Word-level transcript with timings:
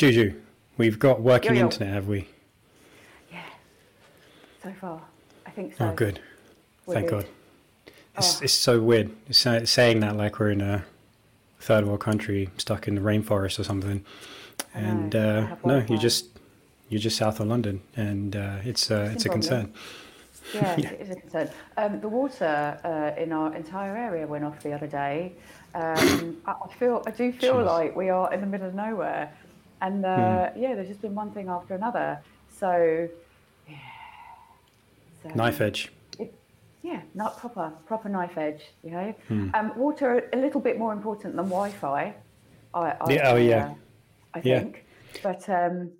Juju, 0.00 0.32
we've 0.78 0.98
got 0.98 1.20
working 1.20 1.50
Yo, 1.56 1.58
yo. 1.58 1.64
internet, 1.66 1.92
have 1.92 2.08
we? 2.08 2.26
Yeah. 3.30 3.42
So 4.62 4.72
far, 4.80 5.02
I 5.44 5.50
think 5.50 5.76
so. 5.76 5.90
Oh, 5.90 5.92
good. 5.94 6.20
We're 6.86 6.94
Thank 6.94 7.10
good. 7.10 7.26
God. 7.26 7.92
It's, 8.16 8.40
Oh. 8.40 8.44
it's 8.44 8.54
so 8.54 8.80
weird 8.80 9.10
It's 9.28 9.40
saying 9.70 10.00
that 10.00 10.16
like 10.16 10.38
we're 10.38 10.52
in 10.52 10.62
a 10.62 10.86
third 11.60 11.84
world 11.84 12.00
country 12.00 12.48
stuck 12.56 12.88
in 12.88 12.94
the 12.94 13.02
rainforest 13.02 13.58
or 13.58 13.64
something. 13.64 14.02
And 14.72 15.14
uh, 15.14 15.56
no, 15.66 15.84
you're 15.86 15.98
just 15.98 16.28
you're 16.88 16.98
just 16.98 17.18
south 17.18 17.38
of 17.38 17.48
London, 17.48 17.82
and 17.94 18.34
uh, 18.34 18.56
it's 18.64 18.90
uh, 18.90 19.10
it's 19.12 19.26
a 19.26 19.28
concern. 19.28 19.70
Yeah, 20.54 20.76
Yeah. 20.78 20.90
it 20.92 21.00
is 21.02 21.10
a 21.10 21.16
concern. 21.16 21.50
Um, 21.76 22.00
the 22.00 22.08
water 22.08 22.80
uh, 22.84 23.20
in 23.20 23.32
our 23.34 23.54
entire 23.54 23.98
area 23.98 24.26
went 24.26 24.44
off 24.46 24.62
the 24.62 24.72
other 24.72 24.86
day. 24.86 25.34
Um, 25.74 26.38
I, 26.46 26.52
I 26.52 26.74
feel, 26.78 27.02
I 27.06 27.10
do 27.10 27.32
feel 27.32 27.56
Jeez. 27.56 27.66
like 27.66 27.94
we 27.94 28.08
are 28.08 28.32
in 28.32 28.40
the 28.40 28.46
middle 28.46 28.66
of 28.66 28.74
nowhere, 28.74 29.30
and 29.80 30.04
uh, 30.04 30.50
yeah, 30.56 30.74
there's 30.74 30.88
just 30.88 31.02
been 31.02 31.14
one 31.14 31.30
thing 31.32 31.48
after 31.48 31.74
another. 31.74 32.20
So, 32.48 33.08
yeah. 33.68 33.76
So, 35.22 35.28
Knife 35.34 35.60
edge. 35.60 35.90
It, 36.18 36.34
yeah, 36.82 37.00
not 37.14 37.38
proper, 37.38 37.72
proper 37.86 38.08
knife 38.08 38.36
edge. 38.38 38.62
You 38.82 38.90
know, 38.92 39.14
Hmm. 39.28 39.50
um, 39.54 39.72
water 39.76 40.28
a 40.32 40.36
little 40.36 40.60
bit 40.60 40.78
more 40.78 40.92
important 40.92 41.36
than 41.36 41.46
Wi-Fi. 41.46 42.14
I, 42.74 42.80
I, 42.80 43.12
Yeah, 43.12 43.30
oh, 43.30 43.36
yeah. 43.36 43.74
I 44.34 44.40
Yeah. 44.44 44.60
think, 44.60 44.84
but 45.22 45.48
um, 45.48 45.90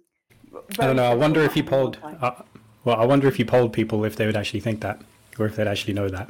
I 0.78 0.86
don't 0.86 0.96
know. 0.96 1.10
I 1.10 1.14
wonder 1.14 1.40
if 1.42 1.56
you 1.56 1.64
polled. 1.64 1.98
Uh, 2.02 2.42
well, 2.84 2.96
I 3.00 3.04
wonder 3.04 3.26
if 3.28 3.38
you 3.38 3.44
polled 3.44 3.72
people 3.72 4.04
if 4.04 4.16
they 4.16 4.26
would 4.26 4.36
actually 4.36 4.60
think 4.60 4.80
that, 4.80 5.00
or 5.38 5.46
if 5.46 5.56
they'd 5.56 5.66
actually 5.66 5.94
know 5.94 6.08
that. 6.08 6.28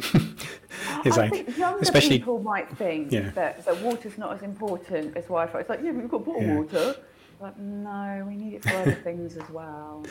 it's 1.04 1.16
I 1.18 1.28
like, 1.28 1.48
especially 1.80 2.18
people 2.18 2.42
might 2.42 2.68
think 2.76 3.12
Yeah. 3.12 3.30
that, 3.30 3.64
that 3.66 3.80
water's 3.82 4.18
not 4.18 4.32
as 4.34 4.42
important 4.42 5.16
as 5.16 5.24
Wi-Fi. 5.24 5.60
It's 5.60 5.68
like, 5.68 5.80
yeah, 5.82 5.92
we've 5.92 6.08
got 6.10 6.24
bottled 6.24 6.46
Yeah. 6.46 6.56
water. 6.56 6.96
Like, 7.40 7.58
no, 7.58 8.24
we 8.28 8.36
need 8.36 8.54
it 8.54 8.62
for 8.62 8.70
other 8.76 8.92
things 9.04 9.36
as 9.36 9.48
well. 9.50 10.04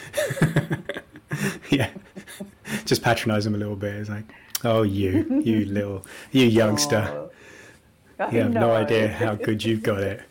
yeah, 1.70 1.92
just 2.86 3.04
patronise 3.04 3.44
them 3.46 3.54
a 3.54 3.58
little 3.58 3.76
bit. 3.76 3.94
It's 3.96 4.10
like, 4.10 4.26
oh, 4.64 4.82
you, 4.82 5.42
you 5.46 5.66
little, 5.68 6.06
you 6.32 6.46
youngster, 6.46 7.30
Oh, 8.22 8.30
you 8.32 8.40
have 8.40 8.52
no 8.54 8.60
know. 8.62 8.74
idea 8.74 9.08
how 9.08 9.36
good 9.36 9.64
you've 9.64 9.84
got 9.84 10.02
it. 10.02 10.22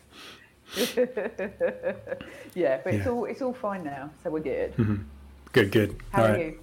yeah, 2.53 2.79
but 2.83 2.93
it's 2.93 3.07
all 3.07 3.25
it's 3.25 3.41
all 3.41 3.53
fine 3.53 3.83
now, 3.83 4.11
so 4.23 4.29
we're 4.29 4.41
good. 4.41 4.73
Good, 5.53 5.71
good. 5.71 5.95
How 6.11 6.21
All 6.21 6.27
are 6.27 6.33
right. 6.33 6.45
you? 6.45 6.59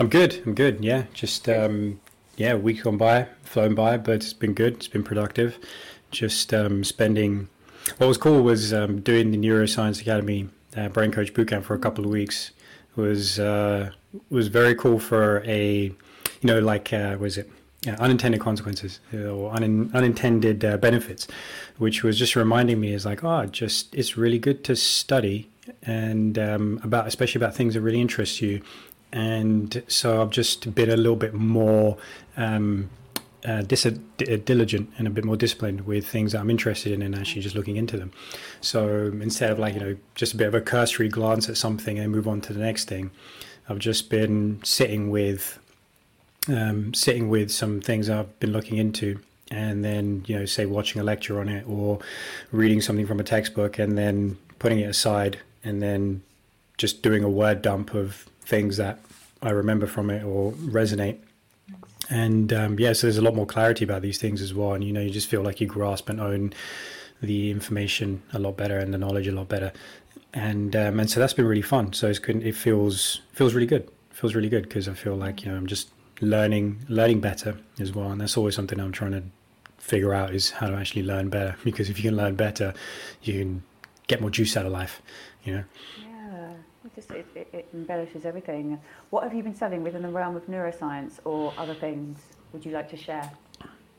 I'm 0.00 0.08
good. 0.08 0.42
I'm 0.44 0.54
good. 0.54 0.82
Yeah, 0.84 1.04
just 1.14 1.48
um, 1.48 2.00
yeah, 2.36 2.52
a 2.52 2.56
week 2.58 2.82
gone 2.82 2.96
by, 2.96 3.28
flown 3.44 3.76
by, 3.76 3.98
but 3.98 4.16
it's 4.16 4.32
been 4.32 4.54
good. 4.54 4.74
It's 4.74 4.88
been 4.88 5.04
productive. 5.04 5.58
Just 6.10 6.52
um, 6.52 6.82
spending. 6.82 7.48
What 7.96 8.06
was 8.06 8.18
cool 8.18 8.42
was 8.42 8.72
um, 8.72 9.00
doing 9.00 9.30
the 9.30 9.38
Neuroscience 9.38 10.00
Academy 10.00 10.48
uh, 10.76 10.88
Brain 10.88 11.10
Coach 11.10 11.32
Bootcamp 11.32 11.64
for 11.64 11.74
a 11.74 11.78
couple 11.78 12.04
of 12.04 12.10
weeks. 12.10 12.52
Was 12.96 13.38
uh, 13.38 13.90
was 14.30 14.48
very 14.48 14.74
cool 14.74 14.98
for 14.98 15.42
a, 15.46 15.84
you 15.84 15.94
know, 16.42 16.58
like 16.58 16.92
uh, 16.92 17.16
was 17.18 17.38
it 17.38 17.50
unintended 17.86 18.40
consequences 18.40 19.00
uh, 19.14 19.28
or 19.28 19.52
unin, 19.52 19.92
unintended 19.94 20.64
uh, 20.64 20.76
benefits, 20.76 21.28
which 21.78 22.02
was 22.02 22.18
just 22.18 22.34
reminding 22.36 22.80
me 22.80 22.92
is 22.92 23.06
like, 23.06 23.22
oh, 23.24 23.46
just 23.46 23.94
it's 23.94 24.16
really 24.16 24.38
good 24.38 24.64
to 24.64 24.76
study 24.76 25.48
and 25.82 26.38
um, 26.38 26.80
about 26.82 27.06
especially 27.06 27.38
about 27.38 27.54
things 27.54 27.74
that 27.74 27.80
really 27.80 28.00
interest 28.00 28.40
you 28.40 28.62
and 29.12 29.82
so 29.88 30.20
I've 30.20 30.30
just 30.30 30.74
been 30.74 30.90
a 30.90 30.96
little 30.96 31.16
bit 31.16 31.34
more 31.34 31.96
um, 32.36 32.90
uh, 33.44 33.62
dis- 33.62 33.98
diligent 34.44 34.90
and 34.98 35.06
a 35.06 35.10
bit 35.10 35.24
more 35.24 35.36
disciplined 35.36 35.82
with 35.82 36.06
things 36.06 36.32
that 36.32 36.40
I'm 36.40 36.50
interested 36.50 36.92
in 36.92 37.02
and 37.02 37.14
actually 37.14 37.42
just 37.42 37.54
looking 37.54 37.76
into 37.76 37.96
them. 37.96 38.12
So 38.60 39.06
instead 39.20 39.50
of 39.50 39.58
like 39.58 39.74
you 39.74 39.80
know 39.80 39.96
just 40.14 40.34
a 40.34 40.36
bit 40.36 40.48
of 40.48 40.54
a 40.54 40.60
cursory 40.60 41.08
glance 41.08 41.48
at 41.48 41.56
something 41.56 41.98
and 41.98 42.10
move 42.10 42.26
on 42.26 42.40
to 42.42 42.52
the 42.52 42.60
next 42.60 42.88
thing, 42.88 43.10
I've 43.68 43.78
just 43.78 44.10
been 44.10 44.60
sitting 44.64 45.10
with 45.10 45.58
um, 46.48 46.94
sitting 46.94 47.28
with 47.28 47.50
some 47.50 47.80
things 47.80 48.08
I've 48.08 48.38
been 48.40 48.52
looking 48.52 48.78
into. 48.78 49.20
And 49.50 49.84
then, 49.84 50.24
you 50.26 50.38
know, 50.38 50.44
say 50.44 50.66
watching 50.66 51.00
a 51.00 51.04
lecture 51.04 51.40
on 51.40 51.48
it 51.48 51.64
or 51.66 52.00
reading 52.52 52.80
something 52.80 53.06
from 53.06 53.18
a 53.18 53.24
textbook 53.24 53.78
and 53.78 53.96
then 53.96 54.36
putting 54.58 54.80
it 54.80 54.84
aside 54.90 55.38
and 55.64 55.80
then 55.80 56.22
just 56.76 57.02
doing 57.02 57.24
a 57.24 57.30
word 57.30 57.62
dump 57.62 57.94
of 57.94 58.26
things 58.42 58.76
that 58.76 58.98
I 59.42 59.50
remember 59.50 59.86
from 59.86 60.10
it 60.10 60.22
or 60.22 60.52
resonate. 60.52 61.18
And 62.10 62.52
um, 62.52 62.78
yeah, 62.78 62.92
so 62.94 63.06
there's 63.06 63.18
a 63.18 63.22
lot 63.22 63.34
more 63.34 63.46
clarity 63.46 63.84
about 63.84 64.02
these 64.02 64.18
things 64.18 64.40
as 64.40 64.54
well. 64.54 64.72
And 64.72 64.82
you 64.82 64.92
know, 64.92 65.00
you 65.00 65.10
just 65.10 65.28
feel 65.28 65.42
like 65.42 65.60
you 65.60 65.66
grasp 65.66 66.08
and 66.08 66.20
own 66.20 66.52
the 67.20 67.50
information 67.50 68.22
a 68.32 68.38
lot 68.38 68.56
better 68.56 68.78
and 68.78 68.94
the 68.94 68.98
knowledge 68.98 69.26
a 69.26 69.32
lot 69.32 69.48
better. 69.48 69.72
And 70.32 70.74
um, 70.76 71.00
and 71.00 71.10
so 71.10 71.20
that's 71.20 71.32
been 71.32 71.46
really 71.46 71.62
fun. 71.62 71.92
So 71.92 72.08
it's. 72.08 72.20
It 72.20 72.54
feels 72.54 73.20
feels 73.32 73.54
really 73.54 73.66
good. 73.66 73.90
feels 74.10 74.34
really 74.34 74.48
good 74.48 74.62
because 74.62 74.88
I 74.88 74.94
feel 74.94 75.16
like 75.16 75.42
you 75.42 75.50
know 75.50 75.56
I'm 75.56 75.66
just 75.66 75.90
learning 76.20 76.80
learning 76.88 77.20
better 77.20 77.58
as 77.78 77.92
well. 77.92 78.10
And 78.10 78.20
that's 78.20 78.36
always 78.36 78.54
something 78.54 78.78
I'm 78.78 78.92
trying 78.92 79.12
to 79.12 79.22
figure 79.78 80.12
out 80.12 80.34
is 80.34 80.50
how 80.50 80.68
to 80.68 80.76
actually 80.76 81.02
learn 81.02 81.28
better. 81.28 81.56
Because 81.64 81.88
if 81.90 81.98
you 81.98 82.10
can 82.10 82.16
learn 82.16 82.34
better, 82.34 82.74
you 83.22 83.34
can 83.34 83.62
get 84.06 84.20
more 84.20 84.30
juice 84.30 84.56
out 84.56 84.66
of 84.66 84.72
life. 84.72 85.02
You 85.44 85.52
know. 85.54 85.64
Yeah, 85.98 86.07
just 86.98 87.12
it, 87.12 87.26
it, 87.36 87.48
it 87.52 87.68
embellishes 87.74 88.24
everything. 88.24 88.78
What 89.10 89.22
have 89.22 89.32
you 89.32 89.42
been 89.42 89.54
studying 89.54 89.84
within 89.84 90.02
the 90.02 90.08
realm 90.08 90.34
of 90.34 90.46
neuroscience 90.46 91.20
or 91.24 91.54
other 91.56 91.74
things? 91.74 92.18
Would 92.52 92.64
you 92.64 92.72
like 92.72 92.90
to 92.90 92.96
share? 92.96 93.30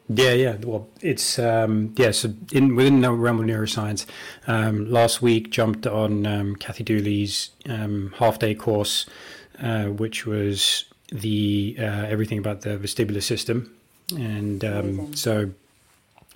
Yeah, 0.10 0.34
yeah. 0.34 0.56
Well, 0.64 0.88
it's 1.02 1.40
um, 1.40 1.94
yeah. 1.96 2.12
So 2.12 2.34
in 2.52 2.76
within 2.76 3.02
the 3.02 3.12
realm 3.12 3.40
of 3.40 3.46
neuroscience, 3.46 4.06
um, 4.48 4.92
last 4.92 5.22
week 5.22 5.50
jumped 5.50 5.86
on 5.88 6.26
um, 6.26 6.56
Kathy 6.56 6.84
Dooley's 6.84 7.52
um, 7.70 8.14
half 8.18 8.40
day 8.40 8.56
course, 8.56 9.06
uh, 9.62 9.86
which 9.86 10.26
was 10.26 10.86
the 11.12 11.78
uh, 11.80 11.84
everything 11.84 12.40
about 12.40 12.62
the 12.62 12.72
vestibular 12.78 13.24
system, 13.24 13.72
and 14.18 14.66
um, 14.66 15.16
so 15.16 15.52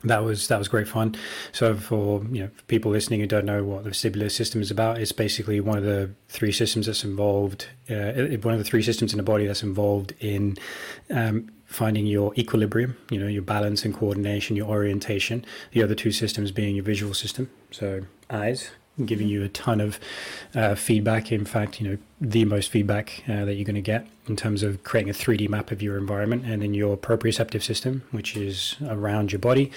that 0.03 0.24
was 0.24 0.47
that 0.47 0.59
was 0.59 0.68
great 0.68 0.88
fun. 0.88 1.16
So 1.52 1.75
for 1.75 2.24
you 2.31 2.44
know 2.44 2.50
for 2.56 2.64
people 2.64 2.91
listening 2.91 3.19
who 3.19 3.28
don't 3.28 3.46
know 3.46 3.64
what 3.64 3.84
the 3.84 3.91
vestibular 3.91 4.31
system 4.31 4.62
is 4.62 4.72
about, 4.72 5.00
it's 5.00 5.12
basically 5.12 5.59
one 5.59 5.78
of 5.78 5.84
the 5.84 6.12
three 6.28 6.52
systems 6.52 6.88
that's 6.88 7.03
involved. 7.03 7.68
Uh, 7.90 8.38
one 8.42 8.53
of 8.53 8.59
the 8.59 8.66
three 8.66 8.84
systems 8.84 9.13
in 9.13 9.18
the 9.18 9.24
body 9.24 9.46
that's 9.46 9.63
involved 9.63 10.13
in 10.19 10.58
um, 11.09 11.50
finding 11.66 12.06
your 12.06 12.34
equilibrium. 12.36 12.97
You 13.09 13.19
know 13.19 13.28
your 13.28 13.42
balance 13.42 13.86
and 13.86 13.94
coordination, 13.94 14.56
your 14.56 14.68
orientation. 14.68 15.46
The 15.72 15.84
other 15.84 15.96
two 15.96 16.12
systems 16.12 16.52
being 16.52 16.75
your 16.75 16.86
visual 16.86 17.13
system, 17.13 17.50
so 17.72 18.02
eyes. 18.30 18.72
Giving 19.04 19.28
you 19.28 19.44
a 19.44 19.50
ton 19.50 19.81
of 19.81 20.00
uh, 20.54 20.76
feedback. 20.76 21.31
In 21.31 21.46
fact, 21.46 21.81
you 21.81 21.90
know 21.90 21.98
the 22.22 22.46
most 22.46 22.70
feedback 22.70 23.24
uh, 23.28 23.44
that 23.46 23.56
you're 23.56 23.66
going 23.66 23.76
to 23.76 23.81
get 23.81 24.08
in 24.28 24.36
terms 24.36 24.62
of 24.62 24.84
creating 24.84 25.09
a 25.09 25.14
3D 25.14 25.50
map 25.50 25.72
of 25.72 25.81
your 25.81 25.98
environment, 25.98 26.44
and 26.46 26.62
then 26.62 26.74
your 26.74 26.96
proprioceptive 26.96 27.64
system, 27.64 28.04
which 28.12 28.38
is 28.38 28.76
around 28.88 29.31
your 29.31 29.40
body, 29.40 29.72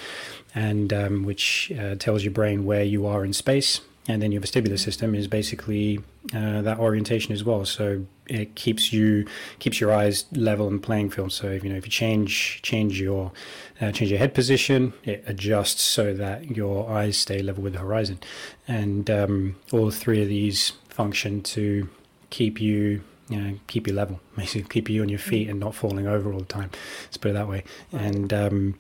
and 0.54 0.93
um, 0.93 1.25
which 1.25 1.72
uh, 1.81 1.94
tells 1.94 2.25
your 2.25 2.32
brain 2.32 2.65
where 2.65 2.84
you 2.84 3.06
are 3.06 3.25
in 3.25 3.32
space. 3.32 3.81
And 4.09 4.22
then 4.22 4.31
your 4.32 4.41
vestibular 4.41 4.78
system 4.78 5.15
is 5.15 5.27
basically 5.27 5.98
uh, 6.34 6.62
that 6.62 6.78
orientation 6.78 7.33
as 7.33 7.43
well. 7.43 7.65
So 7.65 8.06
it 8.28 8.54
keeps 8.54 8.92
you 8.92 9.26
keeps 9.59 9.81
your 9.81 9.92
eyes 9.92 10.25
level 10.32 10.69
and 10.69 10.82
playing 10.82 11.10
field. 11.10 11.32
So 11.32 11.48
if 11.48 11.64
you 11.64 11.70
know 11.70 11.76
if 11.76 11.84
you 11.84 11.91
change 11.91 12.60
change 12.62 13.00
your 13.00 13.32
uh, 13.81 13.92
change 13.92 14.10
your 14.10 14.19
head 14.19 14.34
position, 14.34 14.92
it 15.04 15.25
adjusts 15.26 15.82
so 15.82 16.14
that 16.14 16.56
your 16.56 16.91
eyes 16.91 17.16
stay 17.16 17.42
level 17.42 17.62
with 17.62 17.75
the 17.75 17.81
horizon. 17.81 18.20
And 18.66 19.09
um, 19.10 19.56
all 19.72 19.91
three 19.91 20.22
of 20.22 20.28
these 20.28 20.72
function 20.88 21.42
to 21.42 21.88
keep 22.31 22.60
you 22.60 23.03
you 23.28 23.41
know, 23.41 23.59
keep 23.66 23.86
you 23.86 23.92
level, 23.92 24.20
basically 24.36 24.69
keep 24.69 24.88
you 24.88 25.03
on 25.03 25.09
your 25.09 25.19
feet 25.19 25.48
and 25.48 25.59
not 25.59 25.75
falling 25.75 26.06
over 26.06 26.32
all 26.32 26.41
the 26.41 26.44
time. 26.44 26.70
Let's 27.04 27.16
put 27.16 27.31
it 27.31 27.34
that 27.34 27.48
way. 27.48 27.65
And 27.92 28.32
um, 28.32 28.78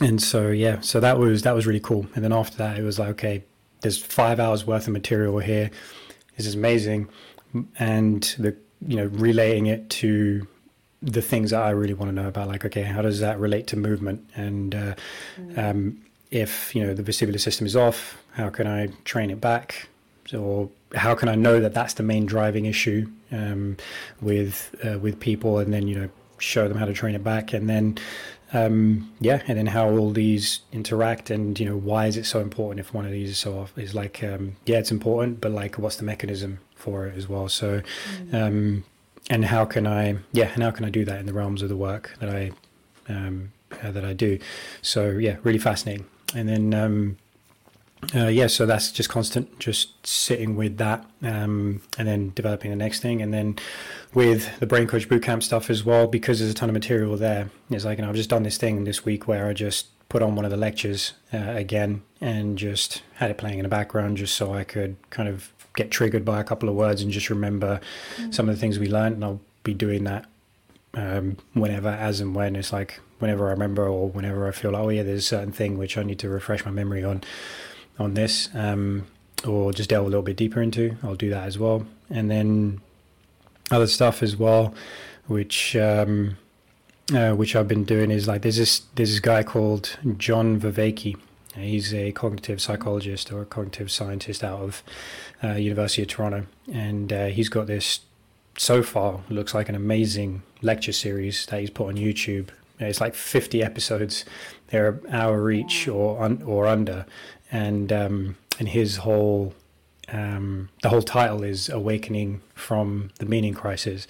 and 0.00 0.22
so 0.22 0.48
yeah, 0.48 0.80
so 0.80 1.00
that 1.00 1.18
was 1.18 1.42
that 1.42 1.54
was 1.54 1.66
really 1.66 1.80
cool. 1.80 2.06
And 2.14 2.24
then 2.24 2.32
after 2.32 2.56
that, 2.58 2.78
it 2.78 2.82
was 2.82 2.98
like 2.98 3.10
okay, 3.10 3.44
there's 3.80 3.98
five 3.98 4.40
hours 4.40 4.66
worth 4.66 4.86
of 4.86 4.92
material 4.92 5.38
here. 5.38 5.70
This 6.36 6.46
is 6.46 6.54
amazing, 6.54 7.08
and 7.78 8.22
the 8.38 8.56
you 8.86 8.96
know 8.96 9.06
relaying 9.06 9.66
it 9.66 9.90
to 9.90 10.46
the 11.02 11.22
things 11.22 11.50
that 11.50 11.62
I 11.62 11.70
really 11.70 11.94
want 11.94 12.10
to 12.10 12.14
know 12.14 12.28
about, 12.28 12.48
like 12.48 12.64
okay, 12.64 12.82
how 12.82 13.02
does 13.02 13.20
that 13.20 13.38
relate 13.38 13.66
to 13.68 13.76
movement 13.76 14.28
and 14.34 14.74
uh, 14.74 14.94
um, 15.56 16.00
if 16.30 16.74
you 16.74 16.84
know 16.84 16.94
the 16.94 17.02
vestibular 17.02 17.40
system 17.40 17.66
is 17.66 17.76
off, 17.76 18.22
how 18.32 18.50
can 18.50 18.66
I 18.66 18.88
train 19.04 19.30
it 19.30 19.40
back? 19.40 19.88
or 20.32 20.70
how 20.94 21.14
can 21.14 21.28
I 21.28 21.34
know 21.34 21.60
that 21.60 21.74
that's 21.74 21.94
the 21.94 22.02
main 22.02 22.24
driving 22.24 22.64
issue 22.64 23.10
um, 23.32 23.76
with 24.20 24.74
uh, 24.84 24.98
with 24.98 25.20
people, 25.20 25.58
and 25.58 25.72
then 25.72 25.86
you 25.88 25.96
know 25.96 26.08
show 26.38 26.68
them 26.68 26.78
how 26.78 26.86
to 26.86 26.92
train 26.92 27.14
it 27.14 27.24
back, 27.24 27.52
and 27.52 27.68
then 27.68 27.98
um, 28.52 29.12
yeah, 29.20 29.42
and 29.46 29.58
then 29.58 29.66
how 29.66 29.90
all 29.90 30.12
these 30.12 30.60
interact, 30.72 31.30
and 31.30 31.58
you 31.58 31.66
know 31.66 31.76
why 31.76 32.06
is 32.06 32.16
it 32.16 32.24
so 32.24 32.40
important 32.40 32.80
if 32.80 32.94
one 32.94 33.04
of 33.04 33.10
these 33.10 33.30
is 33.30 33.38
so 33.38 33.58
off? 33.58 33.76
Is 33.76 33.94
like 33.94 34.22
um, 34.22 34.56
yeah, 34.64 34.78
it's 34.78 34.90
important, 34.90 35.40
but 35.40 35.52
like 35.52 35.78
what's 35.78 35.96
the 35.96 36.04
mechanism 36.04 36.60
for 36.84 37.06
it 37.06 37.16
as 37.16 37.28
well? 37.28 37.48
So. 37.48 37.82
Um, 38.32 38.84
and 39.30 39.42
how 39.46 39.64
can 39.64 39.86
I, 39.86 40.18
yeah, 40.32 40.50
and 40.54 40.62
how 40.62 40.70
can 40.70 40.84
I 40.84 40.90
do 40.90 41.04
that 41.06 41.18
in 41.18 41.26
the 41.26 41.32
realms 41.32 41.62
of 41.62 41.70
the 41.70 41.76
work 41.76 42.14
that 42.20 42.28
I 42.28 42.52
um, 43.08 43.52
uh, 43.82 43.90
that 43.90 44.04
I 44.04 44.12
do? 44.12 44.38
So 44.82 45.12
yeah, 45.12 45.36
really 45.42 45.58
fascinating. 45.58 46.04
And 46.34 46.46
then 46.46 46.74
um, 46.74 47.16
uh, 48.14 48.26
yeah, 48.26 48.48
so 48.48 48.66
that's 48.66 48.92
just 48.92 49.08
constant, 49.08 49.58
just 49.58 50.06
sitting 50.06 50.56
with 50.56 50.76
that, 50.76 51.06
um, 51.22 51.80
and 51.96 52.06
then 52.06 52.32
developing 52.34 52.70
the 52.70 52.76
next 52.76 53.00
thing, 53.00 53.22
and 53.22 53.32
then 53.32 53.56
with 54.12 54.58
the 54.60 54.66
Brain 54.66 54.86
Coach 54.86 55.08
Bootcamp 55.08 55.42
stuff 55.42 55.70
as 55.70 55.84
well, 55.84 56.06
because 56.06 56.40
there's 56.40 56.50
a 56.50 56.54
ton 56.54 56.68
of 56.68 56.74
material 56.74 57.16
there. 57.16 57.50
It's 57.70 57.84
like, 57.84 57.98
you 57.98 58.04
know, 58.04 58.10
I've 58.10 58.16
just 58.16 58.30
done 58.30 58.42
this 58.42 58.58
thing 58.58 58.84
this 58.84 59.04
week 59.04 59.26
where 59.26 59.46
I 59.48 59.54
just 59.54 59.86
put 60.08 60.22
on 60.22 60.36
one 60.36 60.44
of 60.44 60.50
the 60.50 60.56
lectures 60.56 61.14
uh, 61.32 61.38
again 61.38 62.02
and 62.20 62.58
just 62.58 63.02
had 63.14 63.30
it 63.30 63.38
playing 63.38 63.58
in 63.58 63.62
the 63.62 63.68
background, 63.70 64.18
just 64.18 64.34
so 64.34 64.52
I 64.52 64.64
could 64.64 64.96
kind 65.08 65.28
of 65.28 65.52
get 65.74 65.90
triggered 65.90 66.24
by 66.24 66.40
a 66.40 66.44
couple 66.44 66.68
of 66.68 66.74
words 66.74 67.02
and 67.02 67.10
just 67.10 67.30
remember 67.30 67.80
mm-hmm. 68.16 68.30
some 68.30 68.48
of 68.48 68.54
the 68.54 68.60
things 68.60 68.78
we 68.78 68.88
learned, 68.88 69.16
and 69.16 69.24
I'll 69.24 69.40
be 69.62 69.74
doing 69.74 70.04
that 70.04 70.26
um, 70.94 71.36
whenever, 71.52 71.88
as 71.88 72.20
and 72.20 72.34
when. 72.34 72.56
It's 72.56 72.72
like 72.72 73.00
whenever 73.18 73.48
I 73.48 73.50
remember 73.50 73.86
or 73.86 74.08
whenever 74.08 74.46
I 74.46 74.52
feel 74.52 74.72
like, 74.72 74.82
oh 74.82 74.88
yeah, 74.88 75.02
there's 75.02 75.20
a 75.20 75.26
certain 75.26 75.52
thing 75.52 75.78
which 75.78 75.98
I 75.98 76.02
need 76.02 76.18
to 76.20 76.28
refresh 76.28 76.64
my 76.64 76.70
memory 76.70 77.04
on 77.04 77.22
on 77.98 78.14
this, 78.14 78.48
um, 78.54 79.06
or 79.46 79.72
just 79.72 79.90
delve 79.90 80.06
a 80.06 80.08
little 80.08 80.22
bit 80.22 80.36
deeper 80.36 80.60
into. 80.60 80.96
I'll 81.02 81.14
do 81.14 81.30
that 81.30 81.46
as 81.46 81.58
well, 81.58 81.86
and 82.10 82.30
then 82.30 82.80
other 83.70 83.86
stuff 83.86 84.22
as 84.22 84.36
well, 84.36 84.74
which 85.26 85.76
um, 85.76 86.36
uh, 87.12 87.32
which 87.32 87.54
I've 87.56 87.68
been 87.68 87.84
doing 87.84 88.10
is 88.10 88.28
like 88.28 88.42
there's 88.42 88.56
this 88.56 88.82
there's 88.94 89.10
this 89.10 89.20
guy 89.20 89.42
called 89.42 89.98
John 90.16 90.60
Vervaeke. 90.60 91.16
He's 91.56 91.94
a 91.94 92.12
cognitive 92.12 92.60
psychologist 92.60 93.32
or 93.32 93.42
a 93.42 93.46
cognitive 93.46 93.90
scientist 93.90 94.42
out 94.42 94.60
of 94.60 94.82
uh, 95.42 95.52
University 95.52 96.02
of 96.02 96.08
Toronto, 96.08 96.46
and 96.72 97.12
uh, 97.12 97.26
he's 97.26 97.48
got 97.48 97.66
this 97.66 98.00
so 98.56 98.82
far 98.82 99.20
looks 99.28 99.52
like 99.52 99.68
an 99.68 99.74
amazing 99.74 100.42
lecture 100.62 100.92
series 100.92 101.44
that 101.46 101.60
he's 101.60 101.70
put 101.70 101.88
on 101.88 101.96
YouTube. 101.96 102.48
It's 102.78 103.00
like 103.00 103.14
50 103.14 103.62
episodes. 103.62 104.24
They're 104.68 104.88
an 104.88 105.00
hour 105.10 105.50
each 105.50 105.88
or 105.88 106.22
un, 106.22 106.42
or 106.42 106.66
under, 106.66 107.06
and 107.50 107.92
um, 107.92 108.36
and 108.58 108.68
his 108.68 108.98
whole 108.98 109.54
um, 110.08 110.68
the 110.82 110.88
whole 110.88 111.02
title 111.02 111.42
is 111.42 111.68
awakening 111.68 112.42
from 112.54 113.10
the 113.18 113.26
meaning 113.26 113.54
crisis. 113.54 114.06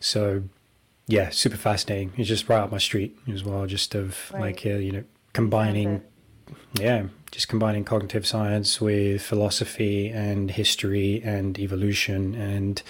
So 0.00 0.42
yeah, 1.06 1.30
super 1.30 1.56
fascinating. 1.56 2.12
It's 2.16 2.28
just 2.28 2.48
right 2.48 2.60
up 2.60 2.72
my 2.72 2.78
street 2.78 3.16
as 3.32 3.44
well. 3.44 3.66
Just 3.66 3.94
of 3.94 4.30
right. 4.32 4.40
like 4.40 4.66
uh, 4.66 4.78
you 4.78 4.92
know 4.92 5.04
combining, 5.32 6.02
yeah, 6.74 7.04
just 7.30 7.48
combining 7.48 7.84
cognitive 7.84 8.26
science 8.26 8.80
with 8.80 9.22
philosophy 9.22 10.08
and 10.08 10.50
history 10.50 11.22
and 11.22 11.58
evolution 11.58 12.34
and 12.34 12.82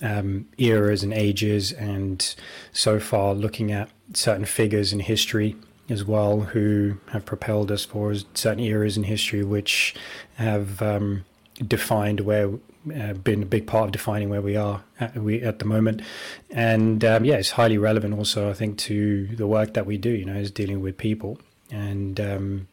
um, 0.00 0.46
eras 0.58 1.02
and 1.02 1.12
ages, 1.12 1.72
and 1.72 2.34
so 2.72 2.98
far 2.98 3.34
looking 3.34 3.72
at 3.72 3.88
certain 4.14 4.44
figures 4.44 4.92
in 4.92 5.00
history 5.00 5.56
as 5.88 6.04
well 6.04 6.40
who 6.40 6.96
have 7.10 7.24
propelled 7.24 7.70
us 7.70 7.84
for 7.84 8.14
certain 8.34 8.60
eras 8.60 8.96
in 8.96 9.04
history, 9.04 9.44
which 9.44 9.94
have 10.36 10.80
um, 10.82 11.24
defined 11.66 12.20
where 12.20 12.50
uh, 12.96 13.12
been 13.12 13.42
a 13.42 13.46
big 13.46 13.66
part 13.66 13.86
of 13.86 13.92
defining 13.92 14.28
where 14.28 14.42
we 14.42 14.56
are 14.56 14.82
at, 14.98 15.16
we, 15.16 15.40
at 15.42 15.60
the 15.60 15.64
moment. 15.64 16.02
And 16.50 17.04
um, 17.04 17.24
yeah, 17.24 17.36
it's 17.36 17.50
highly 17.50 17.78
relevant 17.78 18.14
also, 18.14 18.50
I 18.50 18.54
think, 18.54 18.78
to 18.78 19.28
the 19.36 19.46
work 19.46 19.74
that 19.74 19.86
we 19.86 19.98
do, 19.98 20.10
you 20.10 20.24
know, 20.24 20.34
is 20.34 20.50
dealing 20.50 20.80
with 20.80 20.98
people. 20.98 21.38
And 21.70 22.18
um, 22.20 22.68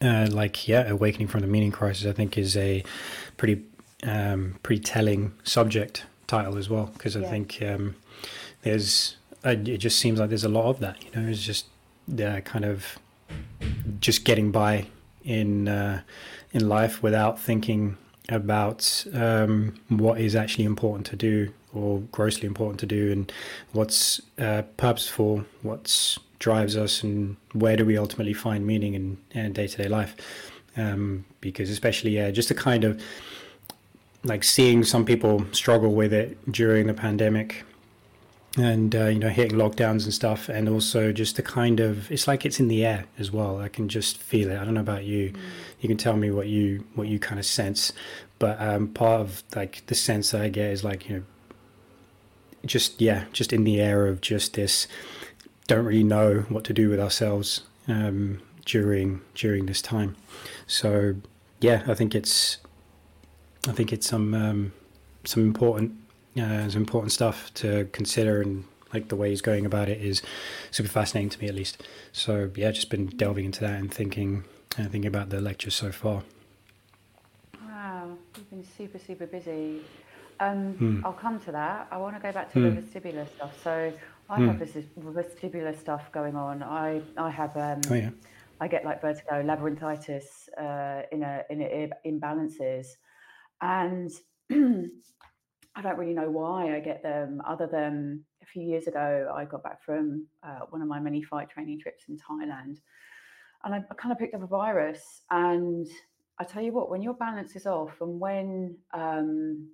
uh, 0.00 0.28
like, 0.30 0.66
yeah, 0.68 0.88
awakening 0.88 1.28
from 1.28 1.40
the 1.40 1.46
meaning 1.46 1.72
crisis, 1.72 2.06
I 2.06 2.12
think, 2.12 2.38
is 2.38 2.56
a 2.56 2.82
pretty, 3.36 3.62
um, 4.02 4.58
pretty 4.62 4.82
telling 4.82 5.32
subject 5.44 6.04
title 6.26 6.56
as 6.56 6.68
well, 6.68 6.90
because 6.92 7.16
I 7.16 7.20
yeah. 7.20 7.30
think 7.30 7.58
um, 7.62 7.96
there's, 8.62 9.16
uh, 9.44 9.50
it 9.50 9.78
just 9.78 9.98
seems 9.98 10.18
like 10.18 10.28
there's 10.28 10.44
a 10.44 10.48
lot 10.48 10.66
of 10.66 10.80
that, 10.80 11.02
you 11.04 11.20
know, 11.20 11.28
it's 11.28 11.42
just 11.42 11.66
uh, 12.18 12.40
kind 12.40 12.64
of 12.64 12.98
just 14.00 14.24
getting 14.24 14.50
by 14.50 14.86
in 15.24 15.68
uh, 15.68 16.00
in 16.52 16.68
life 16.68 17.02
without 17.02 17.38
thinking 17.38 17.96
about 18.28 19.06
um, 19.12 19.74
what 19.88 20.20
is 20.20 20.34
actually 20.34 20.64
important 20.64 21.06
to 21.06 21.16
do 21.16 21.52
or 21.72 22.00
grossly 22.12 22.46
important 22.46 22.80
to 22.80 22.86
do 22.86 23.12
and 23.12 23.32
what's 23.72 24.20
uh, 24.38 24.62
purposeful, 24.76 25.44
what 25.62 26.18
drives 26.40 26.76
us, 26.76 27.04
and 27.04 27.36
where 27.52 27.76
do 27.76 27.86
we 27.86 27.96
ultimately 27.96 28.34
find 28.34 28.66
meaning 28.66 28.94
in 29.32 29.52
day 29.52 29.68
to 29.68 29.76
day 29.76 29.88
life. 29.88 30.16
Um, 30.76 31.24
because, 31.40 31.70
especially, 31.70 32.12
yeah, 32.12 32.30
just 32.30 32.48
the 32.48 32.54
kind 32.54 32.84
of 32.84 33.00
like 34.24 34.44
seeing 34.44 34.84
some 34.84 35.04
people 35.04 35.46
struggle 35.52 35.94
with 35.94 36.12
it 36.12 36.36
during 36.50 36.86
the 36.86 36.94
pandemic 36.94 37.64
and 38.58 38.96
uh, 38.96 39.06
you 39.06 39.18
know 39.18 39.28
hitting 39.28 39.56
lockdowns 39.56 40.04
and 40.04 40.12
stuff 40.12 40.48
and 40.48 40.68
also 40.68 41.12
just 41.12 41.36
the 41.36 41.42
kind 41.42 41.78
of 41.78 42.10
it's 42.10 42.26
like 42.26 42.44
it's 42.44 42.58
in 42.58 42.66
the 42.68 42.84
air 42.84 43.04
as 43.18 43.30
well 43.30 43.60
i 43.60 43.68
can 43.68 43.88
just 43.88 44.18
feel 44.18 44.50
it 44.50 44.58
i 44.58 44.64
don't 44.64 44.74
know 44.74 44.80
about 44.80 45.04
you 45.04 45.30
mm. 45.30 45.38
you 45.80 45.88
can 45.88 45.96
tell 45.96 46.16
me 46.16 46.30
what 46.30 46.48
you 46.48 46.84
what 46.94 47.06
you 47.06 47.18
kind 47.18 47.38
of 47.38 47.46
sense 47.46 47.92
but 48.38 48.60
um, 48.60 48.88
part 48.88 49.20
of 49.20 49.44
like 49.54 49.86
the 49.86 49.94
sense 49.94 50.32
that 50.32 50.40
i 50.42 50.48
get 50.48 50.70
is 50.70 50.82
like 50.82 51.08
you 51.08 51.16
know 51.16 51.22
just 52.66 53.00
yeah 53.00 53.24
just 53.32 53.52
in 53.52 53.62
the 53.62 53.80
air 53.80 54.06
of 54.08 54.20
just 54.20 54.54
this 54.54 54.88
don't 55.70 55.84
really 55.84 56.02
know 56.02 56.40
what 56.48 56.64
to 56.64 56.72
do 56.72 56.88
with 56.90 56.98
ourselves 56.98 57.62
um, 57.86 58.42
during 58.64 59.20
during 59.36 59.66
this 59.66 59.80
time 59.80 60.16
so 60.66 61.14
yeah 61.60 61.84
i 61.86 61.94
think 61.94 62.12
it's 62.12 62.58
i 63.68 63.72
think 63.72 63.92
it's 63.92 64.08
some 64.08 64.34
um, 64.34 64.72
some 65.24 65.44
important 65.44 65.92
uh, 66.36 66.64
it's 66.66 66.74
important 66.74 67.12
stuff 67.12 67.54
to 67.54 67.88
consider 67.92 68.42
and 68.42 68.64
like 68.92 69.06
the 69.10 69.14
way 69.14 69.30
he's 69.30 69.40
going 69.40 69.64
about 69.64 69.88
it 69.88 70.00
is 70.00 70.22
super 70.72 70.88
fascinating 70.88 71.30
to 71.30 71.38
me 71.40 71.46
at 71.46 71.54
least 71.54 71.80
so 72.10 72.50
yeah 72.56 72.72
just 72.72 72.90
been 72.90 73.06
delving 73.06 73.44
into 73.44 73.60
that 73.60 73.78
and 73.78 73.94
thinking 73.94 74.42
uh, 74.76 74.82
thinking 74.82 75.06
about 75.06 75.30
the 75.30 75.40
lectures 75.40 75.76
so 75.76 75.92
far 75.92 76.24
wow 77.64 78.18
you've 78.36 78.50
been 78.50 78.64
super 78.64 78.98
super 78.98 79.26
busy 79.26 79.82
um, 80.40 80.72
hmm. 80.72 81.04
I'll 81.04 81.12
come 81.12 81.38
to 81.40 81.52
that. 81.52 81.86
I 81.90 81.98
want 81.98 82.16
to 82.16 82.22
go 82.22 82.32
back 82.32 82.50
to 82.54 82.58
hmm. 82.58 82.74
the 82.74 82.80
vestibular 82.80 83.28
stuff. 83.36 83.62
So 83.62 83.92
I 84.30 84.36
hmm. 84.36 84.48
have 84.48 84.58
this 84.60 84.76
vestibular 84.98 85.78
stuff 85.78 86.10
going 86.12 86.36
on. 86.36 86.62
I 86.62 87.02
I 87.16 87.30
have 87.30 87.56
um, 87.56 87.80
oh, 87.90 87.94
yeah. 87.94 88.10
I 88.60 88.68
get 88.68 88.84
like 88.84 89.00
vertigo, 89.00 89.42
labyrinthitis, 89.42 90.48
uh, 90.56 91.02
in 91.12 91.22
a 91.22 91.42
in 91.50 91.60
a 91.62 91.90
imbalances, 92.06 92.86
and 93.60 94.10
I 95.76 95.82
don't 95.82 95.98
really 95.98 96.14
know 96.14 96.30
why 96.30 96.74
I 96.74 96.80
get 96.80 97.02
them, 97.02 97.40
other 97.46 97.66
than 97.66 98.24
a 98.42 98.46
few 98.46 98.62
years 98.62 98.86
ago, 98.86 99.32
I 99.34 99.44
got 99.44 99.62
back 99.62 99.82
from 99.82 100.26
uh, 100.42 100.60
one 100.70 100.82
of 100.82 100.88
my 100.88 100.98
many 100.98 101.22
fight 101.22 101.48
training 101.48 101.80
trips 101.80 102.04
in 102.08 102.16
Thailand. 102.16 102.78
And 103.64 103.74
I, 103.74 103.78
I, 103.78 103.94
kind 103.94 104.10
of 104.10 104.18
picked 104.18 104.34
up 104.34 104.42
a 104.42 104.46
virus. 104.46 105.22
And 105.30 105.86
I 106.38 106.44
tell 106.44 106.62
you 106.62 106.72
what, 106.72 106.90
when 106.90 107.02
your 107.02 107.14
balance 107.14 107.54
is 107.54 107.66
off 107.66 107.92
and 108.00 108.18
when 108.18 108.76
um, 108.92 109.68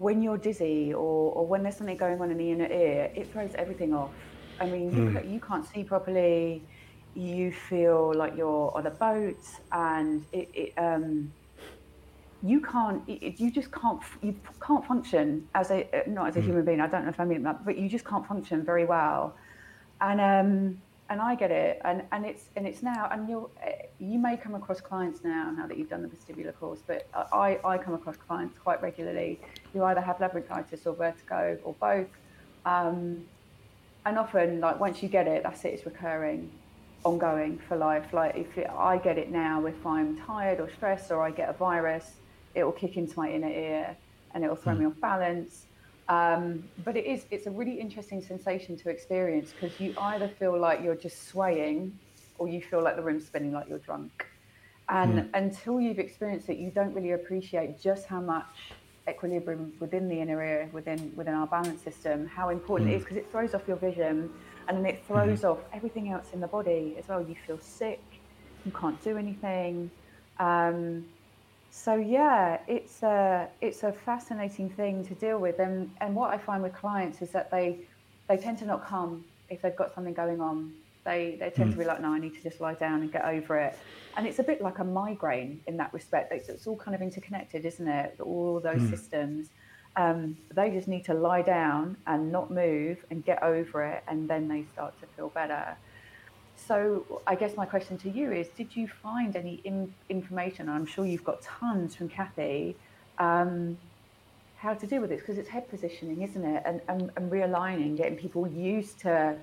when 0.00 0.22
you're 0.22 0.38
dizzy 0.38 0.94
or, 0.94 1.32
or 1.36 1.46
when 1.46 1.62
there's 1.62 1.76
something 1.76 1.96
going 1.96 2.18
on 2.22 2.30
in 2.30 2.38
the 2.38 2.50
inner 2.50 2.72
ear, 2.72 3.12
it 3.14 3.30
throws 3.30 3.54
everything 3.54 3.92
off. 3.92 4.10
I 4.58 4.64
mean, 4.64 4.90
mm. 4.90 4.96
you, 4.96 5.20
hmm. 5.20 5.32
you 5.34 5.40
can't 5.40 5.66
see 5.66 5.84
properly. 5.84 6.62
You 7.14 7.52
feel 7.52 8.14
like 8.14 8.34
you're 8.34 8.72
on 8.74 8.86
a 8.86 8.90
boat, 8.90 9.42
and 9.72 10.24
it, 10.32 10.48
it 10.54 10.72
um, 10.78 11.30
you 12.42 12.60
can't 12.60 13.06
you 13.06 13.50
just 13.50 13.70
can't 13.72 14.00
you 14.22 14.34
can't 14.66 14.86
function 14.86 15.46
as 15.54 15.70
a 15.70 15.84
uh, 15.94 16.02
not 16.06 16.28
as 16.28 16.36
a 16.36 16.40
mm. 16.40 16.44
human 16.44 16.64
being 16.64 16.80
i 16.80 16.86
don't 16.86 17.02
know 17.02 17.10
if 17.10 17.20
i 17.20 17.24
mean 17.24 17.42
that 17.42 17.62
but 17.66 17.76
you 17.76 17.86
just 17.86 18.06
can't 18.06 18.26
function 18.26 18.64
very 18.64 18.86
well 18.86 19.34
and 20.00 20.20
um 20.22 20.80
and 21.10 21.20
i 21.20 21.34
get 21.34 21.50
it 21.50 21.80
and 21.84 22.02
and 22.12 22.24
it's 22.24 22.44
and 22.56 22.66
it's 22.66 22.82
now 22.82 23.08
and 23.12 23.28
you 23.28 23.50
uh, 23.66 23.70
you 23.98 24.18
may 24.18 24.36
come 24.36 24.54
across 24.54 24.80
clients 24.80 25.22
now 25.22 25.50
now 25.50 25.66
that 25.66 25.76
you've 25.76 25.90
done 25.90 26.02
the 26.02 26.08
vestibular 26.08 26.54
course 26.54 26.80
but 26.86 27.06
i 27.32 27.58
i 27.64 27.76
come 27.76 27.94
across 27.94 28.16
clients 28.16 28.58
quite 28.58 28.80
regularly 28.82 29.38
who 29.72 29.82
either 29.84 30.00
have 30.00 30.16
labyrinthitis 30.18 30.86
or 30.86 30.94
vertigo 30.94 31.58
or 31.64 31.74
both 31.74 32.08
um 32.64 33.22
and 34.06 34.16
often 34.18 34.60
like 34.60 34.80
once 34.80 35.02
you 35.02 35.08
get 35.08 35.26
it 35.26 35.42
that's 35.42 35.64
it 35.64 35.74
it's 35.74 35.84
recurring 35.84 36.50
ongoing 37.04 37.58
for 37.68 37.76
life 37.76 38.12
like 38.12 38.36
if 38.36 38.56
it, 38.56 38.68
i 38.70 38.96
get 38.96 39.18
it 39.18 39.30
now 39.30 39.64
if 39.66 39.86
i'm 39.86 40.16
tired 40.18 40.60
or 40.60 40.70
stressed 40.70 41.10
or 41.10 41.22
i 41.22 41.30
get 41.30 41.48
a 41.48 41.52
virus 41.54 42.12
it 42.54 42.64
will 42.64 42.72
kick 42.72 42.96
into 42.96 43.18
my 43.18 43.30
inner 43.30 43.48
ear 43.48 43.96
and 44.34 44.44
it 44.44 44.48
will 44.48 44.56
throw 44.56 44.74
mm. 44.74 44.80
me 44.80 44.86
off 44.86 45.00
balance. 45.00 45.66
Um, 46.10 46.64
but 46.84 46.96
it 46.96 47.06
is 47.06 47.24
it's 47.30 47.46
a 47.46 47.50
really 47.52 47.78
interesting 47.78 48.20
sensation 48.20 48.76
to 48.78 48.90
experience 48.90 49.52
because 49.52 49.78
you 49.78 49.94
either 49.96 50.26
feel 50.26 50.58
like 50.58 50.82
you're 50.82 50.96
just 50.96 51.28
swaying 51.28 51.96
or 52.38 52.48
you 52.48 52.60
feel 52.60 52.82
like 52.82 52.96
the 52.96 53.02
room's 53.02 53.26
spinning 53.26 53.52
like 53.52 53.68
you're 53.68 53.78
drunk. 53.78 54.26
And 54.88 55.20
mm. 55.20 55.28
until 55.34 55.80
you've 55.80 56.00
experienced 56.00 56.48
it, 56.48 56.58
you 56.58 56.72
don't 56.72 56.92
really 56.94 57.12
appreciate 57.12 57.80
just 57.80 58.06
how 58.06 58.20
much 58.20 58.72
equilibrium 59.08 59.72
within 59.78 60.08
the 60.08 60.20
inner 60.20 60.42
ear, 60.42 60.68
within 60.72 61.12
within 61.14 61.34
our 61.34 61.46
balance 61.46 61.80
system, 61.80 62.26
how 62.26 62.48
important 62.48 62.90
mm. 62.90 62.94
it 62.94 62.96
is 62.96 63.02
because 63.02 63.16
it 63.16 63.30
throws 63.30 63.54
off 63.54 63.62
your 63.68 63.76
vision 63.76 64.30
and 64.66 64.78
then 64.78 64.86
it 64.86 65.04
throws 65.06 65.40
mm-hmm. 65.40 65.52
off 65.52 65.58
everything 65.72 66.10
else 66.10 66.26
in 66.32 66.40
the 66.40 66.48
body 66.48 66.96
as 66.98 67.06
well. 67.06 67.20
You 67.22 67.36
feel 67.46 67.58
sick, 67.60 68.02
you 68.66 68.72
can't 68.72 69.00
do 69.04 69.16
anything. 69.16 69.92
Um, 70.40 71.04
so 71.70 71.94
yeah, 71.94 72.58
it's 72.66 73.02
a 73.02 73.48
it's 73.60 73.82
a 73.84 73.92
fascinating 73.92 74.68
thing 74.70 75.04
to 75.06 75.14
deal 75.14 75.38
with, 75.38 75.58
and 75.60 75.90
and 76.00 76.14
what 76.14 76.30
I 76.30 76.38
find 76.38 76.62
with 76.62 76.74
clients 76.74 77.22
is 77.22 77.30
that 77.30 77.50
they 77.50 77.78
they 78.28 78.36
tend 78.36 78.58
to 78.58 78.64
not 78.66 78.86
come 78.86 79.24
if 79.48 79.62
they've 79.62 79.76
got 79.76 79.94
something 79.94 80.14
going 80.14 80.40
on, 80.40 80.72
They 81.04 81.36
they 81.40 81.50
tend 81.50 81.70
mm. 81.70 81.72
to 81.72 81.78
be 81.78 81.84
like, 81.84 82.00
no, 82.00 82.12
I 82.12 82.18
need 82.18 82.34
to 82.34 82.42
just 82.42 82.60
lie 82.60 82.74
down 82.74 83.02
and 83.02 83.12
get 83.12 83.24
over 83.24 83.58
it. 83.58 83.78
And 84.16 84.26
it's 84.26 84.38
a 84.38 84.42
bit 84.42 84.60
like 84.60 84.78
a 84.78 84.84
migraine 84.84 85.60
in 85.66 85.76
that 85.78 85.92
respect. 85.92 86.32
It's, 86.32 86.48
it's 86.48 86.66
all 86.66 86.76
kind 86.76 86.94
of 86.94 87.02
interconnected, 87.02 87.64
isn't 87.64 87.88
it? 87.88 88.16
All 88.20 88.60
those 88.60 88.80
mm. 88.80 88.90
systems. 88.90 89.48
Um, 89.96 90.36
they 90.54 90.70
just 90.70 90.86
need 90.88 91.04
to 91.06 91.14
lie 91.14 91.42
down 91.42 91.96
and 92.06 92.30
not 92.30 92.50
move 92.50 93.04
and 93.10 93.24
get 93.24 93.42
over 93.42 93.84
it, 93.84 94.04
and 94.06 94.28
then 94.28 94.46
they 94.46 94.64
start 94.72 94.98
to 95.00 95.06
feel 95.16 95.30
better. 95.30 95.76
So, 96.70 97.20
I 97.26 97.34
guess 97.34 97.56
my 97.56 97.66
question 97.66 97.98
to 97.98 98.08
you 98.08 98.30
is: 98.30 98.46
Did 98.56 98.76
you 98.76 98.86
find 98.86 99.34
any 99.34 99.60
in, 99.64 99.92
information? 100.08 100.68
I'm 100.68 100.86
sure 100.86 101.04
you've 101.04 101.24
got 101.24 101.42
tons 101.42 101.96
from 101.96 102.08
Kathy. 102.08 102.76
Um, 103.18 103.76
how 104.56 104.74
to 104.74 104.86
deal 104.86 105.00
with 105.00 105.10
this 105.10 105.18
because 105.18 105.36
it's 105.36 105.48
head 105.48 105.68
positioning, 105.68 106.22
isn't 106.22 106.44
it? 106.44 106.62
And, 106.64 106.80
and, 106.86 107.10
and 107.16 107.32
realigning, 107.32 107.96
getting 107.96 108.16
people 108.16 108.46
used 108.46 109.00
to 109.00 109.36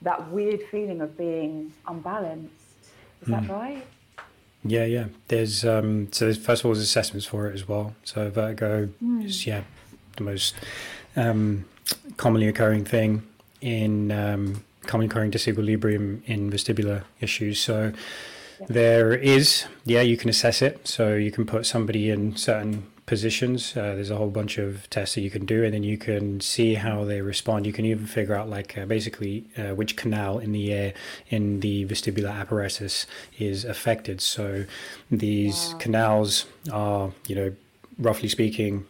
that 0.00 0.30
weird 0.30 0.62
feeling 0.70 1.02
of 1.02 1.18
being 1.18 1.70
unbalanced. 1.86 2.54
Is 3.20 3.28
mm. 3.28 3.32
that 3.32 3.44
hmm. 3.44 3.52
right? 3.52 3.86
Yeah, 4.64 4.86
yeah. 4.86 5.06
There's 5.28 5.66
um, 5.66 6.10
so 6.12 6.24
there's, 6.24 6.38
first 6.38 6.62
of 6.62 6.66
all, 6.66 6.72
there's 6.72 6.84
assessments 6.84 7.26
for 7.26 7.46
it 7.46 7.52
as 7.52 7.68
well. 7.68 7.94
So 8.04 8.30
vertigo 8.30 8.88
mm. 9.04 9.22
is 9.22 9.46
yeah 9.46 9.64
the 10.16 10.22
most 10.22 10.54
um, 11.14 11.66
commonly 12.16 12.48
occurring 12.48 12.86
thing 12.86 13.22
in 13.60 14.10
um, 14.10 14.64
commonly 14.86 15.06
occurring 15.06 15.30
disequilibrium 15.30 16.22
in 16.26 16.50
vestibular 16.50 17.04
issues. 17.20 17.60
So 17.60 17.92
yeah. 18.60 18.66
there 18.68 19.14
is 19.14 19.66
yeah 19.84 20.02
you 20.02 20.16
can 20.16 20.30
assess 20.30 20.62
it. 20.62 20.86
So 20.86 21.14
you 21.14 21.30
can 21.30 21.46
put 21.46 21.66
somebody 21.66 22.10
in 22.10 22.36
certain 22.36 22.86
positions. 23.06 23.76
Uh, 23.76 23.94
there's 23.94 24.10
a 24.10 24.16
whole 24.16 24.30
bunch 24.30 24.58
of 24.58 24.88
tests 24.90 25.14
that 25.14 25.20
you 25.20 25.30
can 25.30 25.44
do, 25.44 25.64
and 25.64 25.74
then 25.74 25.82
you 25.82 25.98
can 25.98 26.40
see 26.40 26.74
how 26.74 27.04
they 27.04 27.20
respond. 27.20 27.66
You 27.66 27.72
can 27.72 27.84
even 27.84 28.06
figure 28.06 28.34
out, 28.34 28.48
like, 28.48 28.78
uh, 28.78 28.86
basically, 28.86 29.44
uh, 29.58 29.74
which 29.74 29.96
canal 29.96 30.38
in 30.38 30.52
the 30.52 30.72
air 30.72 30.94
in 31.28 31.60
the 31.60 31.84
vestibular 31.86 32.32
apparatus 32.32 33.06
is 33.38 33.64
affected. 33.64 34.20
So 34.20 34.64
these 35.10 35.72
wow. 35.72 35.78
canals 35.78 36.46
are, 36.72 37.12
you 37.26 37.36
know, 37.36 37.54
roughly 37.98 38.28
speaking, 38.28 38.86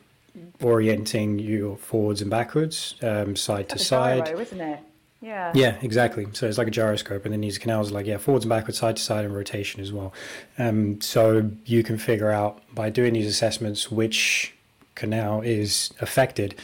orienting 0.62 1.38
you 1.38 1.76
forwards 1.80 2.20
and 2.22 2.30
backwards, 2.30 2.94
um, 3.02 3.36
side 3.36 3.68
to 3.70 3.78
side. 3.78 4.26
Gyro, 4.26 4.40
isn't 4.40 4.60
it? 4.60 4.80
Yeah. 5.24 5.52
Yeah, 5.54 5.76
exactly. 5.80 6.26
So 6.34 6.46
it's 6.46 6.58
like 6.58 6.68
a 6.68 6.70
gyroscope, 6.70 7.24
and 7.24 7.32
then 7.32 7.40
these 7.40 7.56
canals 7.56 7.90
are 7.90 7.94
like 7.94 8.04
yeah, 8.04 8.18
forwards 8.18 8.44
and 8.44 8.50
backwards, 8.50 8.78
side 8.78 8.96
to 8.96 9.02
side, 9.02 9.24
and 9.24 9.34
rotation 9.34 9.80
as 9.80 9.90
well. 9.90 10.12
Um, 10.58 11.00
so 11.00 11.50
you 11.64 11.82
can 11.82 11.96
figure 11.96 12.30
out 12.30 12.60
by 12.74 12.90
doing 12.90 13.14
these 13.14 13.26
assessments 13.26 13.90
which 13.90 14.52
canal 14.94 15.40
is 15.40 15.94
affected, 16.02 16.54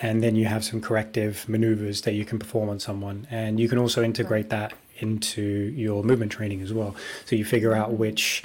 and 0.00 0.22
then 0.22 0.36
you 0.36 0.46
have 0.46 0.64
some 0.64 0.80
corrective 0.80 1.46
maneuvers 1.50 2.00
that 2.02 2.14
you 2.14 2.24
can 2.24 2.38
perform 2.38 2.70
on 2.70 2.80
someone, 2.80 3.26
and 3.30 3.60
you 3.60 3.68
can 3.68 3.76
also 3.76 4.02
integrate 4.02 4.48
that 4.48 4.72
into 5.00 5.42
your 5.76 6.02
movement 6.02 6.32
training 6.32 6.62
as 6.62 6.72
well. 6.72 6.96
So 7.26 7.36
you 7.36 7.44
figure 7.44 7.74
out 7.74 7.92
which 7.92 8.42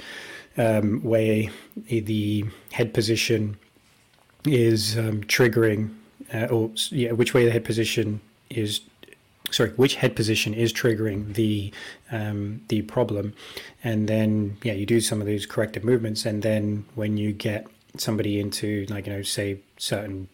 um, 0.58 1.02
way 1.02 1.48
the 1.86 2.44
head 2.72 2.92
position 2.92 3.56
is 4.44 4.98
um, 4.98 5.22
triggering, 5.22 5.94
uh, 6.34 6.48
or 6.48 6.70
yeah, 6.90 7.12
which 7.12 7.32
way 7.32 7.46
the 7.46 7.50
head 7.50 7.64
position 7.64 8.20
is 8.50 8.80
sorry, 9.50 9.70
which 9.70 9.96
head 9.96 10.16
position 10.16 10.54
is 10.54 10.72
triggering 10.72 11.34
the 11.34 11.72
um, 12.10 12.62
the 12.68 12.82
problem, 12.82 13.34
and 13.82 14.08
then 14.08 14.56
yeah, 14.62 14.72
you 14.72 14.86
do 14.86 15.00
some 15.00 15.20
of 15.20 15.26
these 15.26 15.46
corrective 15.46 15.84
movements, 15.84 16.24
and 16.24 16.42
then 16.42 16.84
when 16.94 17.16
you 17.16 17.32
get 17.32 17.66
somebody 17.96 18.40
into 18.40 18.86
like 18.88 19.06
you 19.06 19.12
know 19.12 19.22
say 19.22 19.58
certain 19.78 20.28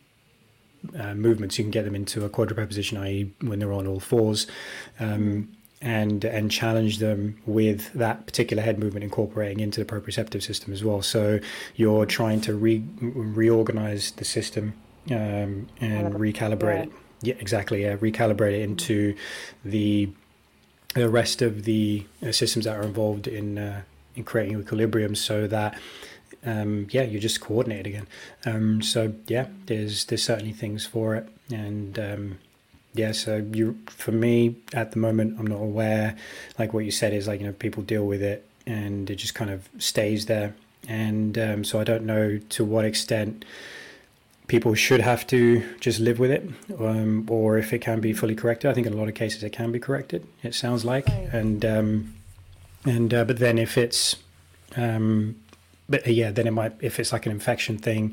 uh, 0.98 1.14
movements, 1.14 1.58
you 1.58 1.64
can 1.64 1.70
get 1.70 1.84
them 1.84 1.94
into 1.94 2.24
a 2.24 2.28
quadruped 2.28 2.68
position, 2.68 2.98
i.e., 2.98 3.32
when 3.40 3.58
they're 3.58 3.72
on 3.72 3.86
all 3.86 4.00
fours. 4.00 4.46
Um, 4.98 5.48
and 5.82 6.26
and 6.26 6.50
challenge 6.50 6.98
them 6.98 7.40
with 7.46 7.90
that 7.94 8.26
particular 8.26 8.62
head 8.62 8.78
movement 8.78 9.02
incorporating 9.02 9.60
into 9.60 9.82
the 9.82 9.90
proprioceptive 9.90 10.42
system 10.42 10.74
as 10.74 10.84
well. 10.84 11.00
So 11.00 11.40
you're 11.74 12.04
trying 12.04 12.42
to 12.42 12.54
re 12.54 12.84
reorganize 13.00 14.10
the 14.12 14.26
system 14.26 14.74
um, 15.10 15.68
and 15.80 16.14
recalibrate 16.14 16.84
it. 16.84 16.92
Yeah, 17.22 17.34
exactly. 17.38 17.82
Yeah, 17.82 17.96
recalibrate 17.96 18.54
it 18.54 18.62
into 18.62 19.14
the 19.64 20.10
the 20.94 21.08
rest 21.08 21.40
of 21.40 21.64
the 21.64 22.04
uh, 22.26 22.32
systems 22.32 22.64
that 22.64 22.76
are 22.76 22.82
involved 22.82 23.28
in 23.28 23.58
uh, 23.58 23.82
in 24.16 24.24
creating 24.24 24.58
equilibrium, 24.60 25.14
so 25.14 25.46
that 25.46 25.78
um, 26.44 26.86
yeah, 26.90 27.02
you're 27.02 27.20
just 27.20 27.40
coordinated 27.40 27.86
again. 27.86 28.06
Um, 28.46 28.82
so 28.82 29.12
yeah, 29.26 29.46
there's 29.66 30.06
there's 30.06 30.22
certainly 30.22 30.52
things 30.52 30.86
for 30.86 31.14
it, 31.14 31.28
and 31.52 31.98
um, 31.98 32.38
yeah. 32.94 33.12
So 33.12 33.46
you, 33.52 33.78
for 33.86 34.12
me, 34.12 34.56
at 34.72 34.92
the 34.92 34.98
moment, 34.98 35.38
I'm 35.38 35.46
not 35.46 35.60
aware. 35.60 36.16
Like 36.58 36.72
what 36.72 36.84
you 36.84 36.90
said 36.90 37.12
is 37.12 37.28
like 37.28 37.40
you 37.40 37.46
know 37.46 37.52
people 37.52 37.82
deal 37.82 38.06
with 38.06 38.22
it, 38.22 38.46
and 38.66 39.10
it 39.10 39.16
just 39.16 39.34
kind 39.34 39.50
of 39.50 39.68
stays 39.78 40.26
there, 40.26 40.54
and 40.88 41.38
um, 41.38 41.64
so 41.64 41.80
I 41.80 41.84
don't 41.84 42.04
know 42.04 42.38
to 42.38 42.64
what 42.64 42.84
extent 42.84 43.44
people 44.50 44.74
should 44.74 45.00
have 45.00 45.24
to 45.28 45.62
just 45.78 46.00
live 46.00 46.18
with 46.18 46.32
it, 46.32 46.42
um, 46.80 47.24
or 47.30 47.56
if 47.56 47.72
it 47.72 47.78
can 47.78 48.00
be 48.00 48.12
fully 48.12 48.34
corrected. 48.34 48.68
I 48.68 48.74
think 48.74 48.84
in 48.84 48.92
a 48.92 48.96
lot 48.96 49.08
of 49.08 49.14
cases 49.14 49.44
it 49.44 49.52
can 49.52 49.70
be 49.70 49.78
corrected. 49.78 50.26
It 50.42 50.56
sounds 50.56 50.84
like, 50.84 51.06
right. 51.06 51.28
and 51.32 51.64
um, 51.64 52.14
and 52.84 53.14
uh, 53.14 53.24
but 53.24 53.38
then 53.38 53.58
if 53.58 53.78
it's 53.78 54.16
um, 54.76 55.36
but 55.88 56.04
uh, 56.04 56.10
yeah, 56.10 56.32
then 56.32 56.48
it 56.48 56.50
might 56.50 56.72
if 56.80 56.98
it's 56.98 57.12
like 57.12 57.26
an 57.26 57.32
infection 57.32 57.78
thing, 57.78 58.12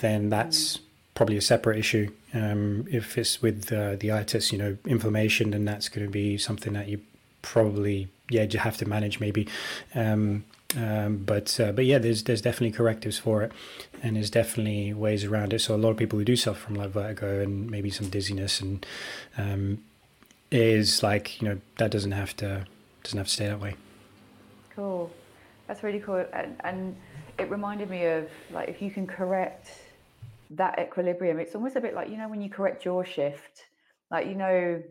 then 0.00 0.28
that's 0.28 0.78
mm. 0.78 0.80
probably 1.14 1.36
a 1.36 1.40
separate 1.40 1.78
issue. 1.78 2.10
Um, 2.34 2.86
if 2.90 3.16
it's 3.16 3.40
with 3.40 3.72
uh, 3.72 3.94
the 3.94 4.10
itis, 4.10 4.50
you 4.50 4.58
know, 4.58 4.76
inflammation, 4.86 5.52
then 5.52 5.64
that's 5.64 5.88
going 5.88 6.04
to 6.04 6.10
be 6.10 6.36
something 6.36 6.72
that 6.72 6.88
you 6.88 7.00
probably 7.42 8.08
yeah 8.28 8.42
you 8.42 8.58
have 8.58 8.76
to 8.78 8.88
manage 8.88 9.20
maybe. 9.20 9.46
Um, 9.94 10.44
um, 10.74 11.18
but 11.18 11.58
uh, 11.60 11.70
but 11.72 11.84
yeah, 11.84 11.98
there's 11.98 12.24
there's 12.24 12.42
definitely 12.42 12.76
correctives 12.76 13.18
for 13.18 13.42
it, 13.42 13.52
and 14.02 14.16
there's 14.16 14.30
definitely 14.30 14.92
ways 14.92 15.24
around 15.24 15.52
it. 15.52 15.60
So 15.60 15.74
a 15.74 15.78
lot 15.78 15.90
of 15.90 15.96
people 15.96 16.18
who 16.18 16.24
do 16.24 16.34
suffer 16.34 16.58
from 16.58 16.74
like 16.74 16.90
vertigo 16.90 17.40
and 17.40 17.70
maybe 17.70 17.90
some 17.90 18.08
dizziness 18.08 18.60
and 18.60 18.84
um, 19.38 19.78
is 20.50 21.02
like 21.02 21.40
you 21.40 21.48
know 21.48 21.60
that 21.78 21.90
doesn't 21.90 22.12
have 22.12 22.34
to 22.38 22.66
doesn't 23.04 23.18
have 23.18 23.28
to 23.28 23.32
stay 23.32 23.46
that 23.46 23.60
way. 23.60 23.76
Cool, 24.74 25.10
that's 25.68 25.82
really 25.82 26.00
cool, 26.00 26.24
and, 26.32 26.56
and 26.64 26.96
it 27.38 27.48
reminded 27.48 27.88
me 27.88 28.04
of 28.06 28.28
like 28.50 28.68
if 28.68 28.82
you 28.82 28.90
can 28.90 29.06
correct 29.06 29.70
that 30.50 30.78
equilibrium, 30.80 31.38
it's 31.38 31.54
almost 31.54 31.76
a 31.76 31.80
bit 31.80 31.94
like 31.94 32.10
you 32.10 32.16
know 32.16 32.28
when 32.28 32.42
you 32.42 32.50
correct 32.50 32.84
your 32.84 33.04
shift, 33.04 33.66
like 34.10 34.26
you 34.26 34.34
know 34.34 34.82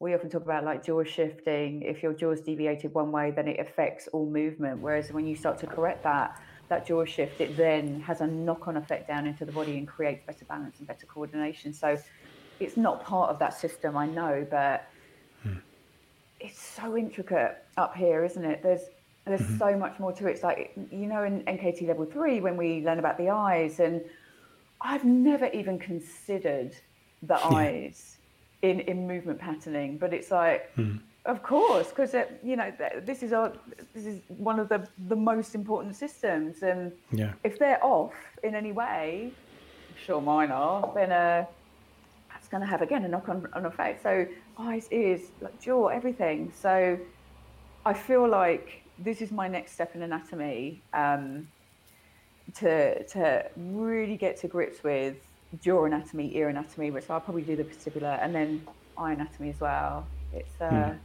we 0.00 0.14
often 0.14 0.28
talk 0.28 0.42
about 0.42 0.64
like 0.64 0.84
jaw 0.84 1.04
shifting. 1.04 1.82
If 1.82 2.02
your 2.02 2.12
jaw's 2.12 2.40
deviated 2.40 2.92
one 2.94 3.12
way, 3.12 3.30
then 3.30 3.48
it 3.48 3.60
affects 3.60 4.08
all 4.08 4.26
movement. 4.26 4.80
Whereas 4.80 5.12
when 5.12 5.26
you 5.26 5.36
start 5.36 5.58
to 5.60 5.66
correct 5.66 6.02
that, 6.02 6.40
that 6.68 6.86
jaw 6.86 7.04
shift, 7.04 7.40
it 7.40 7.56
then 7.56 8.00
has 8.00 8.20
a 8.20 8.26
knock 8.26 8.66
on 8.68 8.76
effect 8.76 9.08
down 9.08 9.26
into 9.26 9.44
the 9.44 9.52
body 9.52 9.78
and 9.78 9.86
creates 9.86 10.24
better 10.26 10.44
balance 10.44 10.78
and 10.78 10.88
better 10.88 11.06
coordination. 11.06 11.72
So 11.72 11.98
it's 12.60 12.76
not 12.76 13.04
part 13.04 13.30
of 13.30 13.38
that 13.38 13.54
system, 13.54 13.96
I 13.96 14.06
know, 14.06 14.46
but 14.50 14.88
hmm. 15.42 15.54
it's 16.40 16.60
so 16.60 16.96
intricate 16.96 17.64
up 17.76 17.94
here, 17.96 18.24
isn't 18.24 18.44
it? 18.44 18.62
There's 18.62 18.82
there's 19.26 19.40
mm-hmm. 19.40 19.58
so 19.58 19.76
much 19.76 19.98
more 19.98 20.12
to 20.12 20.26
it. 20.26 20.32
It's 20.32 20.42
like 20.42 20.72
you 20.90 21.06
know 21.06 21.24
in 21.24 21.42
NKT 21.44 21.88
level 21.88 22.04
three 22.04 22.40
when 22.40 22.56
we 22.56 22.82
learn 22.84 22.98
about 22.98 23.16
the 23.16 23.30
eyes, 23.30 23.80
and 23.80 24.02
I've 24.80 25.04
never 25.04 25.46
even 25.46 25.78
considered 25.78 26.76
the 27.22 27.34
yeah. 27.34 27.48
eyes 27.48 28.18
in, 28.64 28.80
in 28.80 29.06
movement 29.06 29.38
patterning, 29.38 29.98
but 29.98 30.14
it's 30.14 30.30
like, 30.30 30.74
mm. 30.76 30.98
of 31.26 31.42
course, 31.42 31.88
because 31.88 32.14
you 32.42 32.56
know 32.56 32.72
this 33.02 33.22
is 33.22 33.32
our 33.32 33.52
this 33.94 34.06
is 34.06 34.20
one 34.28 34.58
of 34.58 34.68
the 34.70 34.88
the 35.08 35.16
most 35.16 35.54
important 35.54 35.94
systems, 35.94 36.62
and 36.62 36.92
yeah. 37.12 37.32
if 37.44 37.58
they're 37.58 37.84
off 37.84 38.14
in 38.42 38.54
any 38.54 38.72
way, 38.72 39.30
I'm 39.90 39.96
sure 40.06 40.20
mine 40.20 40.50
are, 40.50 40.90
then 40.94 41.12
uh, 41.12 41.44
that's 42.30 42.48
going 42.48 42.62
to 42.62 42.66
have 42.66 42.80
again 42.80 43.04
a 43.04 43.08
knock 43.08 43.28
on, 43.28 43.46
on 43.52 43.66
effect. 43.66 44.02
So 44.02 44.26
eyes, 44.58 44.88
ears, 44.90 45.20
like 45.42 45.60
jaw, 45.60 45.88
everything. 45.88 46.50
So 46.58 46.98
I 47.84 47.92
feel 47.92 48.26
like 48.26 48.82
this 48.98 49.20
is 49.20 49.30
my 49.30 49.46
next 49.46 49.72
step 49.72 49.94
in 49.94 50.00
anatomy 50.02 50.80
um, 50.94 51.48
to 52.60 53.04
to 53.04 53.44
really 53.56 54.16
get 54.16 54.38
to 54.38 54.48
grips 54.48 54.82
with 54.82 55.16
jaw 55.62 55.84
anatomy, 55.84 56.36
ear 56.36 56.48
anatomy, 56.48 56.90
which 56.90 57.08
I'll 57.10 57.20
probably 57.20 57.42
do 57.42 57.56
the 57.56 57.64
vestibular, 57.64 58.18
and 58.22 58.34
then 58.34 58.66
eye 58.96 59.12
anatomy 59.12 59.50
as 59.50 59.60
well. 59.60 60.06
It's 60.32 60.60
uh, 60.60 60.70
mm. 60.70 60.98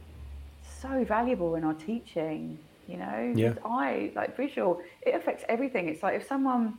so 0.80 1.04
valuable 1.04 1.54
in 1.54 1.64
our 1.64 1.74
teaching, 1.74 2.58
you 2.88 2.96
know. 2.96 3.32
Yeah. 3.34 3.54
Eye, 3.64 4.12
like 4.14 4.36
visual, 4.36 4.82
it 5.02 5.14
affects 5.14 5.44
everything. 5.48 5.88
It's 5.88 6.02
like 6.02 6.16
if 6.16 6.26
someone 6.26 6.78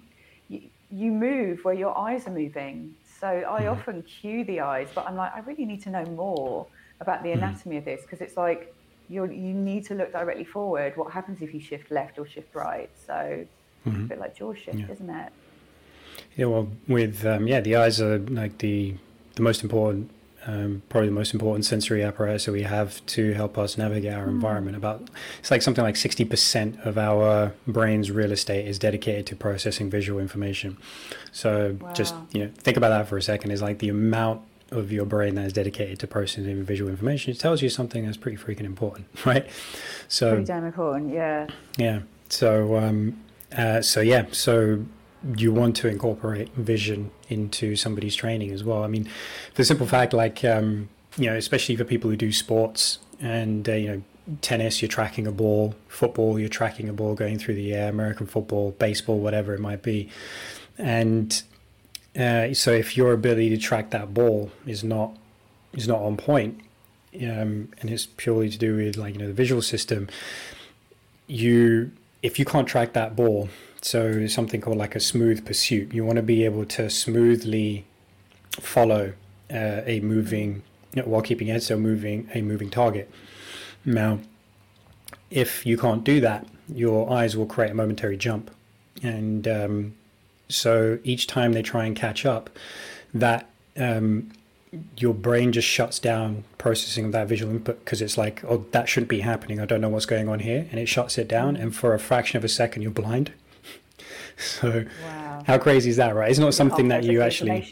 you, 0.50 0.62
you 0.90 1.12
move 1.12 1.64
where 1.64 1.74
your 1.74 1.98
eyes 1.98 2.28
are 2.28 2.32
moving. 2.32 2.96
So 3.20 3.28
I 3.28 3.64
mm. 3.64 3.72
often 3.72 4.02
cue 4.04 4.44
the 4.46 4.62
eyes, 4.62 4.90
but 4.94 5.08
I'm 5.08 5.16
like, 5.16 5.34
I 5.34 5.40
really 5.40 5.66
need 5.66 5.82
to 5.84 5.90
know 5.90 6.06
more 6.06 6.68
about 7.00 7.24
the 7.24 7.32
hmm. 7.32 7.40
anatomy 7.40 7.76
mm. 7.76 7.80
of 7.80 7.86
this 7.86 8.02
because 8.02 8.22
it's 8.22 8.38
like 8.38 8.76
you 9.10 9.26
you 9.26 9.54
need 9.54 9.86
to 9.88 9.96
look 9.96 10.12
directly 10.12 10.44
forward. 10.44 10.96
What 10.96 11.12
happens 11.12 11.42
if 11.42 11.54
you 11.54 11.60
shift 11.60 11.92
left 11.92 12.18
or 12.18 12.26
shift 12.26 12.54
right? 12.56 12.90
So 13.08 13.46
mm-hmm. 13.86 14.06
a 14.06 14.08
bit 14.08 14.20
like 14.20 14.36
jaw 14.36 14.54
shift, 14.54 14.80
yeah. 14.80 14.92
isn't 14.92 15.10
it? 15.10 15.32
Yeah, 16.36 16.46
well, 16.46 16.70
with 16.88 17.26
um, 17.26 17.48
yeah, 17.48 17.62
the 17.62 17.76
eyes 17.76 18.02
are 18.02 18.20
like 18.20 18.60
the 18.60 18.96
the 19.36 19.42
most 19.42 19.64
important 19.64 20.12
um, 20.48 20.82
probably 20.90 21.10
the 21.10 21.16
most 21.16 21.34
important 21.34 21.66
sensory 21.66 22.04
apparatus 22.04 22.46
that 22.46 22.52
we 22.52 22.64
have 22.64 23.06
to 23.08 23.34
help 23.34 23.58
us 23.58 23.78
navigate 23.78 24.14
our 24.14 24.26
mm. 24.26 24.30
environment. 24.30 24.76
About 24.76 25.10
it's 25.40 25.52
like 25.52 25.62
something 25.62 25.84
like 25.84 25.96
sixty 25.96 26.26
percent 26.26 26.80
of 26.84 26.98
our 26.98 27.54
brain's 27.68 28.10
real 28.10 28.32
estate 28.32 28.68
is 28.68 28.80
dedicated 28.80 29.28
to 29.28 29.36
processing 29.36 29.90
visual 29.90 30.20
information. 30.20 30.78
So 31.32 31.78
wow. 31.80 31.94
just 31.94 32.16
you 32.32 32.46
know 32.46 32.52
think 32.56 32.78
about 32.78 32.90
that 32.90 33.08
for 33.08 33.18
a 33.18 33.22
second. 33.22 33.52
Is 33.52 33.62
like 33.62 33.80
the 33.80 33.90
amount 33.90 34.42
of 34.72 34.92
your 34.92 35.06
brain 35.06 35.36
that 35.36 35.46
is 35.46 35.54
dedicated 35.54 36.00
to 36.00 36.08
processing 36.08 36.64
visual 36.64 36.90
information. 36.90 37.32
It 37.32 37.40
tells 37.40 37.62
you 37.62 37.70
something 37.70 38.06
that's 38.06 38.18
pretty 38.18 38.38
freaking 38.38 38.66
important, 38.66 39.08
right? 39.26 39.48
So 40.08 40.32
pretty 40.32 40.46
damn 40.46 40.66
important, 40.66 41.14
yeah. 41.14 41.48
Yeah. 41.78 42.00
So 42.30 42.78
um, 42.78 43.22
uh, 43.56 43.82
so 43.82 44.02
yeah. 44.02 44.26
So 44.32 44.86
you 45.38 45.52
want 45.52 45.76
to 45.78 45.88
incorporate 45.88 46.50
vision 46.56 47.12
into 47.30 47.76
somebody's 47.76 48.16
training 48.16 48.52
as 48.52 48.64
well. 48.64 48.84
I 48.84 48.88
mean, 48.88 49.08
the 49.56 49.64
simple 49.64 49.86
fact, 49.86 50.14
like 50.14 50.44
um, 50.44 50.90
you 51.18 51.28
know, 51.28 51.36
especially 51.36 51.76
for 51.76 51.84
people 51.84 52.10
who 52.10 52.16
do 52.16 52.32
sports 52.32 53.00
and 53.20 53.68
uh, 53.68 53.74
you 53.74 53.88
know, 53.88 54.02
tennis, 54.42 54.82
you're 54.82 54.90
tracking 54.90 55.28
a 55.28 55.32
ball, 55.32 55.76
football, 55.88 56.40
you're 56.40 56.50
tracking 56.50 56.90
a 56.90 56.94
ball 56.94 57.16
going 57.16 57.38
through 57.38 57.56
the 57.56 57.74
air, 57.74 57.90
American 57.90 58.26
football, 58.26 58.72
baseball, 58.72 59.20
whatever 59.20 59.54
it 59.54 59.60
might 59.60 59.84
be, 59.84 60.10
and 60.78 61.44
uh, 62.20 62.54
so 62.54 62.72
if 62.72 62.98
your 62.98 63.14
ability 63.14 63.50
to 63.50 63.58
track 63.58 63.92
that 63.92 64.14
ball 64.14 64.52
is 64.66 64.84
not 64.84 65.16
is 65.74 65.88
not 65.88 66.00
on 66.02 66.18
point, 66.18 66.60
um, 67.16 67.70
and 67.80 67.90
it's 67.90 68.06
purely 68.06 68.50
to 68.50 68.58
do 68.58 68.76
with 68.76 68.98
like 68.98 69.14
you 69.14 69.20
know 69.20 69.28
the 69.28 69.34
visual 69.34 69.62
system, 69.62 70.10
you 71.28 71.92
if 72.22 72.38
you 72.38 72.46
can't 72.46 72.68
track 72.68 72.94
that 72.94 73.16
ball 73.16 73.50
so 73.82 74.28
something 74.28 74.62
called 74.62 74.78
like 74.78 74.96
a 74.96 75.00
smooth 75.00 75.46
pursuit. 75.46 75.94
You 75.94 76.06
want 76.06 76.18
to 76.18 76.24
be 76.24 76.46
able 76.46 76.66
to 76.66 76.90
smoothly 76.90 77.86
follow 78.60 79.14
uh, 79.52 79.82
a 79.86 80.00
moving, 80.02 80.64
while 81.04 81.22
keeping 81.22 81.48
head 81.48 81.64
still 81.64 81.80
moving, 81.80 82.30
a 82.34 82.42
moving 82.42 82.70
target. 82.70 83.10
Now, 83.84 84.20
if 85.30 85.66
you 85.66 85.78
can't 85.78 86.04
do 86.04 86.22
that, 86.22 86.46
your 86.68 87.12
eyes 87.12 87.36
will 87.36 87.46
create 87.46 87.72
a 87.72 87.74
momentary 87.74 88.18
jump, 88.18 88.52
and 89.02 89.48
um, 89.48 89.96
so 90.48 91.00
each 91.04 91.28
time 91.28 91.54
they 91.54 91.62
try 91.62 91.86
and 91.86 91.96
catch 91.96 92.26
up, 92.26 92.50
that 93.14 93.50
um, 93.78 94.32
your 94.98 95.14
brain 95.14 95.52
just 95.52 95.68
shuts 95.68 96.00
down 96.00 96.44
processing 96.58 97.06
of 97.06 97.12
that 97.12 97.28
visual 97.28 97.52
input 97.52 97.84
because 97.84 98.02
it's 98.02 98.18
like, 98.18 98.44
oh, 98.46 98.66
that 98.72 98.88
shouldn't 98.88 99.10
be 99.10 99.22
happening. 99.22 99.60
I 99.60 99.66
don't 99.66 99.82
know 99.82 99.90
what's 99.90 100.06
going 100.06 100.30
on 100.30 100.40
here, 100.40 100.68
and 100.72 100.80
it 100.80 100.88
shuts 100.88 101.18
it 101.18 101.28
down. 101.28 101.58
And 101.58 101.76
for 101.76 101.94
a 101.94 102.00
fraction 102.00 102.38
of 102.38 102.44
a 102.44 102.50
second, 102.50 102.82
you're 102.84 102.92
blind. 102.92 103.34
So 104.62 104.86
wow. 105.04 105.44
how 105.46 105.58
crazy 105.58 105.90
is 105.90 105.98
that, 105.98 106.16
right? 106.16 106.30
It's 106.30 106.40
not 106.40 106.54
something 106.54 106.90
that 106.90 107.04
you 107.04 107.22
actually 107.22 107.68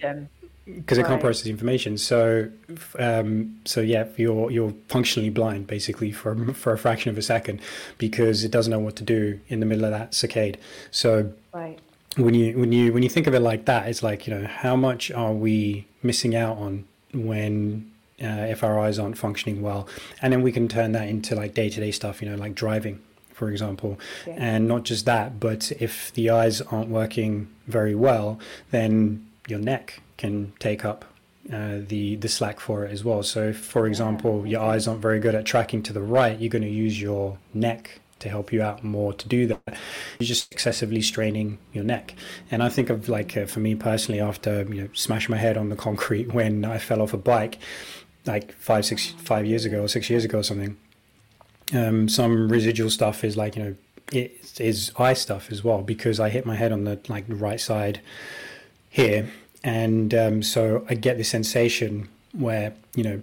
because 0.76 0.98
it 0.98 1.06
can't 1.06 1.22
process 1.22 1.48
information. 1.48 1.98
So, 1.98 2.50
um, 2.98 3.60
so 3.66 3.82
yeah, 3.82 4.06
you're 4.18 4.52
you're 4.52 4.74
functionally 4.88 5.30
blind 5.30 5.68
basically 5.68 6.12
for 6.12 6.54
for 6.54 6.74
a 6.74 6.78
fraction 6.78 7.10
of 7.10 7.18
a 7.18 7.22
second 7.22 7.62
because 7.98 8.44
it 8.44 8.52
doesn't 8.52 8.72
know 8.72 8.80
what 8.80 8.96
to 8.98 9.04
do 9.04 9.40
in 9.48 9.60
the 9.60 9.66
middle 9.66 9.86
of 9.86 9.92
that 9.92 10.12
saccade. 10.12 10.58
So, 10.92 11.34
right. 11.54 11.80
when 12.18 12.34
you 12.34 12.58
when 12.58 12.72
you 12.72 12.94
when 12.94 13.04
you 13.04 13.10
think 13.10 13.28
of 13.28 13.34
it 13.34 13.40
like 13.40 13.66
that, 13.66 13.88
it's 13.88 14.04
like 14.04 14.28
you 14.28 14.34
know 14.34 14.48
how 14.48 14.76
much 14.76 15.12
are 15.12 15.34
we 15.34 15.88
missing 16.04 16.36
out 16.36 16.58
on 16.58 16.86
when 17.14 17.92
uh, 18.22 18.48
if 18.50 18.64
our 18.64 18.80
eyes 18.80 19.00
aren't 19.00 19.18
functioning 19.18 19.62
well, 19.62 19.88
and 20.22 20.34
then 20.34 20.42
we 20.42 20.52
can 20.52 20.68
turn 20.68 20.92
that 20.92 21.08
into 21.08 21.36
like 21.36 21.54
day 21.54 21.70
to 21.70 21.80
day 21.80 21.92
stuff, 21.92 22.22
you 22.22 22.30
know, 22.30 22.36
like 22.36 22.56
driving 22.56 23.02
for 23.40 23.50
example. 23.50 23.98
Yeah. 24.28 24.36
And 24.38 24.68
not 24.68 24.84
just 24.84 25.06
that, 25.06 25.40
but 25.40 25.72
if 25.80 26.14
the 26.14 26.30
eyes 26.30 26.62
aren't 26.62 26.90
working 26.90 27.48
very 27.68 27.96
well, 27.96 28.38
then 28.72 29.26
your 29.48 29.60
neck 29.60 30.02
can 30.18 30.52
take 30.60 30.84
up 30.84 31.06
uh, 31.52 31.78
the 31.88 32.18
the 32.18 32.28
slack 32.28 32.60
for 32.60 32.86
it 32.86 32.92
as 32.92 33.04
well. 33.04 33.24
So, 33.24 33.50
if, 33.50 33.58
for 33.58 33.88
example, 33.88 34.46
your 34.46 34.62
eyes 34.62 34.88
aren't 34.88 35.02
very 35.02 35.22
good 35.22 35.36
at 35.36 35.46
tracking 35.46 35.82
to 35.84 35.94
the 35.94 36.02
right, 36.02 36.38
you're 36.38 36.50
going 36.50 36.70
to 36.74 36.78
use 36.86 37.02
your 37.02 37.38
neck 37.54 38.02
to 38.20 38.28
help 38.28 38.52
you 38.52 38.62
out 38.62 38.84
more 38.84 39.14
to 39.14 39.28
do 39.30 39.48
that. 39.48 39.78
You're 40.20 40.28
just 40.28 40.52
excessively 40.52 41.02
straining 41.02 41.58
your 41.72 41.86
neck. 41.86 42.14
And 42.52 42.62
I 42.62 42.68
think 42.68 42.90
of 42.90 43.08
like 43.08 43.38
uh, 43.38 43.46
for 43.46 43.62
me 43.62 43.74
personally, 43.74 44.20
after 44.20 44.64
you 44.64 44.82
know 44.82 44.90
smashing 44.94 45.32
my 45.32 45.38
head 45.38 45.56
on 45.58 45.70
the 45.70 45.76
concrete 45.88 46.34
when 46.34 46.66
I 46.66 46.78
fell 46.78 47.02
off 47.02 47.14
a 47.14 47.18
bike, 47.18 47.58
like 48.26 48.52
five 48.52 48.84
six 48.86 49.08
five 49.32 49.46
years 49.46 49.64
ago 49.64 49.84
or 49.84 49.88
six 49.88 50.10
years 50.10 50.26
ago 50.26 50.40
or 50.40 50.44
something 50.44 50.76
um, 51.74 52.10
some 52.10 52.50
residual 52.50 52.90
stuff 52.90 53.24
is 53.24 53.38
like 53.38 53.56
you 53.56 53.64
know 53.64 53.76
it 54.12 54.60
is 54.60 54.92
eye 54.98 55.14
stuff 55.14 55.52
as 55.52 55.64
well 55.64 55.82
because 55.82 56.20
I 56.20 56.30
hit 56.30 56.46
my 56.46 56.56
head 56.56 56.72
on 56.72 56.84
the 56.84 57.00
like 57.08 57.26
right 57.28 57.60
side 57.60 58.02
here, 58.90 59.30
and 59.64 60.14
um, 60.14 60.44
so 60.44 60.86
I 60.90 60.96
get 60.96 61.18
the 61.18 61.24
sensation 61.24 62.10
where 62.34 62.74
you 62.96 63.04
know 63.04 63.22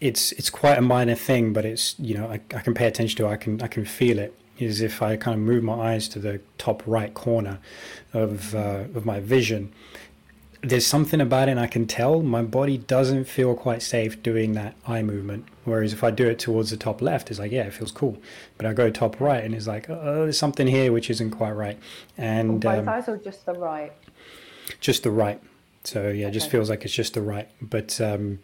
it's 0.00 0.32
it's 0.32 0.50
quite 0.50 0.78
a 0.78 0.82
minor 0.82 1.14
thing, 1.14 1.52
but 1.52 1.64
it's 1.64 1.98
you 1.98 2.14
know 2.14 2.26
I, 2.26 2.40
I 2.54 2.60
can 2.60 2.74
pay 2.74 2.86
attention 2.86 3.16
to 3.18 3.26
it, 3.26 3.30
I 3.30 3.36
can 3.36 3.62
I 3.62 3.66
can 3.66 3.84
feel 3.84 4.18
it. 4.18 4.34
Is 4.58 4.80
if 4.80 5.02
I 5.02 5.16
kind 5.16 5.36
of 5.36 5.40
move 5.40 5.62
my 5.62 5.94
eyes 5.94 6.08
to 6.08 6.18
the 6.18 6.40
top 6.58 6.82
right 6.84 7.14
corner 7.14 7.58
of 8.12 8.54
uh, 8.54 8.84
of 8.94 9.06
my 9.06 9.20
vision, 9.20 9.72
there's 10.62 10.86
something 10.86 11.20
about 11.20 11.48
it 11.48 11.52
and 11.52 11.60
I 11.60 11.66
can 11.66 11.86
tell 11.86 12.22
my 12.22 12.42
body 12.42 12.78
doesn't 12.78 13.24
feel 13.24 13.54
quite 13.54 13.82
safe 13.82 14.22
doing 14.22 14.54
that 14.54 14.74
eye 14.86 15.02
movement. 15.02 15.46
Whereas 15.64 15.92
if 15.92 16.02
I 16.02 16.10
do 16.10 16.26
it 16.28 16.38
towards 16.38 16.70
the 16.70 16.76
top 16.76 17.00
left, 17.00 17.30
it's 17.30 17.38
like, 17.38 17.52
yeah, 17.52 17.62
it 17.62 17.72
feels 17.72 17.92
cool. 17.92 18.20
But 18.56 18.66
I 18.66 18.72
go 18.72 18.90
top 18.90 19.20
right 19.20 19.44
and 19.44 19.54
it's 19.54 19.66
like, 19.66 19.88
oh, 19.88 20.24
there's 20.24 20.38
something 20.38 20.66
here 20.66 20.92
which 20.92 21.10
isn't 21.10 21.30
quite 21.30 21.52
right. 21.52 21.78
And 22.16 22.60
both 22.60 22.78
um, 22.78 22.88
eyes 22.88 23.08
or 23.08 23.18
just 23.18 23.46
the 23.46 23.52
right? 23.52 23.92
Just 24.80 25.04
the 25.04 25.10
right. 25.10 25.40
So 25.84 26.08
yeah, 26.08 26.28
it 26.28 26.32
just 26.32 26.50
feels 26.50 26.68
like 26.68 26.84
it's 26.84 26.94
just 26.94 27.14
the 27.14 27.22
right. 27.22 27.48
But 27.62 28.00
um, 28.00 28.40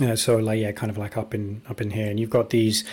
yeah, 0.00 0.16
so 0.16 0.36
like 0.36 0.60
yeah, 0.60 0.72
kind 0.72 0.90
of 0.90 0.98
like 0.98 1.16
up 1.16 1.32
in 1.32 1.62
up 1.68 1.80
in 1.80 1.90
here, 1.90 2.10
and 2.10 2.18
you've 2.18 2.30
got 2.30 2.50
these 2.50 2.84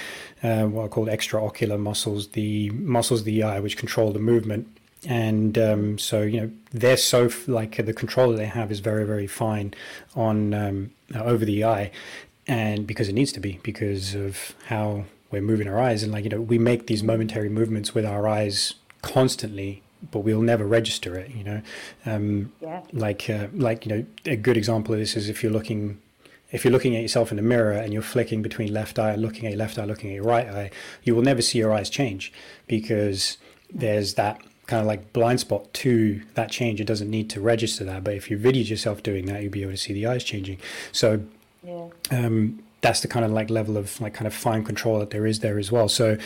uh, 0.44 0.66
what 0.66 0.84
are 0.84 0.88
called 0.88 1.10
extraocular 1.10 1.80
muscles, 1.80 2.30
the 2.30 2.70
muscles 2.70 3.22
of 3.22 3.26
the 3.26 3.44
eye 3.44 3.60
which 3.60 3.78
control 3.78 4.12
the 4.14 4.20
movement 4.20 4.77
and 5.06 5.58
um, 5.58 5.98
so 5.98 6.22
you 6.22 6.42
know 6.42 6.52
they're 6.72 6.98
so 6.98 7.30
like 7.48 7.78
the 7.86 7.94
control 7.94 8.32
that 8.32 8.38
they 8.38 8.46
have 8.46 8.72
is 8.72 8.80
very 8.80 9.06
very 9.06 9.28
fine 9.28 9.74
on 10.16 10.54
um, 10.54 10.92
over 11.16 11.46
the 11.46 11.64
eye 11.64 11.92
and 12.48 12.88
because 12.88 13.10
it 13.10 13.14
needs 13.14 13.32
to 13.34 13.40
be 13.40 13.60
because 13.64 14.16
of 14.16 14.56
how 14.68 15.06
we're 15.32 15.42
moving 15.42 15.68
our 15.68 15.80
eyes. 15.80 16.04
And 16.04 16.12
like 16.12 16.24
you 16.24 16.30
know 16.30 16.42
we 16.42 16.58
make 16.58 16.88
these 16.88 17.04
momentary 17.04 17.50
movements 17.50 17.94
with 17.94 18.06
our 18.06 18.28
eyes 18.28 18.76
constantly 19.02 19.84
but 20.12 20.20
we'll 20.20 20.42
never 20.42 20.66
register 20.66 21.18
it 21.18 21.32
you 21.32 21.44
know? 21.44 21.62
Um, 22.06 22.52
yeah. 22.62 22.82
like 22.94 23.30
uh, 23.30 23.48
like 23.54 23.86
you 23.86 23.96
know 23.96 24.06
a 24.26 24.36
good 24.36 24.58
example 24.58 24.94
of 24.94 25.00
this 25.00 25.16
is 25.16 25.30
if 25.30 25.44
you're 25.44 25.52
looking 25.52 26.00
if 26.52 26.64
you're 26.64 26.72
looking 26.72 26.96
at 26.96 27.02
yourself 27.02 27.32
in 27.32 27.38
the 27.38 27.44
mirror 27.44 27.74
and 27.74 27.94
you're 27.94 28.02
flicking 28.02 28.42
between 28.42 28.74
left 28.74 29.00
eye 29.00 29.16
looking 29.16 29.46
at 29.46 29.52
your 29.52 29.60
left 29.60 29.78
eye 29.78 29.86
looking 29.86 30.12
at 30.12 30.16
your 30.16 30.24
right 30.24 30.48
eye 30.48 30.72
you 31.04 31.16
will 31.16 31.24
never 31.24 31.42
see 31.42 31.58
your 31.58 31.74
eyes 31.74 31.90
change 31.90 32.32
because 32.68 33.38
there's 33.74 34.14
that 34.14 34.40
kind 34.68 34.82
of 34.82 34.86
like 34.86 35.14
blind 35.14 35.40
spot 35.40 35.74
to 35.74 36.22
that 36.36 36.52
change. 36.52 36.80
It 36.80 36.86
doesn't 36.86 37.10
need 37.10 37.30
to 37.32 37.42
register 37.42 37.84
that, 37.86 38.04
but 38.04 38.14
if 38.14 38.30
you 38.30 38.38
videoed 38.38 38.70
yourself 38.70 39.02
doing 39.02 39.26
that, 39.26 39.42
you'll 39.42 39.52
be 39.52 39.64
able 39.64 39.72
to 39.72 39.78
see 39.78 39.94
the 39.94 40.06
eyes 40.06 40.24
changing. 40.24 40.60
So 40.92 41.22
yeah. 41.64 41.88
um, 42.12 42.64
that's 42.82 43.02
the 43.02 43.08
kind 43.08 43.26
of 43.26 43.32
like 43.32 43.50
level 43.50 43.78
of 43.78 44.00
like 44.02 44.14
kind 44.14 44.28
of 44.28 44.34
fine 44.34 44.64
control 44.64 45.00
that 45.00 45.10
there 45.10 45.26
is 45.26 45.40
there 45.40 45.58
as 45.58 45.72
well. 45.72 45.90
So 45.90 46.18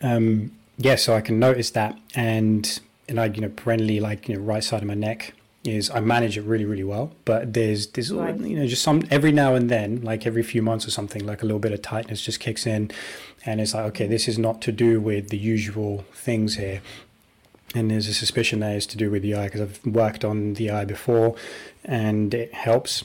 um, 0.00 0.52
yeah, 0.78 0.94
so 0.94 1.14
I 1.14 1.20
can 1.20 1.38
notice 1.38 1.70
that, 1.70 1.98
and 2.14 2.80
and 3.08 3.20
I 3.20 3.26
you 3.26 3.40
know 3.40 3.48
perennially 3.48 4.00
like 4.00 4.28
you 4.28 4.36
know 4.36 4.40
right 4.40 4.62
side 4.62 4.82
of 4.82 4.88
my 4.88 4.94
neck 4.94 5.34
is 5.64 5.90
I 5.90 5.98
manage 5.98 6.38
it 6.38 6.42
really 6.42 6.64
really 6.64 6.84
well, 6.84 7.12
but 7.24 7.52
there's 7.52 7.88
there's 7.88 8.12
right. 8.12 8.38
you 8.38 8.56
know 8.56 8.66
just 8.66 8.82
some 8.82 9.02
every 9.10 9.32
now 9.32 9.54
and 9.54 9.68
then 9.68 10.02
like 10.02 10.24
every 10.24 10.44
few 10.44 10.62
months 10.62 10.86
or 10.86 10.92
something 10.92 11.26
like 11.26 11.42
a 11.42 11.46
little 11.46 11.58
bit 11.58 11.72
of 11.72 11.82
tightness 11.82 12.22
just 12.22 12.38
kicks 12.38 12.64
in, 12.64 12.92
and 13.44 13.60
it's 13.60 13.74
like 13.74 13.86
okay 13.86 14.06
this 14.06 14.28
is 14.28 14.38
not 14.38 14.62
to 14.62 14.72
do 14.72 15.00
with 15.00 15.30
the 15.30 15.38
usual 15.38 16.04
things 16.12 16.54
here 16.54 16.80
and 17.74 17.90
there's 17.90 18.08
a 18.08 18.14
suspicion 18.14 18.60
that 18.60 18.74
is 18.74 18.86
to 18.86 18.96
do 18.96 19.10
with 19.10 19.22
the 19.22 19.34
eye 19.34 19.44
because 19.44 19.60
I've 19.60 19.84
worked 19.84 20.24
on 20.24 20.54
the 20.54 20.70
eye 20.70 20.84
before 20.84 21.36
and 21.84 22.32
it 22.32 22.54
helps 22.54 23.04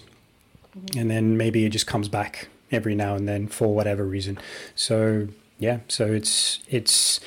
mm-hmm. 0.77 0.99
and 0.99 1.11
then 1.11 1.37
maybe 1.37 1.65
it 1.65 1.69
just 1.69 1.87
comes 1.87 2.07
back 2.07 2.47
every 2.71 2.95
now 2.95 3.15
and 3.15 3.27
then 3.27 3.47
for 3.47 3.73
whatever 3.73 4.05
reason 4.05 4.37
so 4.75 5.27
yeah 5.59 5.79
so 5.87 6.07
it's 6.07 6.59
it's 6.69 7.19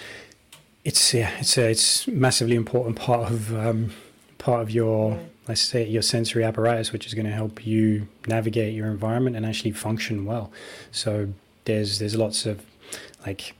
it's 0.84 1.14
yeah 1.14 1.30
it's 1.38 1.56
a 1.56 1.70
it's 1.70 2.06
massively 2.08 2.56
important 2.56 2.96
part 2.96 3.30
of 3.30 3.54
um, 3.54 3.92
part 4.38 4.62
of 4.62 4.70
your 4.70 5.12
yeah. 5.12 5.18
let's 5.48 5.60
say 5.60 5.86
your 5.86 6.02
sensory 6.02 6.42
apparatus 6.42 6.92
which 6.92 7.06
is 7.06 7.14
going 7.14 7.26
to 7.26 7.32
help 7.32 7.66
you 7.66 8.08
navigate 8.26 8.74
your 8.74 8.86
environment 8.88 9.36
and 9.36 9.46
actually 9.46 9.70
function 9.70 10.24
well 10.24 10.50
so 10.90 11.28
there's 11.64 11.98
there's 11.98 12.16
lots 12.16 12.46
of 12.46 12.64
like 13.26 13.54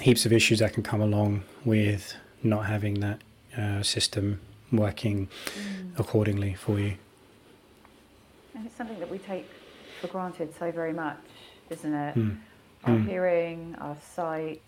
heaps 0.00 0.26
of 0.26 0.32
issues 0.32 0.58
that 0.58 0.72
can 0.72 0.82
come 0.82 1.00
along 1.00 1.42
with 1.64 2.14
not 2.42 2.66
having 2.66 3.00
that 3.00 3.20
uh, 3.56 3.82
system 3.82 4.40
working 4.70 5.28
mm. 5.28 5.98
accordingly 5.98 6.54
for 6.54 6.78
you. 6.78 6.94
And 8.54 8.66
it's 8.66 8.76
something 8.76 8.98
that 8.98 9.10
we 9.10 9.18
take 9.18 9.48
for 10.00 10.08
granted 10.08 10.54
so 10.58 10.70
very 10.70 10.92
much, 10.92 11.18
isn't 11.70 11.94
it? 11.94 12.14
Mm. 12.14 12.38
Our 12.84 12.94
mm. 12.94 13.06
hearing, 13.06 13.76
our 13.80 13.96
sight, 14.14 14.62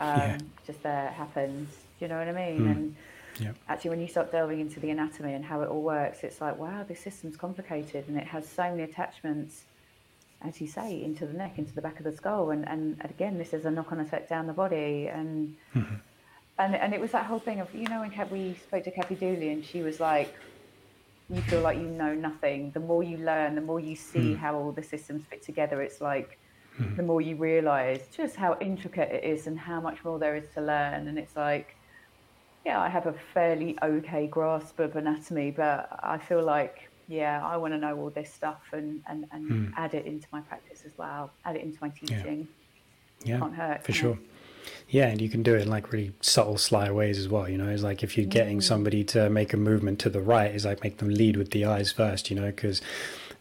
um, 0.00 0.18
yeah. 0.18 0.38
just 0.66 0.82
there 0.82 1.08
it 1.08 1.12
happens. 1.12 1.70
Do 1.98 2.04
you 2.04 2.08
know 2.08 2.18
what 2.18 2.28
I 2.28 2.32
mean? 2.32 2.60
Mm. 2.60 2.70
And 2.70 2.96
yep. 3.40 3.56
actually, 3.68 3.90
when 3.90 4.00
you 4.00 4.08
start 4.08 4.32
delving 4.32 4.60
into 4.60 4.80
the 4.80 4.90
anatomy 4.90 5.34
and 5.34 5.44
how 5.44 5.60
it 5.62 5.68
all 5.68 5.82
works, 5.82 6.24
it's 6.24 6.40
like, 6.40 6.58
wow, 6.58 6.82
this 6.82 7.00
system's 7.00 7.36
complicated 7.36 8.08
and 8.08 8.16
it 8.16 8.26
has 8.26 8.48
so 8.48 8.64
many 8.64 8.82
attachments 8.82 9.64
as 10.44 10.60
you 10.60 10.66
say, 10.66 11.02
into 11.02 11.26
the 11.26 11.32
neck, 11.32 11.58
into 11.58 11.72
the 11.72 11.80
back 11.80 11.98
of 11.98 12.04
the 12.04 12.12
skull, 12.12 12.50
and 12.50 12.68
and 12.68 13.00
again, 13.04 13.38
this 13.38 13.52
is 13.52 13.64
a 13.64 13.70
knock-on 13.70 14.00
effect 14.00 14.28
down 14.28 14.46
the 14.46 14.52
body, 14.52 15.06
and 15.06 15.56
mm-hmm. 15.74 15.94
And 16.58 16.74
and 16.74 16.94
it 16.94 17.00
was 17.00 17.12
that 17.12 17.26
whole 17.26 17.38
thing 17.38 17.60
of 17.60 17.74
you 17.74 17.86
know 17.88 18.00
when 18.00 18.30
we 18.30 18.54
spoke 18.54 18.84
to 18.84 18.90
Kathy 18.90 19.14
Dooley, 19.14 19.50
and 19.50 19.64
she 19.64 19.82
was 19.82 20.00
like, 20.00 20.34
you 21.30 21.40
feel 21.42 21.60
like 21.60 21.78
you 21.78 21.86
know 21.86 22.14
nothing. 22.14 22.70
The 22.72 22.80
more 22.80 23.02
you 23.02 23.18
learn, 23.18 23.54
the 23.54 23.60
more 23.60 23.80
you 23.80 23.96
see 23.96 24.34
mm. 24.34 24.36
how 24.36 24.54
all 24.56 24.72
the 24.72 24.82
systems 24.82 25.24
fit 25.28 25.42
together. 25.42 25.80
It's 25.82 26.00
like 26.00 26.38
mm. 26.78 26.96
the 26.96 27.02
more 27.02 27.20
you 27.20 27.36
realise 27.36 28.06
just 28.14 28.36
how 28.36 28.58
intricate 28.60 29.10
it 29.10 29.24
is 29.24 29.46
and 29.46 29.58
how 29.58 29.80
much 29.80 30.04
more 30.04 30.18
there 30.18 30.36
is 30.36 30.44
to 30.54 30.60
learn. 30.60 31.08
And 31.08 31.18
it's 31.18 31.36
like, 31.36 31.76
yeah, 32.66 32.80
I 32.80 32.88
have 32.88 33.06
a 33.06 33.14
fairly 33.34 33.78
okay 33.82 34.26
grasp 34.26 34.78
of 34.78 34.96
anatomy, 34.96 35.50
but 35.50 35.88
I 36.02 36.18
feel 36.18 36.42
like 36.42 36.90
yeah, 37.08 37.44
I 37.44 37.56
want 37.56 37.74
to 37.74 37.78
know 37.78 37.98
all 37.98 38.10
this 38.10 38.32
stuff 38.32 38.62
and, 38.72 39.02
and, 39.06 39.26
and 39.32 39.50
mm. 39.50 39.72
add 39.76 39.94
it 39.94 40.06
into 40.06 40.26
my 40.32 40.40
practice 40.40 40.82
as 40.86 40.96
well, 40.96 41.30
add 41.44 41.56
it 41.56 41.62
into 41.62 41.78
my 41.80 41.90
teaching. 41.90 42.48
Yeah, 43.24 43.34
yeah 43.34 43.38
Can't 43.38 43.54
hurt, 43.54 43.84
for 43.84 43.92
sure. 43.92 44.18
Yeah, 44.88 45.08
and 45.08 45.20
you 45.20 45.28
can 45.28 45.42
do 45.42 45.54
it 45.54 45.62
in 45.62 45.68
like 45.68 45.92
really 45.92 46.12
subtle, 46.20 46.58
sly 46.58 46.90
ways 46.90 47.18
as 47.18 47.28
well. 47.28 47.48
You 47.48 47.58
know, 47.58 47.68
it's 47.68 47.82
like 47.82 48.02
if 48.02 48.16
you're 48.16 48.26
getting 48.26 48.58
mm. 48.58 48.62
somebody 48.62 49.04
to 49.04 49.30
make 49.30 49.52
a 49.52 49.56
movement 49.56 49.98
to 50.00 50.10
the 50.10 50.20
right, 50.20 50.54
is 50.54 50.64
like 50.64 50.82
make 50.82 50.98
them 50.98 51.08
lead 51.08 51.36
with 51.36 51.50
the 51.50 51.64
eyes 51.64 51.92
first. 51.92 52.30
You 52.30 52.36
know, 52.36 52.46
because 52.46 52.80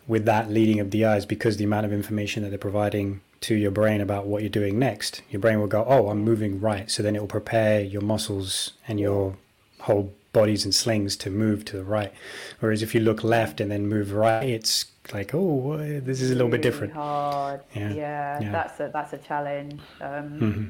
with 0.08 0.26
that 0.26 0.50
leading 0.50 0.80
of 0.80 0.92
the 0.92 1.06
eyes, 1.06 1.26
because 1.26 1.58
the 1.58 1.66
amount 1.66 1.86
of 1.86 1.94
information 1.94 2.44
that 2.44 2.50
they're 2.50 2.58
providing 2.58 3.22
to 3.42 3.56
your 3.56 3.72
brain 3.72 4.02
about 4.02 4.28
what 4.28 4.44
you're 4.44 4.50
doing 4.50 4.78
next, 4.78 5.22
your 5.30 5.40
brain 5.40 5.60
will 5.60 5.68
go, 5.68 5.86
"Oh, 5.88 6.10
I'm 6.10 6.20
moving 6.24 6.60
right," 6.60 6.90
so 6.90 7.04
then 7.04 7.16
it 7.16 7.20
will 7.20 7.28
prepare 7.28 7.82
your 7.82 8.02
muscles 8.02 8.74
and 8.88 9.00
your 9.00 9.36
whole 9.82 10.14
bodies 10.34 10.64
and 10.64 10.74
slings 10.74 11.16
to 11.18 11.30
move 11.30 11.66
to 11.66 11.78
the 11.78 11.84
right. 11.84 12.14
Whereas 12.60 12.82
if 12.82 12.96
you 12.96 13.02
look 13.02 13.24
left 13.24 13.60
and 13.60 13.70
then 13.70 13.88
move 13.88 14.14
right, 14.14 14.48
it's 14.48 14.86
like, 15.14 15.34
oh, 15.34 15.78
this 15.78 16.22
is 16.22 16.32
a 16.32 16.34
little 16.34 16.48
really 16.48 16.60
bit 16.60 16.64
different. 16.64 16.94
Hard. 16.94 17.62
Yeah. 17.76 17.94
yeah. 17.94 18.42
yeah, 18.42 18.52
that's 18.52 18.80
a 18.80 18.90
that's 18.94 19.14
a 19.14 19.18
challenge. 19.18 19.82
Um, 20.00 20.30
mm-hmm. 20.40 20.66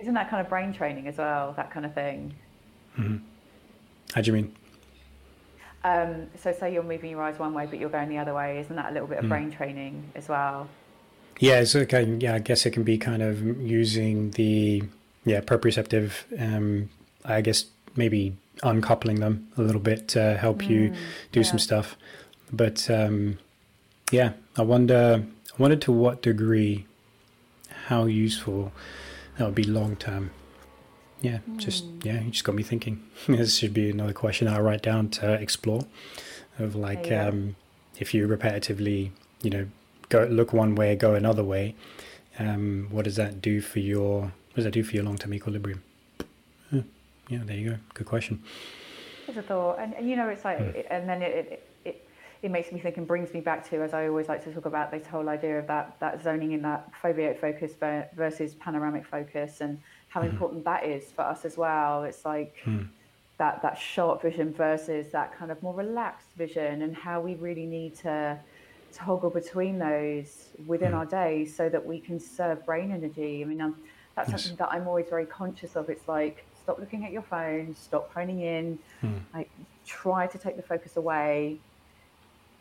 Isn't 0.00 0.14
that 0.14 0.30
kind 0.30 0.40
of 0.40 0.48
brain 0.48 0.72
training 0.72 1.06
as 1.06 1.18
well? 1.18 1.52
That 1.56 1.70
kind 1.70 1.84
of 1.84 1.94
thing. 1.94 2.34
Mm-hmm. 2.98 3.16
How 4.14 4.20
do 4.20 4.26
you 4.26 4.32
mean? 4.32 4.52
Um, 5.82 6.26
so 6.38 6.52
say 6.52 6.72
you're 6.72 6.82
moving 6.82 7.10
your 7.10 7.22
eyes 7.22 7.38
one 7.38 7.54
way, 7.54 7.66
but 7.66 7.78
you're 7.78 7.90
going 7.90 8.08
the 8.08 8.18
other 8.18 8.34
way. 8.34 8.58
Isn't 8.58 8.76
that 8.76 8.90
a 8.90 8.92
little 8.92 9.08
bit 9.08 9.18
of 9.18 9.24
mm. 9.24 9.28
brain 9.28 9.50
training 9.50 10.10
as 10.14 10.28
well? 10.28 10.68
Yeah, 11.38 11.64
so 11.64 11.80
okay, 11.80 12.04
yeah, 12.18 12.34
I 12.34 12.38
guess 12.38 12.66
it 12.66 12.72
can 12.72 12.82
be 12.82 12.98
kind 12.98 13.22
of 13.22 13.42
using 13.60 14.30
the 14.32 14.82
yeah 15.24 15.40
proprioceptive. 15.40 16.12
Um, 16.38 16.90
I 17.24 17.40
guess 17.40 17.64
maybe 17.96 18.36
uncoupling 18.62 19.20
them 19.20 19.48
a 19.56 19.62
little 19.62 19.80
bit 19.80 20.08
to 20.08 20.36
help 20.36 20.58
mm, 20.58 20.68
you 20.68 20.94
do 21.32 21.40
yeah. 21.40 21.46
some 21.46 21.58
stuff. 21.58 21.96
But 22.52 22.90
um, 22.90 23.38
yeah, 24.10 24.32
I 24.56 24.62
wonder, 24.62 25.24
I 25.24 25.62
wonder 25.62 25.76
to 25.76 25.92
what 25.92 26.20
degree, 26.20 26.86
how 27.86 28.04
useful 28.04 28.72
that 29.40 29.46
would 29.46 29.54
be 29.54 29.64
long 29.64 29.96
term. 29.96 30.30
Yeah, 31.22 31.38
mm. 31.48 31.56
just 31.56 31.86
yeah, 32.02 32.20
you 32.20 32.30
just 32.30 32.44
got 32.44 32.54
me 32.54 32.62
thinking. 32.62 33.02
this 33.26 33.56
should 33.56 33.72
be 33.72 33.88
another 33.88 34.12
question 34.12 34.46
I'll 34.46 34.60
write 34.60 34.82
down 34.82 35.08
to 35.10 35.32
explore. 35.32 35.86
Of 36.58 36.76
like, 36.76 37.06
yeah. 37.06 37.28
um, 37.28 37.56
if 37.98 38.12
you 38.12 38.28
repetitively, 38.28 39.12
you 39.40 39.48
know, 39.48 39.66
go 40.10 40.24
look 40.24 40.52
one 40.52 40.74
way, 40.74 40.94
go 40.94 41.14
another 41.14 41.42
way, 41.42 41.74
um, 42.38 42.88
what 42.90 43.06
does 43.06 43.16
that 43.16 43.40
do 43.40 43.62
for 43.62 43.78
your? 43.78 44.20
What 44.20 44.56
does 44.56 44.64
that 44.64 44.72
do 44.72 44.82
for 44.82 44.94
your 44.94 45.04
long 45.04 45.16
term 45.16 45.32
equilibrium? 45.32 45.82
yeah, 46.70 47.40
there 47.44 47.56
you 47.56 47.70
go. 47.70 47.76
Good 47.94 48.06
question. 48.06 48.42
There's 49.24 49.38
a 49.38 49.42
thought, 49.42 49.78
and, 49.78 49.94
and 49.94 50.10
you 50.10 50.16
know, 50.16 50.28
it's 50.28 50.44
like, 50.44 50.58
mm. 50.58 50.84
and 50.90 51.08
then 51.08 51.22
it, 51.22 51.46
it, 51.50 51.69
it 52.42 52.50
makes 52.50 52.72
me 52.72 52.80
think 52.80 52.96
and 52.96 53.06
brings 53.06 53.34
me 53.34 53.40
back 53.40 53.68
to, 53.70 53.82
as 53.82 53.92
I 53.92 54.08
always 54.08 54.28
like 54.28 54.42
to 54.44 54.52
talk 54.52 54.66
about, 54.66 54.90
this 54.90 55.06
whole 55.06 55.28
idea 55.28 55.58
of 55.58 55.66
that 55.66 55.96
that 56.00 56.22
zoning 56.22 56.52
in 56.52 56.62
that 56.62 56.90
foveate 57.02 57.38
focus 57.38 57.72
versus 58.14 58.54
panoramic 58.54 59.06
focus, 59.06 59.60
and 59.60 59.78
how 60.08 60.22
mm. 60.22 60.30
important 60.30 60.64
that 60.64 60.84
is 60.84 61.10
for 61.12 61.22
us 61.22 61.44
as 61.44 61.56
well. 61.56 62.04
It's 62.04 62.24
like. 62.24 62.56
Mm. 62.64 62.88
That, 63.38 63.62
that 63.62 63.78
sharp 63.78 64.20
vision 64.20 64.52
versus 64.52 65.12
that 65.12 65.34
kind 65.34 65.50
of 65.50 65.62
more 65.62 65.72
relaxed 65.72 66.28
vision, 66.36 66.82
and 66.82 66.94
how 66.94 67.22
we 67.22 67.36
really 67.36 67.64
need 67.64 67.96
to 68.00 68.38
toggle 68.92 69.30
between 69.30 69.78
those 69.78 70.50
within 70.66 70.92
mm. 70.92 70.98
our 70.98 71.06
day 71.06 71.46
so 71.46 71.70
that 71.70 71.82
we 71.84 72.00
can 72.00 72.20
serve 72.20 72.66
brain 72.66 72.92
energy. 72.92 73.40
I 73.40 73.46
mean, 73.46 73.62
um, 73.62 73.76
that's 74.14 74.30
yes. 74.30 74.42
something 74.42 74.58
that 74.58 74.68
I'm 74.70 74.86
always 74.86 75.08
very 75.08 75.24
conscious 75.24 75.74
of. 75.74 75.88
It's 75.88 76.06
like 76.06 76.44
stop 76.62 76.78
looking 76.78 77.04
at 77.06 77.12
your 77.12 77.22
phone, 77.22 77.74
stop 77.74 78.12
phoning 78.12 78.40
in, 78.40 78.78
hmm. 79.00 79.14
like 79.32 79.50
try 79.86 80.26
to 80.26 80.36
take 80.38 80.56
the 80.56 80.62
focus 80.62 80.98
away. 80.98 81.58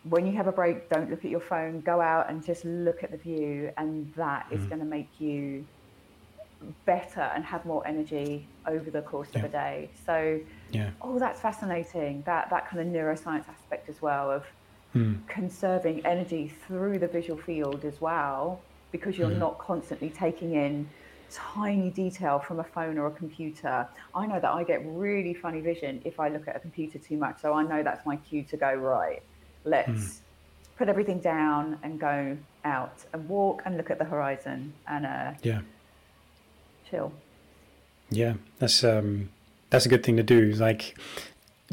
When 0.03 0.25
you 0.25 0.33
have 0.33 0.47
a 0.47 0.51
break, 0.51 0.89
don't 0.89 1.09
look 1.09 1.25
at 1.25 1.31
your 1.31 1.41
phone, 1.41 1.81
go 1.81 1.99
out 1.99 2.29
and 2.29 2.43
just 2.43 2.63
look 2.63 3.03
at 3.03 3.11
the 3.11 3.17
view, 3.17 3.71
and 3.77 4.11
that 4.15 4.47
is 4.51 4.61
hmm. 4.61 4.69
going 4.69 4.79
to 4.79 4.85
make 4.85 5.09
you 5.19 5.65
better 6.85 7.21
and 7.21 7.43
have 7.43 7.65
more 7.65 7.85
energy 7.87 8.47
over 8.67 8.89
the 8.89 9.01
course 9.01 9.29
yeah. 9.33 9.39
of 9.39 9.45
a 9.45 9.49
day. 9.49 9.89
So, 10.05 10.39
yeah. 10.71 10.91
oh, 11.01 11.19
that's 11.19 11.41
fascinating. 11.41 12.23
That 12.25 12.49
that 12.49 12.69
kind 12.69 12.81
of 12.81 12.87
neuroscience 12.87 13.47
aspect 13.49 13.89
as 13.89 14.01
well 14.01 14.31
of 14.31 14.45
hmm. 14.93 15.15
conserving 15.27 16.05
energy 16.05 16.53
through 16.65 16.99
the 16.99 17.07
visual 17.07 17.39
field 17.39 17.85
as 17.85 17.99
well, 17.99 18.61
because 18.91 19.17
you're 19.17 19.29
hmm. 19.29 19.39
not 19.39 19.57
constantly 19.59 20.09
taking 20.09 20.53
in 20.55 20.89
tiny 21.31 21.89
detail 21.89 22.39
from 22.39 22.59
a 22.59 22.63
phone 22.63 22.97
or 22.97 23.07
a 23.07 23.11
computer. 23.11 23.87
I 24.15 24.25
know 24.25 24.39
that 24.39 24.49
I 24.49 24.63
get 24.63 24.81
really 24.85 25.33
funny 25.33 25.61
vision 25.61 26.01
if 26.05 26.19
I 26.19 26.29
look 26.29 26.47
at 26.47 26.55
a 26.55 26.59
computer 26.59 26.97
too 26.99 27.17
much. 27.17 27.41
So 27.41 27.53
I 27.53 27.63
know 27.63 27.83
that's 27.83 28.05
my 28.05 28.15
cue 28.15 28.43
to 28.45 28.57
go, 28.57 28.73
right, 28.73 29.21
let's 29.63 29.89
mm. 29.89 30.17
put 30.77 30.89
everything 30.89 31.19
down 31.19 31.77
and 31.83 31.99
go 31.99 32.37
out 32.63 33.05
and 33.13 33.27
walk 33.27 33.61
and 33.65 33.77
look 33.77 33.89
at 33.89 33.99
the 33.99 34.05
horizon 34.05 34.73
and 34.87 35.05
uh, 35.05 35.31
yeah, 35.43 35.61
chill. 36.89 37.11
Yeah, 38.09 38.33
that's 38.59 38.83
um, 38.83 39.29
that's 39.69 39.85
a 39.85 39.89
good 39.89 40.03
thing 40.03 40.17
to 40.17 40.23
do. 40.23 40.51
Like, 40.53 40.97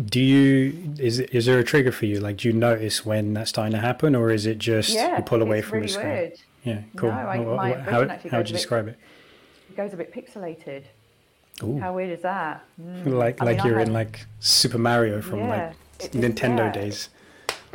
do 0.02 0.20
you 0.20 0.94
is 0.98 1.20
is 1.20 1.46
there 1.46 1.58
a 1.58 1.64
trigger 1.64 1.92
for 1.92 2.06
you? 2.06 2.20
Like, 2.20 2.38
do 2.38 2.48
you 2.48 2.54
notice 2.54 3.04
when 3.06 3.34
that's 3.34 3.50
starting 3.50 3.72
to 3.72 3.80
happen, 3.80 4.14
or 4.14 4.30
is 4.30 4.46
it 4.46 4.58
just 4.58 4.90
yeah, 4.90 5.16
you 5.16 5.22
pull 5.22 5.42
away 5.42 5.62
from 5.62 5.78
really 5.78 5.86
the 5.86 5.92
screen? 5.92 6.08
Weird. 6.08 6.38
Yeah, 6.64 6.80
cool. 6.96 7.10
No, 7.10 7.58
I, 7.58 7.74
how 7.74 8.08
how 8.30 8.38
would 8.38 8.48
you 8.48 8.56
describe 8.56 8.88
it? 8.88 8.98
It 9.70 9.76
goes 9.76 9.92
a 9.92 9.96
bit 9.96 10.12
pixelated. 10.12 10.82
Ooh. 11.62 11.78
How 11.78 11.94
weird 11.94 12.10
is 12.10 12.22
that? 12.22 12.64
Mm. 12.80 13.14
Like 13.14 13.40
like 13.40 13.58
mean, 13.58 13.66
you're 13.66 13.80
in 13.80 13.92
like 13.92 14.26
Super 14.40 14.78
Mario 14.78 15.22
from 15.22 15.40
yeah, 15.40 15.72
like 15.98 16.12
Nintendo 16.12 16.66
yeah, 16.66 16.72
days. 16.72 17.08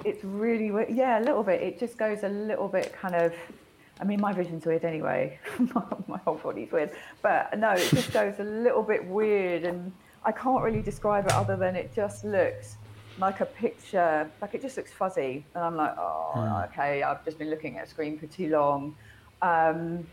It's 0.03 0.23
really 0.23 0.71
weird. 0.71 0.89
Yeah, 0.89 1.19
a 1.19 1.23
little 1.23 1.43
bit. 1.43 1.61
It 1.61 1.79
just 1.79 1.97
goes 1.97 2.23
a 2.23 2.29
little 2.29 2.67
bit 2.67 2.93
kind 2.93 3.15
of. 3.15 3.33
I 3.99 4.03
mean, 4.03 4.19
my 4.19 4.33
vision's 4.33 4.65
weird 4.65 4.83
anyway. 4.83 5.39
my 6.07 6.17
whole 6.25 6.35
body's 6.35 6.71
weird, 6.71 6.91
but 7.21 7.57
no, 7.57 7.71
it 7.71 7.89
just 7.89 8.11
goes 8.11 8.39
a 8.39 8.43
little 8.43 8.81
bit 8.81 9.05
weird, 9.05 9.63
and 9.63 9.91
I 10.25 10.31
can't 10.31 10.63
really 10.63 10.81
describe 10.81 11.25
it 11.27 11.33
other 11.33 11.55
than 11.55 11.75
it 11.75 11.93
just 11.93 12.25
looks 12.25 12.77
like 13.19 13.41
a 13.41 13.45
picture. 13.45 14.29
Like 14.41 14.55
it 14.55 14.61
just 14.61 14.75
looks 14.77 14.91
fuzzy, 14.91 15.45
and 15.53 15.63
I'm 15.63 15.75
like, 15.75 15.95
oh, 15.97 16.33
mm. 16.35 16.69
okay, 16.69 17.03
I've 17.03 17.23
just 17.23 17.37
been 17.37 17.51
looking 17.51 17.77
at 17.77 17.85
a 17.85 17.89
screen 17.89 18.17
for 18.17 18.25
too 18.27 18.49
long. 18.49 18.95
Um, 19.41 20.05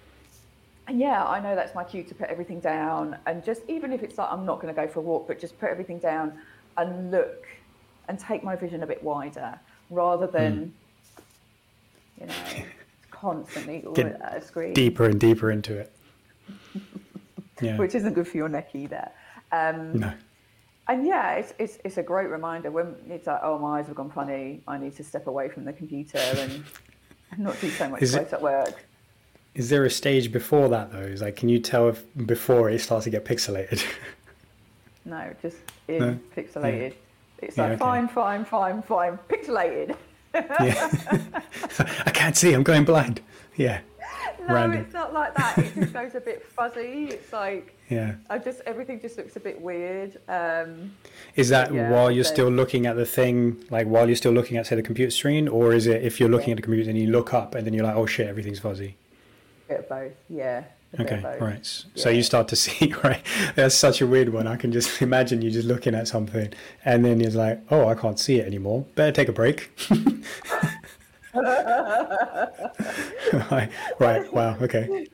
and 0.86 0.98
yeah, 0.98 1.24
I 1.24 1.38
know 1.40 1.54
that's 1.54 1.74
my 1.74 1.84
cue 1.84 2.02
to 2.02 2.14
put 2.14 2.30
everything 2.30 2.60
down 2.60 3.18
and 3.26 3.44
just 3.44 3.60
even 3.68 3.92
if 3.92 4.02
it's 4.02 4.16
like 4.16 4.32
I'm 4.32 4.46
not 4.46 4.58
going 4.58 4.74
to 4.74 4.80
go 4.80 4.88
for 4.88 5.00
a 5.00 5.02
walk, 5.02 5.28
but 5.28 5.38
just 5.38 5.58
put 5.60 5.68
everything 5.68 5.98
down 5.98 6.32
and 6.78 7.10
look 7.10 7.46
and 8.08 8.18
take 8.18 8.42
my 8.42 8.56
vision 8.56 8.82
a 8.82 8.86
bit 8.86 9.02
wider 9.02 9.60
rather 9.90 10.26
than 10.26 10.72
mm. 11.18 12.20
you 12.20 12.26
know 12.26 12.66
constantly 13.10 13.84
Get 13.94 14.20
at 14.20 14.36
a 14.36 14.40
screen 14.40 14.74
deeper 14.74 15.04
and 15.04 15.18
deeper 15.18 15.50
into 15.50 15.78
it. 15.78 15.92
yeah. 17.60 17.76
Which 17.76 17.94
isn't 17.94 18.14
good 18.14 18.28
for 18.28 18.36
your 18.36 18.48
neck 18.48 18.74
either. 18.74 19.10
Um, 19.52 19.98
no. 19.98 20.12
And 20.88 21.06
yeah, 21.06 21.34
it's, 21.34 21.52
it's 21.58 21.78
it's 21.84 21.98
a 21.98 22.02
great 22.02 22.28
reminder 22.28 22.70
when 22.70 22.94
it's 23.10 23.26
like, 23.26 23.40
oh, 23.42 23.58
my 23.58 23.78
eyes 23.78 23.86
have 23.86 23.96
gone 23.96 24.10
funny. 24.10 24.62
I 24.66 24.78
need 24.78 24.96
to 24.96 25.04
step 25.04 25.26
away 25.26 25.50
from 25.50 25.64
the 25.64 25.72
computer 25.72 26.18
and 26.18 26.64
not 27.38 27.60
do 27.60 27.68
so 27.68 27.90
much 27.90 28.00
close 28.00 28.32
at 28.32 28.40
work. 28.40 28.86
Is 29.54 29.68
there 29.68 29.84
a 29.84 29.90
stage 29.90 30.32
before 30.32 30.68
that 30.70 30.92
though? 30.92 31.00
Is 31.00 31.20
like, 31.20 31.36
can 31.36 31.48
you 31.48 31.58
tell 31.58 31.88
if 31.88 32.04
before 32.26 32.70
it 32.70 32.80
starts 32.80 33.04
to 33.04 33.10
get 33.10 33.24
pixelated? 33.24 33.84
no, 35.04 35.34
just 35.42 35.58
in 35.88 35.98
no? 35.98 36.18
pixelated. 36.34 36.90
Yeah. 36.90 37.07
It's 37.40 37.56
like 37.56 37.68
yeah, 37.68 37.74
okay. 37.74 37.78
fine, 37.78 38.08
fine, 38.08 38.44
fine, 38.44 38.82
fine, 38.82 39.18
pixelated. 39.28 39.96
yeah, 40.34 40.90
I 42.06 42.10
can't 42.10 42.36
see. 42.36 42.52
I'm 42.52 42.62
going 42.62 42.84
blind. 42.84 43.20
Yeah. 43.56 43.80
No, 44.46 44.54
Random. 44.54 44.80
it's 44.80 44.94
not 44.94 45.12
like 45.12 45.34
that. 45.34 45.58
It 45.58 45.74
just 45.74 45.92
goes 45.92 46.14
a 46.14 46.20
bit 46.20 46.42
fuzzy. 46.42 47.08
It's 47.10 47.34
like 47.34 47.76
yeah. 47.90 48.14
I 48.30 48.38
just 48.38 48.62
everything 48.64 48.98
just 48.98 49.18
looks 49.18 49.36
a 49.36 49.40
bit 49.40 49.60
weird. 49.60 50.18
Um, 50.26 50.94
is 51.34 51.50
that 51.50 51.74
yeah, 51.74 51.90
while 51.90 52.10
you're 52.10 52.24
so. 52.24 52.32
still 52.32 52.48
looking 52.48 52.86
at 52.86 52.96
the 52.96 53.04
thing, 53.04 53.62
like 53.68 53.86
while 53.86 54.06
you're 54.06 54.16
still 54.16 54.32
looking 54.32 54.56
at 54.56 54.66
say 54.66 54.76
the 54.76 54.82
computer 54.82 55.10
screen, 55.10 55.48
or 55.48 55.74
is 55.74 55.86
it 55.86 56.02
if 56.02 56.18
you're 56.18 56.30
looking 56.30 56.48
yeah. 56.48 56.52
at 56.52 56.56
the 56.56 56.62
computer 56.62 56.88
and 56.88 56.98
you 56.98 57.08
look 57.08 57.34
up 57.34 57.54
and 57.54 57.66
then 57.66 57.74
you're 57.74 57.84
like, 57.84 57.96
oh 57.96 58.06
shit, 58.06 58.26
everything's 58.26 58.60
fuzzy? 58.60 58.96
bit 59.68 59.80
of 59.80 59.88
both, 59.88 60.12
yeah. 60.28 60.64
Okay, 60.98 61.22
right. 61.38 61.84
Yeah. 61.94 62.02
So 62.02 62.08
you 62.08 62.22
start 62.22 62.48
to 62.48 62.56
see, 62.64 62.94
right? 63.04 63.22
That's 63.54 63.74
such 63.74 64.00
a 64.00 64.06
weird 64.06 64.30
one. 64.30 64.46
I 64.46 64.56
can 64.56 64.72
just 64.72 65.02
imagine 65.08 65.42
you 65.42 65.50
just 65.50 65.68
looking 65.68 65.94
at 65.94 66.08
something, 66.08 66.52
and 66.84 67.04
then 67.04 67.20
you're 67.20 67.30
like, 67.30 67.60
"Oh, 67.70 67.86
I 67.88 67.94
can't 67.94 68.18
see 68.18 68.38
it 68.38 68.46
anymore. 68.46 68.86
Better 68.94 69.12
take 69.12 69.28
a 69.28 69.32
break." 69.32 69.70
right, 73.50 73.70
right, 73.98 74.32
wow, 74.32 74.56
okay. 74.62 75.06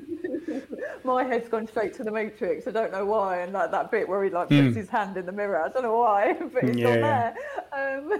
My 1.02 1.24
head's 1.24 1.48
gone 1.48 1.66
straight 1.66 1.92
to 1.94 2.04
the 2.04 2.10
Matrix. 2.10 2.66
I 2.66 2.70
don't 2.70 2.92
know 2.92 3.04
why, 3.04 3.40
and 3.40 3.52
like 3.52 3.70
that 3.72 3.90
bit 3.90 4.08
where 4.08 4.24
he 4.24 4.30
like 4.30 4.48
puts 4.48 4.60
mm. 4.60 4.76
his 4.76 4.88
hand 4.88 5.16
in 5.16 5.26
the 5.26 5.32
mirror. 5.32 5.62
I 5.62 5.68
don't 5.68 5.82
know 5.82 5.98
why, 5.98 6.32
but 6.52 6.64
it's 6.64 6.78
yeah, 6.78 6.94
not 6.96 7.34
there. 7.74 8.14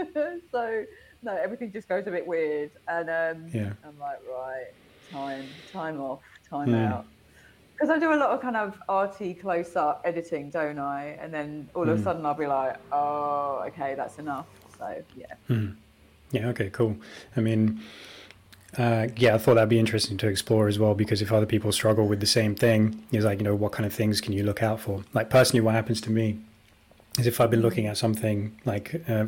Um, 0.00 0.40
so 0.50 0.84
no, 1.22 1.36
everything 1.36 1.72
just 1.72 1.88
goes 1.88 2.06
a 2.06 2.10
bit 2.10 2.26
weird, 2.26 2.70
and 2.88 3.10
um, 3.10 3.46
yeah. 3.52 3.72
I'm 3.84 3.98
like, 3.98 4.20
right, 4.30 4.72
time, 5.10 5.44
time 5.72 6.00
off, 6.00 6.20
time 6.52 6.68
mm. 6.68 6.92
out. 6.92 7.06
Because 7.72 7.90
I 7.90 7.98
do 7.98 8.12
a 8.12 8.20
lot 8.22 8.30
of 8.30 8.40
kind 8.40 8.56
of 8.56 8.80
arty 8.88 9.34
close 9.34 9.74
up 9.74 10.02
editing, 10.04 10.50
don't 10.50 10.78
I? 10.78 11.18
And 11.20 11.32
then 11.34 11.68
all 11.74 11.84
mm. 11.84 11.90
of 11.90 11.94
a 11.94 11.96
hmm. 11.96 12.04
sudden 12.04 12.26
I'll 12.26 12.34
be 12.34 12.46
like, 12.46 12.76
oh, 12.92 13.64
okay, 13.68 13.94
that's 13.94 14.18
enough. 14.18 14.46
So 14.78 15.02
yeah. 15.16 15.34
Mm. 15.48 15.76
Yeah. 16.30 16.48
Okay. 16.48 16.70
Cool. 16.70 16.96
I 17.36 17.40
mean, 17.40 17.80
uh, 18.78 19.08
yeah, 19.16 19.34
I 19.34 19.38
thought 19.38 19.54
that'd 19.54 19.68
be 19.68 19.78
interesting 19.78 20.16
to 20.18 20.28
explore 20.28 20.66
as 20.68 20.78
well 20.78 20.94
because 20.94 21.20
if 21.20 21.30
other 21.32 21.46
people 21.46 21.72
struggle 21.72 22.06
with 22.06 22.20
the 22.20 22.26
same 22.26 22.54
thing, 22.54 23.04
it's 23.12 23.24
like 23.24 23.38
you 23.38 23.44
know 23.44 23.54
what 23.54 23.72
kind 23.72 23.86
of 23.86 23.92
things 23.92 24.20
can 24.20 24.32
you 24.32 24.44
look 24.44 24.62
out 24.62 24.80
for? 24.80 25.04
Like 25.12 25.28
personally, 25.28 25.60
what 25.60 25.74
happens 25.74 26.00
to 26.02 26.10
me 26.10 26.38
is 27.18 27.26
if 27.26 27.40
I've 27.40 27.50
been 27.50 27.60
looking 27.60 27.86
at 27.86 27.98
something 27.98 28.58
like 28.64 29.02
uh, 29.08 29.26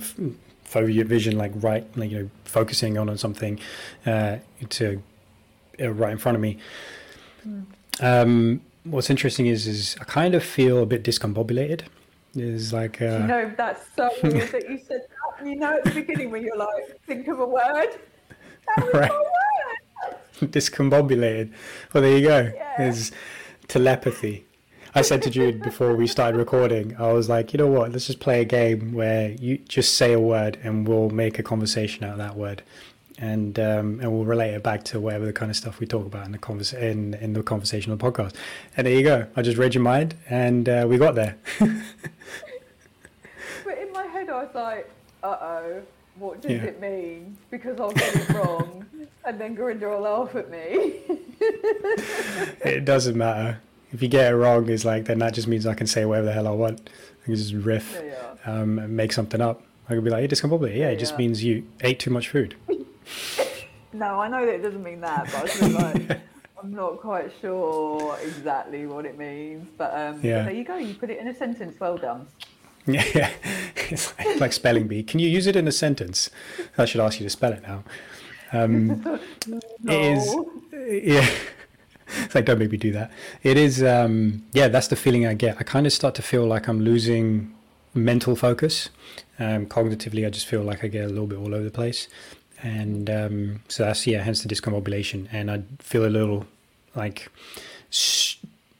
for 0.64 0.88
your 0.88 1.04
vision, 1.04 1.36
like 1.36 1.52
right, 1.56 1.84
like 1.96 2.10
you 2.10 2.18
know, 2.20 2.30
focusing 2.44 2.96
on 2.96 3.10
on 3.10 3.18
something 3.18 3.60
uh, 4.06 4.38
to 4.70 5.02
uh, 5.80 5.90
right 5.90 6.12
in 6.12 6.18
front 6.18 6.36
of 6.36 6.40
me. 6.40 6.58
Mm. 7.46 7.64
Um, 8.00 8.60
what's 8.84 9.10
interesting 9.10 9.46
is 9.46 9.66
is 9.66 9.96
I 10.00 10.04
kind 10.04 10.34
of 10.34 10.44
feel 10.44 10.82
a 10.82 10.86
bit 10.86 11.02
discombobulated. 11.02 11.82
Is 12.34 12.72
like 12.72 13.00
uh, 13.00 13.18
you 13.18 13.26
know 13.26 13.52
that's 13.56 13.84
so 13.96 14.10
weird 14.22 14.50
that 14.50 14.68
you 14.68 14.78
said 14.78 15.02
that. 15.38 15.46
You 15.46 15.56
know 15.56 15.76
at 15.76 15.84
the 15.84 15.90
beginning 15.90 16.30
when 16.30 16.42
you're 16.42 16.56
like, 16.56 17.00
think 17.06 17.28
of 17.28 17.40
a 17.40 17.46
word. 17.46 17.98
That 18.76 18.84
was 18.84 18.94
right. 18.94 19.10
word. 19.10 20.52
discombobulated. 20.52 21.52
Well, 21.92 22.02
there 22.02 22.16
you 22.16 22.26
go. 22.26 22.52
Yeah. 22.54 22.82
Is 22.82 23.12
telepathy. 23.68 24.46
I 24.96 25.02
said 25.02 25.22
to 25.22 25.30
Jude 25.30 25.60
before 25.60 25.96
we 25.96 26.06
started 26.06 26.38
recording, 26.38 26.94
I 27.00 27.12
was 27.12 27.28
like, 27.28 27.52
you 27.52 27.58
know 27.58 27.66
what? 27.66 27.90
Let's 27.90 28.06
just 28.06 28.20
play 28.20 28.40
a 28.40 28.44
game 28.44 28.92
where 28.92 29.30
you 29.32 29.58
just 29.58 29.94
say 29.94 30.12
a 30.12 30.20
word 30.20 30.56
and 30.62 30.86
we'll 30.86 31.10
make 31.10 31.36
a 31.40 31.42
conversation 31.42 32.04
out 32.04 32.12
of 32.12 32.18
that 32.18 32.36
word 32.36 32.62
and 33.18 33.58
um, 33.58 34.00
and 34.00 34.12
we'll 34.12 34.24
relate 34.24 34.54
it 34.54 34.62
back 34.62 34.84
to 34.84 35.00
whatever 35.00 35.24
the 35.24 35.32
kind 35.32 35.50
of 35.50 35.56
stuff 35.56 35.80
we 35.80 35.86
talk 35.86 36.06
about 36.06 36.26
in 36.26 36.32
the 36.32 36.38
convers- 36.38 36.72
in 36.72 37.14
in 37.14 37.32
the 37.32 37.42
conversational 37.42 37.96
podcast. 37.96 38.34
And 38.76 38.86
there 38.86 38.94
you 38.94 39.02
go. 39.02 39.26
I 39.36 39.42
just 39.42 39.56
read 39.56 39.74
your 39.74 39.82
mind, 39.82 40.14
and 40.28 40.68
uh, 40.68 40.86
we 40.88 40.98
got 40.98 41.14
there. 41.14 41.36
but 41.58 41.68
in 43.78 43.92
my 43.92 44.06
head, 44.06 44.28
I 44.28 44.42
was 44.42 44.54
like, 44.54 44.90
"Uh 45.22 45.36
oh, 45.40 45.82
what 46.16 46.42
does 46.42 46.50
yeah. 46.50 46.64
it 46.64 46.80
mean?" 46.80 47.36
Because 47.50 47.78
I'll 47.78 47.92
get 47.92 48.16
it 48.16 48.28
wrong, 48.30 48.84
and 49.24 49.40
then 49.40 49.56
Gurinder 49.56 49.90
will 49.90 50.00
laugh 50.00 50.34
at 50.34 50.50
me. 50.50 51.00
it 52.64 52.84
doesn't 52.84 53.16
matter 53.16 53.60
if 53.92 54.02
you 54.02 54.08
get 54.08 54.32
it 54.32 54.36
wrong. 54.36 54.68
It's 54.68 54.84
like 54.84 55.04
then 55.04 55.20
that 55.20 55.34
just 55.34 55.46
means 55.46 55.66
I 55.66 55.74
can 55.74 55.86
say 55.86 56.04
whatever 56.04 56.26
the 56.26 56.32
hell 56.32 56.48
I 56.48 56.52
want. 56.52 56.90
I 57.22 57.26
can 57.26 57.36
just 57.36 57.54
riff, 57.54 57.92
yeah, 58.04 58.34
yeah. 58.46 58.52
Um, 58.52 58.78
and 58.80 58.96
make 58.96 59.12
something 59.12 59.40
up. 59.40 59.62
I 59.88 59.94
could 59.94 60.02
be 60.02 60.10
like, 60.10 60.24
"It 60.24 60.28
just 60.28 60.42
completely, 60.42 60.80
yeah, 60.80 60.88
it 60.88 60.98
just 60.98 61.16
means 61.16 61.44
you 61.44 61.64
ate 61.80 62.00
too 62.00 62.10
much 62.10 62.28
food." 62.28 62.56
no, 63.94 64.20
I 64.20 64.28
know 64.28 64.44
that 64.44 64.54
it 64.54 64.62
doesn't 64.62 64.82
mean 64.82 65.00
that, 65.00 65.24
but 65.32 65.62
I 65.62 65.66
like, 65.66 66.20
I'm 66.62 66.74
not 66.74 67.00
quite 67.00 67.30
sure 67.40 68.18
exactly 68.22 68.86
what 68.86 69.06
it 69.06 69.16
means. 69.18 69.68
But, 69.78 69.94
um, 69.94 70.20
yeah. 70.22 70.42
There 70.42 70.52
you 70.52 70.64
go. 70.64 70.76
You 70.76 70.94
put 70.94 71.10
it 71.10 71.18
in 71.18 71.28
a 71.28 71.34
sentence. 71.34 71.78
Well 71.78 71.96
done. 71.96 72.26
Yeah, 72.86 73.02
yeah. 73.14 73.30
it's 73.88 74.12
like, 74.18 74.40
like, 74.40 74.52
spelling 74.52 74.86
bee. 74.86 75.02
Can 75.02 75.18
you 75.18 75.26
use 75.26 75.46
it 75.46 75.56
in 75.56 75.66
a 75.66 75.72
sentence? 75.72 76.28
I 76.76 76.84
should 76.84 77.00
ask 77.00 77.18
you 77.18 77.24
to 77.24 77.30
spell 77.30 77.54
it 77.54 77.62
now. 77.62 77.82
Um, 78.52 79.00
no. 79.46 79.60
It 79.86 80.18
is, 80.18 80.36
yeah. 81.06 81.26
It's 82.24 82.34
like 82.34 82.44
don't 82.44 82.58
make 82.58 82.70
me 82.70 82.76
do 82.76 82.92
that. 82.92 83.10
It 83.42 83.56
is, 83.56 83.82
um, 83.82 84.44
yeah. 84.52 84.68
That's 84.68 84.88
the 84.88 84.96
feeling 84.96 85.26
I 85.26 85.32
get. 85.32 85.56
I 85.58 85.62
kind 85.62 85.86
of 85.86 85.94
start 85.94 86.14
to 86.16 86.22
feel 86.22 86.44
like 86.44 86.68
I'm 86.68 86.78
losing 86.78 87.54
mental 87.94 88.36
focus. 88.36 88.90
Um, 89.38 89.64
cognitively, 89.64 90.26
I 90.26 90.28
just 90.28 90.44
feel 90.44 90.60
like 90.60 90.84
I 90.84 90.88
get 90.88 91.06
a 91.06 91.08
little 91.08 91.26
bit 91.26 91.38
all 91.38 91.54
over 91.54 91.64
the 91.64 91.70
place 91.70 92.08
and 92.64 93.10
um, 93.10 93.60
so 93.68 93.84
that's 93.84 94.06
yeah, 94.06 94.22
hence 94.22 94.42
the 94.42 94.52
discombobulation, 94.52 95.28
and 95.30 95.50
I 95.50 95.62
feel 95.80 96.06
a 96.06 96.08
little 96.08 96.46
like 96.94 97.28
sh- 97.90 98.36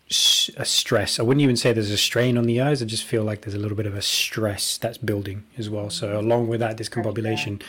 sh- 0.08 0.50
a 0.56 0.64
stress. 0.64 1.20
I 1.20 1.22
wouldn't 1.22 1.42
even 1.42 1.56
say 1.56 1.74
there's 1.74 1.90
a 1.90 1.98
strain 1.98 2.38
on 2.38 2.44
the 2.44 2.62
eyes. 2.62 2.82
I 2.82 2.86
just 2.86 3.04
feel 3.04 3.22
like 3.24 3.42
there's 3.42 3.54
a 3.54 3.58
little 3.58 3.76
bit 3.76 3.84
of 3.84 3.94
a 3.94 4.00
stress 4.00 4.78
that's 4.78 4.96
building 4.96 5.44
as 5.58 5.68
well. 5.68 5.90
So 5.90 6.18
along 6.18 6.48
with 6.48 6.60
that 6.60 6.78
discombobulation, 6.78 7.62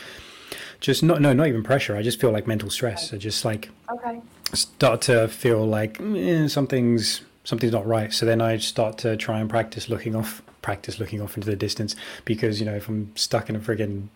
just 0.80 1.02
not 1.02 1.20
no, 1.20 1.34
not 1.34 1.48
even 1.48 1.62
pressure. 1.62 1.94
I 1.94 2.02
just 2.02 2.18
feel 2.18 2.30
like 2.30 2.46
mental 2.46 2.70
stress. 2.70 3.12
I 3.12 3.18
just 3.18 3.44
like 3.44 3.68
okay. 3.90 4.22
start 4.54 5.02
to 5.02 5.28
feel 5.28 5.66
like 5.66 6.00
eh, 6.00 6.48
something's 6.48 7.20
something's 7.44 7.72
not 7.74 7.86
right. 7.86 8.10
So 8.10 8.24
then 8.24 8.40
I 8.40 8.56
start 8.56 8.96
to 8.98 9.18
try 9.18 9.38
and 9.38 9.50
practice 9.50 9.90
looking 9.90 10.16
off, 10.16 10.40
practice 10.62 10.98
looking 10.98 11.20
off 11.20 11.36
into 11.36 11.50
the 11.50 11.56
distance 11.56 11.94
because 12.24 12.58
you 12.58 12.64
know 12.64 12.74
if 12.74 12.88
I'm 12.88 13.14
stuck 13.16 13.50
in 13.50 13.56
a 13.56 13.60
friggin' 13.60 14.08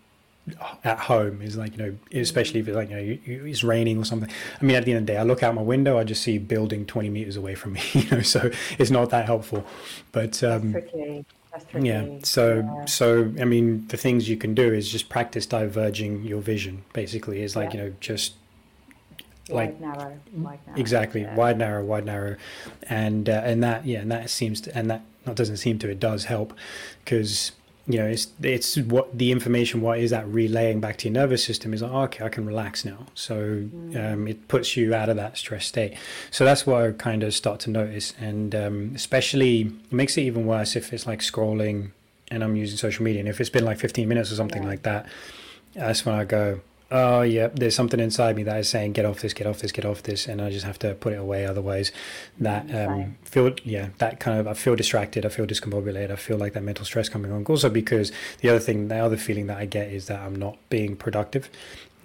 at 0.83 0.97
home 0.97 1.41
is 1.41 1.57
like 1.57 1.77
you 1.77 1.83
know 1.83 1.97
especially 2.13 2.59
if 2.59 2.67
it's 2.67 2.75
like 2.75 2.89
you 2.89 2.95
know 2.95 3.17
it's 3.25 3.63
raining 3.63 3.97
or 3.97 4.05
something 4.05 4.29
i 4.59 4.63
mean 4.63 4.75
at 4.75 4.85
the 4.85 4.91
end 4.91 4.99
of 4.99 5.05
the 5.05 5.13
day 5.13 5.17
i 5.17 5.23
look 5.23 5.43
out 5.43 5.53
my 5.55 5.61
window 5.61 5.97
i 5.97 6.03
just 6.03 6.21
see 6.21 6.37
building 6.37 6.85
20 6.85 7.09
meters 7.09 7.35
away 7.35 7.55
from 7.55 7.73
me 7.73 7.81
you 7.93 8.09
know 8.09 8.21
so 8.21 8.49
it's 8.77 8.91
not 8.91 9.09
that 9.09 9.25
helpful 9.25 9.65
but 10.11 10.43
um 10.43 10.71
That's 10.71 10.91
tricky. 10.91 11.25
That's 11.51 11.65
tricky. 11.65 11.87
yeah 11.87 12.05
so 12.23 12.59
yeah. 12.59 12.85
so 12.85 13.33
i 13.39 13.45
mean 13.45 13.87
the 13.87 13.97
things 13.97 14.29
you 14.29 14.37
can 14.37 14.53
do 14.53 14.73
is 14.73 14.89
just 14.89 15.09
practice 15.09 15.45
diverging 15.45 16.23
your 16.23 16.41
vision 16.41 16.83
basically 16.93 17.41
is 17.41 17.55
like 17.55 17.73
yeah. 17.73 17.83
you 17.83 17.89
know 17.89 17.95
just 17.99 18.33
like 19.49 19.79
wide, 19.79 19.81
narrow, 19.81 20.19
wide, 20.33 20.59
narrow, 20.65 20.79
exactly 20.79 21.21
yeah. 21.21 21.35
wide 21.35 21.57
narrow 21.57 21.83
wide 21.83 22.05
narrow 22.05 22.35
and 22.89 23.27
uh, 23.27 23.41
and 23.43 23.63
that 23.63 23.85
yeah 23.85 23.99
and 23.99 24.11
that 24.11 24.29
seems 24.29 24.61
to 24.61 24.77
and 24.77 24.89
that 24.89 25.01
not 25.25 25.35
doesn't 25.35 25.57
seem 25.57 25.77
to 25.79 25.89
it 25.89 25.99
does 25.99 26.25
help 26.25 26.53
because 27.03 27.51
you 27.87 27.97
know 27.97 28.05
it's 28.05 28.27
it's 28.43 28.77
what 28.77 29.17
the 29.17 29.31
information 29.31 29.81
what 29.81 29.97
is 29.97 30.11
that 30.11 30.27
relaying 30.27 30.79
back 30.79 30.97
to 30.97 31.07
your 31.07 31.13
nervous 31.13 31.43
system 31.43 31.73
is 31.73 31.81
like 31.81 31.91
oh, 31.91 32.01
okay 32.01 32.23
i 32.23 32.29
can 32.29 32.45
relax 32.45 32.85
now 32.85 33.07
so 33.15 33.35
mm. 33.35 34.13
um, 34.13 34.27
it 34.27 34.47
puts 34.47 34.77
you 34.77 34.93
out 34.93 35.09
of 35.09 35.15
that 35.15 35.37
stress 35.37 35.65
state 35.65 35.95
so 36.29 36.45
that's 36.45 36.65
what 36.67 36.81
i 36.81 36.91
kind 36.91 37.23
of 37.23 37.33
start 37.33 37.59
to 37.59 37.69
notice 37.69 38.13
and 38.19 38.53
um, 38.53 38.91
especially 38.95 39.61
it 39.61 39.93
makes 39.93 40.17
it 40.17 40.21
even 40.21 40.45
worse 40.45 40.75
if 40.75 40.93
it's 40.93 41.07
like 41.07 41.19
scrolling 41.19 41.91
and 42.29 42.43
i'm 42.43 42.55
using 42.55 42.77
social 42.77 43.03
media 43.03 43.19
and 43.19 43.29
if 43.29 43.41
it's 43.41 43.49
been 43.49 43.65
like 43.65 43.79
15 43.79 44.07
minutes 44.07 44.31
or 44.31 44.35
something 44.35 44.63
yeah. 44.63 44.69
like 44.69 44.83
that 44.83 45.07
that's 45.73 46.05
when 46.05 46.13
i 46.13 46.23
go 46.23 46.61
oh 46.91 47.21
yeah 47.21 47.47
there's 47.53 47.73
something 47.75 47.99
inside 47.99 48.35
me 48.35 48.43
that 48.43 48.57
is 48.59 48.69
saying 48.69 48.91
get 48.91 49.05
off 49.05 49.21
this 49.21 49.33
get 49.33 49.47
off 49.47 49.59
this 49.59 49.71
get 49.71 49.85
off 49.85 50.03
this 50.03 50.27
and 50.27 50.41
i 50.41 50.49
just 50.49 50.65
have 50.65 50.77
to 50.77 50.93
put 50.95 51.13
it 51.13 51.19
away. 51.19 51.45
Otherwise 51.45 51.91
that 52.39 52.73
um, 52.75 53.15
feel 53.23 53.53
yeah 53.63 53.89
that 53.97 54.19
kind 54.19 54.39
of 54.39 54.47
i 54.47 54.53
feel 54.53 54.75
distracted 54.75 55.25
i 55.25 55.29
feel 55.29 55.45
discombobulated 55.45 56.11
i 56.11 56.15
feel 56.15 56.37
like 56.37 56.53
that 56.53 56.63
mental 56.63 56.85
stress 56.85 57.09
coming 57.09 57.31
on. 57.31 57.45
Also 57.45 57.69
because 57.69 58.11
the 58.39 58.49
other 58.49 58.59
thing 58.59 58.89
the 58.89 58.97
other 58.97 59.17
feeling 59.17 59.47
that 59.47 59.57
i 59.57 59.65
get 59.65 59.91
is 59.91 60.07
that 60.07 60.19
i'm 60.19 60.35
not 60.35 60.57
being 60.69 60.95
productive 60.95 61.49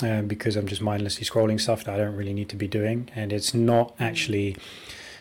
um, 0.02 0.26
because 0.26 0.56
i'm 0.56 0.66
just 0.66 0.80
mindlessly 0.80 1.24
scrolling 1.24 1.60
stuff 1.60 1.84
that 1.84 1.94
i 1.94 1.98
don't 1.98 2.16
really 2.16 2.34
need 2.34 2.48
to 2.48 2.56
be 2.56 2.68
doing. 2.68 3.10
And 3.14 3.32
it's 3.32 3.52
not 3.54 3.94
actually 3.98 4.56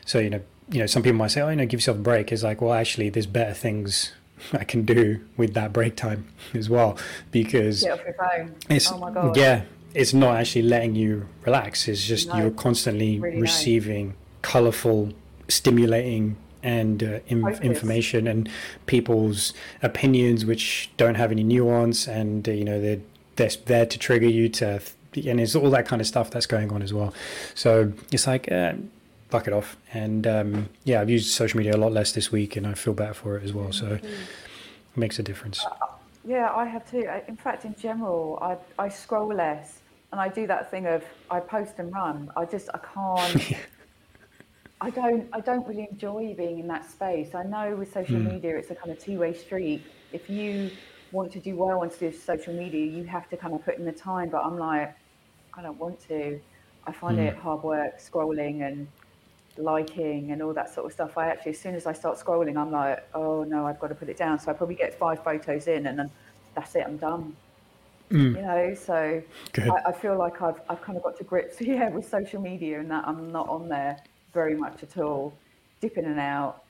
so 0.05 0.19
you 0.19 0.29
know 0.29 0.41
you 0.69 0.79
know 0.79 0.85
some 0.85 1.03
people 1.03 1.17
might 1.17 1.31
say 1.31 1.41
oh 1.41 1.49
you 1.49 1.55
know 1.55 1.65
give 1.65 1.79
yourself 1.79 1.97
a 1.97 2.01
break. 2.01 2.31
It's 2.31 2.43
like 2.43 2.61
well 2.61 2.73
actually 2.73 3.09
there's 3.09 3.27
better 3.27 3.53
things 3.53 4.11
I 4.53 4.63
can 4.63 4.83
do 4.83 5.19
with 5.37 5.53
that 5.53 5.73
break 5.73 5.95
time 5.95 6.27
as 6.53 6.69
well 6.69 6.97
because 7.31 7.85
it's 8.69 8.91
oh 8.91 9.33
yeah 9.35 9.63
it's 9.95 10.13
not 10.13 10.35
actually 10.35 10.63
letting 10.63 10.95
you 10.95 11.27
relax. 11.45 11.87
It's 11.87 12.03
just 12.03 12.27
no, 12.27 12.37
you're 12.37 12.51
constantly 12.51 13.19
really 13.19 13.41
receiving 13.41 14.07
nice. 14.07 14.15
colorful 14.41 15.13
stimulating 15.47 16.35
and 16.61 17.03
uh, 17.03 17.19
in, 17.27 17.47
information 17.61 18.27
and 18.27 18.49
people's 18.87 19.53
opinions 19.81 20.45
which 20.45 20.89
don't 20.97 21.15
have 21.15 21.31
any 21.31 21.43
nuance 21.43 22.07
and 22.07 22.47
uh, 22.49 22.51
you 22.51 22.65
know 22.65 22.81
they're, 22.81 22.99
they're 23.35 23.51
there 23.65 23.85
to 23.85 23.97
trigger 23.97 24.27
you 24.27 24.49
to 24.49 24.81
and 25.15 25.39
it's 25.39 25.55
all 25.55 25.69
that 25.69 25.87
kind 25.87 26.01
of 26.01 26.07
stuff 26.07 26.29
that's 26.29 26.45
going 26.45 26.71
on 26.73 26.81
as 26.81 26.93
well. 26.93 27.13
So 27.53 27.93
it's 28.11 28.27
like 28.27 28.51
uh, 28.51 28.73
buck 29.29 29.47
it 29.47 29.53
off. 29.53 29.77
And 29.93 30.27
um, 30.27 30.69
yeah, 30.83 31.01
I've 31.01 31.09
used 31.09 31.29
social 31.29 31.57
media 31.57 31.75
a 31.75 31.77
lot 31.77 31.91
less 31.91 32.11
this 32.11 32.31
week, 32.31 32.55
and 32.55 32.65
I 32.67 32.73
feel 32.73 32.93
better 32.93 33.13
for 33.13 33.37
it 33.37 33.43
as 33.43 33.53
well. 33.53 33.71
So 33.71 33.87
it 33.93 34.03
makes 34.95 35.19
a 35.19 35.23
difference. 35.23 35.65
Uh, 35.65 35.87
yeah, 36.23 36.51
I 36.53 36.65
have 36.65 36.89
too. 36.89 37.07
In 37.27 37.35
fact, 37.35 37.65
in 37.65 37.75
general, 37.75 38.39
I 38.41 38.57
I 38.83 38.89
scroll 38.89 39.33
less, 39.33 39.81
and 40.11 40.19
I 40.19 40.29
do 40.29 40.47
that 40.47 40.71
thing 40.71 40.87
of 40.87 41.03
I 41.29 41.39
post 41.39 41.75
and 41.77 41.93
run. 41.93 42.31
I 42.35 42.45
just 42.45 42.69
I 42.73 42.79
can't. 42.79 43.53
I 44.81 44.89
don't 44.89 45.27
I 45.31 45.39
don't 45.39 45.65
really 45.67 45.87
enjoy 45.89 46.33
being 46.37 46.59
in 46.59 46.67
that 46.67 46.89
space. 46.89 47.33
I 47.33 47.43
know 47.43 47.75
with 47.75 47.93
social 47.93 48.17
mm. 48.17 48.33
media 48.33 48.57
it's 48.57 48.71
a 48.71 48.75
kind 48.75 48.91
of 48.91 48.99
two 48.99 49.19
way 49.19 49.33
street. 49.33 49.83
If 50.11 50.29
you 50.29 50.69
want 51.11 51.31
to 51.31 51.39
do 51.39 51.55
well 51.55 51.69
I 51.69 51.75
want 51.75 51.93
to 51.93 51.99
do 51.99 52.05
with 52.07 52.21
social 52.21 52.53
media, 52.53 52.85
you 52.85 53.03
have 53.05 53.29
to 53.29 53.37
kind 53.37 53.53
of 53.53 53.63
put 53.63 53.77
in 53.77 53.85
the 53.85 53.91
time. 53.91 54.29
But 54.29 54.43
I'm 54.43 54.57
like, 54.57 54.93
I 55.53 55.61
don't 55.61 55.79
want 55.79 55.99
to. 56.09 56.39
I 56.85 56.91
find 56.91 57.17
mm. 57.17 57.27
it 57.27 57.37
hard 57.37 57.63
work 57.63 57.99
scrolling 57.99 58.67
and 58.67 58.87
liking 59.57 60.31
and 60.31 60.41
all 60.41 60.53
that 60.53 60.73
sort 60.73 60.85
of 60.85 60.91
stuff, 60.91 61.17
I 61.17 61.27
actually, 61.27 61.51
as 61.51 61.59
soon 61.59 61.75
as 61.75 61.85
I 61.85 61.93
start 61.93 62.17
scrolling, 62.17 62.57
I'm 62.57 62.71
like, 62.71 63.07
oh 63.13 63.43
no, 63.43 63.65
I've 63.65 63.79
got 63.79 63.87
to 63.87 63.95
put 63.95 64.09
it 64.09 64.17
down. 64.17 64.39
So 64.39 64.51
I 64.51 64.53
probably 64.53 64.75
get 64.75 64.97
five 64.97 65.23
photos 65.23 65.67
in 65.67 65.87
and 65.87 65.99
then 65.99 66.11
that's 66.53 66.75
it, 66.75 66.83
I'm 66.85 66.97
done. 66.97 67.35
Mm. 68.11 68.35
You 68.35 68.41
know, 68.41 68.73
so 68.75 69.21
I, 69.57 69.89
I, 69.89 69.91
feel 69.91 70.15
like 70.15 70.39
I've 70.39 70.61
I've 70.69 70.81
kind 70.81 70.95
of 70.95 71.03
got 71.03 71.17
to 71.17 71.23
grips, 71.23 71.59
yeah, 71.61 71.89
with 71.89 72.07
social 72.07 72.39
media 72.39 72.79
and 72.79 72.91
that 72.91 73.07
I'm 73.07 73.31
not 73.31 73.49
on 73.49 73.67
there 73.67 73.97
very 74.31 74.55
much 74.55 74.83
at 74.83 74.97
all, 74.97 75.33
dip 75.81 75.97
in 75.97 76.05
and 76.05 76.19
out, 76.19 76.63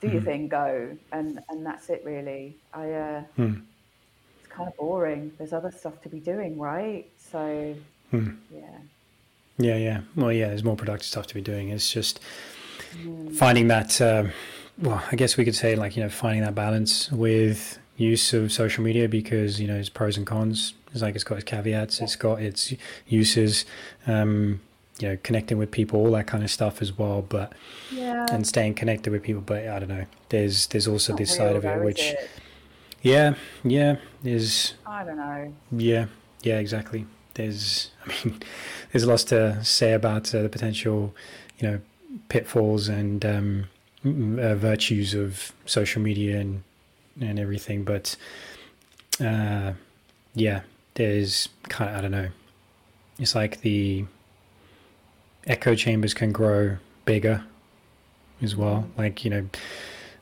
do 0.00 0.08
mm. 0.08 0.14
your 0.14 0.22
thing, 0.22 0.48
go, 0.48 0.96
and 1.12 1.40
and 1.50 1.66
that's 1.66 1.90
it 1.90 2.02
really. 2.04 2.56
I 2.72 2.92
uh, 2.92 3.22
mm. 3.38 3.62
it's 4.38 4.48
kind 4.48 4.68
of 4.68 4.76
boring. 4.78 5.32
There's 5.36 5.52
other 5.52 5.70
stuff 5.70 6.00
to 6.02 6.08
be 6.08 6.18
doing, 6.18 6.58
right? 6.58 7.06
So 7.18 7.76
mm. 8.12 8.36
yeah. 8.50 8.78
Yeah, 9.60 9.76
yeah. 9.76 10.00
Well, 10.16 10.32
yeah. 10.32 10.48
There's 10.48 10.64
more 10.64 10.76
productive 10.76 11.06
stuff 11.06 11.26
to 11.28 11.34
be 11.34 11.42
doing. 11.42 11.68
It's 11.68 11.92
just 11.92 12.20
finding 13.34 13.68
that. 13.68 14.00
Uh, 14.00 14.24
well, 14.78 15.02
I 15.12 15.16
guess 15.16 15.36
we 15.36 15.44
could 15.44 15.54
say 15.54 15.76
like 15.76 15.96
you 15.96 16.02
know 16.02 16.08
finding 16.08 16.42
that 16.42 16.54
balance 16.54 17.12
with 17.12 17.78
use 17.96 18.32
of 18.32 18.50
social 18.50 18.82
media 18.82 19.08
because 19.08 19.60
you 19.60 19.68
know 19.68 19.76
it's 19.76 19.90
pros 19.90 20.16
and 20.16 20.26
cons. 20.26 20.74
It's 20.92 21.02
like 21.02 21.14
it's 21.14 21.24
got 21.24 21.36
its 21.36 21.44
caveats. 21.44 22.00
It's 22.00 22.16
got 22.16 22.40
its 22.40 22.72
uses. 23.06 23.64
Um, 24.06 24.60
you 24.98 25.08
know, 25.08 25.18
connecting 25.22 25.56
with 25.56 25.70
people, 25.70 25.98
all 26.00 26.10
that 26.12 26.26
kind 26.26 26.44
of 26.44 26.50
stuff 26.50 26.82
as 26.82 26.96
well. 26.98 27.22
But 27.22 27.52
yeah, 27.90 28.26
and 28.30 28.46
staying 28.46 28.74
connected 28.74 29.12
with 29.12 29.22
people. 29.22 29.42
But 29.42 29.68
I 29.68 29.78
don't 29.78 29.88
know. 29.88 30.06
There's 30.30 30.66
there's 30.68 30.88
also 30.88 31.14
this 31.14 31.34
side 31.34 31.56
of 31.56 31.64
it 31.64 31.82
which, 31.82 32.00
it? 32.00 32.30
yeah, 33.02 33.34
yeah, 33.64 33.96
is. 34.24 34.74
I 34.86 35.04
don't 35.04 35.16
know. 35.16 35.54
Yeah, 35.72 36.06
yeah, 36.42 36.58
exactly. 36.58 37.06
There's, 37.40 37.90
I 38.04 38.08
mean, 38.08 38.40
there's 38.92 39.06
lots 39.06 39.24
to 39.24 39.62
say 39.64 39.92
about 39.92 40.34
uh, 40.34 40.42
the 40.42 40.48
potential, 40.48 41.14
you 41.58 41.68
know, 41.68 41.80
pitfalls 42.28 42.88
and 42.88 43.24
um, 43.24 43.68
uh, 44.04 44.54
virtues 44.54 45.14
of 45.14 45.52
social 45.66 46.02
media 46.02 46.38
and 46.40 46.62
and 47.20 47.38
everything. 47.38 47.84
But 47.84 48.16
uh, 49.20 49.72
yeah, 50.34 50.62
there's 50.94 51.48
kind 51.68 51.90
of 51.90 51.96
I 51.96 52.00
don't 52.00 52.10
know. 52.10 52.28
It's 53.18 53.34
like 53.34 53.60
the 53.60 54.04
echo 55.46 55.74
chambers 55.74 56.14
can 56.14 56.32
grow 56.32 56.76
bigger 57.04 57.44
as 58.42 58.56
well. 58.56 58.88
Like 58.96 59.24
you 59.24 59.30
know, 59.30 59.48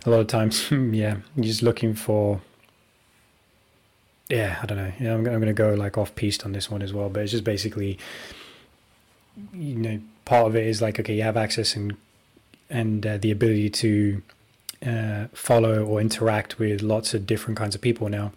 a 0.07 0.11
lot 0.11 0.21
of 0.21 0.27
times, 0.27 0.71
yeah, 0.71 1.19
you're 1.37 1.45
just 1.45 1.63
looking 1.63 1.95
for. 1.95 2.41
Yeah, 4.29 4.59
I 4.63 4.67
don't 4.67 4.77
know. 4.77 4.93
Yeah, 5.01 5.15
I'm, 5.15 5.21
I'm 5.21 5.41
going 5.41 5.47
to 5.47 5.53
go 5.53 5.75
like 5.75 5.97
off 5.97 6.15
piste 6.15 6.45
on 6.45 6.53
this 6.53 6.71
one 6.71 6.83
as 6.83 6.93
well, 6.93 7.09
but 7.09 7.23
it's 7.23 7.33
just 7.33 7.45
basically, 7.45 7.99
you 9.55 9.75
know, 9.75 10.01
part 10.25 10.47
of 10.47 10.57
it 10.57 10.67
is 10.67 10.83
like 10.83 11.01
okay, 11.01 11.15
you 11.15 11.23
have 11.23 11.37
access 11.37 11.75
and 11.75 11.97
and 12.69 13.07
uh, 13.07 13.17
the 13.17 13.31
ability 13.31 13.71
to 13.71 14.23
uh, 14.87 15.27
follow 15.33 15.85
or 15.85 16.01
interact 16.01 16.59
with 16.59 16.83
lots 16.83 17.15
of 17.15 17.27
different 17.27 17.57
kinds 17.57 17.75
of 17.75 17.81
people 17.81 18.09
now. 18.09 18.33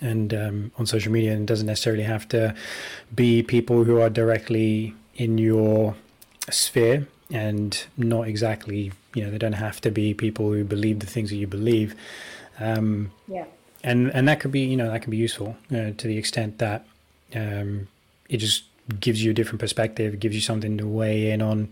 And 0.00 0.34
um, 0.34 0.72
on 0.78 0.86
social 0.86 1.12
media 1.12 1.32
and 1.32 1.42
it 1.42 1.46
doesn't 1.46 1.66
necessarily 1.66 2.02
have 2.02 2.28
to 2.30 2.54
be 3.14 3.42
people 3.42 3.84
who 3.84 4.00
are 4.00 4.10
directly 4.10 4.94
in 5.14 5.38
your 5.38 5.94
sphere 6.50 7.06
and 7.30 7.84
not 7.96 8.26
exactly 8.26 8.90
you 9.14 9.24
know 9.24 9.30
they 9.30 9.38
don't 9.38 9.52
have 9.52 9.80
to 9.82 9.90
be 9.92 10.12
people 10.12 10.52
who 10.52 10.64
believe 10.64 10.98
the 11.00 11.06
things 11.06 11.30
that 11.30 11.36
you 11.36 11.46
believe. 11.46 11.94
Um, 12.60 13.10
yeah 13.26 13.44
and 13.82 14.10
and 14.14 14.28
that 14.28 14.40
could 14.40 14.52
be 14.52 14.60
you 14.60 14.76
know 14.76 14.90
that 14.90 15.02
can 15.02 15.10
be 15.10 15.16
useful 15.16 15.56
uh, 15.70 15.90
to 15.96 16.06
the 16.06 16.18
extent 16.18 16.58
that 16.58 16.86
um, 17.34 17.88
it 18.28 18.38
just 18.38 18.64
gives 19.00 19.24
you 19.24 19.30
a 19.30 19.34
different 19.34 19.60
perspective 19.60 20.18
gives 20.20 20.34
you 20.34 20.40
something 20.40 20.76
to 20.78 20.86
weigh 20.86 21.30
in 21.30 21.40
on 21.40 21.68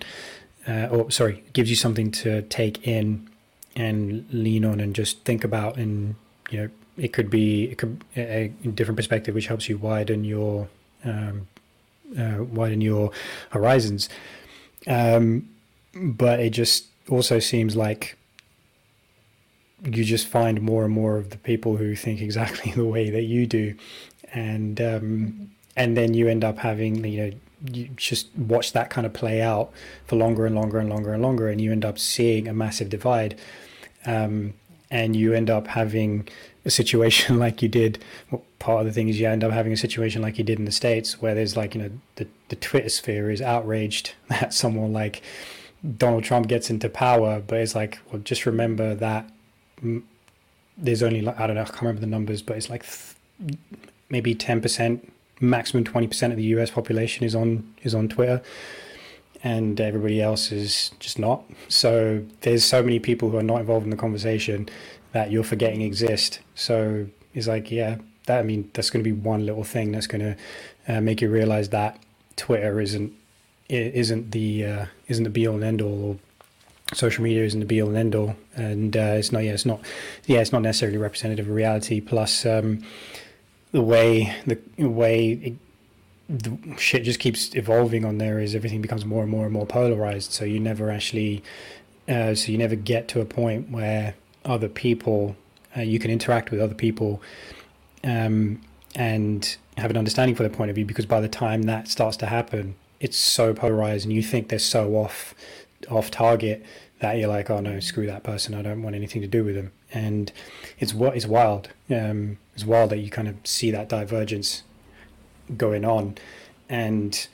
uh, 0.68 0.86
or 0.90 1.10
sorry 1.10 1.42
gives 1.52 1.70
you 1.70 1.76
something 1.76 2.10
to 2.10 2.42
take 2.42 2.86
in 2.86 3.28
and 3.76 4.26
lean 4.32 4.64
on 4.64 4.80
and 4.80 4.94
just 4.94 5.20
think 5.24 5.44
about. 5.44 5.76
And 5.76 6.16
you 6.50 6.60
know 6.60 6.70
it 6.96 7.12
could 7.12 7.30
be 7.30 7.64
it 7.64 7.78
could 7.78 8.04
a, 8.16 8.52
a 8.64 8.68
different 8.68 8.96
perspective 8.96 9.34
which 9.34 9.46
helps 9.46 9.68
you 9.68 9.78
widen 9.78 10.24
your 10.24 10.68
um, 11.04 11.48
uh, 12.18 12.44
widen 12.44 12.80
your 12.80 13.10
horizons. 13.50 14.08
Um, 14.86 15.48
but 15.94 16.40
it 16.40 16.50
just 16.50 16.86
also 17.08 17.38
seems 17.38 17.76
like 17.76 18.16
you 19.84 20.04
just 20.04 20.26
find 20.26 20.60
more 20.60 20.84
and 20.84 20.92
more 20.92 21.16
of 21.16 21.30
the 21.30 21.38
people 21.38 21.76
who 21.76 21.94
think 21.94 22.20
exactly 22.20 22.72
the 22.76 22.84
way 22.84 23.10
that 23.10 23.22
you 23.22 23.46
do 23.46 23.74
and 24.32 24.80
um, 24.80 24.86
mm-hmm. 24.86 25.44
and 25.76 25.96
then 25.96 26.14
you 26.14 26.28
end 26.28 26.44
up 26.44 26.58
having 26.58 27.04
you 27.04 27.22
know 27.22 27.32
you 27.72 27.88
just 27.96 28.34
watch 28.36 28.72
that 28.72 28.88
kind 28.88 29.06
of 29.06 29.12
play 29.12 29.42
out 29.42 29.70
for 30.06 30.16
longer 30.16 30.46
and 30.46 30.54
longer 30.54 30.78
and 30.78 30.88
longer 30.88 31.12
and 31.12 31.22
longer 31.22 31.48
and 31.48 31.60
you 31.60 31.72
end 31.72 31.84
up 31.84 31.98
seeing 31.98 32.48
a 32.48 32.54
massive 32.54 32.88
divide 32.88 33.38
um, 34.06 34.54
and 34.90 35.14
you 35.14 35.34
end 35.34 35.50
up 35.50 35.66
having 35.66 36.26
a 36.64 36.70
situation 36.70 37.38
like 37.44 37.62
you 37.62 37.68
did. 37.68 38.02
Well, 38.30 38.42
part 38.58 38.80
of 38.80 38.86
the 38.86 38.92
thing 38.92 39.08
is 39.08 39.20
you 39.20 39.28
end 39.28 39.44
up 39.44 39.52
having 39.52 39.72
a 39.72 39.76
situation 39.76 40.22
like 40.22 40.38
you 40.38 40.44
did 40.44 40.58
in 40.58 40.64
the 40.64 40.72
states, 40.72 41.20
where 41.20 41.34
there's 41.34 41.56
like 41.56 41.74
you 41.74 41.82
know 41.82 41.90
the 42.16 42.26
the 42.48 42.56
Twitter 42.56 42.88
sphere 42.88 43.30
is 43.30 43.40
outraged 43.40 44.14
that 44.28 44.52
someone 44.52 44.92
like 44.92 45.22
Donald 45.96 46.24
Trump 46.24 46.48
gets 46.48 46.70
into 46.70 46.88
power, 46.88 47.42
but 47.46 47.58
it's 47.58 47.74
like 47.74 47.98
well, 48.10 48.22
just 48.22 48.46
remember 48.46 48.94
that 48.94 49.30
there's 50.76 51.02
only 51.02 51.20
like 51.20 51.38
I 51.38 51.46
don't 51.46 51.56
know 51.56 51.62
I 51.62 51.66
can't 51.66 51.82
remember 51.82 52.00
the 52.00 52.06
numbers, 52.06 52.42
but 52.42 52.56
it's 52.56 52.70
like 52.70 52.84
th- 52.84 53.58
maybe 54.08 54.34
ten 54.34 54.60
percent, 54.60 55.12
maximum 55.40 55.84
twenty 55.84 56.06
percent 56.06 56.32
of 56.32 56.36
the 56.36 56.44
U.S. 56.44 56.70
population 56.70 57.24
is 57.24 57.34
on 57.34 57.72
is 57.82 57.94
on 57.94 58.08
Twitter 58.08 58.42
and 59.42 59.80
everybody 59.80 60.20
else 60.20 60.52
is 60.52 60.90
just 60.98 61.18
not. 61.18 61.42
So 61.68 62.24
there's 62.42 62.64
so 62.64 62.82
many 62.82 62.98
people 62.98 63.30
who 63.30 63.38
are 63.38 63.42
not 63.42 63.60
involved 63.60 63.84
in 63.84 63.90
the 63.90 63.96
conversation 63.96 64.68
that 65.12 65.30
you're 65.30 65.44
forgetting 65.44 65.80
exist. 65.82 66.40
So 66.54 67.06
it's 67.34 67.46
like, 67.46 67.70
yeah, 67.70 67.96
that 68.26 68.40
I 68.40 68.42
mean, 68.42 68.70
that's 68.74 68.90
going 68.90 69.02
to 69.02 69.10
be 69.10 69.16
one 69.18 69.46
little 69.46 69.64
thing 69.64 69.92
that's 69.92 70.06
going 70.06 70.20
to 70.20 70.36
uh, 70.92 71.00
make 71.00 71.20
you 71.20 71.30
realize 71.30 71.70
that 71.70 71.98
Twitter 72.36 72.80
isn't 72.80 73.12
isn't 73.68 74.32
the 74.32 74.64
uh, 74.66 74.86
isn't 75.08 75.24
the 75.24 75.30
be 75.30 75.46
all 75.46 75.54
and 75.54 75.64
end 75.64 75.80
all, 75.82 76.04
or 76.04 76.16
social 76.92 77.22
media 77.22 77.44
isn't 77.44 77.61
the 77.61 77.66
be 77.66 77.81
all 77.81 77.88
and 77.88 77.96
end 77.96 78.14
all, 78.14 78.37
and 78.57 78.96
uh, 78.96 79.14
it's 79.16 79.33
not. 79.33 79.44
Yeah, 79.44 79.53
it's 79.53 79.66
not. 79.66 79.81
Yeah, 80.26 80.40
it's 80.40 80.53
not 80.53 80.62
necessarily 80.62 80.98
representative 80.98 81.46
of 81.46 81.55
reality. 81.55 82.00
Plus, 82.00 82.44
um, 82.46 82.83
the 83.72 83.83
way 83.83 84.35
the 84.46 84.59
way 84.87 85.31
it, 85.31 85.55
the 86.29 86.57
shit 86.76 87.03
just 87.03 87.18
keeps 87.18 87.55
evolving 87.55 88.05
on 88.05 88.18
there 88.18 88.38
is 88.38 88.55
everything 88.55 88.81
becomes 88.81 89.05
more 89.05 89.22
and 89.22 89.31
more 89.31 89.44
and 89.44 89.53
more 89.53 89.66
polarized 89.66 90.33
so 90.33 90.44
you 90.44 90.61
never 90.61 90.90
actually 90.90 91.42
uh, 92.09 92.35
so 92.35 92.50
you 92.53 92.59
never 92.59 92.76
get 92.76 93.09
to 93.09 93.20
a 93.20 93.24
point 93.24 93.70
where 93.70 94.14
other 94.44 94.68
people 94.68 95.37
uh, 95.76 95.81
you 95.81 95.98
can 95.98 96.11
interact 96.11 96.50
with 96.50 96.61
other 96.61 96.74
people 96.74 97.20
um, 98.05 98.61
and 98.94 99.57
have 99.76 99.90
an 99.90 99.96
understanding 99.96 100.35
for 100.35 100.42
their 100.42 100.50
point 100.50 100.70
of 100.70 100.76
view 100.76 100.85
because 100.85 101.07
by 101.07 101.20
the 101.20 101.29
time 101.29 101.62
that 101.62 101.88
starts 101.88 102.16
to 102.16 102.26
happen 102.26 102.74
it's 103.00 103.16
so 103.16 103.55
polarized 103.55 104.05
and 104.05 104.14
you 104.14 104.22
think 104.22 104.48
they're 104.48 104.59
so 104.59 104.94
off 104.96 105.35
off 105.88 106.10
target 106.10 106.64
that 107.00 107.16
you're 107.16 107.28
like 107.28 107.48
oh 107.48 107.60
no 107.60 107.80
screw 107.80 108.06
that 108.06 108.22
person 108.22 108.54
i 108.54 108.60
don't 108.60 108.82
want 108.82 108.94
anything 108.94 109.22
to 109.22 109.28
do 109.28 109.44
with 109.44 109.54
them 109.54 109.72
and 109.92 110.32
it's 110.78 110.92
what 110.92 111.16
it's 111.16 111.26
wild 111.26 111.70
um, 111.90 112.38
it's 112.60 112.66
wild 112.66 112.90
that 112.90 112.98
you 112.98 113.08
kind 113.08 113.26
of 113.26 113.36
see 113.44 113.70
that 113.70 113.88
divergence 113.88 114.64
going 115.56 115.84
on, 115.84 116.16
and 116.68 117.26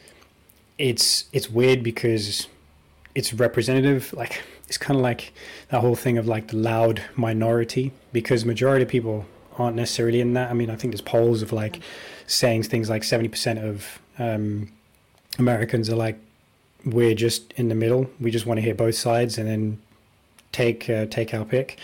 it's 0.78 1.24
it's 1.32 1.50
weird 1.50 1.82
because 1.82 2.46
it's 3.14 3.32
representative. 3.32 4.12
Like 4.12 4.42
it's 4.68 4.78
kind 4.78 4.96
of 4.96 5.02
like 5.02 5.32
that 5.70 5.80
whole 5.80 5.96
thing 5.96 6.18
of 6.18 6.26
like 6.26 6.48
the 6.48 6.56
loud 6.56 7.02
minority 7.16 7.92
because 8.12 8.44
majority 8.44 8.84
of 8.84 8.88
people 8.88 9.26
aren't 9.58 9.76
necessarily 9.76 10.20
in 10.20 10.34
that. 10.34 10.50
I 10.50 10.54
mean, 10.54 10.70
I 10.70 10.76
think 10.76 10.92
there's 10.92 11.00
polls 11.00 11.42
of 11.42 11.52
like 11.52 11.80
saying 12.26 12.64
things 12.64 12.88
like 12.88 13.04
seventy 13.04 13.28
percent 13.28 13.58
of 13.58 13.98
um, 14.18 14.70
Americans 15.38 15.90
are 15.90 15.96
like 15.96 16.18
we're 16.86 17.14
just 17.14 17.52
in 17.54 17.68
the 17.68 17.74
middle. 17.74 18.08
We 18.20 18.30
just 18.30 18.46
want 18.46 18.58
to 18.58 18.62
hear 18.62 18.74
both 18.74 18.94
sides 18.94 19.36
and 19.36 19.48
then 19.48 19.82
take 20.52 20.88
uh, 20.88 21.06
take 21.06 21.34
our 21.34 21.44
pick. 21.44 21.78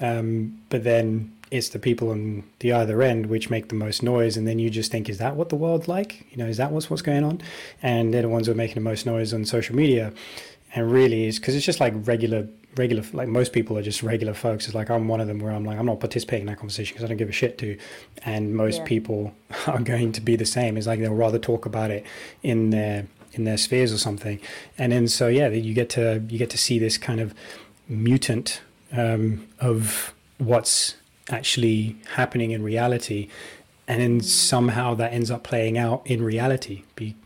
Um, 0.00 0.60
but 0.68 0.84
then 0.84 1.32
it's 1.50 1.70
the 1.70 1.78
people 1.78 2.10
on 2.10 2.44
the 2.60 2.72
other 2.72 3.02
end 3.02 3.26
which 3.26 3.50
make 3.50 3.68
the 3.68 3.74
most 3.74 4.02
noise 4.02 4.36
and 4.36 4.46
then 4.46 4.58
you 4.58 4.70
just 4.70 4.90
think 4.90 5.08
is 5.08 5.18
that 5.18 5.34
what 5.34 5.48
the 5.48 5.56
world's 5.56 5.88
like 5.88 6.24
you 6.30 6.36
know 6.36 6.46
is 6.46 6.56
that 6.58 6.70
what's 6.70 6.88
what's 6.88 7.02
going 7.02 7.24
on 7.24 7.40
and 7.82 8.14
they're 8.14 8.22
the 8.22 8.28
ones 8.28 8.46
who 8.46 8.52
are 8.52 8.56
making 8.56 8.76
the 8.76 8.80
most 8.80 9.04
noise 9.04 9.34
on 9.34 9.44
social 9.44 9.74
media 9.74 10.12
and 10.74 10.92
really 10.92 11.26
is 11.26 11.38
because 11.38 11.56
it's 11.56 11.66
just 11.66 11.80
like 11.80 11.92
regular 12.06 12.46
regular 12.76 13.02
like 13.12 13.26
most 13.26 13.52
people 13.52 13.76
are 13.76 13.82
just 13.82 14.02
regular 14.02 14.32
folks 14.32 14.66
it's 14.66 14.76
like 14.76 14.88
i'm 14.90 15.08
one 15.08 15.20
of 15.20 15.26
them 15.26 15.40
where 15.40 15.52
i'm 15.52 15.64
like 15.64 15.76
i'm 15.76 15.86
not 15.86 15.98
participating 15.98 16.42
in 16.42 16.46
that 16.46 16.56
conversation 16.56 16.94
because 16.94 17.04
i 17.04 17.08
don't 17.08 17.16
give 17.16 17.28
a 17.28 17.32
shit 17.32 17.58
to 17.58 17.76
and 18.24 18.54
most 18.54 18.78
yeah. 18.78 18.84
people 18.84 19.34
are 19.66 19.80
going 19.80 20.12
to 20.12 20.20
be 20.20 20.36
the 20.36 20.46
same 20.46 20.76
it's 20.76 20.86
like 20.86 21.00
they'll 21.00 21.12
rather 21.12 21.38
talk 21.38 21.66
about 21.66 21.90
it 21.90 22.06
in 22.44 22.70
their 22.70 23.06
in 23.32 23.44
their 23.44 23.56
spheres 23.56 23.92
or 23.92 23.98
something. 23.98 24.40
And 24.78 24.92
then 24.92 25.08
so 25.08 25.28
yeah 25.28 25.48
you 25.48 25.74
get 25.74 25.90
to 25.90 26.22
you 26.28 26.38
get 26.38 26.50
to 26.50 26.58
see 26.58 26.78
this 26.78 26.98
kind 26.98 27.20
of 27.20 27.34
mutant 27.88 28.60
um, 28.92 29.46
of 29.58 30.14
what's 30.38 30.96
actually 31.30 31.96
happening 32.14 32.50
in 32.50 32.62
reality. 32.62 33.28
And 33.86 34.00
then 34.00 34.20
somehow 34.20 34.94
that 34.94 35.12
ends 35.12 35.30
up 35.30 35.42
playing 35.42 35.76
out 35.76 36.02
in 36.04 36.22
reality. 36.22 36.84
Be, 36.94 37.16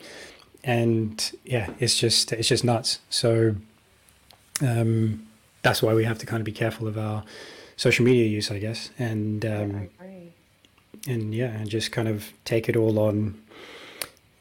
and 0.63 1.33
yeah 1.45 1.71
it's 1.79 1.99
just 1.99 2.33
it's 2.33 2.49
just 2.49 2.65
nuts. 2.65 3.01
So 3.11 3.57
um, 4.61 5.27
that's 5.63 5.83
why 5.83 5.95
we 5.95 6.05
have 6.05 6.19
to 6.19 6.27
kind 6.27 6.41
of 6.41 6.45
be 6.45 6.53
careful 6.53 6.87
of 6.87 6.97
our 6.97 7.25
social 7.77 8.05
media 8.05 8.27
use 8.27 8.51
i 8.51 8.59
guess. 8.59 8.91
And 8.99 9.45
um, 9.45 9.89
and 11.07 11.35
yeah, 11.35 11.51
and 11.51 11.69
just 11.69 11.93
kind 11.93 12.09
of 12.09 12.33
take 12.45 12.69
it 12.69 12.77
all 12.77 12.99
on. 12.99 13.41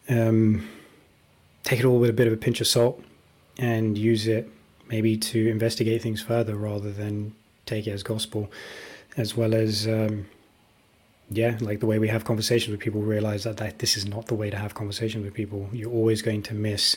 Um, 0.10 0.68
take 1.64 1.80
it 1.80 1.86
all 1.86 2.00
with 2.00 2.10
a 2.10 2.14
bit 2.14 2.28
of 2.28 2.34
a 2.34 2.38
pinch 2.38 2.62
of 2.62 2.68
salt, 2.68 3.02
and 3.58 3.98
use 3.98 4.28
it 4.28 4.50
maybe 4.90 5.18
to 5.18 5.50
investigate 5.50 6.02
things 6.02 6.22
further 6.22 6.56
rather 6.56 6.92
than 6.92 7.34
take 7.66 7.88
it 7.88 7.92
as 7.92 8.04
gospel, 8.04 8.52
as 9.18 9.36
well 9.36 9.54
as 9.54 9.88
um, 9.88 10.26
yeah, 11.30 11.58
like 11.62 11.80
the 11.80 11.86
way 11.86 12.00
we 12.00 12.08
have 12.10 12.26
conversations 12.26 12.72
with 12.72 12.80
people, 12.80 13.02
realize 13.02 13.44
that, 13.44 13.58
that 13.58 13.80
this 13.80 13.98
is 13.98 14.06
not 14.06 14.28
the 14.28 14.36
way 14.36 14.50
to 14.50 14.58
have 14.58 14.74
conversations 14.74 15.24
with 15.24 15.34
people. 15.34 15.70
You're 15.72 15.92
always 15.92 16.22
going 16.22 16.44
to 16.44 16.54
miss 16.54 16.96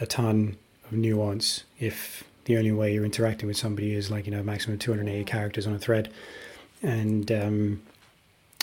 a 0.00 0.06
ton 0.06 0.56
of 0.84 0.92
nuance 0.92 1.64
if 1.80 2.24
the 2.44 2.56
only 2.56 2.72
way 2.72 2.92
you're 2.92 3.04
interacting 3.04 3.46
with 3.46 3.56
somebody 3.56 3.94
is 3.94 4.10
like 4.10 4.26
you 4.26 4.32
know 4.32 4.42
maximum 4.42 4.78
280 4.78 5.24
characters 5.24 5.66
on 5.66 5.74
a 5.74 5.78
thread, 5.78 6.12
and 6.82 7.30
um, 7.32 7.82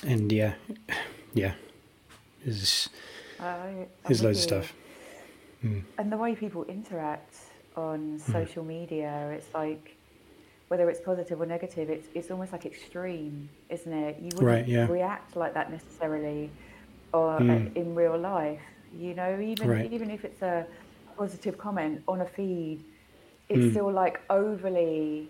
and 0.05 0.31
yeah, 0.31 0.53
yeah, 1.33 1.53
there's 2.45 2.89
there's 4.07 4.23
loads 4.23 4.39
of 4.39 4.43
stuff. 4.43 4.73
Mm. 5.63 5.83
And 5.97 6.11
the 6.11 6.17
way 6.17 6.35
people 6.35 6.63
interact 6.65 7.35
on 7.75 8.19
hmm. 8.23 8.31
social 8.31 8.63
mm. 8.63 8.67
media, 8.67 9.29
it's 9.33 9.53
like 9.53 9.95
whether 10.69 10.89
it's 10.89 11.01
positive 11.01 11.41
or 11.41 11.45
negative, 11.45 11.89
it's 11.89 12.07
it's 12.13 12.31
almost 12.31 12.51
like 12.51 12.65
extreme, 12.65 13.49
isn't 13.69 13.91
it? 13.91 14.17
You 14.19 14.29
wouldn't 14.35 14.41
right, 14.41 14.67
yeah. 14.67 14.87
react 14.87 15.35
like 15.35 15.53
that 15.53 15.71
necessarily, 15.71 16.49
or 17.13 17.39
mm. 17.39 17.75
in 17.75 17.95
real 17.95 18.17
life. 18.17 18.61
You 18.97 19.13
know, 19.13 19.39
even 19.39 19.67
right. 19.67 19.91
even 19.91 20.09
if 20.09 20.23
it's 20.23 20.41
a 20.41 20.65
positive 21.17 21.57
comment 21.57 22.03
on 22.07 22.21
a 22.21 22.25
feed, 22.25 22.83
it's 23.49 23.65
mm. 23.65 23.71
still 23.71 23.91
like 23.91 24.21
overly 24.29 25.27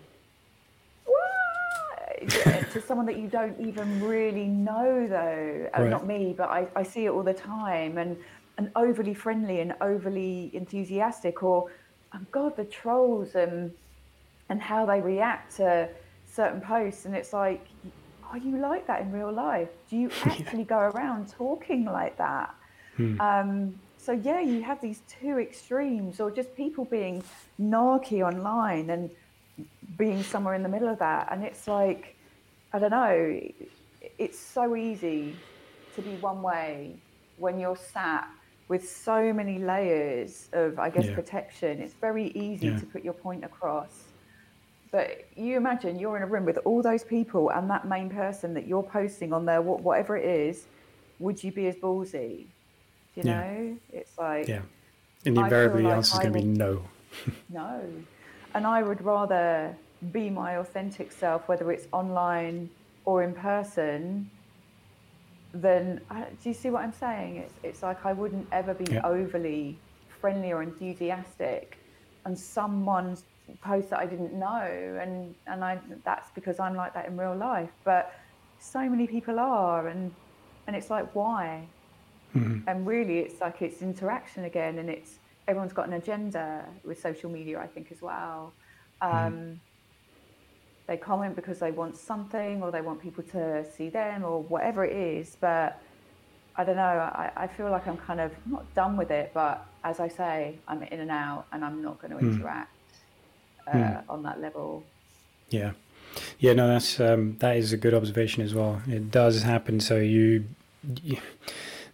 to 2.28 2.82
someone 2.86 3.06
that 3.06 3.18
you 3.18 3.28
don't 3.28 3.58
even 3.60 4.02
really 4.02 4.46
know 4.46 5.06
though 5.06 5.70
uh, 5.74 5.82
right. 5.82 5.90
not 5.90 6.06
me 6.06 6.34
but 6.36 6.50
I, 6.50 6.66
I 6.76 6.82
see 6.82 7.06
it 7.06 7.08
all 7.08 7.22
the 7.22 7.32
time 7.32 7.96
and 7.96 8.16
and 8.60 8.70
overly 8.76 9.14
friendly 9.14 9.60
and 9.60 9.74
overly 9.80 10.50
enthusiastic 10.52 11.42
or 11.42 11.70
oh 12.14 12.20
god 12.30 12.54
the 12.56 12.64
trolls 12.64 13.34
and 13.34 13.72
and 14.50 14.60
how 14.60 14.84
they 14.84 15.00
react 15.00 15.56
to 15.56 15.88
certain 16.26 16.60
posts. 16.60 17.06
And 17.06 17.14
it's 17.14 17.32
like, 17.32 17.66
are 18.30 18.38
you 18.38 18.58
like 18.58 18.86
that 18.88 19.00
in 19.00 19.12
real 19.12 19.32
life? 19.32 19.68
Do 19.88 19.96
you 19.96 20.10
actually 20.24 20.64
go 20.64 20.78
around 20.78 21.28
talking 21.30 21.84
like 21.86 22.18
that? 22.18 22.54
Hmm. 22.96 23.20
Um, 23.20 23.74
so 23.96 24.12
yeah, 24.12 24.40
you 24.40 24.62
have 24.62 24.80
these 24.80 25.02
two 25.08 25.38
extremes, 25.38 26.20
or 26.20 26.30
just 26.30 26.54
people 26.56 26.84
being 26.84 27.22
narky 27.60 28.26
online 28.26 28.90
and 28.90 29.10
being 29.98 30.22
somewhere 30.22 30.54
in 30.54 30.62
the 30.62 30.68
middle 30.68 30.88
of 30.88 30.98
that. 30.98 31.28
And 31.30 31.44
it's 31.44 31.68
like, 31.68 32.16
I 32.72 32.78
don't 32.78 32.90
know, 32.90 33.40
it's 34.18 34.38
so 34.38 34.74
easy 34.74 35.36
to 35.94 36.02
be 36.02 36.16
one 36.16 36.40
way 36.42 36.96
when 37.36 37.60
you're 37.60 37.76
sat 37.76 38.28
with 38.70 38.88
so 38.88 39.32
many 39.32 39.58
layers 39.58 40.48
of, 40.52 40.78
I 40.78 40.90
guess, 40.90 41.06
yeah. 41.06 41.14
protection. 41.14 41.80
It's 41.80 41.94
very 41.94 42.28
easy 42.28 42.68
yeah. 42.68 42.78
to 42.78 42.86
put 42.86 43.04
your 43.04 43.12
point 43.12 43.44
across. 43.44 44.04
But 44.92 45.26
you 45.36 45.56
imagine 45.56 45.98
you're 45.98 46.16
in 46.16 46.22
a 46.22 46.26
room 46.26 46.44
with 46.44 46.58
all 46.64 46.80
those 46.80 47.02
people 47.02 47.50
and 47.50 47.68
that 47.68 47.86
main 47.86 48.08
person 48.08 48.54
that 48.54 48.68
you're 48.68 48.84
posting 48.84 49.32
on 49.32 49.44
there, 49.44 49.60
whatever 49.60 50.16
it 50.16 50.24
is, 50.24 50.66
would 51.18 51.42
you 51.42 51.50
be 51.50 51.66
as 51.66 51.74
ballsy? 51.76 52.46
you 53.16 53.22
yeah. 53.24 53.40
know? 53.40 53.76
It's 53.92 54.16
like. 54.18 54.48
Yeah. 54.48 54.62
And 55.26 55.36
invariably 55.36 55.82
the 55.82 55.90
answer 55.90 56.14
is 56.14 56.18
going 56.20 56.32
to 56.32 56.38
be 56.38 56.44
no. 56.44 56.82
no. 57.48 57.82
And 58.54 58.66
I 58.66 58.82
would 58.82 59.02
rather 59.02 59.76
be 60.12 60.30
my 60.30 60.58
authentic 60.58 61.12
self, 61.12 61.46
whether 61.48 61.70
it's 61.72 61.86
online 61.92 62.70
or 63.04 63.22
in 63.22 63.34
person, 63.34 64.30
than. 65.52 66.00
Uh, 66.10 66.24
do 66.42 66.48
you 66.48 66.54
see 66.54 66.70
what 66.70 66.82
I'm 66.84 66.92
saying? 66.92 67.36
It's, 67.36 67.54
it's 67.62 67.82
like 67.82 68.04
I 68.04 68.12
wouldn't 68.12 68.46
ever 68.52 68.74
be 68.74 68.92
yeah. 68.92 69.06
overly 69.06 69.78
friendly 70.20 70.52
or 70.52 70.62
enthusiastic 70.62 71.78
and 72.24 72.38
someone 72.38 73.16
posts 73.62 73.90
that 73.90 73.98
I 73.98 74.06
didn't 74.06 74.32
know, 74.32 74.98
and 75.00 75.34
and 75.46 75.64
I 75.64 75.78
that's 76.04 76.30
because 76.30 76.60
I'm 76.60 76.74
like 76.74 76.94
that 76.94 77.06
in 77.06 77.16
real 77.16 77.36
life. 77.36 77.70
But 77.84 78.14
so 78.58 78.88
many 78.88 79.06
people 79.06 79.38
are, 79.38 79.88
and 79.88 80.12
and 80.66 80.76
it's 80.76 80.90
like 80.90 81.14
why? 81.14 81.66
Mm-hmm. 82.34 82.68
And 82.68 82.86
really, 82.86 83.18
it's 83.18 83.40
like 83.40 83.62
it's 83.62 83.82
interaction 83.82 84.44
again, 84.44 84.78
and 84.78 84.88
it's 84.88 85.18
everyone's 85.48 85.72
got 85.72 85.88
an 85.88 85.94
agenda 85.94 86.64
with 86.84 87.00
social 87.00 87.30
media. 87.30 87.58
I 87.58 87.66
think 87.66 87.90
as 87.90 88.02
well. 88.02 88.52
Mm-hmm. 89.02 89.16
Um, 89.16 89.32
mm-hmm. 89.32 89.52
They 90.90 90.96
comment 90.96 91.36
because 91.36 91.60
they 91.60 91.70
want 91.70 91.96
something, 91.96 92.60
or 92.64 92.72
they 92.72 92.80
want 92.80 93.00
people 93.00 93.22
to 93.30 93.64
see 93.76 93.90
them, 93.90 94.24
or 94.24 94.42
whatever 94.42 94.84
it 94.84 94.96
is. 94.96 95.36
But 95.40 95.80
I 96.56 96.64
don't 96.64 96.74
know. 96.74 96.82
I, 96.82 97.30
I 97.36 97.46
feel 97.46 97.70
like 97.70 97.86
I'm 97.86 97.96
kind 97.96 98.18
of 98.18 98.32
not 98.44 98.64
done 98.74 98.96
with 98.96 99.12
it, 99.12 99.30
but 99.32 99.64
as 99.84 100.00
I 100.00 100.08
say, 100.08 100.58
I'm 100.66 100.82
in 100.82 100.98
and 100.98 101.12
out, 101.12 101.46
and 101.52 101.64
I'm 101.64 101.80
not 101.80 102.02
going 102.02 102.10
to 102.10 102.16
mm. 102.16 102.34
interact 102.34 102.74
uh, 103.68 103.72
mm. 103.72 104.02
on 104.08 104.24
that 104.24 104.40
level. 104.40 104.82
Yeah, 105.50 105.74
yeah, 106.40 106.54
no, 106.54 106.66
that's 106.66 106.98
um, 106.98 107.36
that 107.38 107.56
is 107.56 107.72
a 107.72 107.76
good 107.76 107.94
observation 107.94 108.42
as 108.42 108.52
well. 108.52 108.82
It 108.88 109.12
does 109.12 109.44
happen. 109.44 109.78
So 109.78 109.98
you, 109.98 110.46
you 111.04 111.18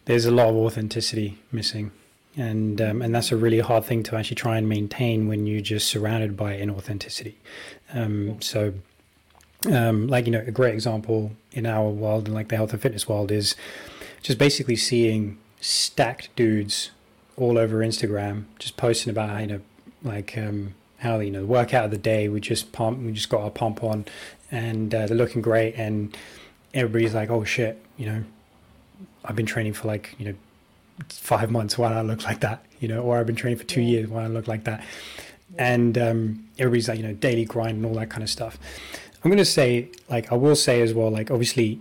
there's 0.07 0.25
a 0.25 0.31
lot 0.31 0.49
of 0.49 0.57
authenticity 0.57 1.37
missing, 1.53 1.91
and 2.37 2.81
um, 2.81 3.03
and 3.03 3.15
that's 3.15 3.33
a 3.33 3.37
really 3.37 3.61
hard 3.61 3.85
thing 3.85 4.03
to 4.05 4.17
actually 4.17 4.37
try 4.37 4.59
and 4.59 4.69
maintain 4.69 5.29
when 5.29 5.47
you're 5.47 5.61
just 5.61 5.89
surrounded 5.89 6.37
by 6.37 6.57
inauthenticity. 6.57 7.35
Um. 7.93 8.41
So. 8.41 8.75
Um, 9.73 10.07
like 10.07 10.27
you 10.27 10.33
know, 10.33 10.45
a 10.47 10.51
great 10.51 10.75
example 10.75 11.33
in 11.53 11.65
our 11.67 11.89
world 11.89 12.27
and 12.27 12.35
like 12.35 12.49
the 12.49 12.57
health 12.57 12.73
and 12.73 12.81
fitness 12.81 13.09
world 13.09 13.33
is 13.33 13.57
just 14.23 14.39
basically 14.39 14.77
seeing 14.77 15.39
stacked 15.61 16.29
dudes 16.37 16.91
all 17.37 17.59
over 17.59 17.79
Instagram, 17.79 18.45
just 18.59 18.77
posting 18.77 19.11
about 19.11 19.41
you 19.41 19.47
know, 19.47 19.61
like 20.03 20.37
um, 20.37 20.75
how 20.99 21.19
you 21.21 21.31
know 21.31 21.41
the 21.41 21.47
workout 21.47 21.87
of 21.87 21.91
the 21.91 21.99
day. 21.99 22.29
We 22.29 22.41
just 22.41 22.73
pump, 22.73 22.99
we 23.01 23.13
just 23.13 23.29
got 23.29 23.43
our 23.43 23.51
pump 23.51 23.83
on, 23.83 24.05
and 24.51 24.95
uh, 24.95 25.07
they're 25.07 25.17
looking 25.17 25.43
great, 25.43 25.75
and 25.77 26.17
everybody's 26.75 27.15
like, 27.15 27.31
"Oh 27.31 27.45
shit," 27.45 27.83
you 27.97 28.07
know, 28.07 28.25
I've 29.25 29.37
been 29.37 29.47
training 29.47 29.75
for 29.75 29.89
like 29.89 30.15
you 30.19 30.27
know 30.27 30.35
five 31.09 31.51
months. 31.51 31.79
Why 31.79 31.91
do 31.91 31.95
I 31.97 32.03
look 32.03 32.25
like 32.25 32.41
that? 32.41 32.65
You 32.81 32.89
know, 32.89 33.03
or 33.03 33.19
I've 33.19 33.27
been 33.27 33.37
training 33.37 33.59
for 33.59 33.65
two 33.65 33.81
years. 33.81 34.09
Why 34.09 34.21
do 34.21 34.27
I 34.27 34.29
look 34.29 34.49
like 34.49 34.65
that? 34.65 34.85
And 35.59 35.97
um, 35.97 36.49
everybody's 36.59 36.89
like, 36.89 36.99
you 36.99 37.05
know, 37.07 37.15
daily 37.15 37.45
grind 37.45 37.79
and 37.79 37.87
all 37.87 37.95
that 37.95 38.11
kind 38.11 38.23
of 38.23 38.31
stuff. 38.31 38.59
I'm 39.25 39.31
gonna 39.31 39.45
say, 39.45 39.89
like, 40.09 40.31
I 40.31 40.35
will 40.37 40.57
say 40.57 40.83
as 40.83 40.95
well, 40.95 41.11
like, 41.11 41.31
obviously, 41.31 41.81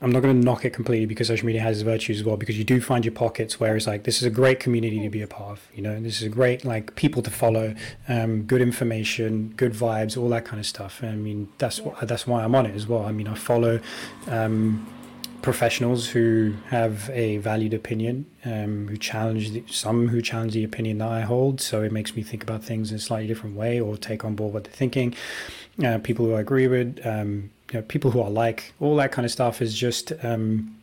I'm 0.00 0.12
not 0.12 0.20
going 0.22 0.38
to 0.38 0.44
knock 0.44 0.64
it 0.64 0.70
completely 0.70 1.06
because 1.06 1.26
social 1.26 1.46
media 1.46 1.60
has 1.60 1.78
its 1.78 1.82
virtues 1.82 2.20
as 2.20 2.24
well. 2.24 2.36
Because 2.36 2.56
you 2.56 2.64
do 2.64 2.80
find 2.80 3.04
your 3.04 3.12
pockets 3.12 3.58
where 3.58 3.76
it's 3.76 3.86
like 3.86 4.04
this 4.04 4.18
is 4.18 4.22
a 4.22 4.30
great 4.30 4.60
community 4.60 5.00
to 5.00 5.10
be 5.10 5.22
a 5.22 5.26
part 5.26 5.50
of. 5.50 5.68
You 5.74 5.82
know, 5.82 6.00
this 6.00 6.20
is 6.20 6.22
a 6.22 6.28
great 6.28 6.64
like 6.64 6.94
people 6.94 7.20
to 7.22 7.30
follow, 7.30 7.74
um, 8.06 8.42
good 8.42 8.60
information, 8.60 9.54
good 9.56 9.72
vibes, 9.72 10.16
all 10.16 10.28
that 10.28 10.44
kind 10.44 10.60
of 10.60 10.66
stuff. 10.66 11.02
I 11.02 11.12
mean, 11.12 11.48
that's 11.58 11.80
yeah. 11.80 11.92
that's 12.02 12.26
why 12.26 12.44
I'm 12.44 12.54
on 12.54 12.66
it 12.66 12.76
as 12.76 12.86
well. 12.86 13.06
I 13.06 13.12
mean, 13.12 13.26
I 13.26 13.34
follow 13.34 13.80
um, 14.28 14.86
professionals 15.42 16.08
who 16.08 16.54
have 16.68 17.10
a 17.10 17.38
valued 17.38 17.74
opinion, 17.74 18.26
um, 18.44 18.88
who 18.88 18.96
challenge 18.96 19.50
the, 19.50 19.64
some 19.68 20.08
who 20.08 20.20
challenge 20.20 20.52
the 20.52 20.64
opinion 20.64 20.98
that 20.98 21.08
I 21.08 21.20
hold. 21.22 21.60
So 21.60 21.82
it 21.82 21.92
makes 21.92 22.16
me 22.16 22.22
think 22.22 22.42
about 22.42 22.62
things 22.62 22.90
in 22.90 22.96
a 22.96 23.00
slightly 23.00 23.26
different 23.26 23.56
way 23.56 23.80
or 23.80 23.96
take 23.96 24.24
on 24.24 24.34
board 24.34 24.54
what 24.54 24.64
they're 24.64 24.72
thinking. 24.72 25.14
Uh, 25.84 25.98
people 25.98 26.26
who 26.26 26.34
I 26.34 26.40
agree 26.40 26.66
with. 26.66 27.00
Um, 27.04 27.50
you 27.72 27.80
know, 27.80 27.82
people 27.82 28.10
who 28.10 28.20
are 28.20 28.30
like 28.30 28.72
all 28.80 28.96
that 28.96 29.12
kind 29.12 29.26
of 29.26 29.30
stuff 29.30 29.60
is 29.60 29.74
just 29.74 30.12
um, 30.22 30.74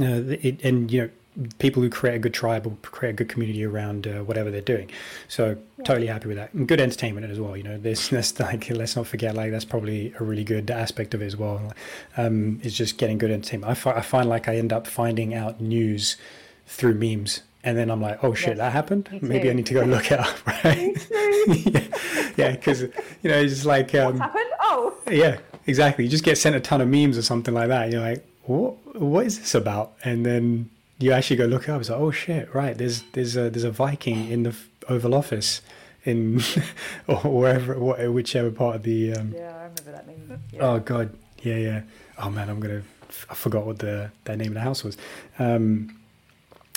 uh, 0.00 0.22
it, 0.40 0.64
and 0.64 0.90
you 0.90 1.02
know 1.02 1.10
people 1.58 1.82
who 1.82 1.88
create 1.88 2.16
a 2.16 2.18
good 2.18 2.34
tribe 2.34 2.66
or 2.66 2.76
create 2.82 3.12
a 3.12 3.14
good 3.14 3.28
community 3.28 3.64
around 3.64 4.06
uh, 4.06 4.22
whatever 4.24 4.50
they're 4.50 4.60
doing. 4.60 4.90
So 5.28 5.56
yeah. 5.78 5.84
totally 5.84 6.06
happy 6.06 6.28
with 6.28 6.36
that. 6.36 6.52
And 6.52 6.68
good 6.68 6.80
entertainment 6.80 7.30
as 7.30 7.40
well. 7.40 7.56
You 7.56 7.62
know, 7.62 7.78
this 7.78 8.08
that's 8.10 8.38
like 8.38 8.68
let's 8.70 8.96
not 8.96 9.06
forget 9.06 9.34
like 9.34 9.50
that's 9.50 9.64
probably 9.64 10.14
a 10.18 10.24
really 10.24 10.44
good 10.44 10.70
aspect 10.70 11.14
of 11.14 11.22
it 11.22 11.26
as 11.26 11.36
well. 11.36 11.72
Um, 12.16 12.60
is 12.62 12.74
just 12.74 12.98
getting 12.98 13.18
good 13.18 13.30
entertainment. 13.30 13.70
I, 13.70 13.74
fi- 13.74 13.96
I 13.96 14.02
find 14.02 14.28
like 14.28 14.48
I 14.48 14.56
end 14.56 14.72
up 14.72 14.86
finding 14.86 15.34
out 15.34 15.60
news 15.60 16.16
through 16.66 16.94
memes. 16.94 17.42
And 17.64 17.78
then 17.78 17.90
I'm 17.90 18.00
like, 18.00 18.22
oh 18.24 18.34
shit, 18.34 18.48
yes, 18.48 18.58
that 18.58 18.72
happened. 18.72 19.08
Maybe 19.22 19.48
I 19.48 19.52
need 19.52 19.66
to 19.66 19.74
go 19.74 19.82
look 19.84 20.10
it 20.10 20.18
up, 20.18 20.46
right? 20.64 20.96
yeah, 22.36 22.50
because 22.50 22.82
yeah, 22.82 22.88
you 23.22 23.30
know, 23.30 23.36
it's 23.36 23.54
just 23.54 23.66
like 23.66 23.94
um, 23.94 24.18
what 24.18 24.22
happened? 24.22 24.50
Oh, 24.60 24.94
yeah, 25.08 25.38
exactly. 25.66 26.04
You 26.04 26.10
just 26.10 26.24
get 26.24 26.38
sent 26.38 26.56
a 26.56 26.60
ton 26.60 26.80
of 26.80 26.88
memes 26.88 27.16
or 27.16 27.22
something 27.22 27.54
like 27.54 27.68
that. 27.68 27.92
you're 27.92 28.00
like, 28.00 28.26
what? 28.44 28.96
What 29.00 29.26
is 29.26 29.38
this 29.38 29.54
about? 29.54 29.94
And 30.04 30.26
then 30.26 30.70
you 31.02 31.12
actually 31.12 31.36
go 31.36 31.46
look 31.46 31.64
it 31.64 31.70
up. 31.70 31.80
It's 31.80 31.90
like, 31.90 32.00
oh 32.00 32.10
shit, 32.10 32.54
right? 32.54 32.76
There's 32.76 33.02
there's 33.12 33.36
a 33.36 33.50
there's 33.50 33.64
a 33.64 33.70
Viking 33.70 34.28
in 34.30 34.44
the 34.44 34.54
Oval 34.88 35.14
Office 35.14 35.60
in 36.04 36.42
or 37.06 37.16
wherever, 37.18 37.78
whichever 38.10 38.50
part 38.50 38.76
of 38.76 38.82
the. 38.82 39.14
Um, 39.14 39.34
yeah, 39.36 39.50
I 39.50 39.62
remember 39.62 39.92
that 39.92 40.06
name. 40.06 40.40
Yeah. 40.52 40.60
Oh 40.60 40.78
god, 40.78 41.14
yeah, 41.42 41.56
yeah. 41.56 41.82
Oh 42.18 42.30
man, 42.30 42.48
I'm 42.48 42.60
gonna. 42.60 42.82
I 43.28 43.34
forgot 43.34 43.66
what 43.66 43.78
the 43.78 44.10
that 44.24 44.38
name 44.38 44.48
of 44.48 44.54
the 44.54 44.60
house 44.60 44.84
was. 44.84 44.96
Um, 45.38 45.96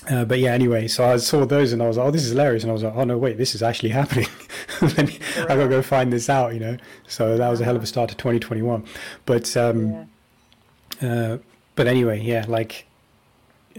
uh, 0.09 0.23
but 0.25 0.39
yeah, 0.39 0.51
anyway, 0.51 0.87
so 0.87 1.05
I 1.05 1.17
saw 1.17 1.45
those 1.45 1.73
and 1.73 1.81
I 1.81 1.87
was 1.87 1.97
like, 1.97 2.07
oh, 2.07 2.11
this 2.11 2.23
is 2.23 2.31
hilarious. 2.31 2.63
And 2.63 2.69
I 2.69 2.73
was 2.73 2.83
like, 2.83 2.93
oh, 2.95 3.03
no, 3.05 3.17
wait, 3.17 3.37
this 3.37 3.55
is 3.55 3.63
actually 3.63 3.89
happening. 4.01 4.27
Me, 4.81 5.19
I 5.37 5.47
got 5.47 5.55
to 5.55 5.67
go 5.67 5.81
find 5.81 6.13
this 6.13 6.29
out, 6.29 6.53
you 6.53 6.59
know. 6.59 6.77
So 7.07 7.37
that 7.37 7.49
was 7.49 7.61
a 7.61 7.65
hell 7.65 7.75
of 7.75 7.83
a 7.83 7.87
start 7.87 8.09
to 8.09 8.15
2021. 8.15 8.85
But 9.25 9.55
um, 9.57 10.07
yeah. 11.01 11.09
uh, 11.09 11.37
but 11.75 11.87
anyway, 11.87 12.21
yeah, 12.21 12.45
like, 12.47 12.85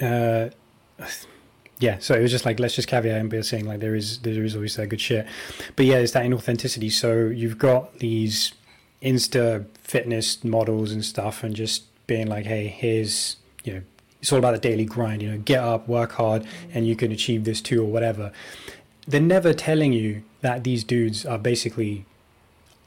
uh, 0.00 0.48
yeah. 1.78 1.98
So 1.98 2.14
it 2.14 2.22
was 2.22 2.30
just 2.30 2.44
like 2.44 2.58
let's 2.58 2.74
just 2.74 2.88
caveat 2.88 3.20
and 3.20 3.30
be 3.30 3.42
saying 3.42 3.66
like 3.66 3.80
there 3.80 3.94
is 3.94 4.18
there 4.18 4.44
is 4.44 4.54
always 4.54 4.76
that 4.76 4.88
good 4.88 5.00
shit, 5.00 5.26
but 5.74 5.86
yeah, 5.86 5.96
it's 5.96 6.12
that 6.12 6.24
inauthenticity. 6.24 6.90
So 6.90 7.26
you've 7.26 7.58
got 7.58 7.98
these 7.98 8.52
Insta 9.02 9.66
fitness 9.82 10.42
models 10.42 10.92
and 10.92 11.04
stuff, 11.04 11.42
and 11.42 11.54
just 11.54 11.84
being 12.06 12.26
like, 12.26 12.46
hey, 12.46 12.68
here's 12.68 13.36
you 13.64 13.74
know, 13.74 13.82
it's 14.20 14.32
all 14.32 14.38
about 14.38 14.52
the 14.52 14.58
daily 14.58 14.84
grind. 14.84 15.22
You 15.22 15.32
know, 15.32 15.38
get 15.38 15.60
up, 15.62 15.88
work 15.88 16.12
hard, 16.12 16.46
and 16.72 16.86
you 16.86 16.96
can 16.96 17.12
achieve 17.12 17.44
this 17.44 17.60
too, 17.60 17.82
or 17.82 17.86
whatever. 17.86 18.32
They're 19.06 19.20
never 19.20 19.52
telling 19.52 19.92
you 19.92 20.22
that 20.40 20.64
these 20.64 20.82
dudes 20.82 21.24
are 21.24 21.38
basically 21.38 22.06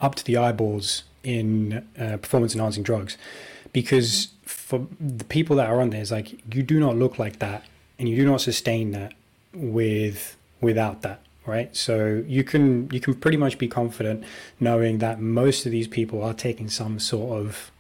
up 0.01 0.16
to 0.16 0.26
the 0.26 0.38
eyeballs 0.38 1.03
in 1.24 1.86
uh, 1.97 2.18
performance 2.18 2.53
enhancing 2.53 2.84
drugs 2.84 3.18
because 3.74 4.30
for 4.70 4.86
the 4.99 5.24
people 5.24 5.55
that 5.55 5.67
are 5.67 5.82
on 5.82 5.89
there, 5.89 5.99
it's 5.99 6.11
like 6.11 6.32
you 6.53 6.61
do 6.61 6.80
not 6.80 6.95
look 6.95 7.17
like 7.17 7.39
that, 7.39 7.65
and 7.97 8.07
you 8.07 8.15
do 8.15 8.24
not 8.24 8.39
sustain 8.39 8.91
that 8.91 9.15
with 9.51 10.38
without 10.61 11.01
that, 11.01 11.22
right? 11.47 11.76
So 11.76 12.24
you 12.28 12.43
can 12.43 12.88
you 12.91 12.99
can 12.99 13.15
pretty 13.15 13.38
much 13.38 13.57
be 13.57 13.67
confident 13.67 14.24
knowing 14.59 14.99
that 14.99 15.20
most 15.20 15.65
of 15.65 15.72
these 15.72 15.88
people 15.88 16.22
are 16.22 16.36
taking 16.36 16.70
some 16.70 16.99
sort 16.99 17.41
of 17.41 17.72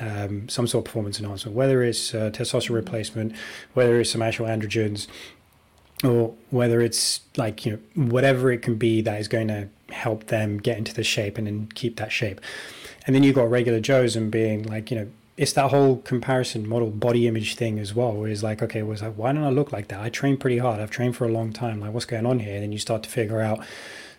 um, 0.00 0.48
some 0.48 0.66
sort 0.66 0.82
of 0.82 0.86
performance 0.86 1.20
enhancement, 1.20 1.56
whether 1.56 1.84
it's 1.84 2.12
uh, 2.12 2.30
testosterone 2.32 2.74
replacement, 2.74 3.32
whether 3.74 4.00
it's 4.00 4.10
some 4.10 4.20
actual 4.20 4.46
androgens, 4.46 5.06
or 6.02 6.34
whether 6.50 6.80
it's 6.80 7.20
like 7.36 7.64
you 7.64 7.70
know 7.74 8.06
whatever 8.06 8.50
it 8.50 8.62
can 8.62 8.74
be 8.74 9.00
that 9.02 9.20
is 9.20 9.28
going 9.28 9.46
to 9.46 9.68
help 9.90 10.24
them 10.26 10.58
get 10.58 10.78
into 10.78 10.92
the 10.92 11.04
shape 11.04 11.38
and 11.38 11.46
then 11.46 11.68
keep 11.76 11.96
that 11.98 12.10
shape. 12.10 12.40
And 13.06 13.14
then 13.14 13.22
you've 13.22 13.36
got 13.36 13.48
regular 13.48 13.78
Joes 13.78 14.16
and 14.16 14.32
being 14.32 14.64
like, 14.64 14.90
you 14.90 14.98
know, 14.98 15.08
it's 15.38 15.52
that 15.52 15.70
whole 15.70 15.98
comparison 15.98 16.68
model 16.68 16.90
body 16.90 17.28
image 17.28 17.54
thing 17.54 17.78
as 17.78 17.94
well, 17.94 18.12
where 18.12 18.28
it's 18.28 18.42
like, 18.42 18.60
okay, 18.60 18.82
was 18.82 19.00
well, 19.00 19.10
like, 19.10 19.18
why 19.18 19.32
don't 19.32 19.44
I 19.44 19.50
look 19.50 19.70
like 19.70 19.86
that? 19.86 20.00
I 20.00 20.08
train 20.08 20.36
pretty 20.36 20.58
hard. 20.58 20.80
I've 20.80 20.90
trained 20.90 21.16
for 21.16 21.26
a 21.26 21.28
long 21.28 21.52
time. 21.52 21.80
Like, 21.80 21.92
what's 21.92 22.06
going 22.06 22.26
on 22.26 22.40
here? 22.40 22.54
And 22.54 22.64
then 22.64 22.72
you 22.72 22.78
start 22.78 23.04
to 23.04 23.08
figure 23.08 23.40
out 23.40 23.64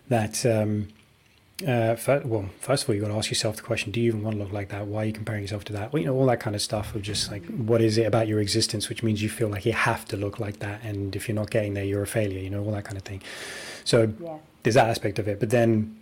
that, 0.08 0.46
um, 0.46 0.88
uh, 1.68 1.94
first, 1.94 2.24
well, 2.24 2.48
first 2.58 2.84
of 2.84 2.88
all, 2.88 2.94
you 2.94 3.02
got 3.02 3.08
to 3.08 3.14
ask 3.14 3.28
yourself 3.30 3.56
the 3.56 3.62
question: 3.62 3.92
Do 3.92 4.00
you 4.00 4.06
even 4.06 4.22
want 4.22 4.38
to 4.38 4.42
look 4.42 4.50
like 4.50 4.70
that? 4.70 4.86
Why 4.86 5.02
are 5.02 5.04
you 5.04 5.12
comparing 5.12 5.42
yourself 5.42 5.62
to 5.64 5.74
that? 5.74 5.92
Well, 5.92 6.00
you 6.00 6.06
know, 6.06 6.14
all 6.14 6.24
that 6.24 6.40
kind 6.40 6.56
of 6.56 6.62
stuff 6.62 6.94
of 6.94 7.02
just 7.02 7.30
like, 7.30 7.44
what 7.48 7.82
is 7.82 7.98
it 7.98 8.06
about 8.06 8.26
your 8.26 8.40
existence 8.40 8.88
which 8.88 9.02
means 9.02 9.22
you 9.22 9.28
feel 9.28 9.48
like 9.48 9.66
you 9.66 9.74
have 9.74 10.06
to 10.06 10.16
look 10.16 10.40
like 10.40 10.60
that, 10.60 10.82
and 10.82 11.14
if 11.14 11.28
you're 11.28 11.34
not 11.34 11.50
getting 11.50 11.74
there, 11.74 11.84
you're 11.84 12.02
a 12.02 12.06
failure. 12.06 12.40
You 12.40 12.48
know, 12.48 12.64
all 12.64 12.72
that 12.72 12.86
kind 12.86 12.96
of 12.96 13.02
thing. 13.02 13.20
So 13.84 14.10
yeah. 14.22 14.38
there's 14.62 14.76
that 14.76 14.88
aspect 14.88 15.18
of 15.18 15.28
it, 15.28 15.38
but 15.38 15.50
then 15.50 15.99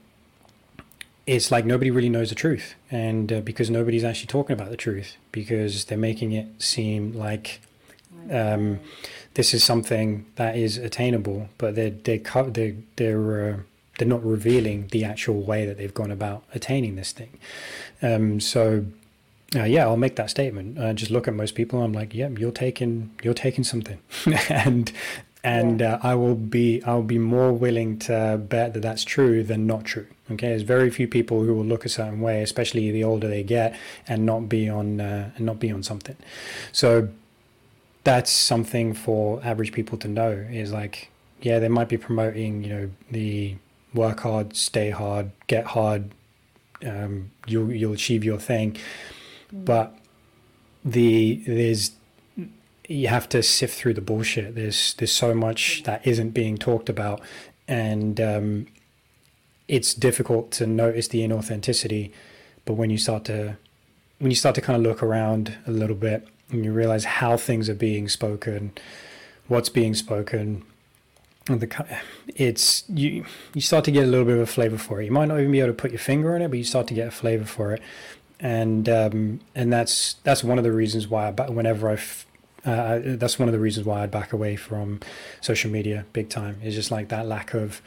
it's 1.28 1.50
like 1.50 1.66
nobody 1.66 1.90
really 1.90 2.08
knows 2.08 2.30
the 2.30 2.34
truth, 2.34 2.74
and 2.90 3.30
uh, 3.30 3.40
because 3.40 3.68
nobody's 3.68 4.02
actually 4.02 4.28
talking 4.28 4.54
about 4.54 4.70
the 4.70 4.76
truth, 4.78 5.16
because 5.30 5.84
they're 5.84 5.98
making 5.98 6.32
it 6.32 6.46
seem 6.58 7.12
like 7.12 7.60
um, 8.30 8.80
this 9.34 9.52
is 9.52 9.62
something 9.62 10.24
that 10.36 10.56
is 10.56 10.78
attainable, 10.78 11.50
but 11.58 11.74
they're 11.74 11.90
they're 11.90 12.20
they're 12.48 12.74
they're, 12.96 13.52
uh, 13.52 13.56
they're 13.98 14.08
not 14.08 14.24
revealing 14.24 14.88
the 14.90 15.04
actual 15.04 15.42
way 15.42 15.66
that 15.66 15.76
they've 15.76 15.92
gone 15.92 16.10
about 16.10 16.44
attaining 16.54 16.96
this 16.96 17.12
thing. 17.12 17.38
Um, 18.02 18.40
so. 18.40 18.86
Uh, 19.56 19.64
yeah, 19.64 19.86
I'll 19.86 19.96
make 19.96 20.16
that 20.16 20.28
statement. 20.28 20.78
Uh, 20.78 20.92
just 20.92 21.10
look 21.10 21.26
at 21.26 21.32
most 21.32 21.54
people. 21.54 21.82
I'm 21.82 21.94
like, 21.94 22.12
yeah, 22.12 22.28
you're 22.28 22.52
taking 22.52 23.12
you're 23.22 23.32
taking 23.32 23.64
something, 23.64 23.98
and 24.50 24.92
and 25.44 25.80
yeah. 25.80 25.94
uh, 25.94 26.00
I 26.02 26.14
will 26.14 26.34
be 26.34 26.82
I'll 26.84 27.02
be 27.02 27.18
more 27.18 27.52
willing 27.52 27.98
to 28.00 28.40
bet 28.42 28.74
that 28.74 28.80
that's 28.80 29.04
true 29.04 29.42
than 29.42 29.66
not 29.66 29.84
true. 29.84 30.06
Okay, 30.30 30.48
there's 30.48 30.62
very 30.62 30.90
few 30.90 31.08
people 31.08 31.42
who 31.42 31.54
will 31.54 31.64
look 31.64 31.84
a 31.84 31.88
certain 31.88 32.20
way, 32.20 32.42
especially 32.42 32.90
the 32.90 33.04
older 33.04 33.28
they 33.28 33.42
get, 33.42 33.76
and 34.06 34.26
not 34.26 34.48
be 34.48 34.68
on 34.68 35.00
uh, 35.00 35.30
and 35.36 35.46
not 35.46 35.58
be 35.58 35.70
on 35.70 35.82
something. 35.82 36.16
So 36.72 37.08
that's 38.04 38.30
something 38.30 38.94
for 38.94 39.40
average 39.44 39.72
people 39.72 39.96
to 39.98 40.08
know. 40.08 40.30
Is 40.50 40.72
like, 40.72 41.10
yeah, 41.40 41.58
they 41.58 41.68
might 41.68 41.88
be 41.88 41.96
promoting, 41.96 42.64
you 42.64 42.70
know, 42.70 42.90
the 43.10 43.56
work 43.94 44.20
hard, 44.20 44.56
stay 44.56 44.90
hard, 44.90 45.30
get 45.46 45.66
hard. 45.66 46.10
Um, 46.84 47.30
you'll 47.46 47.72
you'll 47.72 47.92
achieve 47.92 48.24
your 48.24 48.38
thing, 48.38 48.76
mm. 49.52 49.64
but 49.64 49.96
the 50.84 51.42
there's 51.46 51.92
you 52.88 53.08
have 53.08 53.28
to 53.28 53.42
sift 53.42 53.78
through 53.78 53.94
the 53.94 54.00
bullshit. 54.00 54.54
There's 54.54 54.94
there's 54.94 55.12
so 55.12 55.34
much 55.34 55.82
that 55.84 56.04
isn't 56.06 56.30
being 56.30 56.56
talked 56.56 56.88
about, 56.88 57.20
and 57.68 58.20
um, 58.20 58.66
it's 59.68 59.94
difficult 59.94 60.50
to 60.52 60.66
notice 60.66 61.08
the 61.08 61.20
inauthenticity. 61.20 62.10
But 62.64 62.74
when 62.74 62.90
you 62.90 62.98
start 62.98 63.26
to 63.26 63.58
when 64.18 64.30
you 64.30 64.36
start 64.36 64.54
to 64.56 64.60
kind 64.62 64.76
of 64.76 64.82
look 64.82 65.02
around 65.02 65.58
a 65.66 65.70
little 65.70 65.94
bit 65.94 66.26
and 66.50 66.64
you 66.64 66.72
realize 66.72 67.04
how 67.04 67.36
things 67.36 67.68
are 67.68 67.74
being 67.74 68.08
spoken, 68.08 68.72
what's 69.46 69.68
being 69.68 69.94
spoken, 69.94 70.64
the 71.46 71.98
it's 72.36 72.84
you 72.88 73.26
you 73.52 73.60
start 73.60 73.84
to 73.84 73.90
get 73.90 74.04
a 74.04 74.06
little 74.06 74.26
bit 74.26 74.34
of 74.34 74.40
a 74.40 74.46
flavor 74.46 74.78
for 74.78 75.02
it. 75.02 75.04
You 75.04 75.12
might 75.12 75.28
not 75.28 75.38
even 75.40 75.52
be 75.52 75.60
able 75.60 75.68
to 75.68 75.74
put 75.74 75.90
your 75.90 76.00
finger 76.00 76.34
on 76.34 76.40
it, 76.40 76.48
but 76.48 76.56
you 76.56 76.64
start 76.64 76.86
to 76.88 76.94
get 76.94 77.08
a 77.08 77.10
flavor 77.10 77.44
for 77.44 77.74
it, 77.74 77.82
and 78.40 78.88
um, 78.88 79.40
and 79.54 79.70
that's 79.70 80.14
that's 80.24 80.42
one 80.42 80.56
of 80.56 80.64
the 80.64 80.72
reasons 80.72 81.06
why 81.06 81.28
I, 81.28 81.50
whenever 81.50 81.90
I 81.90 81.98
uh, 82.64 83.00
that's 83.02 83.38
one 83.38 83.48
of 83.48 83.52
the 83.52 83.58
reasons 83.58 83.86
why 83.86 84.02
I'd 84.02 84.10
back 84.10 84.32
away 84.32 84.56
from 84.56 85.00
social 85.40 85.70
media 85.70 86.04
big 86.12 86.28
time. 86.28 86.60
It's 86.62 86.74
just 86.74 86.90
like 86.90 87.08
that 87.08 87.26
lack 87.26 87.54
of 87.54 87.80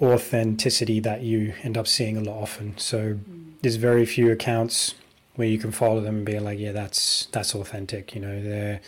authenticity 0.00 1.00
that 1.00 1.22
you 1.22 1.54
end 1.62 1.76
up 1.76 1.86
seeing 1.86 2.16
a 2.16 2.20
lot 2.20 2.40
often. 2.40 2.76
So 2.78 3.14
mm. 3.14 3.52
there's 3.62 3.76
very 3.76 4.06
few 4.06 4.30
accounts 4.30 4.94
where 5.34 5.48
you 5.48 5.58
can 5.58 5.72
follow 5.72 6.00
them 6.00 6.16
and 6.16 6.26
be 6.26 6.38
like, 6.38 6.58
yeah, 6.58 6.72
that's 6.72 7.26
that's 7.26 7.54
authentic. 7.54 8.14
You 8.14 8.20
know, 8.20 8.42
they're 8.42 8.80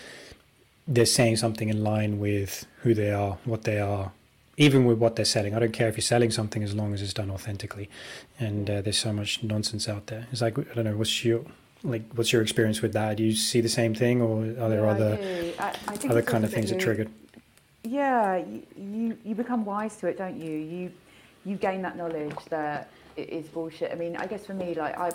they're 0.86 1.06
saying 1.06 1.36
something 1.36 1.68
in 1.68 1.84
line 1.84 2.18
with 2.18 2.66
who 2.82 2.94
they 2.94 3.10
are, 3.10 3.38
what 3.44 3.64
they 3.64 3.78
are, 3.78 4.12
even 4.56 4.86
with 4.86 4.98
what 4.98 5.16
they're 5.16 5.24
selling. 5.24 5.54
I 5.54 5.58
don't 5.58 5.72
care 5.72 5.88
if 5.88 5.96
you're 5.96 6.02
selling 6.02 6.30
something 6.30 6.62
as 6.62 6.74
long 6.74 6.94
as 6.94 7.02
it's 7.02 7.12
done 7.12 7.30
authentically. 7.30 7.90
And 8.38 8.70
uh, 8.70 8.80
there's 8.80 8.98
so 8.98 9.12
much 9.12 9.42
nonsense 9.42 9.88
out 9.88 10.06
there. 10.06 10.26
It's 10.32 10.40
like 10.40 10.58
I 10.58 10.74
don't 10.74 10.84
know, 10.84 10.96
what's 10.96 11.24
your 11.24 11.44
like 11.82 12.02
what's 12.14 12.32
your 12.32 12.42
experience 12.42 12.82
with 12.82 12.92
that? 12.94 13.16
Do 13.16 13.24
you 13.24 13.34
see 13.34 13.60
the 13.60 13.68
same 13.68 13.94
thing, 13.94 14.20
or 14.20 14.42
are 14.42 14.68
there 14.68 14.84
yeah, 14.84 14.90
other 14.90 15.18
I 15.58 15.74
I, 15.88 16.08
other 16.08 16.22
kind 16.22 16.44
of 16.44 16.52
things 16.52 16.70
that 16.70 16.80
triggered? 16.80 17.10
Yeah, 17.84 18.42
you 18.76 19.16
you 19.24 19.34
become 19.34 19.64
wise 19.64 19.96
to 19.96 20.08
it, 20.08 20.18
don't 20.18 20.36
you? 20.36 20.52
You 20.52 20.92
you 21.44 21.56
gain 21.56 21.82
that 21.82 21.96
knowledge 21.96 22.36
that 22.50 22.90
it 23.16 23.28
is 23.30 23.46
bullshit. 23.48 23.92
I 23.92 23.94
mean, 23.94 24.16
I 24.16 24.26
guess 24.26 24.46
for 24.46 24.54
me, 24.54 24.74
like 24.74 24.98
I, 24.98 25.12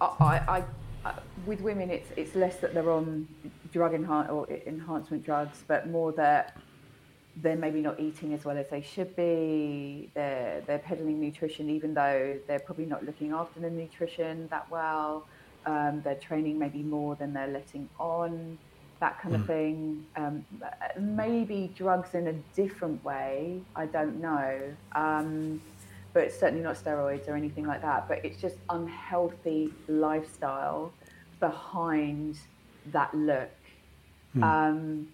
I, 0.00 0.06
I, 0.20 0.36
I 0.58 0.64
uh, 1.04 1.12
with 1.44 1.60
women, 1.60 1.90
it's 1.90 2.10
it's 2.16 2.34
less 2.34 2.56
that 2.56 2.72
they're 2.72 2.90
on 2.90 3.28
drug 3.72 3.92
enhan- 3.92 4.30
or 4.30 4.48
enhancement 4.66 5.24
drugs, 5.24 5.64
but 5.66 5.88
more 5.88 6.12
that 6.12 6.56
they're 7.42 7.56
maybe 7.56 7.80
not 7.80 7.98
eating 7.98 8.32
as 8.32 8.44
well 8.44 8.56
as 8.56 8.68
they 8.70 8.80
should 8.80 9.14
be. 9.16 10.08
They're 10.14 10.62
they're 10.66 10.78
peddling 10.78 11.20
nutrition, 11.20 11.68
even 11.68 11.94
though 11.94 12.38
they're 12.46 12.60
probably 12.60 12.86
not 12.86 13.04
looking 13.04 13.32
after 13.32 13.58
the 13.58 13.70
nutrition 13.70 14.46
that 14.48 14.70
well 14.70 15.26
um, 15.66 16.00
they're 16.02 16.14
training 16.14 16.58
maybe 16.58 16.82
more 16.82 17.14
than 17.16 17.32
they're 17.32 17.48
letting 17.48 17.88
on, 17.98 18.58
that 19.00 19.20
kind 19.20 19.34
mm. 19.34 19.40
of 19.40 19.40
hmm. 19.42 19.46
thing. 19.46 20.06
Um, 20.16 20.44
maybe 20.98 21.72
drugs 21.76 22.14
in 22.14 22.28
a 22.28 22.32
different 22.54 23.04
way, 23.04 23.60
I 23.74 23.86
don't 23.86 24.20
know. 24.20 24.60
Um, 24.92 25.60
but 26.12 26.22
it's 26.22 26.38
certainly 26.38 26.62
not 26.62 26.76
steroids 26.76 27.28
or 27.28 27.34
anything 27.34 27.66
like 27.66 27.82
that. 27.82 28.08
But 28.08 28.24
it's 28.24 28.40
just 28.40 28.56
unhealthy 28.70 29.72
lifestyle 29.88 30.92
behind 31.40 32.38
that 32.92 33.12
look. 33.14 33.50
Mm. 34.36 35.06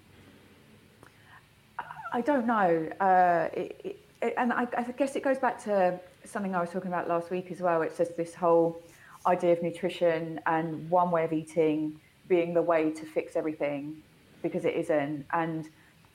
I 2.12 2.20
don't 2.20 2.46
know. 2.46 2.88
Uh, 3.00 3.48
it, 3.52 3.98
it, 4.20 4.34
and 4.36 4.52
I, 4.52 4.66
I 4.76 4.82
guess 4.96 5.16
it 5.16 5.22
goes 5.22 5.38
back 5.38 5.62
to 5.64 5.98
something 6.24 6.54
I 6.54 6.60
was 6.60 6.70
talking 6.70 6.88
about 6.88 7.08
last 7.08 7.30
week 7.30 7.50
as 7.50 7.60
well. 7.60 7.82
It's 7.82 7.96
just 7.96 8.16
this 8.16 8.34
whole 8.34 8.82
idea 9.26 9.52
of 9.52 9.62
nutrition 9.62 10.40
and 10.46 10.88
one 10.90 11.10
way 11.10 11.24
of 11.24 11.32
eating 11.32 12.00
being 12.28 12.54
the 12.54 12.62
way 12.62 12.90
to 12.90 13.04
fix 13.04 13.36
everything 13.36 14.02
because 14.42 14.64
it 14.64 14.74
isn't. 14.74 15.26
And 15.32 15.68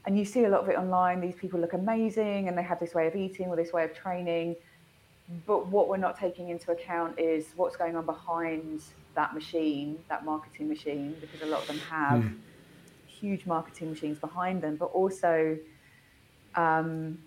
and 0.08 0.18
you 0.18 0.26
see 0.26 0.46
a 0.46 0.50
lot 0.50 0.62
of 0.62 0.70
it 0.70 0.78
online. 0.78 1.20
These 1.20 1.36
people 1.36 1.60
look 1.60 1.74
amazing 1.74 2.48
and 2.48 2.58
they 2.58 2.64
have 2.64 2.80
this 2.80 2.94
way 2.94 3.08
of 3.08 3.16
eating 3.16 3.48
or 3.48 3.56
this 3.56 3.74
way 3.74 3.84
of 3.84 3.94
training. 3.94 4.56
But 5.48 5.68
what 5.68 5.90
we're 5.90 5.98
not 5.98 6.20
taking 6.20 6.50
into 6.50 6.72
account 6.72 7.20
is 7.20 7.48
what's 7.56 7.76
going 7.76 7.96
on 7.96 8.06
behind 8.06 8.82
that 9.16 9.34
machine 9.34 9.98
that 10.10 10.26
marketing 10.26 10.68
machine 10.68 11.16
because 11.22 11.42
a 11.42 11.46
lot 11.46 11.62
of 11.62 11.68
them 11.68 11.80
have 11.90 12.22
mm. 12.22 12.36
huge 13.08 13.46
marketing 13.46 13.90
machines 13.90 14.20
behind 14.20 14.62
them. 14.62 14.76
But 14.76 14.86
also 14.86 15.58
um, 16.56 17.18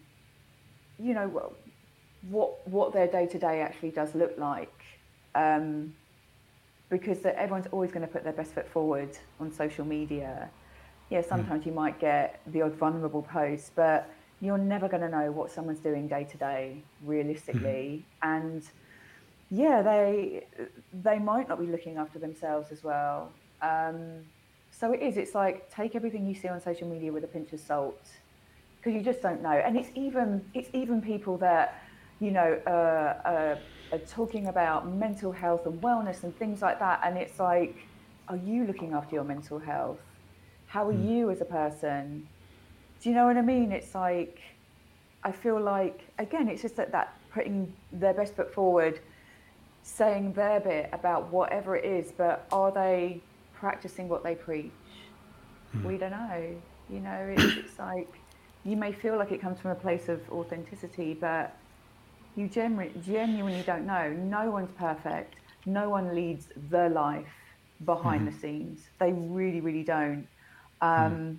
you 0.99 1.15
know 1.15 1.53
what 2.29 2.67
what 2.69 2.93
their 2.93 3.07
day 3.07 3.27
to 3.27 3.39
day 3.39 3.61
actually 3.61 3.91
does 3.91 4.15
look 4.15 4.37
like 4.39 4.78
um, 5.35 5.95
because 6.91 7.25
everyone's 7.25 7.67
always 7.73 7.91
going 7.91 8.07
to 8.07 8.13
put 8.13 8.25
their 8.25 8.33
best 8.33 8.53
foot 8.53 8.69
forward 8.69 9.11
on 9.41 9.53
social 9.53 9.85
media. 9.85 10.49
Yeah, 11.11 11.23
hmm. 11.23 11.29
sometimes 11.29 11.63
mm. 11.63 11.67
you 11.67 11.73
might 11.73 11.99
get 12.01 12.41
the 12.47 12.63
odd 12.63 12.75
vulnerable 12.75 13.23
post, 13.23 13.73
but 13.75 14.11
you're 14.41 14.59
never 14.59 14.89
going 14.89 15.03
to 15.03 15.09
know 15.09 15.31
what 15.33 15.51
someone's 15.51 15.81
doing 15.81 16.07
day 16.07 16.25
to 16.25 16.37
day 16.37 16.83
realistically. 17.05 18.05
Mm. 18.23 18.37
And 18.37 18.63
yeah, 19.51 19.83
they 19.83 20.47
they 20.93 21.19
might 21.19 21.49
not 21.49 21.59
be 21.59 21.67
looking 21.67 21.97
after 21.97 22.19
themselves 22.19 22.71
as 22.71 22.85
well. 22.85 23.33
Um, 23.63 24.25
so 24.71 24.93
it 24.93 25.01
is. 25.03 25.17
It's 25.17 25.35
like 25.35 25.71
take 25.75 25.97
everything 25.97 26.27
you 26.27 26.35
see 26.35 26.49
on 26.49 26.61
social 26.61 26.89
media 26.89 27.11
with 27.13 27.25
a 27.25 27.27
pinch 27.27 27.53
of 27.53 27.61
salt, 27.61 28.01
because 28.77 28.95
you 28.95 29.03
just 29.03 29.23
don't 29.23 29.43
know. 29.43 29.51
And 29.51 29.77
it's 29.77 29.91
even 29.95 30.45
it's 30.55 30.69
even 30.73 31.01
people 31.01 31.39
that 31.39 31.83
you 32.21 32.31
know 32.31 32.61
uh, 32.67 33.29
uh, 33.29 33.57
are 33.93 33.99
talking 33.99 34.47
about 34.47 34.89
mental 34.89 35.33
health 35.33 35.67
and 35.67 35.81
wellness 35.81 36.23
and 36.23 36.37
things 36.39 36.63
like 36.63 36.79
that. 36.79 37.01
And 37.05 37.17
it's 37.17 37.39
like, 37.39 37.77
are 38.29 38.37
you 38.37 38.65
looking 38.65 38.93
after 38.93 39.15
your 39.15 39.25
mental 39.25 39.59
health? 39.59 39.99
How 40.67 40.89
are 40.89 40.93
mm. 40.93 41.09
you 41.09 41.31
as 41.31 41.41
a 41.41 41.47
person? 41.47 42.29
Do 43.01 43.09
you 43.09 43.15
know 43.15 43.27
what 43.27 43.37
I 43.37 43.43
mean? 43.43 43.73
It's 43.73 43.95
like 43.95 44.41
I 45.25 45.33
feel 45.33 45.61
like 45.61 46.03
again, 46.19 46.49
it's 46.49 46.63
just 46.63 46.77
that 46.77 46.93
that 46.93 47.15
putting 47.33 47.73
their 47.93 48.15
best 48.15 48.35
foot 48.35 48.53
forward, 48.53 49.01
saying 49.83 50.33
their 50.33 50.61
bit 50.61 50.91
about 50.93 51.31
whatever 51.33 51.77
it 51.77 51.85
is, 51.85 52.13
but 52.13 52.47
are 52.53 52.71
they 52.71 53.21
practicing 53.55 54.09
what 54.09 54.23
they 54.23 54.35
preach? 54.35 54.71
Mm. 55.77 55.85
We 55.85 55.99
don't 55.99 56.13
know. 56.13 56.55
You 56.91 57.01
know, 57.01 57.35
it's, 57.37 57.57
it's 57.57 57.79
like 57.79 58.09
you 58.65 58.77
may 58.77 58.93
feel 58.93 59.17
like 59.17 59.33
it 59.33 59.41
comes 59.41 59.61
from 59.61 59.73
a 59.73 59.75
place 59.75 60.09
of 60.09 60.21
authenticity, 60.31 61.15
but 61.15 61.55
you 62.39 62.49
genu- 62.49 62.91
genuinely 63.05 63.63
don't 63.63 63.85
know. 63.85 64.11
No 64.13 64.51
one's 64.51 64.71
perfect. 64.79 65.35
No 65.67 65.91
one 65.91 66.15
leads 66.15 66.49
their 66.71 66.89
life 66.89 67.27
behind 67.85 68.23
mm-hmm. 68.23 68.35
the 68.35 68.41
scenes. 68.41 68.89
They 68.99 69.13
really, 69.13 69.61
really 69.61 69.83
don't. 69.83 70.27
Um, 70.81 71.13
mm. 71.13 71.37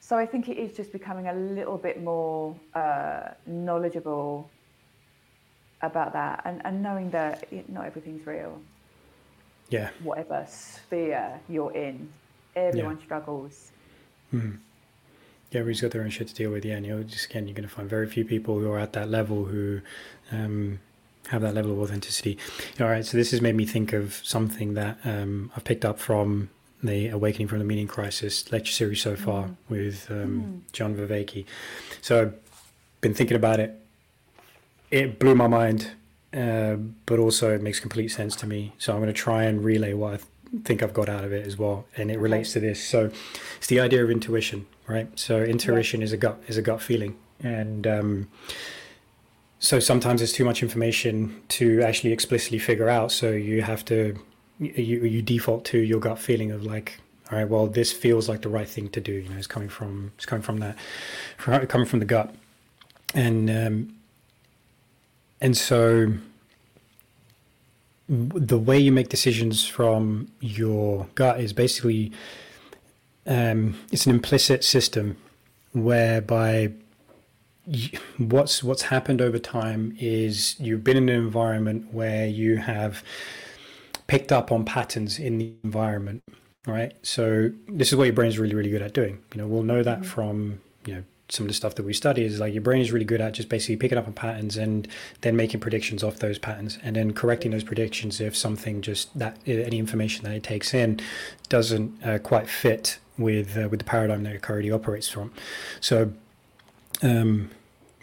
So 0.00 0.18
I 0.18 0.26
think 0.26 0.50
it 0.50 0.58
is 0.58 0.76
just 0.76 0.92
becoming 0.92 1.28
a 1.28 1.34
little 1.34 1.78
bit 1.78 2.02
more 2.02 2.54
uh, 2.74 3.30
knowledgeable 3.46 4.50
about 5.80 6.12
that 6.12 6.42
and, 6.44 6.60
and 6.66 6.82
knowing 6.82 7.10
that 7.10 7.50
not 7.70 7.86
everything's 7.86 8.26
real. 8.26 8.60
Yeah. 9.70 9.88
Whatever 10.02 10.44
sphere 10.46 11.40
you're 11.48 11.72
in, 11.72 12.12
everyone 12.54 12.98
yeah. 12.98 13.04
struggles. 13.04 13.72
Mm. 14.34 14.58
Yeah, 15.54 15.60
everybody's 15.60 15.82
got 15.82 15.92
their 15.92 16.02
own 16.02 16.10
shit 16.10 16.26
to 16.26 16.34
deal 16.34 16.50
with. 16.50 16.64
Yeah, 16.64 16.74
and 16.74 16.84
you're 16.84 17.04
just 17.04 17.30
again, 17.30 17.46
you're 17.46 17.54
going 17.54 17.68
to 17.68 17.72
find 17.72 17.88
very 17.88 18.08
few 18.08 18.24
people 18.24 18.58
who 18.58 18.68
are 18.72 18.78
at 18.80 18.92
that 18.94 19.08
level 19.08 19.44
who 19.44 19.82
um, 20.32 20.80
have 21.28 21.42
that 21.42 21.54
level 21.54 21.70
of 21.70 21.78
authenticity. 21.78 22.36
All 22.80 22.88
right, 22.88 23.06
so 23.06 23.16
this 23.16 23.30
has 23.30 23.40
made 23.40 23.54
me 23.54 23.64
think 23.64 23.92
of 23.92 24.20
something 24.24 24.74
that 24.74 24.98
um, 25.04 25.52
I've 25.56 25.62
picked 25.62 25.84
up 25.84 26.00
from 26.00 26.50
the 26.82 27.08
Awakening 27.08 27.46
from 27.46 27.60
the 27.60 27.64
Meaning 27.64 27.86
Crisis 27.86 28.50
lecture 28.50 28.72
series 28.72 29.00
so 29.00 29.14
far 29.14 29.44
mm. 29.44 29.56
with 29.68 30.10
um, 30.10 30.64
mm. 30.66 30.72
John 30.72 30.96
Vervaeke. 30.96 31.44
So 32.02 32.22
I've 32.22 32.34
been 33.00 33.14
thinking 33.14 33.36
about 33.36 33.60
it. 33.60 33.80
It 34.90 35.20
blew 35.20 35.36
my 35.36 35.46
mind, 35.46 35.92
uh, 36.36 36.74
but 37.06 37.20
also 37.20 37.54
it 37.54 37.62
makes 37.62 37.78
complete 37.78 38.08
sense 38.08 38.34
to 38.36 38.46
me. 38.48 38.72
So 38.78 38.92
I'm 38.92 38.98
going 38.98 39.06
to 39.06 39.12
try 39.12 39.44
and 39.44 39.64
relay 39.64 39.94
what 39.94 40.14
I 40.14 40.18
think 40.62 40.82
I've 40.82 40.94
got 40.94 41.08
out 41.08 41.24
of 41.24 41.32
it 41.32 41.46
as 41.46 41.58
well, 41.58 41.86
and 41.96 42.10
it 42.10 42.18
relates 42.18 42.52
to 42.52 42.60
this. 42.60 42.82
So 42.82 43.10
it's 43.56 43.66
the 43.66 43.80
idea 43.80 44.04
of 44.04 44.10
intuition, 44.10 44.66
right? 44.86 45.08
So 45.18 45.42
intuition 45.42 46.00
yeah. 46.00 46.04
is 46.04 46.12
a 46.12 46.16
gut 46.16 46.42
is 46.46 46.56
a 46.56 46.62
gut 46.62 46.82
feeling, 46.82 47.16
and 47.40 47.86
um, 47.86 48.28
so 49.58 49.80
sometimes 49.80 50.22
it's 50.22 50.32
too 50.32 50.44
much 50.44 50.62
information 50.62 51.42
to 51.48 51.82
actually 51.82 52.12
explicitly 52.12 52.58
figure 52.58 52.88
out. 52.88 53.12
So 53.12 53.30
you 53.30 53.62
have 53.62 53.84
to 53.86 54.18
you 54.58 55.04
you 55.04 55.22
default 55.22 55.64
to 55.66 55.78
your 55.78 56.00
gut 56.00 56.18
feeling 56.18 56.50
of 56.50 56.64
like 56.64 57.00
all 57.30 57.38
right 57.38 57.48
well 57.48 57.66
this 57.66 57.92
feels 57.92 58.28
like 58.28 58.42
the 58.42 58.48
right 58.48 58.68
thing 58.68 58.88
to 58.88 59.00
do 59.00 59.12
you 59.12 59.28
know 59.28 59.36
it's 59.36 59.46
coming 59.46 59.68
from 59.68 60.12
it's 60.16 60.26
coming 60.26 60.42
from 60.42 60.58
that 60.58 60.76
from 61.36 61.66
coming 61.66 61.86
from 61.86 61.98
the 61.98 62.04
gut 62.04 62.34
and 63.14 63.50
um, 63.50 63.94
and 65.40 65.56
so 65.56 66.12
the 68.08 68.58
way 68.58 68.78
you 68.78 68.92
make 68.92 69.08
decisions 69.08 69.66
from 69.66 70.28
your 70.40 71.06
gut 71.14 71.40
is 71.40 71.52
basically 71.52 72.12
um, 73.26 73.78
it's 73.90 74.06
an 74.06 74.12
implicit 74.12 74.62
system 74.62 75.16
whereby 75.72 76.70
you, 77.66 77.98
what's 78.18 78.62
what's 78.62 78.82
happened 78.82 79.22
over 79.22 79.38
time 79.38 79.96
is 79.98 80.58
you've 80.60 80.84
been 80.84 80.96
in 80.96 81.08
an 81.08 81.14
environment 81.14 81.92
where 81.92 82.26
you 82.26 82.58
have 82.58 83.02
picked 84.06 84.32
up 84.32 84.52
on 84.52 84.64
patterns 84.64 85.18
in 85.18 85.38
the 85.38 85.52
environment, 85.64 86.22
right? 86.66 86.94
So 87.02 87.50
this 87.68 87.88
is 87.90 87.96
what 87.96 88.04
your 88.04 88.12
brain 88.12 88.28
is 88.28 88.38
really, 88.38 88.54
really 88.54 88.70
good 88.70 88.82
at 88.82 88.92
doing. 88.92 89.18
You 89.34 89.40
know, 89.40 89.46
we'll 89.46 89.62
know 89.62 89.82
that 89.82 90.00
mm-hmm. 90.00 90.08
from 90.08 90.60
you 90.84 90.96
know 90.96 91.04
some 91.28 91.44
of 91.44 91.48
the 91.48 91.54
stuff 91.54 91.74
that 91.74 91.84
we 91.84 91.92
study 91.92 92.22
is 92.24 92.38
like 92.38 92.52
your 92.52 92.62
brain 92.62 92.82
is 92.82 92.92
really 92.92 93.04
good 93.04 93.20
at 93.20 93.32
just 93.32 93.48
basically 93.48 93.76
picking 93.76 93.96
up 93.96 94.06
on 94.06 94.12
patterns 94.12 94.56
and 94.56 94.86
then 95.22 95.34
making 95.34 95.58
predictions 95.58 96.04
off 96.04 96.18
those 96.18 96.38
patterns 96.38 96.78
and 96.82 96.96
then 96.96 97.12
correcting 97.12 97.50
those 97.50 97.64
predictions 97.64 98.20
if 98.20 98.36
something 98.36 98.82
just 98.82 99.16
that 99.18 99.38
any 99.46 99.78
information 99.78 100.24
that 100.24 100.34
it 100.34 100.42
takes 100.42 100.74
in 100.74 101.00
doesn't 101.48 102.04
uh, 102.04 102.18
quite 102.18 102.48
fit 102.48 102.98
with 103.16 103.56
uh, 103.56 103.68
with 103.68 103.80
the 103.80 103.84
paradigm 103.84 104.22
that 104.24 104.34
it 104.34 104.42
currently 104.42 104.70
operates 104.70 105.08
from. 105.08 105.32
So. 105.80 106.12
Um, 107.02 107.50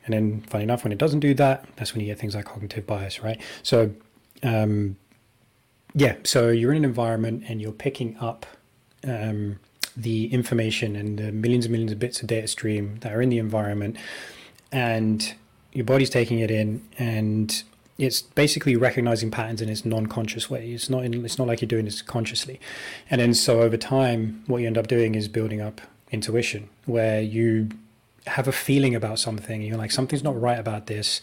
and 0.03 0.13
then, 0.15 0.41
funny 0.41 0.63
enough, 0.63 0.83
when 0.83 0.91
it 0.91 0.97
doesn't 0.97 1.19
do 1.19 1.35
that, 1.35 1.65
that's 1.75 1.93
when 1.93 2.01
you 2.01 2.07
get 2.07 2.17
things 2.17 2.33
like 2.33 2.45
cognitive 2.45 2.87
bias, 2.87 3.21
right? 3.21 3.39
So, 3.61 3.91
um, 4.41 4.97
yeah, 5.93 6.15
so 6.23 6.49
you're 6.49 6.71
in 6.71 6.77
an 6.77 6.85
environment 6.85 7.43
and 7.47 7.61
you're 7.61 7.71
picking 7.71 8.17
up 8.17 8.45
um, 9.07 9.59
the 9.95 10.31
information 10.33 10.95
and 10.95 11.17
the 11.17 11.31
millions 11.31 11.65
and 11.65 11.71
millions 11.71 11.91
of 11.91 11.99
bits 11.99 12.21
of 12.21 12.27
data 12.27 12.47
stream 12.47 12.97
that 13.01 13.13
are 13.13 13.21
in 13.21 13.29
the 13.29 13.37
environment, 13.37 13.97
and 14.71 15.33
your 15.73 15.85
body's 15.85 16.09
taking 16.09 16.39
it 16.39 16.51
in, 16.51 16.87
and 16.97 17.63
it's 17.97 18.21
basically 18.21 18.75
recognizing 18.75 19.31
patterns 19.31 19.61
in 19.61 19.69
its 19.69 19.85
non-conscious 19.85 20.49
way. 20.49 20.71
It's 20.71 20.89
not 20.89 21.03
in, 21.03 21.23
it's 21.23 21.37
not 21.37 21.47
like 21.47 21.61
you're 21.61 21.67
doing 21.67 21.85
this 21.85 22.01
consciously, 22.01 22.59
and 23.09 23.21
then 23.21 23.33
so 23.33 23.61
over 23.61 23.77
time, 23.77 24.43
what 24.47 24.59
you 24.59 24.67
end 24.67 24.77
up 24.77 24.87
doing 24.87 25.15
is 25.15 25.27
building 25.27 25.61
up 25.61 25.81
intuition, 26.11 26.69
where 26.85 27.21
you 27.21 27.69
have 28.27 28.47
a 28.47 28.51
feeling 28.51 28.95
about 28.95 29.19
something. 29.19 29.61
You're 29.61 29.77
like 29.77 29.91
something's 29.91 30.23
not 30.23 30.39
right 30.39 30.59
about 30.59 30.87
this. 30.87 31.21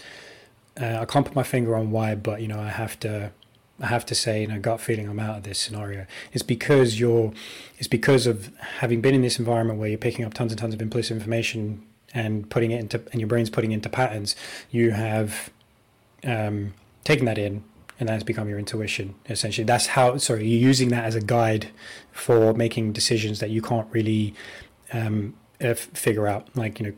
Uh, 0.80 0.98
I 1.00 1.04
can't 1.04 1.26
put 1.26 1.34
my 1.34 1.42
finger 1.42 1.76
on 1.76 1.90
why, 1.90 2.14
but 2.14 2.40
you 2.40 2.48
know 2.48 2.60
I 2.60 2.68
have 2.68 2.98
to 3.00 3.32
I 3.80 3.86
have 3.86 4.04
to 4.06 4.14
say, 4.14 4.40
you 4.42 4.48
know, 4.48 4.58
gut 4.58 4.80
feeling 4.80 5.08
I'm 5.08 5.20
out 5.20 5.38
of 5.38 5.42
this 5.44 5.58
scenario. 5.58 6.06
It's 6.32 6.42
because 6.42 6.98
you're, 6.98 7.32
it's 7.78 7.88
because 7.88 8.26
of 8.26 8.52
having 8.58 9.00
been 9.00 9.14
in 9.14 9.22
this 9.22 9.38
environment 9.38 9.78
where 9.78 9.88
you're 9.88 9.98
picking 9.98 10.24
up 10.24 10.34
tons 10.34 10.52
and 10.52 10.58
tons 10.58 10.74
of 10.74 10.82
implicit 10.82 11.16
information 11.16 11.86
and 12.12 12.48
putting 12.50 12.70
it 12.70 12.80
into, 12.80 13.00
and 13.12 13.20
your 13.20 13.28
brain's 13.28 13.50
putting 13.50 13.72
into 13.72 13.88
patterns. 13.88 14.34
You 14.70 14.92
have 14.92 15.50
um, 16.24 16.74
taken 17.04 17.26
that 17.26 17.38
in, 17.38 17.62
and 18.00 18.08
that's 18.08 18.24
become 18.24 18.48
your 18.48 18.58
intuition. 18.58 19.14
Essentially, 19.28 19.64
that's 19.64 19.88
how. 19.88 20.16
Sorry, 20.16 20.46
you're 20.46 20.60
using 20.60 20.88
that 20.88 21.04
as 21.04 21.14
a 21.14 21.20
guide 21.20 21.68
for 22.12 22.54
making 22.54 22.92
decisions 22.92 23.40
that 23.40 23.50
you 23.50 23.60
can't 23.60 23.88
really 23.92 24.34
um, 24.92 25.34
uh, 25.60 25.74
figure 25.74 26.26
out. 26.26 26.48
Like 26.56 26.80
you 26.80 26.86
know, 26.86 26.92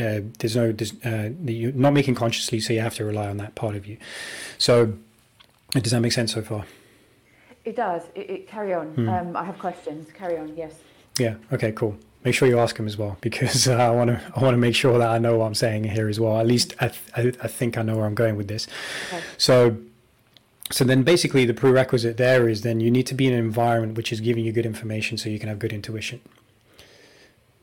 uh, 0.00 0.20
there's 0.38 0.56
no, 0.56 0.72
there's, 0.72 0.92
uh, 1.04 1.30
you're 1.44 1.72
not 1.72 1.92
making 1.92 2.14
consciously, 2.14 2.60
so 2.60 2.72
you 2.72 2.80
have 2.80 2.94
to 2.94 3.04
rely 3.04 3.28
on 3.28 3.36
that 3.38 3.54
part 3.54 3.76
of 3.76 3.86
you. 3.86 3.96
So 4.58 4.94
does 5.80 5.92
that 5.92 6.00
make 6.00 6.12
sense 6.12 6.34
so 6.34 6.42
far? 6.42 6.64
It 7.64 7.76
does. 7.76 8.02
It, 8.14 8.30
it 8.30 8.48
carry 8.48 8.74
on. 8.74 8.88
Hmm. 8.94 9.08
Um, 9.08 9.36
I 9.36 9.44
have 9.44 9.58
questions. 9.58 10.10
Carry 10.12 10.36
on. 10.36 10.56
Yes. 10.56 10.74
Yeah. 11.18 11.36
Okay. 11.52 11.72
Cool. 11.72 11.96
Make 12.24 12.34
sure 12.34 12.46
you 12.46 12.58
ask 12.58 12.76
him 12.76 12.86
as 12.86 12.96
well 12.96 13.16
because 13.20 13.68
uh, 13.68 13.74
I 13.74 13.90
want 13.90 14.10
to. 14.10 14.20
I 14.34 14.40
want 14.40 14.54
to 14.54 14.58
make 14.58 14.74
sure 14.74 14.98
that 14.98 15.08
I 15.08 15.18
know 15.18 15.38
what 15.38 15.46
I'm 15.46 15.54
saying 15.54 15.84
here 15.84 16.08
as 16.08 16.18
well. 16.18 16.38
At 16.38 16.46
least 16.46 16.74
I, 16.80 16.88
th- 16.88 17.36
I, 17.40 17.44
I 17.44 17.48
think 17.48 17.78
I 17.78 17.82
know 17.82 17.96
where 17.96 18.06
I'm 18.06 18.14
going 18.14 18.36
with 18.36 18.48
this. 18.48 18.66
Okay. 19.08 19.22
So, 19.38 19.76
so 20.70 20.84
then 20.84 21.02
basically 21.02 21.44
the 21.44 21.54
prerequisite 21.54 22.16
there 22.16 22.48
is 22.48 22.62
then 22.62 22.80
you 22.80 22.90
need 22.90 23.06
to 23.08 23.14
be 23.14 23.26
in 23.26 23.32
an 23.32 23.38
environment 23.38 23.96
which 23.96 24.12
is 24.12 24.20
giving 24.20 24.44
you 24.44 24.52
good 24.52 24.66
information 24.66 25.18
so 25.18 25.28
you 25.28 25.38
can 25.38 25.48
have 25.48 25.58
good 25.58 25.72
intuition. 25.72 26.20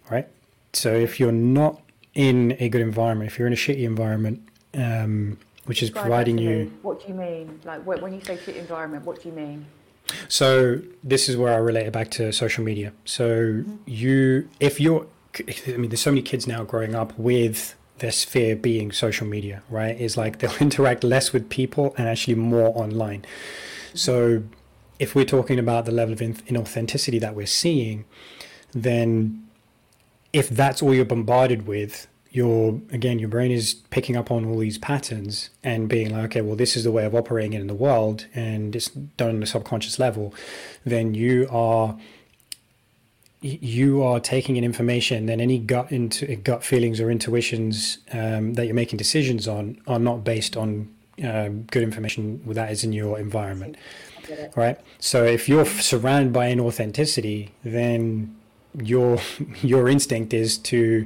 Right. 0.10 0.28
So 0.74 0.94
if 0.94 1.20
you're 1.20 1.32
not 1.32 1.82
in 2.14 2.56
a 2.60 2.70
good 2.70 2.82
environment, 2.82 3.32
if 3.32 3.38
you're 3.40 3.48
in 3.48 3.54
a 3.54 3.58
shitty 3.58 3.84
environment, 3.84 4.48
um, 4.74 5.38
which 5.70 5.84
is 5.84 5.92
providing 5.92 6.40
you. 6.40 6.74
What 6.82 7.00
do 7.00 7.10
you 7.10 7.14
mean? 7.14 7.60
Like 7.64 7.86
when 7.86 8.12
you 8.12 8.22
say 8.22 8.40
shit 8.44 8.56
environment, 8.56 9.06
what 9.06 9.22
do 9.22 9.30
you 9.30 9.36
mean? 9.36 9.68
So 10.28 10.82
this 11.04 11.30
is 11.30 11.38
where 11.38 11.54
I 11.54 11.58
relate 11.58 11.86
it 11.86 11.94
back 11.94 12.10
to 12.12 12.34
social 12.34 12.64
media. 12.64 12.92
So 13.06 13.30
mm-hmm. 13.30 13.76
you, 13.86 14.50
if 14.60 14.82
you're, 14.82 15.06
I 15.68 15.78
mean, 15.78 15.92
there's 15.92 16.02
so 16.02 16.10
many 16.10 16.24
kids 16.24 16.48
now 16.48 16.64
growing 16.64 16.96
up 16.96 17.16
with 17.20 17.76
their 18.00 18.12
sphere 18.12 18.56
being 18.56 18.92
social 18.92 19.28
media, 19.28 19.62
right? 19.70 19.96
Is 19.96 20.18
like 20.18 20.40
they'll 20.40 20.58
interact 20.60 21.04
less 21.04 21.34
with 21.34 21.52
people 21.52 21.94
and 22.00 22.08
actually 22.08 22.34
more 22.34 22.76
online. 22.76 23.22
Mm-hmm. 23.22 23.98
So 23.98 24.42
if 24.98 25.14
we're 25.14 25.24
talking 25.24 25.60
about 25.60 25.86
the 25.86 25.92
level 25.92 26.14
of 26.14 26.20
inauthenticity 26.20 27.22
that 27.22 27.36
we're 27.36 27.46
seeing, 27.46 28.06
then 28.72 29.48
if 30.34 30.50
that's 30.50 30.82
all 30.82 30.96
you're 30.96 31.06
bombarded 31.06 31.68
with, 31.68 32.08
your 32.32 32.80
again 32.92 33.18
your 33.18 33.30
brain 33.30 33.52
is 33.52 33.74
picking 33.90 34.16
up 34.16 34.30
on 34.30 34.46
all 34.46 34.60
these 34.60 34.78
patterns 34.78 35.50
and 35.64 35.90
being 35.90 36.12
like 36.12 36.26
okay 36.26 36.42
well 36.42 36.56
this 36.56 36.76
is 36.76 36.84
the 36.84 36.92
way 36.92 37.04
of 37.04 37.16
operating 37.16 37.54
in 37.54 37.66
the 37.68 37.74
world 37.74 38.28
and 38.36 38.76
it's 38.76 38.90
done 38.90 39.30
on 39.30 39.44
a 39.44 39.48
subconscious 39.48 39.98
level 39.98 40.34
then 40.86 41.16
you 41.16 41.48
are 41.50 41.98
you 43.42 44.04
are 44.04 44.20
taking 44.20 44.58
in 44.58 44.64
information 44.64 45.26
then 45.26 45.42
any 45.42 45.58
gut 45.58 45.92
into 45.92 46.36
gut 46.36 46.64
feelings 46.64 47.00
or 47.00 47.10
intuitions 47.10 47.98
um, 48.12 48.54
that 48.54 48.66
you're 48.66 48.76
making 48.76 48.98
decisions 48.98 49.48
on 49.48 49.82
are 49.88 50.00
not 50.00 50.24
based 50.24 50.56
on 50.56 50.88
um, 51.24 51.64
good 51.64 51.84
information 51.84 52.42
that 52.54 52.72
is 52.72 52.84
in 52.84 52.94
your 52.94 53.20
environment, 53.20 53.76
right? 54.56 54.80
So 55.00 55.26
if 55.26 55.50
you're 55.50 55.66
surrounded 55.66 56.32
by 56.32 56.54
inauthenticity, 56.54 57.50
then 57.64 58.36
your 58.82 59.20
your 59.62 59.90
instinct 59.90 60.34
is 60.34 60.58
to 60.60 61.06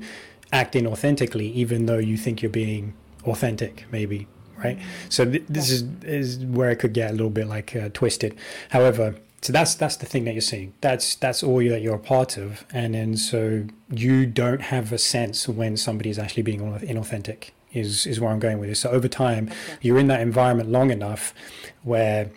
act 0.53 0.75
inauthentically, 0.75 1.51
even 1.53 1.87
though 1.87 1.97
you 1.97 2.15
think 2.15 2.41
you're 2.41 2.49
being 2.49 2.93
authentic, 3.25 3.85
maybe, 3.91 4.27
right? 4.63 4.79
So 5.09 5.25
th- 5.25 5.43
this 5.49 5.69
is 5.69 5.83
is 6.03 6.45
where 6.45 6.69
it 6.69 6.77
could 6.77 6.93
get 6.93 7.09
a 7.09 7.13
little 7.13 7.29
bit 7.29 7.47
like 7.47 7.75
uh, 7.75 7.89
twisted. 7.93 8.37
However, 8.69 9.15
so 9.41 9.51
that's 9.51 9.75
that's 9.75 9.97
the 9.97 10.05
thing 10.05 10.23
that 10.25 10.33
you're 10.33 10.41
seeing. 10.41 10.73
That's 10.79 11.15
that's 11.15 11.43
all 11.43 11.57
that 11.57 11.81
you're 11.81 11.95
a 11.95 11.99
part 11.99 12.37
of, 12.37 12.65
and 12.71 12.93
then 12.93 13.17
so 13.17 13.65
you 13.89 14.25
don't 14.25 14.61
have 14.61 14.93
a 14.93 14.97
sense 14.97 15.49
when 15.49 15.75
somebody 15.75 16.09
is 16.09 16.19
actually 16.19 16.43
being 16.43 16.61
inauthentic. 16.61 17.49
Is 17.73 18.05
is 18.05 18.19
where 18.21 18.31
I'm 18.31 18.39
going 18.39 18.59
with 18.59 18.69
this. 18.69 18.79
So 18.79 18.91
over 18.91 19.07
time, 19.07 19.49
okay. 19.49 19.77
you're 19.81 19.97
in 19.97 20.07
that 20.07 20.21
environment 20.21 20.69
long 20.69 20.91
enough 20.91 21.33
where 21.81 22.29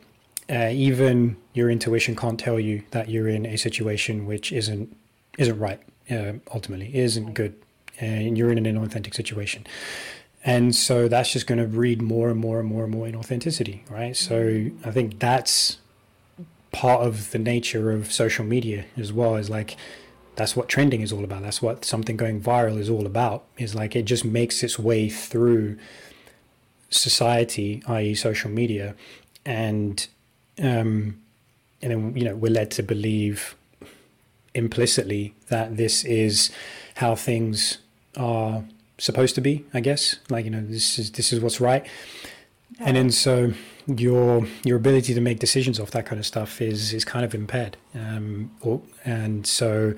uh, 0.49 0.71
even 0.73 1.37
your 1.53 1.71
intuition 1.71 2.17
can't 2.17 2.41
tell 2.41 2.59
you 2.59 2.83
that 2.93 3.11
you're 3.11 3.29
in 3.29 3.45
a 3.45 3.57
situation 3.57 4.25
which 4.27 4.51
isn't 4.51 4.97
isn't 5.37 5.59
right. 5.59 5.81
Uh, 6.11 6.35
ultimately, 6.55 6.97
isn't 6.97 7.35
good, 7.35 7.55
and 8.01 8.37
you're 8.37 8.51
in 8.51 8.59
an 8.59 8.65
inauthentic 8.65 9.15
situation. 9.15 9.67
And 10.45 10.75
so 10.75 11.09
that's 11.09 11.33
just 11.33 11.47
going 11.47 11.59
to 11.59 11.67
breed 11.67 12.01
more 12.01 12.31
and 12.31 12.39
more 12.39 12.61
and 12.61 12.69
more 12.69 12.85
and 12.85 12.93
more 12.93 13.07
inauthenticity, 13.07 13.89
right? 13.91 14.17
So 14.17 14.67
I 14.85 14.91
think 14.93 15.19
that's 15.19 15.79
part 16.77 17.05
of 17.05 17.31
the 17.31 17.39
nature 17.39 17.91
of 17.91 18.13
social 18.13 18.45
media 18.45 18.85
as 18.97 19.13
well 19.13 19.37
as 19.37 19.49
like 19.49 19.77
that's 20.37 20.55
what 20.55 20.69
trending 20.69 21.01
is 21.01 21.11
all 21.11 21.25
about 21.25 21.41
that's 21.41 21.63
what 21.63 21.87
something 21.87 22.19
going 22.19 22.39
viral 22.39 22.79
is 22.79 22.91
all 22.91 23.07
about 23.07 23.45
is 23.57 23.75
like 23.75 23.97
it 23.97 24.03
just 24.03 24.27
makes 24.27 24.63
its 24.63 24.79
way 24.79 25.09
through 25.09 25.79
society 26.91 27.83
i.e 27.89 28.15
social 28.15 28.51
media 28.51 28.95
and 29.47 30.09
um 30.61 31.19
and 31.81 31.93
then 31.93 32.17
you 32.17 32.25
know 32.25 32.37
we're 32.37 32.53
led 32.53 32.71
to 32.71 32.83
believe 32.83 33.57
implicitly 34.55 35.35
that 35.49 35.79
this 35.79 36.05
is 36.05 36.51
how 36.97 37.15
things 37.15 37.79
are 38.17 38.64
supposed 38.99 39.35
to 39.35 39.41
be 39.41 39.64
i 39.75 39.81
guess. 39.81 40.17
Like 40.31 40.45
you 40.45 40.51
know 40.51 40.64
this 40.64 40.99
is 40.99 41.12
this 41.12 41.33
is 41.33 41.41
what's 41.41 41.61
right. 41.61 41.87
Yeah. 42.79 42.87
and 42.89 42.97
then 42.97 43.11
so 43.11 43.53
your 43.87 44.47
your 44.64 44.77
ability 44.77 45.14
to 45.14 45.21
make 45.21 45.39
decisions 45.39 45.79
off 45.79 45.91
that 45.93 46.07
kind 46.07 46.19
of 46.19 46.27
stuff 46.27 46.61
is 46.61 46.93
is 46.93 47.05
kind 47.05 47.25
of 47.25 47.35
impaired. 47.35 47.77
Um, 47.95 48.51
or, 48.61 48.83
and 49.05 49.47
so 49.47 49.95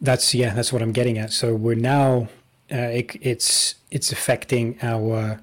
that's 0.00 0.34
yeah 0.34 0.54
that's 0.54 0.72
what 0.72 0.82
i'm 0.82 0.92
getting 0.92 1.18
at. 1.18 1.32
So 1.32 1.54
we're 1.54 1.74
now 1.74 2.28
uh, 2.72 2.76
it, 2.76 3.16
it's 3.20 3.74
it's 3.90 4.12
affecting 4.12 4.78
our 4.82 5.40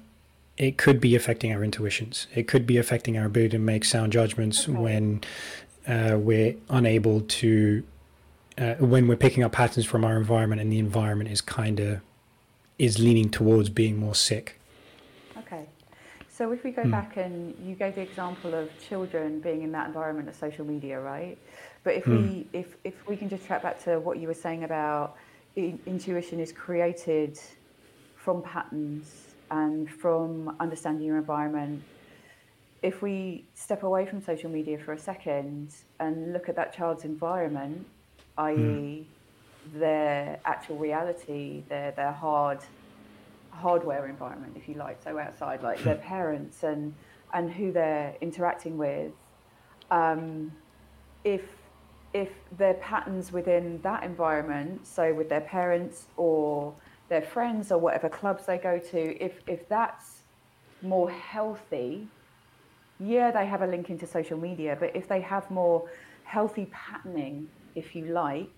it 0.56 0.76
could 0.76 1.00
be 1.00 1.14
affecting 1.14 1.52
our 1.52 1.62
intuitions. 1.62 2.26
It 2.34 2.48
could 2.48 2.66
be 2.66 2.78
affecting 2.78 3.16
our 3.16 3.26
ability 3.26 3.50
to 3.50 3.58
make 3.58 3.84
sound 3.84 4.12
judgments 4.12 4.68
okay. 4.68 4.76
when 4.76 5.20
uh, 5.86 6.18
we're 6.18 6.56
unable 6.68 7.20
to 7.20 7.84
uh, 8.58 8.74
when 8.74 9.06
we're 9.06 9.16
picking 9.16 9.42
up 9.42 9.52
patterns 9.52 9.86
from 9.86 10.04
our 10.04 10.16
environment 10.16 10.60
and 10.60 10.72
the 10.72 10.78
environment 10.78 11.30
is 11.30 11.40
kind 11.40 11.80
of 11.80 12.00
is 12.78 12.98
leaning 12.98 13.30
towards 13.30 13.68
being 13.68 13.96
more 13.96 14.14
sick 14.14 14.58
okay 15.36 15.66
so 16.28 16.52
if 16.52 16.62
we 16.64 16.70
go 16.70 16.82
mm. 16.82 16.90
back 16.90 17.16
and 17.16 17.54
you 17.64 17.74
gave 17.74 17.94
the 17.94 18.00
example 18.00 18.54
of 18.54 18.70
children 18.88 19.40
being 19.40 19.62
in 19.62 19.72
that 19.72 19.86
environment 19.86 20.28
of 20.28 20.34
social 20.34 20.64
media 20.64 21.00
right 21.00 21.38
but 21.84 21.94
if 21.94 22.04
mm. 22.04 22.22
we 22.22 22.46
if 22.52 22.76
if 22.84 23.06
we 23.08 23.16
can 23.16 23.28
just 23.28 23.46
track 23.46 23.62
back 23.62 23.82
to 23.82 23.98
what 24.00 24.18
you 24.18 24.26
were 24.26 24.34
saying 24.34 24.64
about 24.64 25.16
in, 25.56 25.78
intuition 25.86 26.40
is 26.40 26.52
created 26.52 27.38
from 28.16 28.42
patterns 28.42 29.34
and 29.50 29.90
from 29.90 30.54
understanding 30.60 31.06
your 31.06 31.16
environment 31.16 31.82
if 32.82 33.02
we 33.02 33.44
step 33.54 33.82
away 33.82 34.06
from 34.06 34.22
social 34.22 34.50
media 34.50 34.78
for 34.78 34.92
a 34.92 34.98
second 34.98 35.74
and 35.98 36.32
look 36.32 36.48
at 36.48 36.56
that 36.56 36.72
child's 36.72 37.04
environment, 37.04 37.84
i.e., 38.38 38.54
mm. 38.56 39.04
their 39.78 40.40
actual 40.44 40.76
reality, 40.76 41.62
their 41.68 41.92
their 41.92 42.12
hard 42.12 42.60
hardware 43.50 44.06
environment, 44.06 44.52
if 44.56 44.68
you 44.68 44.74
like, 44.74 45.02
so 45.02 45.18
outside, 45.18 45.62
like 45.62 45.82
their 45.82 45.96
parents 45.96 46.62
and 46.62 46.94
and 47.34 47.52
who 47.52 47.72
they're 47.72 48.14
interacting 48.20 48.78
with, 48.78 49.12
um, 49.90 50.52
if 51.24 51.42
if 52.14 52.30
their 52.56 52.74
patterns 52.74 53.32
within 53.32 53.80
that 53.82 54.02
environment, 54.02 54.86
so 54.86 55.12
with 55.12 55.28
their 55.28 55.42
parents 55.42 56.06
or 56.16 56.74
their 57.10 57.22
friends 57.22 57.70
or 57.70 57.78
whatever 57.78 58.08
clubs 58.08 58.46
they 58.46 58.58
go 58.58 58.78
to, 58.78 59.22
if 59.22 59.40
if 59.46 59.68
that's 59.68 60.22
more 60.80 61.10
healthy 61.10 62.08
yeah, 63.00 63.30
they 63.30 63.46
have 63.46 63.62
a 63.62 63.66
link 63.66 63.90
into 63.90 64.06
social 64.06 64.36
media, 64.36 64.76
but 64.78 64.94
if 64.94 65.08
they 65.08 65.20
have 65.20 65.50
more 65.50 65.88
healthy 66.24 66.66
patterning, 66.72 67.48
if 67.74 67.94
you 67.94 68.06
like, 68.06 68.48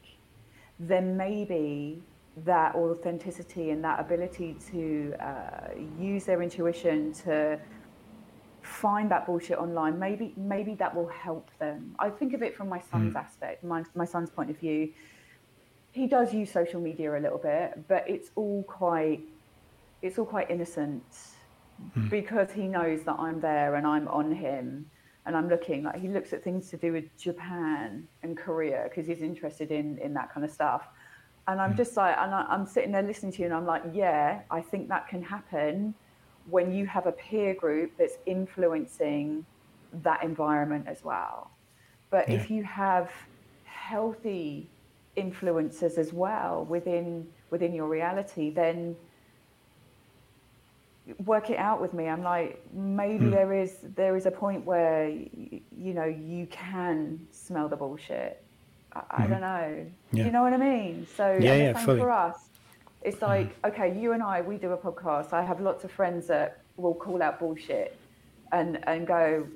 then 0.78 1.16
maybe 1.16 2.02
that 2.44 2.74
authenticity 2.74 3.70
and 3.70 3.84
that 3.84 4.00
ability 4.00 4.56
to 4.70 5.14
uh, 5.20 5.68
use 5.98 6.24
their 6.24 6.42
intuition 6.42 7.12
to 7.12 7.58
find 8.62 9.10
that 9.10 9.26
bullshit 9.26 9.58
online 9.58 9.98
maybe 9.98 10.32
maybe 10.36 10.74
that 10.74 10.94
will 10.94 11.08
help 11.08 11.50
them 11.58 11.94
i 11.98 12.08
think 12.08 12.34
of 12.34 12.42
it 12.42 12.54
from 12.54 12.68
my 12.68 12.80
son's 12.90 13.14
mm. 13.14 13.18
aspect 13.18 13.64
my, 13.64 13.82
my 13.94 14.04
son's 14.04 14.30
point 14.30 14.50
of 14.50 14.56
view 14.58 14.88
he 15.92 16.06
does 16.06 16.32
use 16.32 16.50
social 16.52 16.80
media 16.80 17.18
a 17.18 17.20
little 17.20 17.38
bit 17.38 17.86
but 17.88 18.08
it's 18.08 18.30
all 18.36 18.62
quite 18.64 19.20
it's 20.02 20.18
all 20.18 20.24
quite 20.24 20.50
innocent 20.50 21.02
mm. 21.96 22.10
because 22.10 22.52
he 22.52 22.68
knows 22.68 23.02
that 23.02 23.16
I'm 23.18 23.40
there 23.40 23.74
and 23.74 23.86
I'm 23.86 24.06
on 24.08 24.32
him 24.32 24.90
and 25.30 25.36
I'm 25.36 25.48
looking 25.48 25.84
like 25.84 26.00
he 26.00 26.08
looks 26.08 26.32
at 26.32 26.42
things 26.42 26.70
to 26.70 26.76
do 26.76 26.92
with 26.92 27.16
Japan 27.16 28.08
and 28.24 28.36
Korea 28.36 28.86
because 28.88 29.06
he's 29.06 29.22
interested 29.22 29.70
in 29.70 29.96
in 29.98 30.12
that 30.14 30.34
kind 30.34 30.44
of 30.44 30.50
stuff. 30.50 30.88
And 31.46 31.60
I'm 31.60 31.74
mm. 31.74 31.76
just 31.76 31.96
like, 31.96 32.16
and 32.18 32.34
I, 32.34 32.44
I'm 32.48 32.66
sitting 32.66 32.90
there 32.90 33.04
listening 33.04 33.30
to 33.34 33.38
you, 33.38 33.44
and 33.44 33.54
I'm 33.54 33.64
like, 33.64 33.84
yeah, 33.92 34.40
I 34.50 34.60
think 34.60 34.88
that 34.88 35.06
can 35.06 35.22
happen 35.22 35.94
when 36.48 36.72
you 36.72 36.84
have 36.86 37.06
a 37.06 37.12
peer 37.12 37.54
group 37.54 37.92
that's 37.96 38.18
influencing 38.26 39.46
that 40.02 40.24
environment 40.24 40.86
as 40.88 41.04
well. 41.04 41.52
But 42.10 42.28
yeah. 42.28 42.34
if 42.34 42.50
you 42.50 42.64
have 42.64 43.12
healthy 43.62 44.66
influences 45.14 45.96
as 45.96 46.12
well 46.12 46.64
within 46.64 47.28
within 47.50 47.72
your 47.72 47.86
reality, 47.86 48.50
then 48.50 48.96
work 51.24 51.50
it 51.50 51.58
out 51.58 51.80
with 51.80 51.94
me. 51.94 52.08
I'm 52.08 52.22
like, 52.22 52.62
maybe 52.72 53.26
mm. 53.26 53.30
there 53.30 53.52
is 53.52 53.76
there 53.96 54.16
is 54.16 54.26
a 54.26 54.30
point 54.30 54.64
where 54.64 55.08
y- 55.08 55.60
you 55.76 55.94
know 55.94 56.04
you 56.04 56.46
can 56.46 57.26
smell 57.30 57.68
the 57.68 57.76
bullshit. 57.76 58.42
I, 58.92 59.02
I 59.10 59.22
hmm. 59.22 59.30
don't 59.30 59.40
know. 59.40 59.86
Yeah. 60.12 60.24
You 60.24 60.32
know 60.32 60.42
what 60.42 60.52
I 60.52 60.56
mean? 60.56 61.06
So 61.16 61.38
yeah, 61.40 61.54
yeah, 61.54 61.84
fully. 61.84 62.00
for 62.00 62.10
us, 62.10 62.48
it's 63.02 63.18
hmm. 63.18 63.24
like 63.24 63.62
mm. 63.62 63.70
okay, 63.70 63.98
you 63.98 64.12
and 64.12 64.22
I, 64.22 64.40
we 64.40 64.56
do 64.56 64.72
a 64.72 64.76
podcast. 64.76 65.32
I 65.32 65.42
have 65.42 65.60
lots 65.60 65.84
of 65.84 65.90
friends 65.90 66.26
that 66.28 66.60
will 66.76 66.94
call 66.94 67.22
out 67.22 67.38
bullshit 67.38 67.96
and 68.52 68.78
and 68.88 69.06
go, 69.06 69.46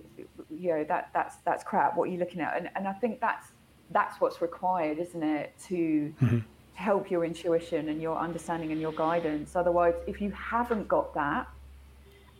you 0.50 0.70
know, 0.70 0.84
that 0.84 1.10
that's 1.12 1.36
that's 1.44 1.64
crap. 1.64 1.96
What 1.96 2.08
are 2.08 2.12
you 2.12 2.18
looking 2.18 2.40
at? 2.40 2.56
And 2.56 2.70
and 2.76 2.88
I 2.88 2.92
think 2.92 3.20
that's 3.20 3.48
that's 3.90 4.20
what's 4.20 4.40
required, 4.40 4.98
isn't 4.98 5.22
it, 5.22 5.54
to 5.66 6.14
mm-hmm 6.20 6.38
help 6.74 7.10
your 7.10 7.24
intuition 7.24 7.88
and 7.88 8.02
your 8.02 8.18
understanding 8.18 8.72
and 8.72 8.80
your 8.80 8.92
guidance. 8.92 9.56
Otherwise, 9.56 9.94
if 10.06 10.20
you 10.20 10.30
haven't 10.32 10.88
got 10.88 11.14
that 11.14 11.48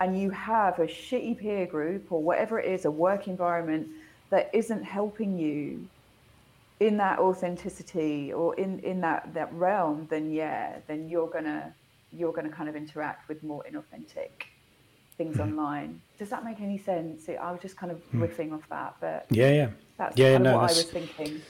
and 0.00 0.20
you 0.20 0.30
have 0.30 0.78
a 0.78 0.86
shitty 0.86 1.38
peer 1.38 1.66
group 1.66 2.10
or 2.10 2.22
whatever 2.22 2.58
it 2.58 2.66
is, 2.66 2.84
a 2.84 2.90
work 2.90 3.28
environment 3.28 3.88
that 4.30 4.50
isn't 4.52 4.82
helping 4.82 5.38
you 5.38 5.86
in 6.80 6.96
that 6.96 7.18
authenticity 7.18 8.32
or 8.32 8.54
in, 8.56 8.80
in 8.80 9.00
that, 9.00 9.32
that 9.34 9.52
realm, 9.54 10.06
then 10.10 10.30
yeah, 10.30 10.78
then 10.86 11.08
you're 11.08 11.28
gonna 11.28 11.72
you're 12.12 12.32
gonna 12.32 12.50
kind 12.50 12.68
of 12.68 12.76
interact 12.76 13.28
with 13.28 13.42
more 13.42 13.64
inauthentic 13.70 14.30
things 15.16 15.36
mm. 15.36 15.42
online. 15.42 16.00
Does 16.18 16.30
that 16.30 16.44
make 16.44 16.60
any 16.60 16.78
sense? 16.78 17.28
I 17.28 17.50
was 17.50 17.60
just 17.60 17.76
kind 17.76 17.92
of 17.92 17.98
mm. 18.12 18.20
riffing 18.20 18.52
off 18.52 18.68
that, 18.70 18.96
but 19.00 19.26
yeah, 19.30 19.50
yeah, 19.52 19.70
that's 19.96 20.18
yeah, 20.18 20.32
kind 20.32 20.44
no, 20.44 20.50
of 20.50 20.62
what 20.62 20.70
I 20.70 20.74
was 20.74 20.82
thinking. 20.84 21.42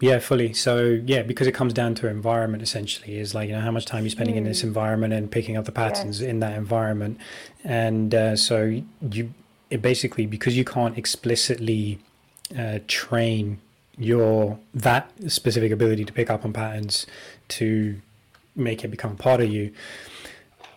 Yeah, 0.00 0.18
fully. 0.18 0.52
So 0.52 1.00
yeah, 1.04 1.22
because 1.22 1.46
it 1.46 1.52
comes 1.52 1.72
down 1.72 1.94
to 1.96 2.08
environment 2.08 2.62
essentially 2.62 3.18
is 3.18 3.34
like 3.34 3.48
you 3.48 3.54
know 3.54 3.60
how 3.60 3.70
much 3.70 3.86
time 3.86 4.02
you're 4.04 4.10
spending 4.10 4.34
mm. 4.34 4.38
in 4.38 4.44
this 4.44 4.60
hmm. 4.62 4.68
environment 4.68 5.14
and 5.14 5.30
picking 5.30 5.56
up 5.56 5.64
the 5.64 5.72
patterns 5.72 6.20
in 6.20 6.40
that 6.40 6.56
environment, 6.56 7.18
and 7.62 8.14
uh, 8.14 8.36
so 8.36 8.82
you 9.10 9.32
it 9.70 9.80
basically 9.80 10.26
because 10.26 10.56
you 10.56 10.64
can't 10.64 10.98
explicitly 10.98 11.98
uh, 12.58 12.80
train 12.86 13.60
your 13.96 14.58
that 14.74 15.10
specific 15.28 15.70
ability 15.70 16.04
to 16.04 16.12
pick 16.12 16.28
up 16.28 16.44
on 16.44 16.52
patterns 16.52 17.06
to 17.48 18.00
make 18.56 18.84
it 18.84 18.88
become 18.88 19.16
part 19.16 19.40
of 19.40 19.48
you. 19.48 19.72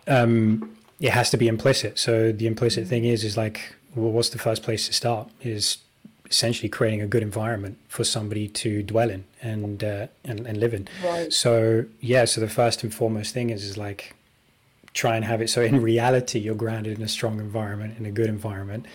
Um, 0.06 0.76
it 1.00 1.10
has 1.10 1.30
to 1.30 1.36
be 1.36 1.48
implicit. 1.48 1.98
So 1.98 2.32
the 2.32 2.46
implicit 2.46 2.86
mm. 2.86 2.88
thing 2.88 3.04
is 3.04 3.24
is 3.24 3.36
like, 3.36 3.74
well, 3.94 4.12
what's 4.12 4.30
the 4.30 4.38
first 4.38 4.62
place 4.62 4.86
to 4.86 4.92
start? 4.92 5.28
Is 5.42 5.78
essentially 6.30 6.68
creating 6.68 7.00
a 7.00 7.06
good 7.06 7.22
environment 7.22 7.78
for 7.88 8.04
somebody 8.04 8.48
to 8.48 8.82
dwell 8.82 9.10
in 9.10 9.24
and 9.42 9.82
uh, 9.82 10.06
and, 10.24 10.46
and 10.46 10.58
live 10.58 10.74
in. 10.74 10.88
Right. 11.04 11.32
So 11.32 11.84
yeah, 12.00 12.24
so 12.24 12.40
the 12.40 12.48
first 12.48 12.82
and 12.82 12.92
foremost 12.92 13.34
thing 13.34 13.50
is 13.50 13.64
is 13.64 13.76
like 13.76 14.14
try 14.94 15.16
and 15.16 15.24
have 15.24 15.40
it 15.40 15.48
so 15.48 15.62
in 15.62 15.80
reality 15.92 16.38
you're 16.38 16.54
grounded 16.54 16.98
in 16.98 17.04
a 17.04 17.08
strong 17.08 17.38
environment 17.38 17.96
in 17.98 18.06
a 18.06 18.10
good 18.10 18.28
environment 18.28 18.86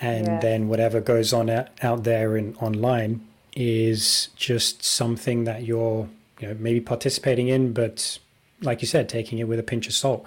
and 0.00 0.26
yeah. 0.26 0.40
then 0.40 0.68
whatever 0.68 1.00
goes 1.00 1.32
on 1.32 1.50
out, 1.50 1.68
out 1.82 2.04
there 2.04 2.36
in 2.36 2.54
online 2.56 3.20
is 3.54 4.28
just 4.34 4.82
something 4.82 5.44
that 5.44 5.64
you're 5.64 6.08
you 6.40 6.48
know 6.48 6.56
maybe 6.58 6.80
participating 6.80 7.48
in 7.48 7.72
but 7.72 8.18
like 8.62 8.80
you 8.80 8.88
said 8.88 9.08
taking 9.08 9.38
it 9.38 9.44
with 9.44 9.58
a 9.58 9.62
pinch 9.62 9.86
of 9.86 9.92
salt 9.92 10.24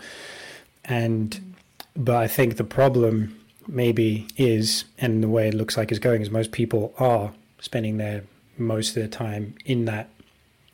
and 0.84 1.56
but 1.96 2.16
i 2.18 2.28
think 2.28 2.58
the 2.58 2.64
problem 2.64 3.36
maybe 3.68 4.28
is 4.38 4.86
and 4.98 5.24
the 5.24 5.28
way 5.28 5.48
it 5.48 5.54
looks 5.54 5.78
like 5.78 5.92
is 5.92 6.00
going 6.00 6.22
is 6.22 6.30
most 6.30 6.52
people 6.52 6.94
are 6.98 7.32
spending 7.60 7.98
their 7.98 8.24
most 8.58 8.90
of 8.90 8.96
their 8.96 9.08
time 9.08 9.56
in 9.66 9.86
that 9.86 10.10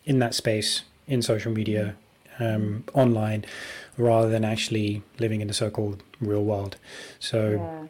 in 0.06 0.20
that 0.20 0.36
space 0.36 0.84
in 1.08 1.22
social 1.22 1.52
media 1.52 1.96
um, 2.40 2.84
online 2.94 3.46
rather 3.98 4.30
than 4.30 4.44
actually 4.44 5.02
living 5.20 5.42
in 5.42 5.48
the 5.48 5.54
so-called 5.54 6.02
real 6.20 6.44
world. 6.44 6.78
So 7.20 7.88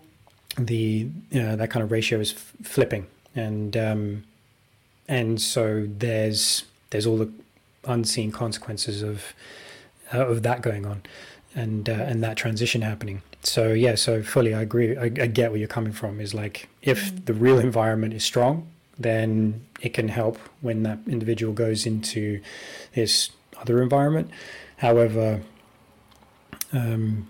yeah. 0.58 0.64
the 0.64 1.08
uh, 1.34 1.56
that 1.56 1.70
kind 1.70 1.84
of 1.84 1.92
ratio 1.92 2.20
is 2.20 2.34
f- 2.34 2.54
flipping. 2.64 3.08
And 3.36 3.78
um, 3.78 4.24
and 5.08 5.42
so 5.42 5.88
there's 5.88 6.66
there's 6.90 7.08
all 7.08 7.18
the 7.18 7.32
unseen 7.86 8.32
consequences 8.32 9.02
of 9.02 9.34
uh, 10.14 10.26
of 10.28 10.44
that 10.44 10.62
going 10.62 10.86
on 10.86 11.04
and 11.56 11.90
uh, 11.90 11.94
and 11.94 12.24
that 12.24 12.38
transition 12.38 12.82
happening 12.82 13.22
so 13.44 13.74
yeah 13.74 13.96
so 13.96 14.22
fully 14.22 14.54
i 14.54 14.62
agree. 14.62 14.98
I, 14.98 15.06
I, 15.06 15.10
get 15.10 15.52
where 15.52 15.60
you're 15.60 15.68
coming 15.68 15.94
from. 15.94 16.20
Is 16.20 16.34
like 16.34 16.70
if 16.82 17.12
mm. 17.12 17.26
the 17.26 17.34
real 17.34 17.60
environment 17.60 18.14
is 18.14 18.24
strong 18.24 18.68
then 19.00 19.66
it 19.82 19.94
can 19.94 20.10
help 20.10 20.38
when 20.62 20.84
that 20.84 21.00
individual 21.08 21.54
goes 21.54 21.86
into 21.86 22.40
this 22.94 23.32
other 23.58 23.82
environment. 23.82 24.30
However 24.78 25.42
um, 26.74 27.28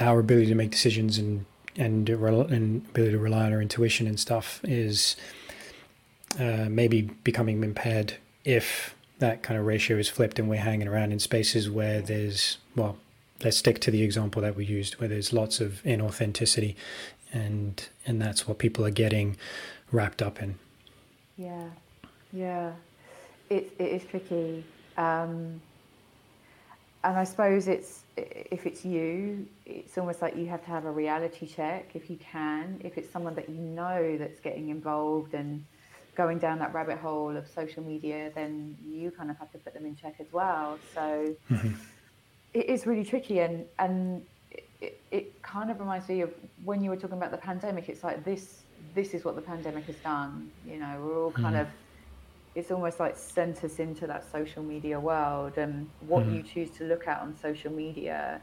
our 0.00 0.18
ability 0.18 0.46
to 0.46 0.54
make 0.54 0.70
decisions 0.70 1.18
and 1.18 1.44
and, 1.78 2.08
and 2.08 2.86
ability 2.88 3.12
to 3.12 3.18
rely 3.18 3.44
on 3.44 3.52
our 3.52 3.60
intuition 3.60 4.06
and 4.06 4.18
stuff 4.18 4.60
is 4.64 5.14
uh, 6.38 6.66
maybe 6.70 7.02
becoming 7.02 7.62
impaired 7.62 8.14
if 8.44 8.94
that 9.18 9.42
kind 9.42 9.58
of 9.58 9.66
ratio 9.66 9.98
is 9.98 10.08
flipped 10.08 10.38
and 10.38 10.48
we're 10.48 10.60
hanging 10.60 10.88
around 10.88 11.12
in 11.12 11.18
spaces 11.18 11.70
where 11.70 12.00
there's 12.00 12.58
well 12.74 12.96
let's 13.44 13.56
stick 13.56 13.80
to 13.80 13.90
the 13.90 14.02
example 14.02 14.42
that 14.42 14.56
we 14.56 14.64
used 14.64 14.94
where 14.94 15.08
there's 15.08 15.32
lots 15.32 15.60
of 15.60 15.82
inauthenticity 15.84 16.74
and 17.32 17.88
and 18.06 18.20
that's 18.20 18.46
what 18.46 18.58
people 18.58 18.84
are 18.84 18.90
getting 18.90 19.36
wrapped 19.92 20.22
up 20.22 20.42
in. 20.42 20.56
Yeah. 21.36 21.68
Yeah. 22.32 22.72
It, 23.50 23.72
it 23.78 23.92
is 23.92 24.04
tricky. 24.04 24.64
Um, 24.96 25.60
and 27.04 27.16
i 27.16 27.22
suppose 27.22 27.68
it's 27.68 28.02
if 28.16 28.66
it's 28.66 28.84
you 28.84 29.46
it's 29.64 29.96
almost 29.98 30.22
like 30.22 30.36
you 30.36 30.46
have 30.46 30.64
to 30.64 30.70
have 30.70 30.86
a 30.86 30.90
reality 30.90 31.46
check 31.46 31.90
if 31.94 32.08
you 32.08 32.16
can. 32.16 32.80
If 32.82 32.96
it's 32.98 33.10
someone 33.12 33.34
that 33.34 33.48
you 33.48 33.60
know 33.60 34.16
that's 34.18 34.40
getting 34.40 34.70
involved 34.70 35.34
and 35.34 35.64
going 36.16 36.38
down 36.38 36.58
that 36.60 36.72
rabbit 36.72 36.98
hole 36.98 37.36
of 37.36 37.46
social 37.46 37.82
media, 37.82 38.32
then 38.34 38.76
you 38.82 39.10
kind 39.10 39.30
of 39.30 39.38
have 39.38 39.52
to 39.52 39.58
put 39.58 39.74
them 39.74 39.84
in 39.84 39.94
check 39.94 40.14
as 40.18 40.32
well. 40.32 40.78
So 40.94 41.36
mm-hmm. 41.50 41.74
It 42.56 42.70
is 42.70 42.86
really 42.86 43.04
tricky, 43.04 43.40
and 43.40 43.66
and 43.78 44.24
it, 44.80 45.00
it 45.10 45.42
kind 45.42 45.70
of 45.70 45.78
reminds 45.78 46.08
me 46.08 46.22
of 46.22 46.32
when 46.64 46.82
you 46.82 46.90
were 46.90 46.96
talking 46.96 47.18
about 47.18 47.30
the 47.30 47.36
pandemic. 47.50 47.88
It's 47.88 48.02
like 48.02 48.24
this 48.24 48.62
this 48.94 49.12
is 49.12 49.24
what 49.24 49.36
the 49.36 49.42
pandemic 49.42 49.84
has 49.84 49.96
done. 49.96 50.50
You 50.66 50.78
know, 50.78 51.02
we're 51.04 51.24
all 51.24 51.30
kind 51.30 51.54
mm-hmm. 51.54 51.62
of 51.62 51.68
it's 52.54 52.70
almost 52.70 52.98
like 52.98 53.16
sent 53.18 53.62
us 53.62 53.78
into 53.78 54.06
that 54.06 54.24
social 54.32 54.62
media 54.62 54.98
world, 54.98 55.58
and 55.58 55.88
what 56.00 56.24
mm-hmm. 56.24 56.36
you 56.36 56.42
choose 56.42 56.70
to 56.78 56.84
look 56.84 57.06
at 57.06 57.20
on 57.20 57.36
social 57.36 57.70
media 57.70 58.40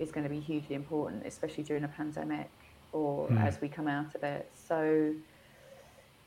is 0.00 0.10
going 0.10 0.24
to 0.24 0.30
be 0.30 0.40
hugely 0.40 0.74
important, 0.74 1.24
especially 1.24 1.62
during 1.62 1.84
a 1.84 1.88
pandemic 1.88 2.50
or 2.92 3.28
mm. 3.28 3.40
as 3.40 3.60
we 3.60 3.68
come 3.68 3.86
out 3.86 4.12
of 4.16 4.24
it. 4.24 4.50
So 4.68 5.14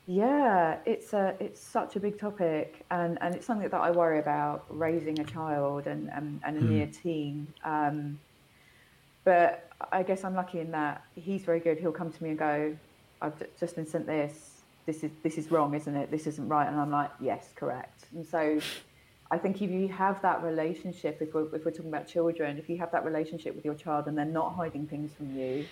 yeah, 0.06 0.78
it's 0.86 1.12
a 1.12 1.34
it's 1.40 1.60
such 1.60 1.96
a 1.96 2.00
big 2.00 2.18
topic, 2.18 2.84
and, 2.92 3.18
and 3.20 3.34
it's 3.34 3.44
something 3.44 3.68
that 3.68 3.80
I 3.80 3.90
worry 3.90 4.20
about 4.20 4.64
raising 4.68 5.18
a 5.18 5.24
child 5.24 5.88
and 5.88 6.10
and, 6.14 6.40
and 6.44 6.56
a 6.56 6.60
mm. 6.60 6.68
near 6.68 6.86
teen. 6.86 7.48
Um, 7.64 8.20
but 9.24 9.68
I 9.90 10.04
guess 10.04 10.22
I'm 10.22 10.34
lucky 10.34 10.60
in 10.60 10.70
that 10.70 11.02
he's 11.16 11.42
very 11.42 11.58
good. 11.58 11.78
He'll 11.78 11.90
come 11.90 12.12
to 12.12 12.22
me 12.22 12.30
and 12.30 12.38
go, 12.38 12.76
"I've 13.20 13.34
just 13.58 13.74
been 13.74 13.86
sent 13.86 14.06
this. 14.06 14.60
This 14.86 15.02
is 15.02 15.10
this 15.24 15.38
is 15.38 15.50
wrong, 15.50 15.74
isn't 15.74 15.96
it? 15.96 16.12
This 16.12 16.28
isn't 16.28 16.48
right." 16.48 16.68
And 16.68 16.78
I'm 16.78 16.92
like, 16.92 17.10
"Yes, 17.20 17.48
correct." 17.56 18.04
And 18.14 18.24
so, 18.24 18.60
I 19.32 19.38
think 19.38 19.60
if 19.60 19.70
you 19.72 19.88
have 19.88 20.22
that 20.22 20.40
relationship, 20.44 21.20
if 21.20 21.34
we're 21.34 21.52
if 21.52 21.64
we're 21.64 21.72
talking 21.72 21.88
about 21.88 22.06
children, 22.06 22.58
if 22.58 22.68
you 22.68 22.78
have 22.78 22.92
that 22.92 23.04
relationship 23.04 23.56
with 23.56 23.64
your 23.64 23.74
child 23.74 24.06
and 24.06 24.16
they're 24.16 24.24
not 24.24 24.54
hiding 24.54 24.86
things 24.86 25.10
from 25.14 25.36
you, 25.36 25.66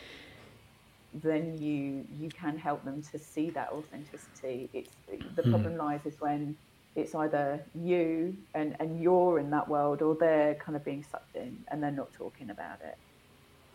then 1.22 1.56
you 1.58 2.04
you 2.20 2.28
can 2.28 2.58
help 2.58 2.84
them 2.84 3.02
to 3.12 3.18
see 3.18 3.50
that 3.50 3.70
authenticity. 3.70 4.68
It's 4.72 4.90
the 5.36 5.42
mm. 5.42 5.50
problem 5.50 5.76
lies 5.76 6.00
is 6.04 6.20
when 6.20 6.56
it's 6.96 7.14
either 7.14 7.60
you 7.74 8.36
and, 8.54 8.76
and 8.78 9.02
you're 9.02 9.38
in 9.38 9.50
that 9.50 9.68
world 9.68 10.00
or 10.00 10.14
they're 10.14 10.54
kind 10.54 10.76
of 10.76 10.84
being 10.84 11.02
sucked 11.02 11.34
in 11.34 11.58
and 11.68 11.82
they're 11.82 11.90
not 11.90 12.12
talking 12.12 12.50
about 12.50 12.80
it. 12.84 12.96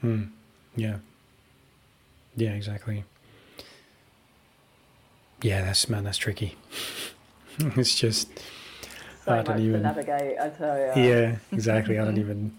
Hmm. 0.01 0.23
Yeah. 0.75 0.97
Yeah, 2.35 2.51
exactly. 2.51 3.03
Yeah, 5.41 5.61
that's 5.63 5.89
man, 5.89 6.03
that's 6.03 6.17
tricky. 6.17 6.57
it's 7.59 7.95
just 7.95 8.29
so 9.25 9.33
I 9.33 9.41
don't 9.41 9.59
even 9.59 9.81
navigate. 9.81 10.39
I 10.39 10.49
tell 10.49 10.77
you. 10.77 11.03
Yeah, 11.03 11.35
exactly. 11.51 11.99
I 11.99 12.05
don't 12.05 12.17
even. 12.17 12.55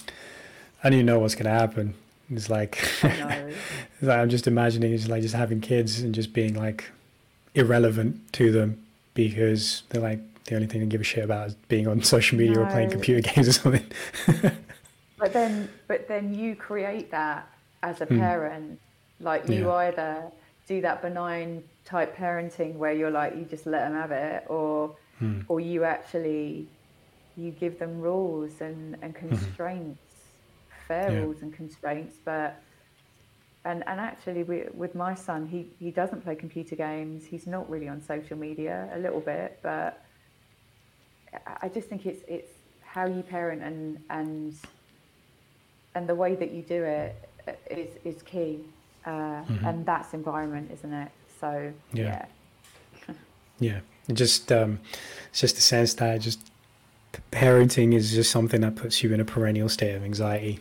I 0.83 0.89
don't 0.89 0.95
even 0.95 1.07
know 1.07 1.19
what's 1.19 1.35
going 1.35 1.45
to 1.45 1.51
happen. 1.51 1.95
It's 2.31 2.49
like, 2.49 2.79
it's 3.03 4.03
like 4.03 4.19
I'm 4.19 4.31
just 4.31 4.47
imagining 4.47 4.93
it's 4.93 5.09
like 5.09 5.23
just 5.23 5.35
having 5.35 5.61
kids 5.61 6.01
and 6.01 6.15
just 6.15 6.33
being 6.33 6.55
like 6.55 6.91
irrelevant 7.55 8.33
to 8.35 8.53
them 8.53 8.83
because 9.15 9.83
they're 9.89 10.01
like 10.01 10.21
the 10.45 10.55
only 10.55 10.67
thing 10.67 10.81
they 10.81 10.87
give 10.87 11.01
a 11.01 11.05
shit 11.05 11.25
about 11.25 11.49
is 11.49 11.55
being 11.69 11.87
on 11.87 12.03
social 12.15 12.39
media 12.39 12.57
no. 12.57 12.63
or 12.63 12.67
playing 12.71 12.91
computer 12.91 13.21
games 13.21 13.49
or 13.49 13.53
something. 13.53 13.87
but 15.19 15.33
then, 15.33 15.69
but 15.89 16.09
then 16.09 16.35
you 16.35 16.55
create 16.55 17.11
that 17.11 17.49
as 17.83 18.01
a 18.01 18.07
hmm. 18.07 18.19
parent. 18.19 18.73
Mm. 18.73 19.25
Like 19.25 19.49
you 19.49 19.67
yeah. 19.67 19.75
either 19.75 20.23
do 20.67 20.81
that 20.81 21.03
benign 21.03 21.63
type 21.85 22.17
parenting 22.17 22.77
where 22.77 22.93
you're 22.93 23.11
like 23.11 23.37
you 23.37 23.45
just 23.45 23.67
let 23.67 23.81
them 23.81 23.93
have 23.93 24.13
it, 24.13 24.45
or 24.49 24.97
mm. 25.21 25.45
or 25.49 25.61
you 25.61 25.85
actually 25.85 26.67
you 27.37 27.51
give 27.51 27.79
them 27.79 28.01
rules 28.01 28.61
and 28.61 28.97
and 29.03 29.15
mm-hmm. 29.15 29.37
Fair 30.91 31.13
yeah. 31.13 31.19
rules 31.21 31.43
and 31.43 31.53
constraints, 31.53 32.17
but 32.25 32.51
and 33.65 33.79
and 33.91 34.01
actually 34.01 34.43
we, 34.43 34.57
with 34.75 34.95
my 34.95 35.15
son, 35.15 35.47
he 35.47 35.61
he 35.79 35.91
doesn't 36.01 36.21
play 36.27 36.35
computer 36.35 36.77
games. 36.77 37.25
He's 37.33 37.47
not 37.47 37.65
really 37.73 37.89
on 37.95 37.99
social 38.13 38.37
media 38.37 38.77
a 38.97 38.99
little 38.99 39.21
bit, 39.21 39.59
but 39.63 39.91
I 41.65 41.69
just 41.69 41.89
think 41.89 42.07
it's 42.07 42.23
it's 42.37 42.53
how 42.83 43.07
you 43.07 43.23
parent 43.23 43.63
and 43.63 43.83
and 44.19 44.55
and 45.95 46.09
the 46.09 46.15
way 46.15 46.35
that 46.35 46.51
you 46.51 46.63
do 46.63 46.83
it 46.85 47.13
is 47.71 47.91
is 48.05 48.23
key, 48.23 48.53
uh, 49.05 49.11
mm-hmm. 49.11 49.65
and 49.67 49.87
that's 49.87 50.13
environment, 50.15 50.71
isn't 50.73 50.93
it? 50.93 51.11
So 51.41 51.73
yeah, 51.93 52.27
yeah, 53.09 53.15
yeah. 53.61 53.81
just 54.13 54.51
um, 54.51 54.81
it's 55.31 55.41
just 55.41 55.57
the 55.57 55.63
sense 55.63 55.95
that 55.95 56.21
just 56.21 56.50
parenting 57.33 57.95
is 57.95 58.13
just 58.13 58.31
something 58.31 58.61
that 58.61 58.77
puts 58.77 59.03
you 59.03 59.13
in 59.13 59.21
a 59.21 59.25
perennial 59.25 59.69
state 59.69 59.95
of 59.95 60.05
anxiety. 60.05 60.59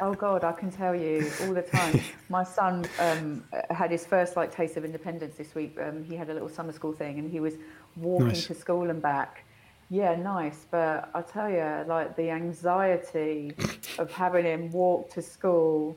oh 0.00 0.14
God, 0.14 0.44
I 0.44 0.52
can 0.52 0.70
tell 0.70 0.94
you 0.94 1.30
all 1.42 1.54
the 1.54 1.62
time. 1.62 2.00
My 2.28 2.44
son 2.44 2.86
um, 2.98 3.44
had 3.70 3.90
his 3.90 4.06
first 4.06 4.36
like 4.36 4.52
taste 4.52 4.76
of 4.76 4.84
independence 4.84 5.36
this 5.36 5.54
week. 5.54 5.76
Um, 5.80 6.04
he 6.04 6.16
had 6.16 6.30
a 6.30 6.34
little 6.34 6.48
summer 6.48 6.72
school 6.72 6.92
thing, 6.92 7.18
and 7.18 7.30
he 7.30 7.40
was 7.40 7.54
walking 7.96 8.28
nice. 8.28 8.46
to 8.46 8.54
school 8.54 8.90
and 8.90 9.00
back. 9.00 9.44
Yeah, 9.90 10.16
nice. 10.16 10.66
But 10.70 11.10
I 11.14 11.22
tell 11.22 11.50
you, 11.50 11.84
like 11.86 12.16
the 12.16 12.30
anxiety 12.30 13.52
of 13.98 14.10
having 14.10 14.44
him 14.44 14.70
walk 14.70 15.10
to 15.10 15.22
school. 15.22 15.96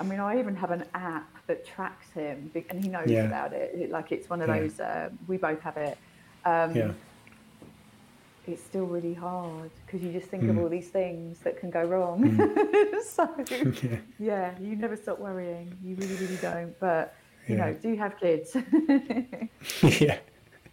I 0.00 0.04
mean, 0.04 0.18
I 0.18 0.40
even 0.40 0.56
have 0.56 0.72
an 0.72 0.84
app 0.94 1.28
that 1.46 1.64
tracks 1.64 2.10
him, 2.10 2.50
and 2.70 2.82
he 2.82 2.88
knows 2.88 3.08
yeah. 3.08 3.22
about 3.22 3.52
it. 3.52 3.90
Like 3.90 4.10
it's 4.10 4.28
one 4.28 4.42
of 4.42 4.48
yeah. 4.48 4.60
those. 4.60 4.80
Uh, 4.80 5.10
we 5.28 5.36
both 5.36 5.60
have 5.60 5.76
it. 5.76 5.98
Um, 6.44 6.74
yeah 6.74 6.92
it's 8.46 8.62
still 8.62 8.84
really 8.84 9.14
hard 9.14 9.70
because 9.84 10.02
you 10.02 10.12
just 10.12 10.28
think 10.28 10.44
mm. 10.44 10.50
of 10.50 10.58
all 10.58 10.68
these 10.68 10.88
things 10.88 11.40
that 11.40 11.58
can 11.58 11.70
go 11.70 11.82
wrong. 11.84 12.22
Mm. 12.22 13.02
so 13.02 13.28
yeah. 13.82 13.96
yeah. 14.18 14.50
you 14.60 14.76
never 14.76 14.96
stop 14.96 15.18
worrying. 15.18 15.76
You 15.82 15.96
really, 15.96 16.14
really 16.14 16.36
don't. 16.36 16.78
But 16.78 17.14
you 17.48 17.56
yeah. 17.56 17.66
know, 17.66 17.74
do 17.74 17.96
have 17.96 18.18
kids. 18.18 18.54
yeah. 20.00 20.18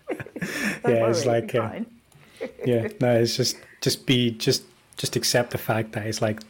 yeah, 0.10 1.08
it's 1.08 1.26
like 1.26 1.56
uh, 1.56 1.80
yeah, 2.66 2.90
no, 3.00 3.16
it's 3.16 3.38
just 3.38 3.58
just 3.82 4.06
be 4.06 4.32
just 4.32 4.64
just 4.98 5.16
accept 5.16 5.52
the 5.52 5.58
fact 5.58 5.94
that 5.94 6.06
it's 6.06 6.22
like 6.22 6.42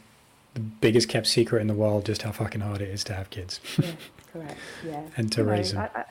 the 0.54 0.60
biggest 0.60 1.08
kept 1.08 1.26
secret 1.26 1.60
in 1.60 1.68
the 1.68 1.74
world, 1.74 2.04
just 2.04 2.22
how 2.22 2.32
fucking 2.32 2.60
hard 2.60 2.80
it 2.80 2.88
is 2.88 3.04
to 3.04 3.14
have 3.14 3.30
kids. 3.30 3.60
yeah, 3.78 3.90
correct. 4.32 4.58
Yeah, 4.84 5.02
and 5.16 5.32
to 5.32 5.40
you 5.40 5.48
raise 5.48 5.72
know, 5.72 5.80
them. 5.80 5.90
I, 5.94 6.00
I, 6.00 6.04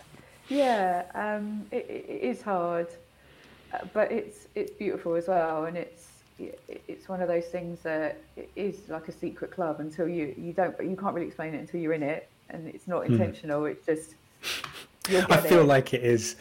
yeah, 0.49 1.03
um, 1.13 1.65
it, 1.71 1.85
it 1.89 2.21
is 2.21 2.41
hard 2.41 2.87
but 3.93 4.11
it's 4.11 4.47
it's 4.55 4.71
beautiful 4.71 5.15
as 5.15 5.27
well, 5.27 5.65
and 5.65 5.77
it's 5.77 6.07
it's 6.65 7.07
one 7.07 7.21
of 7.21 7.27
those 7.27 7.45
things 7.45 7.79
that 7.81 8.17
is 8.55 8.89
like 8.89 9.07
a 9.07 9.11
secret 9.11 9.51
club 9.51 9.79
until 9.79 10.07
you 10.07 10.33
you 10.37 10.53
don't 10.53 10.75
you 10.83 10.95
can't 10.95 11.13
really 11.13 11.27
explain 11.27 11.53
it 11.53 11.59
until 11.59 11.79
you're 11.79 11.93
in 11.93 12.03
it 12.03 12.27
and 12.49 12.67
it's 12.67 12.87
not 12.87 13.05
hmm. 13.05 13.13
intentional. 13.13 13.63
Mm. 13.63 13.71
It's 13.71 13.85
just. 13.85 14.15
I 15.29 15.37
feel 15.37 15.61
it. 15.61 15.65
like 15.65 15.93
it 15.93 16.03
is. 16.03 16.37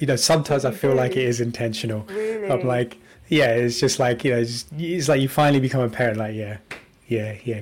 You 0.00 0.06
know, 0.06 0.16
sometimes 0.16 0.64
I 0.64 0.72
feel 0.72 0.94
like 0.94 1.12
it 1.12 1.24
is 1.24 1.40
intentional. 1.40 2.00
Really? 2.08 2.50
I'm 2.50 2.66
like, 2.66 2.98
yeah, 3.28 3.52
it's 3.52 3.78
just 3.78 4.00
like 4.00 4.24
you 4.24 4.32
know, 4.32 4.38
it's, 4.38 4.66
it's 4.76 5.08
like 5.08 5.20
you 5.20 5.28
finally 5.28 5.60
become 5.60 5.82
a 5.82 5.88
parent. 5.88 6.18
Like, 6.18 6.34
yeah, 6.34 6.58
yeah, 7.06 7.36
yeah, 7.44 7.60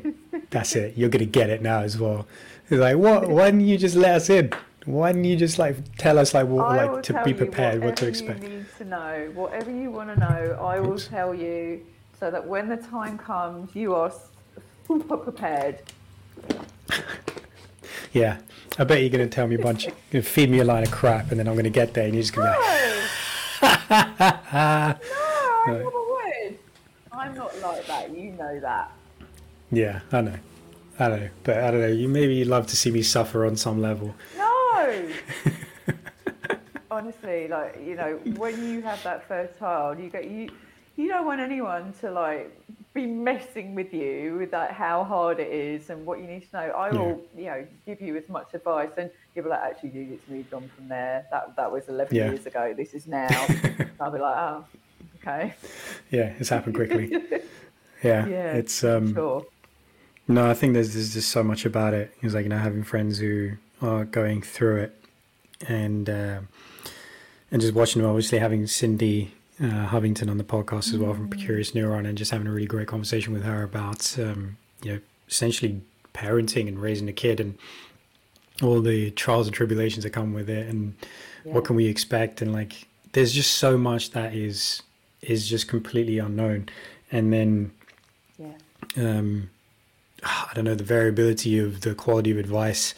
that's 0.50 0.74
it. 0.74 0.96
You're 0.96 1.10
gonna 1.10 1.26
get 1.26 1.50
it 1.50 1.60
now 1.60 1.80
as 1.80 1.98
well. 1.98 2.26
It's 2.70 2.80
like, 2.80 2.96
what? 2.96 3.28
Why 3.28 3.50
didn't 3.50 3.66
you 3.66 3.76
just 3.76 3.94
let 3.94 4.14
us 4.14 4.30
in? 4.30 4.52
Why 4.84 5.12
didn't 5.12 5.24
you 5.26 5.36
just 5.36 5.58
like 5.58 5.76
tell 5.96 6.18
us 6.18 6.34
like 6.34 6.46
what, 6.46 6.76
like 6.76 7.02
to 7.04 7.22
be 7.24 7.34
prepared, 7.34 7.82
what 7.82 7.96
to 7.98 8.06
expect? 8.06 8.42
You 8.42 8.48
need 8.48 8.66
to 8.78 8.84
know 8.84 9.30
whatever 9.34 9.70
you 9.70 9.90
want 9.90 10.08
to 10.14 10.18
know. 10.18 10.58
I 10.60 10.80
will 10.80 10.92
Oops. 10.92 11.08
tell 11.08 11.34
you 11.34 11.84
so 12.18 12.30
that 12.30 12.46
when 12.46 12.68
the 12.68 12.76
time 12.76 13.18
comes, 13.18 13.74
you 13.74 13.94
are 13.94 14.12
super 14.86 15.16
prepared. 15.28 15.82
yeah, 18.12 18.38
I 18.78 18.84
bet 18.84 19.00
you're 19.00 19.10
going 19.10 19.28
to 19.28 19.34
tell 19.34 19.46
me 19.46 19.56
a 19.56 19.58
bunch, 19.58 19.84
you're 19.84 19.94
going 20.10 20.22
to 20.24 20.30
feed 20.30 20.50
me 20.50 20.60
a 20.60 20.64
line 20.64 20.84
of 20.84 20.90
crap, 20.90 21.30
and 21.30 21.38
then 21.38 21.48
I'm 21.48 21.54
going 21.54 21.64
to 21.64 21.70
get 21.70 21.94
there, 21.94 22.04
and 22.04 22.14
you're 22.14 22.22
just 22.22 22.34
going 22.34 22.46
to. 22.46 22.58
No. 22.58 22.58
no, 23.62 23.68
I 23.90 24.94
never 25.66 25.84
would. 25.84 26.58
I'm 27.12 27.34
not 27.34 27.58
like 27.60 27.86
that. 27.86 28.10
You 28.10 28.32
know 28.32 28.60
that. 28.60 28.92
Yeah, 29.70 30.00
I 30.12 30.20
know. 30.22 30.34
I 30.98 31.08
know, 31.08 31.28
but 31.44 31.58
I 31.58 31.70
don't 31.70 31.80
know. 31.80 31.86
You 31.86 32.08
maybe 32.08 32.44
love 32.44 32.66
to 32.68 32.76
see 32.76 32.90
me 32.90 33.02
suffer 33.02 33.46
on 33.46 33.56
some 33.56 33.80
level. 33.80 34.14
No. 34.36 34.47
Honestly, 36.90 37.48
like 37.48 37.78
you 37.84 37.94
know, 37.94 38.18
when 38.36 38.68
you 38.68 38.80
have 38.82 39.02
that 39.02 39.26
first 39.28 39.58
child, 39.58 39.98
you 39.98 40.08
get 40.08 40.28
you 40.28 40.50
you 40.96 41.08
don't 41.08 41.26
want 41.26 41.40
anyone 41.40 41.92
to 42.00 42.10
like 42.10 42.58
be 42.94 43.06
messing 43.06 43.74
with 43.74 43.94
you 43.94 44.36
with 44.38 44.50
that 44.50 44.72
how 44.72 45.04
hard 45.04 45.38
it 45.38 45.52
is 45.52 45.90
and 45.90 46.04
what 46.04 46.18
you 46.18 46.26
need 46.26 46.48
to 46.50 46.56
know. 46.56 46.72
I 46.72 46.90
will, 46.90 47.20
yeah. 47.36 47.40
you 47.40 47.44
know, 47.44 47.66
give 47.86 48.00
you 48.00 48.16
as 48.16 48.28
much 48.28 48.54
advice 48.54 48.90
and 48.96 49.10
you'll 49.34 49.44
be 49.44 49.50
like, 49.50 49.60
actually, 49.60 49.90
you 49.90 50.14
it's 50.14 50.28
moved 50.28 50.52
on 50.52 50.68
from 50.74 50.88
there. 50.88 51.26
That 51.30 51.54
that 51.56 51.70
was 51.70 51.88
eleven 51.88 52.16
yeah. 52.16 52.30
years 52.30 52.46
ago. 52.46 52.74
This 52.76 52.94
is 52.94 53.06
now. 53.06 53.28
I'll 54.00 54.10
be 54.10 54.18
like, 54.18 54.36
oh, 54.36 54.64
okay. 55.16 55.54
Yeah, 56.10 56.32
it's 56.38 56.48
happened 56.48 56.74
quickly. 56.74 57.12
yeah, 58.02 58.26
yeah, 58.26 58.52
it's 58.52 58.82
um. 58.82 59.14
Sure. 59.14 59.46
No, 60.26 60.50
I 60.50 60.54
think 60.54 60.74
there's 60.74 60.94
there's 60.94 61.14
just 61.14 61.30
so 61.30 61.42
much 61.42 61.64
about 61.64 61.94
it. 61.94 62.12
It's 62.20 62.34
like 62.34 62.44
you 62.44 62.50
know 62.50 62.58
having 62.58 62.82
friends 62.82 63.18
who 63.18 63.52
are 63.80 64.04
going 64.04 64.42
through 64.42 64.82
it, 64.82 65.04
and 65.66 66.08
uh, 66.08 66.40
and 67.50 67.60
just 67.60 67.74
watching 67.74 68.02
them. 68.02 68.10
Obviously, 68.10 68.38
having 68.38 68.66
Cindy 68.66 69.32
uh, 69.60 69.88
Hovington 69.88 70.30
on 70.30 70.38
the 70.38 70.44
podcast 70.44 70.92
as 70.92 70.98
well 70.98 71.14
from 71.14 71.30
mm. 71.30 71.38
Curious 71.38 71.72
Neuron, 71.72 72.06
and 72.06 72.16
just 72.16 72.30
having 72.30 72.46
a 72.46 72.52
really 72.52 72.66
great 72.66 72.88
conversation 72.88 73.32
with 73.32 73.44
her 73.44 73.62
about 73.62 74.18
um, 74.18 74.56
you 74.82 74.92
know 74.92 75.00
essentially 75.28 75.80
parenting 76.14 76.68
and 76.68 76.80
raising 76.80 77.08
a 77.08 77.12
kid 77.12 77.38
and 77.40 77.56
all 78.62 78.80
the 78.80 79.10
trials 79.12 79.46
and 79.46 79.54
tribulations 79.54 80.04
that 80.04 80.10
come 80.10 80.32
with 80.32 80.48
it, 80.48 80.68
and 80.68 80.94
yeah. 81.44 81.52
what 81.52 81.64
can 81.64 81.76
we 81.76 81.86
expect, 81.86 82.42
and 82.42 82.52
like 82.52 82.86
there's 83.12 83.32
just 83.32 83.54
so 83.54 83.76
much 83.78 84.10
that 84.10 84.34
is 84.34 84.82
is 85.22 85.48
just 85.48 85.68
completely 85.68 86.18
unknown, 86.18 86.68
and 87.10 87.32
then 87.32 87.72
yeah. 88.38 88.52
um, 88.96 89.50
I 90.22 90.50
don't 90.54 90.64
know 90.64 90.74
the 90.74 90.84
variability 90.84 91.58
of 91.58 91.82
the 91.82 91.94
quality 91.94 92.30
of 92.30 92.38
advice 92.38 92.94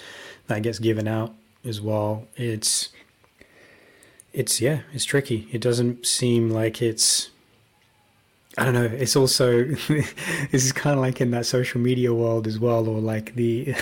that 0.51 0.63
gets 0.63 0.79
given 0.79 1.09
out 1.09 1.35
as 1.65 1.81
well. 1.81 2.27
It's 2.37 2.91
it's 4.33 4.61
yeah, 4.61 4.81
it's 4.93 5.05
tricky. 5.05 5.49
It 5.51 5.61
doesn't 5.61 6.07
seem 6.07 6.51
like 6.51 6.83
it's. 6.83 7.31
I 8.59 8.65
don't 8.65 8.75
know. 8.75 8.85
It's 8.85 9.15
also 9.17 9.65
this 9.65 10.65
is 10.65 10.73
kind 10.73 10.95
of 10.95 11.01
like 11.01 11.21
in 11.21 11.31
that 11.31 11.47
social 11.47 11.81
media 11.81 12.13
world 12.13 12.47
as 12.47 12.59
well, 12.59 12.87
or 12.89 13.01
like 13.01 13.35
the. 13.35 13.69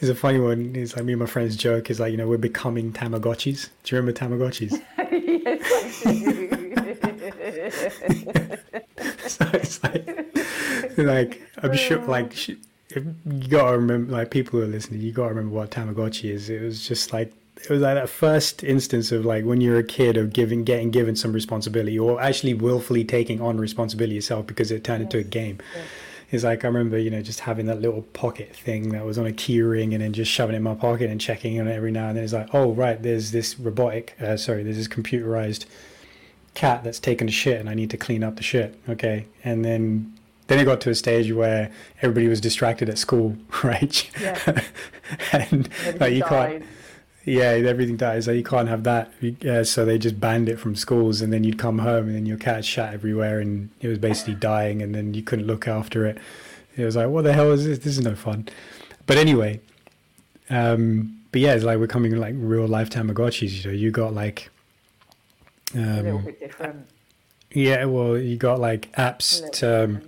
it's 0.00 0.08
a 0.08 0.14
funny 0.14 0.40
one. 0.40 0.76
It's 0.76 0.94
like 0.96 1.04
me 1.04 1.14
and 1.14 1.20
my 1.20 1.26
friends 1.26 1.56
joke 1.56 1.90
is 1.90 2.00
like 2.00 2.12
you 2.12 2.16
know 2.16 2.28
we're 2.28 2.38
becoming 2.38 2.92
Tamagotchis. 2.92 3.70
Do 3.82 3.96
you 3.96 4.00
remember 4.00 4.18
Tamagotchis? 4.18 4.80
yes, 9.04 9.32
so 9.32 9.50
it's 9.54 9.82
like, 9.82 10.06
like 10.96 11.42
I'm 11.62 11.76
sure, 11.76 11.98
like 12.06 12.34
you 12.96 13.48
gotta 13.48 13.78
remember, 13.78 14.12
like 14.12 14.30
people 14.30 14.58
who 14.58 14.64
are 14.64 14.68
listening, 14.68 15.00
you 15.00 15.12
gotta 15.12 15.30
remember 15.30 15.54
what 15.54 15.70
Tamagotchi 15.70 16.30
is. 16.30 16.50
It 16.50 16.62
was 16.62 16.86
just 16.86 17.12
like 17.12 17.32
it 17.56 17.70
was 17.70 17.80
like 17.82 17.94
that 17.94 18.08
first 18.08 18.64
instance 18.64 19.12
of 19.12 19.24
like 19.24 19.44
when 19.44 19.60
you're 19.60 19.78
a 19.78 19.84
kid 19.84 20.16
of 20.16 20.32
giving 20.32 20.64
getting 20.64 20.90
given 20.90 21.16
some 21.16 21.32
responsibility 21.32 21.98
or 21.98 22.20
actually 22.20 22.54
willfully 22.54 23.04
taking 23.04 23.40
on 23.40 23.58
responsibility 23.58 24.14
yourself 24.14 24.46
because 24.46 24.70
it 24.70 24.84
turned 24.84 25.02
yes. 25.04 25.14
into 25.14 25.18
a 25.18 25.30
game. 25.30 25.58
Yes. 25.74 25.86
It's 26.30 26.44
like 26.44 26.64
I 26.64 26.68
remember, 26.68 26.98
you 26.98 27.10
know, 27.10 27.22
just 27.22 27.40
having 27.40 27.66
that 27.66 27.80
little 27.80 28.02
pocket 28.02 28.56
thing 28.56 28.90
that 28.90 29.04
was 29.04 29.18
on 29.18 29.26
a 29.26 29.32
key 29.32 29.62
ring 29.62 29.94
and 29.94 30.02
then 30.02 30.12
just 30.12 30.30
shoving 30.30 30.54
it 30.54 30.58
in 30.58 30.62
my 30.64 30.74
pocket 30.74 31.10
and 31.10 31.20
checking 31.20 31.60
on 31.60 31.68
it 31.68 31.72
every 31.74 31.92
now 31.92 32.08
and 32.08 32.16
then. 32.16 32.24
It's 32.24 32.32
like, 32.32 32.48
oh 32.52 32.72
right, 32.72 33.00
there's 33.00 33.30
this 33.30 33.58
robotic, 33.58 34.16
uh, 34.20 34.36
sorry, 34.36 34.64
there's 34.64 34.76
this 34.76 34.88
computerized 34.88 35.66
cat 36.54 36.82
that's 36.82 36.98
taken 36.98 37.28
a 37.28 37.32
shit 37.32 37.60
and 37.60 37.68
I 37.68 37.74
need 37.74 37.90
to 37.90 37.96
clean 37.96 38.24
up 38.24 38.36
the 38.36 38.42
shit. 38.42 38.78
Okay, 38.88 39.26
and 39.44 39.64
then 39.64 40.12
then 40.46 40.58
it 40.58 40.64
got 40.64 40.80
to 40.82 40.90
a 40.90 40.94
stage 40.94 41.32
where 41.32 41.70
everybody 42.02 42.28
was 42.28 42.40
distracted 42.40 42.88
at 42.88 42.98
school, 42.98 43.36
right? 43.64 44.10
Yeah. 44.20 44.62
and 45.32 45.68
like 46.00 46.14
you 46.14 46.22
can't 46.22 46.64
yeah, 47.24 47.52
everything 47.52 47.96
dies. 47.96 48.26
Like 48.26 48.36
you 48.36 48.44
can't 48.44 48.68
have 48.68 48.84
that. 48.84 49.10
Uh, 49.46 49.64
so 49.64 49.84
they 49.84 49.98
just 49.98 50.20
banned 50.20 50.48
it 50.48 50.58
from 50.58 50.76
schools, 50.76 51.22
and 51.22 51.32
then 51.32 51.42
you'd 51.42 51.58
come 51.58 51.78
home, 51.78 52.06
and 52.06 52.14
then 52.14 52.26
your 52.26 52.36
cat 52.36 52.64
shat 52.64 52.92
everywhere, 52.92 53.40
and 53.40 53.70
it 53.80 53.88
was 53.88 53.98
basically 53.98 54.34
dying, 54.34 54.82
and 54.82 54.94
then 54.94 55.14
you 55.14 55.22
couldn't 55.22 55.46
look 55.46 55.66
after 55.66 56.04
it. 56.04 56.18
It 56.76 56.84
was 56.84 56.96
like, 56.96 57.08
what 57.08 57.24
the 57.24 57.32
hell 57.32 57.50
is 57.52 57.64
this? 57.64 57.78
This 57.78 57.98
is 57.98 58.04
no 58.04 58.14
fun. 58.14 58.48
But 59.06 59.16
anyway, 59.16 59.60
um, 60.50 61.18
but 61.32 61.40
yeah, 61.40 61.54
it's 61.54 61.64
like 61.64 61.78
we're 61.78 61.86
coming 61.86 62.14
like 62.16 62.34
real 62.36 62.66
life 62.66 62.90
Tamagotchis. 62.90 63.64
You 63.64 63.70
know, 63.70 63.76
you 63.76 63.90
got 63.90 64.12
like 64.12 64.50
um, 65.74 65.82
a 65.82 66.02
little 66.02 66.18
bit 66.18 66.40
different. 66.40 66.86
Yeah, 67.54 67.84
well, 67.84 68.18
you 68.18 68.36
got 68.36 68.58
like 68.58 68.90
apps 68.92 69.50
to 69.52 69.84
um, 69.84 70.02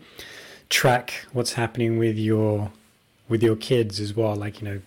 track 0.69 1.25
what's 1.33 1.53
happening 1.53 1.97
with 1.97 2.19
your 2.19 2.73
with 3.29 3.43
your 3.43 3.57
kids 3.57 4.01
as 4.01 4.15
well. 4.15 4.35
Like 4.35 4.61
you 4.61 4.69
know, 4.69 4.81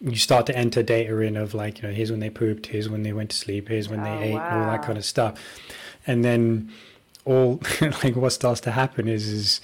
you 0.00 0.16
start 0.16 0.46
to 0.46 0.56
enter 0.56 0.82
data 0.82 1.18
in 1.20 1.36
of 1.36 1.54
like 1.54 1.80
you 1.80 1.88
know 1.88 1.94
here's 1.94 2.10
when 2.10 2.20
they 2.20 2.28
pooped 2.28 2.66
here's 2.66 2.88
when 2.88 3.04
they 3.04 3.12
went 3.12 3.30
to 3.30 3.36
sleep 3.36 3.68
here's 3.68 3.88
when 3.88 4.00
oh, 4.00 4.04
they 4.04 4.30
ate 4.30 4.34
wow. 4.34 4.66
all 4.66 4.70
that 4.70 4.82
kind 4.82 4.98
of 4.98 5.04
stuff. 5.04 5.40
And 6.06 6.24
then 6.24 6.70
all 7.24 7.60
like 7.80 8.16
what 8.16 8.30
starts 8.30 8.60
to 8.62 8.72
happen 8.72 9.08
is 9.08 9.26
is 9.28 9.60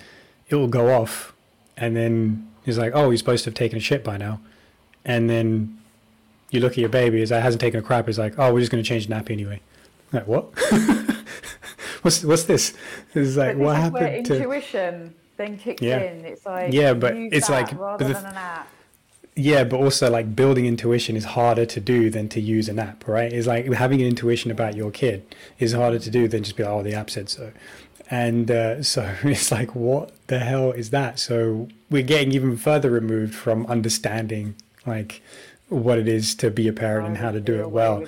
it 0.48 0.54
will 0.54 0.68
go 0.68 0.94
off 0.94 1.34
and 1.76 1.94
then 1.94 2.48
it's 2.64 2.78
like 2.78 2.92
oh 2.94 3.10
he's 3.10 3.20
supposed 3.20 3.44
to 3.44 3.50
have 3.50 3.54
taken 3.54 3.78
a 3.78 3.80
shit 3.80 4.02
by 4.02 4.16
now. 4.16 4.40
And 5.04 5.28
then 5.28 5.78
you 6.50 6.60
look 6.60 6.72
at 6.72 6.78
your 6.78 6.88
baby 6.88 7.20
as 7.20 7.28
that 7.28 7.42
hasn't 7.42 7.60
taken 7.60 7.80
a 7.80 7.82
crap. 7.82 8.08
It's 8.08 8.18
like 8.18 8.38
oh 8.38 8.54
we're 8.54 8.60
just 8.60 8.72
going 8.72 8.82
to 8.82 8.88
change 8.88 9.08
the 9.08 9.14
nappy 9.14 9.32
anyway. 9.32 9.60
Like 10.12 10.26
what 10.26 10.48
what's 12.02 12.24
what's 12.24 12.44
this? 12.44 12.74
It's 13.14 13.36
like 13.36 13.56
what 13.56 13.76
happened 13.76 14.26
to 14.26 14.36
intuition 14.36 15.14
then 15.36 15.56
kicks 15.56 15.82
yeah. 15.82 15.98
in. 16.00 16.24
It's 16.24 16.44
like 16.44 16.72
yeah 16.72 16.94
but 16.94 17.14
it's 17.14 17.48
like 17.48 17.72
rather 17.78 18.04
than 18.04 18.16
an 18.16 18.36
app. 18.36 18.68
Yeah 19.34 19.64
but 19.64 19.78
also 19.78 20.10
like 20.10 20.34
building 20.34 20.66
intuition 20.66 21.16
is 21.16 21.24
harder 21.24 21.64
to 21.66 21.80
do 21.80 22.10
than 22.10 22.28
to 22.30 22.40
use 22.40 22.68
an 22.68 22.78
app 22.78 23.06
right? 23.06 23.32
It's 23.32 23.46
like 23.46 23.72
having 23.72 24.00
an 24.00 24.08
intuition 24.08 24.50
about 24.50 24.76
your 24.76 24.90
kid 24.90 25.34
is 25.58 25.72
harder 25.72 25.98
to 25.98 26.10
do 26.10 26.28
than 26.28 26.42
just 26.42 26.56
be 26.56 26.64
like 26.64 26.72
oh 26.72 26.82
the 26.82 26.94
app 26.94 27.10
said 27.10 27.28
so. 27.28 27.52
And 28.10 28.50
uh, 28.50 28.82
so 28.94 29.14
it's 29.22 29.50
like 29.50 29.74
what 29.74 30.12
the 30.26 30.40
hell 30.40 30.72
is 30.72 30.90
that? 30.90 31.18
So 31.18 31.68
we're 31.90 32.02
getting 32.02 32.32
even 32.32 32.56
further 32.56 32.90
removed 32.90 33.34
from 33.34 33.66
understanding 33.66 34.56
like 34.86 35.22
what 35.68 35.98
it 35.98 36.08
is 36.08 36.34
to 36.34 36.50
be 36.50 36.66
a 36.66 36.72
parent 36.72 37.06
and 37.06 37.18
how 37.18 37.30
to 37.30 37.40
do 37.40 37.60
it 37.60 37.70
well 37.70 38.04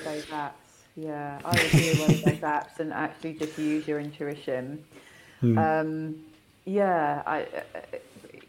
yeah 1.01 1.39
i 1.45 1.51
would 1.51 1.71
do 1.73 1.93
away 1.93 2.07
with 2.09 2.25
those 2.25 2.35
apps 2.39 2.79
and 2.79 2.93
actually 2.93 3.35
just 3.35 3.59
use 3.59 3.87
your 3.89 4.01
intuition 4.01 4.85
hmm. 5.41 5.57
um, 5.59 6.17
yeah 6.65 7.23
I, 7.27 7.47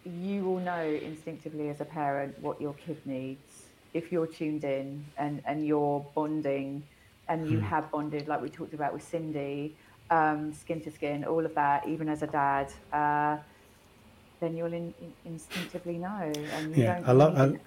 you 0.05 0.43
will 0.43 0.59
know 0.59 0.83
instinctively 0.83 1.69
as 1.69 1.81
a 1.81 1.85
parent 1.85 2.37
what 2.39 2.59
your 2.59 2.73
kid 2.73 2.97
needs 3.05 3.61
if 3.93 4.11
you're 4.11 4.27
tuned 4.27 4.63
in 4.63 5.05
and, 5.17 5.41
and 5.45 5.65
you're 5.65 6.05
bonding 6.15 6.83
and 7.27 7.49
you 7.49 7.59
hmm. 7.59 7.65
have 7.65 7.89
bonded 7.91 8.27
like 8.27 8.41
we 8.41 8.49
talked 8.49 8.73
about 8.73 8.93
with 8.93 9.03
Cindy, 9.03 9.75
um, 10.09 10.53
skin 10.53 10.81
to 10.81 10.91
skin, 10.91 11.23
all 11.23 11.45
of 11.45 11.55
that, 11.55 11.87
even 11.87 12.09
as 12.09 12.23
a 12.23 12.27
dad, 12.27 12.71
uh, 12.91 13.37
then 14.39 14.57
you'll 14.57 14.73
in, 14.73 14.93
in, 15.01 15.13
instinctively 15.25 15.97
know. 15.97 16.31
And 16.55 16.75
yeah, 16.75 17.01
I 17.05 17.11
love. 17.11 17.37
I, 17.37 17.57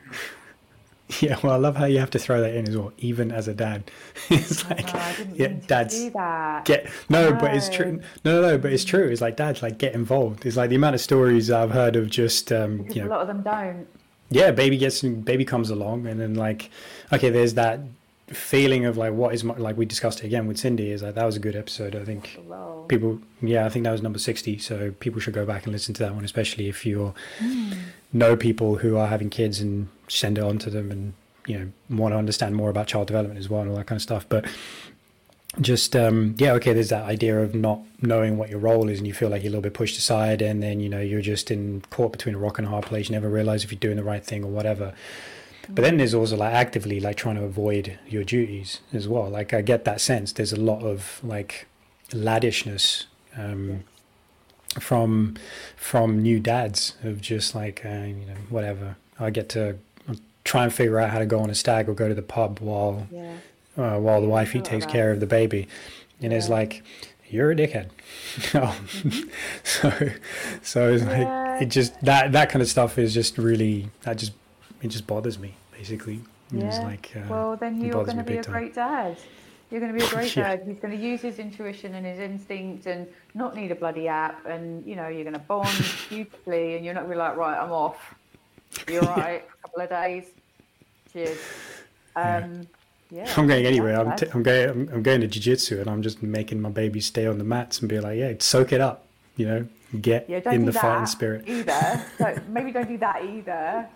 yeah, 1.21 1.39
well, 1.43 1.53
I 1.53 1.57
love 1.57 1.77
how 1.77 1.85
you 1.85 1.99
have 1.99 2.11
to 2.11 2.19
throw 2.19 2.41
that 2.41 2.55
in 2.55 2.67
as 2.69 2.77
well, 2.77 2.93
even 2.99 3.31
as 3.31 3.47
a 3.47 3.55
dad. 3.55 3.91
it's 4.31 4.69
like, 4.71 4.89
yeah, 5.35 5.49
dads 5.67 5.95
get 6.65 6.89
no, 7.09 7.31
no, 7.31 7.37
but 7.37 7.55
it's 7.55 7.69
true. 7.69 8.01
No, 8.25 8.41
no, 8.41 8.49
no, 8.49 8.59
but 8.59 8.73
it's 8.73 8.85
true. 8.85 9.09
It's 9.09 9.21
like 9.21 9.37
dads 9.37 9.63
like 9.63 9.79
get 9.79 9.95
involved. 9.95 10.47
It's 10.47 10.57
like 10.57 10.71
the 10.71 10.77
amount 10.77 10.95
of 10.95 11.01
stories 11.01 11.51
I've 11.51 11.73
heard 11.73 11.97
of 11.97 12.09
just 12.09 12.51
um, 12.53 12.79
because 12.79 12.97
you 12.97 13.03
know, 13.03 13.09
a 13.09 13.11
lot 13.11 13.21
of 13.21 13.27
them 13.29 13.43
don't. 13.43 13.87
Yeah, 14.31 14.51
baby 14.51 14.79
gets 14.79 15.03
baby 15.03 15.45
comes 15.45 15.69
along, 15.71 16.07
and 16.07 16.19
then 16.19 16.35
like, 16.35 16.71
okay, 17.13 17.29
there's 17.31 17.55
that 17.55 17.81
feeling 18.29 18.87
of 18.87 18.97
like 18.97 19.13
what 19.13 19.35
is 19.35 19.45
my, 19.45 19.55
like 19.57 19.77
we 19.77 19.85
discussed 19.85 20.21
it 20.21 20.27
again 20.27 20.47
with 20.47 20.57
Cindy 20.57 20.91
is 20.91 21.03
like 21.03 21.15
that 21.15 21.27
was 21.27 21.37
a 21.37 21.41
good 21.41 21.55
episode. 21.55 21.95
I 21.95 22.05
think 22.07 22.41
Wow. 22.47 22.87
people 22.89 23.21
yeah 23.43 23.67
I 23.67 23.69
think 23.69 23.85
that 23.85 23.93
was 23.93 24.01
number 24.03 24.19
sixty. 24.19 24.57
So 24.57 24.93
people 24.93 25.21
should 25.21 25.35
go 25.35 25.45
back 25.45 25.65
and 25.65 25.73
listen 25.73 25.93
to 25.95 26.03
that 26.05 26.15
one, 26.15 26.25
especially 26.25 26.69
if 26.69 26.87
you 26.87 27.13
know 28.15 28.35
people 28.35 28.77
who 28.77 28.97
are 28.97 29.09
having 29.09 29.29
kids 29.29 29.61
and 29.61 29.89
send 30.09 30.39
it 30.39 30.45
on 30.45 30.59
to 30.59 30.71
them 30.71 30.91
and 30.91 31.15
you 31.47 31.59
know 31.59 31.97
want 31.97 32.13
to 32.13 32.19
understand 32.19 32.55
more 32.57 32.71
about 32.71 32.87
child 32.87 33.07
development 33.07 33.39
as 33.39 33.49
well 33.49 33.61
and 33.61 33.71
all 33.71 33.77
that 33.77 33.87
kind 33.87 33.99
of 33.99 34.03
stuff. 34.03 34.27
But 34.29 34.47
just 35.61 35.95
um 35.95 36.35
yeah 36.39 36.53
okay 36.53 36.73
there's 36.73 36.89
that 36.89 37.05
idea 37.05 37.39
of 37.39 37.55
not 37.55 37.79
knowing 38.03 38.37
what 38.37 38.51
your 38.51 38.59
role 38.59 38.89
is 38.89 38.99
and 38.99 39.07
you 39.07 39.15
feel 39.15 39.29
like 39.29 39.41
you're 39.41 39.51
a 39.51 39.53
little 39.53 39.63
bit 39.63 39.73
pushed 39.73 39.97
aside 39.97 40.43
and 40.43 40.61
then 40.61 40.81
you 40.81 40.89
know 40.89 41.01
you're 41.01 41.21
just 41.21 41.49
in 41.49 41.81
caught 41.91 42.11
between 42.11 42.35
a 42.35 42.39
rock 42.39 42.59
and 42.59 42.67
a 42.67 42.71
hard 42.71 42.85
place. 42.85 43.09
You 43.09 43.13
never 43.13 43.29
realize 43.29 43.65
if 43.65 43.71
you're 43.71 43.79
doing 43.79 43.97
the 43.97 44.05
right 44.05 44.25
thing 44.25 44.45
or 44.45 44.51
whatever. 44.51 44.95
But 45.69 45.83
then 45.83 45.97
there's 45.97 46.13
also 46.13 46.37
like 46.37 46.53
actively 46.53 47.01
like 47.01 47.17
trying 47.17 47.37
to 47.37 47.45
avoid 47.45 47.99
your 48.09 48.25
duties 48.25 48.81
as 48.93 49.09
well. 49.09 49.31
Like 49.31 49.55
i 49.55 49.63
get 49.63 49.85
that 49.85 50.01
sense. 50.01 50.33
There's 50.33 50.53
a 50.53 50.61
lot 50.61 50.83
of 50.83 51.21
like 51.23 51.67
laddishness 52.13 53.07
um 53.37 53.85
from 54.79 55.37
from 55.77 56.23
new 56.23 56.41
dads 56.41 56.97
of 57.03 57.21
just 57.21 57.55
like 57.55 57.85
uh, 57.85 57.89
you 57.89 58.27
know 58.27 58.37
whatever. 58.49 58.97
I 59.19 59.31
get 59.31 59.49
to 59.51 59.79
try 60.45 60.65
and 60.65 60.73
figure 60.73 60.99
out 61.01 61.11
how 61.11 61.19
to 61.19 61.27
go 61.27 61.41
on 61.41 61.51
a 61.51 61.55
stag 61.55 61.89
or 61.89 61.95
go 61.95 62.09
to 62.09 62.15
the 62.15 62.23
pub 62.23 62.59
while 62.61 63.07
Yeah. 63.11 63.35
uh, 63.77 63.99
while 63.99 64.21
the 64.21 64.29
wifey 64.29 64.61
takes 64.61 64.87
care 64.87 65.11
of 65.11 65.21
the 65.21 65.27
baby 65.27 65.67
and 66.23 66.33
it's 66.33 66.49
like 66.49 66.83
you're 67.31 67.51
a 67.51 67.57
dickhead 67.57 67.89
Oh. 68.55 68.79
so 69.65 69.91
so 70.63 70.93
it's 70.93 71.05
like 71.05 71.63
it 71.63 71.67
just 71.67 71.99
that 72.03 72.33
that 72.33 72.51
kind 72.51 72.63
of 72.63 72.69
stuff 72.69 72.99
is 72.99 73.15
just 73.15 73.39
really 73.39 73.89
that 74.03 74.19
just 74.19 74.33
it 74.83 74.89
just 74.89 75.07
bothers 75.07 75.39
me 75.39 75.55
basically 75.73 76.21
it's 76.53 76.77
Yeah. 76.79 76.85
like 76.85 77.11
uh, 77.17 77.21
Well, 77.29 77.57
then 77.57 77.81
you're 77.81 78.05
going 78.05 78.19
to 78.19 78.23
be 78.23 78.37
a 78.37 78.43
time. 78.43 78.53
great 78.53 78.75
dad. 78.75 79.17
You're 79.71 79.81
going 79.81 79.93
to 79.93 79.99
be 79.99 80.05
a 80.05 80.09
great 80.17 80.37
Yeah. 80.37 80.57
dad. 80.57 80.65
He's 80.69 80.79
going 80.79 80.97
to 80.97 81.03
use 81.03 81.21
his 81.23 81.39
intuition 81.41 81.95
and 81.95 82.05
his 82.07 82.21
instinct 82.21 82.87
and 82.87 83.09
not 83.35 83.57
need 83.57 83.73
a 83.73 83.75
bloody 83.75 84.07
app. 84.07 84.45
And, 84.47 84.87
you 84.87 84.95
know, 84.95 85.09
you're 85.09 85.25
going 85.25 85.33
to 85.33 85.41
bond 85.41 85.75
beautifully 86.11 86.77
and 86.77 86.85
you're 86.85 86.95
not 86.95 87.07
going 87.07 87.13
to 87.13 87.15
be 87.17 87.19
like, 87.19 87.37
right, 87.37 87.59
I'm 87.61 87.73
off. 87.73 88.15
You're 88.89 89.03
right. 89.03 89.45
A 89.47 89.63
couple 89.63 89.83
of 89.83 89.89
days. 89.91 90.25
Cheers. 91.13 91.39
Um, 92.17 92.67
yeah. 93.11 93.33
I'm 93.37 93.47
going 93.47 93.67
anywhere. 93.67 94.01
I'm, 94.01 94.17
t-. 94.17 94.27
I'm 94.33 94.43
going. 94.43 94.69
I'm, 94.69 94.89
I'm 94.93 95.03
going 95.03 95.21
to 95.21 95.27
jiu-jitsu 95.27 95.81
and 95.81 95.89
I'm 95.89 96.03
just 96.03 96.23
making 96.23 96.61
my 96.61 96.71
baby 96.71 97.01
stay 97.01 97.27
on 97.27 97.39
the 97.39 97.45
mats 97.45 97.81
and 97.81 97.89
be 97.89 98.01
like, 98.01 98.19
yeah, 98.19 98.33
soak 98.39 98.73
it 98.73 98.81
up. 98.81 99.07
You 99.37 99.47
know, 99.47 99.69
get 100.01 100.29
yeah, 100.29 100.41
in 100.51 100.65
the 100.65 100.73
fighting 100.73 101.07
spirit. 101.07 101.49
either. 101.49 102.05
so 102.19 102.37
maybe 102.49 102.71
don't 102.73 102.89
do 102.89 102.99
that 102.99 103.25
either. 103.25 103.89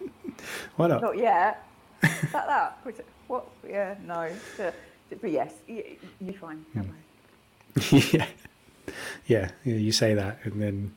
Why 0.76 0.89
not? 0.89 1.03
Not 1.03 1.16
yet. 1.16 1.64
Is 2.03 2.33
that 2.33 2.47
that? 2.47 2.79
What? 3.29 3.47
Yeah, 3.68 3.95
no. 4.05 4.31
But 5.20 5.31
yes, 5.31 5.55
you're 5.66 6.35
fine. 6.35 6.64
Don't 6.74 6.93
yeah. 8.12 8.26
yeah, 9.26 9.51
yeah. 9.64 9.74
You 9.74 9.93
say 9.93 10.14
that, 10.14 10.39
and 10.45 10.61
then 10.61 10.95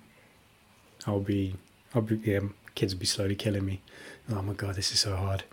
I'll 1.05 1.19
be, 1.19 1.55
I'll 1.93 2.01
be, 2.01 2.17
yeah, 2.17 2.39
kids 2.75 2.93
will 2.93 2.99
be 2.99 3.05
slowly 3.05 3.35
killing 3.35 3.65
me. 3.65 3.81
Oh 4.29 4.41
my 4.41 4.53
god, 4.53 4.75
this 4.75 4.91
is 4.91 4.99
so 4.99 5.15
hard. 5.15 5.43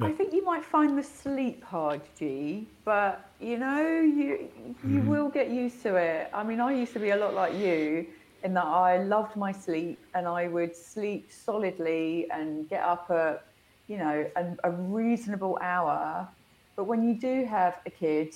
I 0.00 0.10
think 0.12 0.32
you 0.32 0.44
might 0.44 0.64
find 0.64 0.98
the 0.98 1.02
sleep 1.02 1.62
hard, 1.64 2.00
G, 2.18 2.68
but 2.84 3.30
you 3.40 3.58
know, 3.58 4.00
you 4.00 4.48
you 4.82 5.02
Hmm. 5.02 5.08
will 5.10 5.28
get 5.28 5.50
used 5.50 5.82
to 5.82 5.96
it. 5.96 6.30
I 6.32 6.42
mean, 6.42 6.60
I 6.60 6.72
used 6.74 6.92
to 6.94 6.98
be 7.00 7.10
a 7.10 7.16
lot 7.16 7.34
like 7.34 7.54
you 7.54 8.06
in 8.42 8.54
that 8.54 8.64
I 8.64 8.98
loved 9.04 9.36
my 9.36 9.52
sleep 9.52 10.04
and 10.14 10.26
I 10.26 10.48
would 10.48 10.74
sleep 10.74 11.30
solidly 11.30 12.26
and 12.32 12.68
get 12.68 12.82
up 12.82 13.06
at, 13.10 13.42
you 13.86 13.98
know, 13.98 14.26
a, 14.36 14.44
a 14.64 14.70
reasonable 14.70 15.58
hour. 15.62 16.28
But 16.76 16.84
when 16.86 17.04
you 17.04 17.14
do 17.20 17.44
have 17.44 17.74
a 17.86 17.90
kid, 17.90 18.34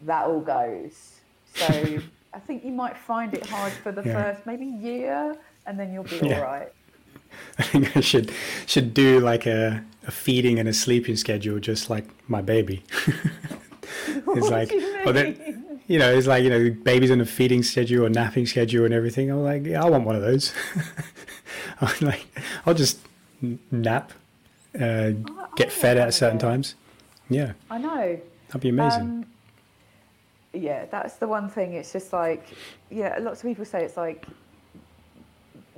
that 0.00 0.26
all 0.26 0.40
goes. 0.40 1.20
So 1.44 2.02
I 2.34 2.38
think 2.40 2.64
you 2.64 2.72
might 2.72 2.96
find 2.98 3.34
it 3.34 3.44
hard 3.44 3.74
for 3.82 3.92
the 3.92 4.02
Yeah. 4.04 4.12
first 4.12 4.46
maybe 4.46 4.66
year, 4.66 5.36
and 5.66 5.78
then 5.78 5.92
you'll 5.92 6.04
be 6.04 6.22
Yeah. 6.22 6.34
all 6.34 6.40
right. 6.40 6.68
I 7.58 7.62
think 7.62 7.96
I 7.96 8.00
should 8.00 8.32
should 8.66 8.94
do 8.94 9.20
like 9.20 9.46
a, 9.46 9.84
a 10.06 10.10
feeding 10.10 10.58
and 10.58 10.68
a 10.68 10.72
sleeping 10.72 11.16
schedule, 11.16 11.58
just 11.58 11.90
like 11.90 12.04
my 12.28 12.42
baby. 12.42 12.82
it's 14.08 14.48
like, 14.48 14.72
you 14.72 15.02
oh, 15.06 15.12
know, 15.98 16.12
it's 16.12 16.26
like 16.26 16.44
you 16.44 16.50
know, 16.50 16.70
babies 16.70 17.10
on 17.10 17.20
a 17.20 17.26
feeding 17.26 17.62
schedule 17.62 18.06
or 18.06 18.08
napping 18.08 18.46
schedule 18.46 18.84
and 18.84 18.94
everything. 18.94 19.30
I'm 19.30 19.42
like, 19.42 19.64
yeah, 19.66 19.84
I 19.84 19.90
want 19.90 20.04
one 20.04 20.16
of 20.16 20.22
those. 20.22 20.52
I'm 21.80 22.06
like, 22.06 22.26
I'll 22.64 22.74
just 22.74 22.98
nap, 23.70 24.12
uh, 24.80 24.84
I 24.84 25.14
get 25.56 25.72
fed 25.72 25.96
at 25.96 26.14
certain 26.14 26.38
those. 26.38 26.48
times. 26.48 26.74
Yeah, 27.28 27.52
I 27.70 27.78
know. 27.78 28.20
that'd 28.48 28.60
be 28.60 28.68
amazing. 28.68 29.02
Um, 29.02 29.26
yeah, 30.52 30.86
that's 30.86 31.16
the 31.16 31.28
one 31.28 31.48
thing. 31.48 31.74
It's 31.74 31.92
just 31.92 32.12
like, 32.12 32.46
yeah, 32.90 33.18
lots 33.20 33.40
of 33.40 33.48
people 33.48 33.64
say 33.64 33.84
it's 33.84 33.96
like 33.96 34.26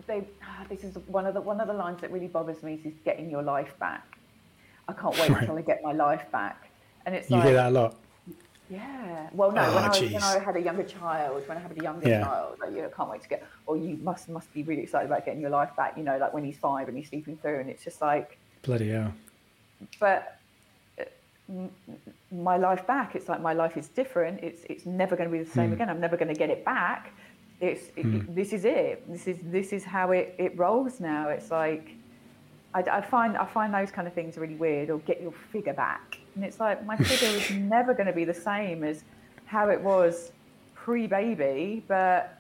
they. 0.07 0.25
ah, 0.43 0.65
This 0.69 0.85
is 0.85 0.97
one 1.07 1.27
of 1.27 1.35
the 1.35 1.41
one 1.41 1.61
of 1.61 1.67
the 1.69 1.75
lines 1.75 2.01
that 2.01 2.11
really 2.11 2.29
bothers 2.29 2.63
me 2.63 2.81
is 2.85 2.95
getting 3.05 3.31
your 3.31 3.43
life 3.43 3.79
back. 3.79 4.07
I 4.89 4.93
can't 4.93 5.19
wait 5.19 5.31
until 5.31 5.57
I 5.59 5.63
get 5.63 5.83
my 5.83 5.93
life 5.93 6.25
back. 6.33 6.69
And 7.07 7.15
it's 7.15 7.31
you 7.31 7.37
like, 7.37 7.45
hear 7.47 7.55
that 7.55 7.69
a 7.69 7.71
lot. 7.71 7.97
yeah. 8.71 9.29
Well, 9.33 9.51
no, 9.53 9.63
Oh, 9.63 9.75
when, 9.75 9.85
I, 9.85 9.89
was- 9.89 10.01
when. 10.01 10.23
I 10.23 10.39
had 10.39 10.57
a 10.57 10.61
younger 10.61 10.83
child, 10.85 11.47
when 11.49 11.57
I 11.59 11.61
had 11.61 11.73
a 11.79 11.83
younger 11.83 12.09
Yeah. 12.09 12.23
child, 12.25 12.59
like, 12.61 12.71
yeah, 12.75 12.87
I 12.87 12.89
can't 12.97 13.11
wait 13.11 13.23
to 13.23 13.29
get. 13.29 13.45
Or 13.67 13.77
you 13.77 13.97
must 14.03 14.29
must 14.29 14.53
be 14.55 14.63
really 14.63 14.83
excited 14.83 15.07
about 15.11 15.25
getting 15.27 15.41
your 15.41 15.51
life 15.51 15.71
back. 15.77 15.97
You 15.99 16.05
know, 16.05 16.17
like 16.19 16.33
when 16.35 16.45
he's 16.45 16.57
five 16.59 16.89
and 16.89 16.97
he's 16.97 17.09
sleeping 17.09 17.37
through, 17.37 17.61
and 17.61 17.69
it's 17.71 17.85
just 17.85 18.01
like, 18.01 18.39
Bloody 18.63 18.91
hell. 18.91 19.13
but 20.01 20.39
uh, 20.99 21.05
my 22.33 22.57
life 22.57 22.87
back 22.87 23.15
it's 23.15 23.29
like 23.29 23.41
my 23.43 23.53
life 23.53 23.77
is 23.77 23.89
different 23.89 24.43
it's 24.43 24.63
it's 24.71 24.87
never 24.87 25.15
going 25.15 25.29
to 25.31 25.33
be 25.37 25.43
the 25.43 25.51
same 25.51 25.73
again 25.75 25.91
i'm 25.91 26.01
never 26.01 26.17
going 26.17 26.33
to 26.33 26.35
get 26.35 26.49
it 26.49 26.65
back 26.65 27.13
it's 27.61 27.89
it, 27.97 27.99
it- 27.99 28.05
hmm. 28.05 28.35
this 28.35 28.53
is 28.53 28.65
it. 28.65 29.11
This 29.11 29.27
is 29.27 29.39
this 29.45 29.73
is 29.73 29.85
how 29.85 30.11
it, 30.13 30.35
it 30.39 30.59
rolls 30.59 31.01
now. 31.01 31.29
It's 31.29 31.51
like 31.51 31.91
I, 32.75 32.81
I 32.81 33.01
find 33.01 33.37
i 33.37 33.47
find 33.47 33.73
those 33.73 33.91
kind 33.91 34.09
of 34.09 34.15
things 34.15 34.37
really 34.37 34.57
weird 34.57 34.91
or 34.91 34.99
get 35.01 35.23
your 35.23 35.33
figure 35.53 35.75
back. 35.75 36.19
And 36.35 36.45
it's 36.45 36.59
like 36.61 36.85
my 36.85 36.97
figure 37.11 37.29
is 37.29 37.51
never 37.51 37.95
going 37.95 38.07
to 38.07 38.13
be 38.13 38.25
the 38.25 38.35
same 38.35 38.83
as 38.85 39.05
how 39.47 39.69
it 39.69 39.81
was 39.81 40.33
pre-baby 40.75 41.85
but 41.87 42.39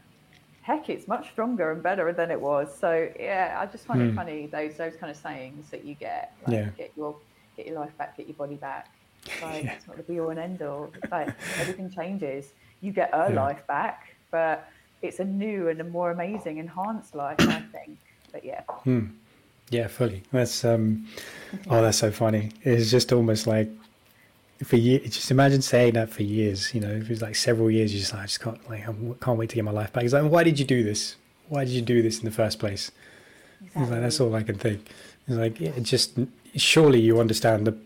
heck 0.62 0.89
it's 0.89 1.07
much 1.07 1.31
stronger 1.31 1.71
and 1.73 1.83
better 1.83 2.12
than 2.12 2.31
it 2.31 2.41
was. 2.41 2.77
So 2.77 3.09
yeah 3.19 3.57
i 3.61 3.67
just 3.67 3.87
find 3.87 4.03
it 4.03 4.11
hmm. 4.11 4.17
funny 4.17 4.47
those 4.47 4.77
those 4.77 4.97
kind 4.97 5.11
of 5.11 5.17
sayings 5.17 5.71
that 5.71 5.85
you 5.85 5.95
get 5.95 6.35
like 6.47 6.55
Yeah. 6.55 6.69
get 6.77 6.93
your 6.97 7.17
get 7.57 7.67
your 7.67 7.79
life 7.79 7.97
back 7.97 8.17
get 8.17 8.27
your 8.27 8.37
body 8.37 8.57
back. 8.57 8.91
It's 9.27 9.41
like 9.43 9.65
Yeah. 9.65 9.73
it's 9.75 9.87
not 9.87 9.97
the 9.97 10.03
be 10.03 10.19
all 10.21 10.31
and 10.31 10.41
end 10.41 10.61
all. 10.62 10.91
It's 11.01 11.12
like 11.12 11.29
everything 11.61 11.89
changes. 11.91 12.53
You 12.81 12.91
get 12.93 13.11
a 13.12 13.31
Yeah. 13.31 13.41
life 13.41 13.65
back 13.69 14.17
but 14.31 14.69
it's 15.05 15.21
a 15.21 15.25
new 15.25 15.69
and 15.69 15.81
a 15.81 15.85
more 15.85 16.11
amazing 16.11 16.59
enhanced 16.59 17.15
life 17.15 17.37
i 17.41 17.61
think 17.73 17.99
but 18.33 18.45
yeah 18.45 18.63
hmm. 18.83 19.07
Yeah, 19.71 19.89
fully. 19.89 20.23
That's 20.31 20.65
um, 20.65 21.07
oh, 21.69 21.83
that's 21.83 21.99
so 21.99 22.11
funny. 22.11 22.51
It's 22.63 22.91
just 22.91 23.13
almost 23.13 23.47
like 23.47 23.71
for 24.63 24.77
years. 24.77 25.03
Just 25.11 25.31
imagine 25.31 25.63
saying 25.63 25.95
that 25.95 26.11
for 26.11 26.23
years. 26.23 26.75
You 26.75 26.81
know, 26.81 26.91
if 26.91 27.11
it's 27.11 27.23
like 27.23 27.35
several 27.35 27.71
years, 27.71 27.93
you 27.93 28.01
just 28.01 28.13
like, 28.13 28.23
I 28.23 28.27
just 28.27 28.41
can't 28.41 28.71
like, 28.71 28.87
I 28.89 28.95
can't 29.21 29.39
wait 29.39 29.51
to 29.51 29.57
get 29.57 29.65
my 29.65 29.71
life 29.71 29.93
back. 29.93 30.05
It's 30.05 30.13
like, 30.13 30.31
why 30.31 30.45
did 30.45 30.59
you 30.59 30.65
do 30.65 30.83
this? 30.83 31.16
Why 31.49 31.65
did 31.65 31.73
you 31.73 31.83
do 31.83 32.03
this 32.03 32.19
in 32.19 32.24
the 32.24 32.31
first 32.31 32.59
place? 32.59 32.91
exactly. 33.61 33.83
It's 33.83 33.91
like 33.91 34.01
that's 34.01 34.20
all 34.20 34.35
I 34.35 34.43
can 34.43 34.59
think. 34.59 34.89
It's 35.27 35.37
like 35.37 35.61
it 35.61 35.83
just 35.83 36.19
surely 36.55 37.01
you 37.01 37.19
understand 37.19 37.66
the 37.66 37.77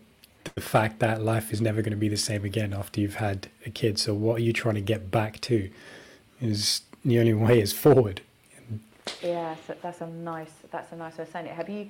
the 0.55 0.61
fact 0.61 0.99
that 0.99 1.21
life 1.21 1.53
is 1.53 1.61
never 1.61 1.81
going 1.81 1.91
to 1.91 1.97
be 1.97 2.09
the 2.09 2.17
same 2.17 2.43
again 2.43 2.73
after 2.73 2.99
you've 2.99 3.15
had 3.15 3.47
a 3.65 3.69
kid. 3.69 3.99
So 3.99 4.13
what 4.13 4.37
are 4.37 4.43
you 4.43 4.53
trying 4.53 4.75
to 4.75 4.81
get 4.81 5.11
back 5.11 5.39
to? 5.41 5.69
Is 6.41 6.81
the 7.05 7.19
only 7.19 7.33
way 7.33 7.59
is 7.61 7.73
forward. 7.73 8.21
Yeah, 9.21 9.55
so 9.65 9.75
that's 9.81 10.01
a 10.01 10.07
nice 10.07 10.51
that's 10.71 10.91
a 10.91 10.95
nice 10.95 11.17
way 11.17 11.23
of 11.23 11.29
saying 11.29 11.47
it. 11.47 11.53
Have 11.53 11.69
you 11.69 11.89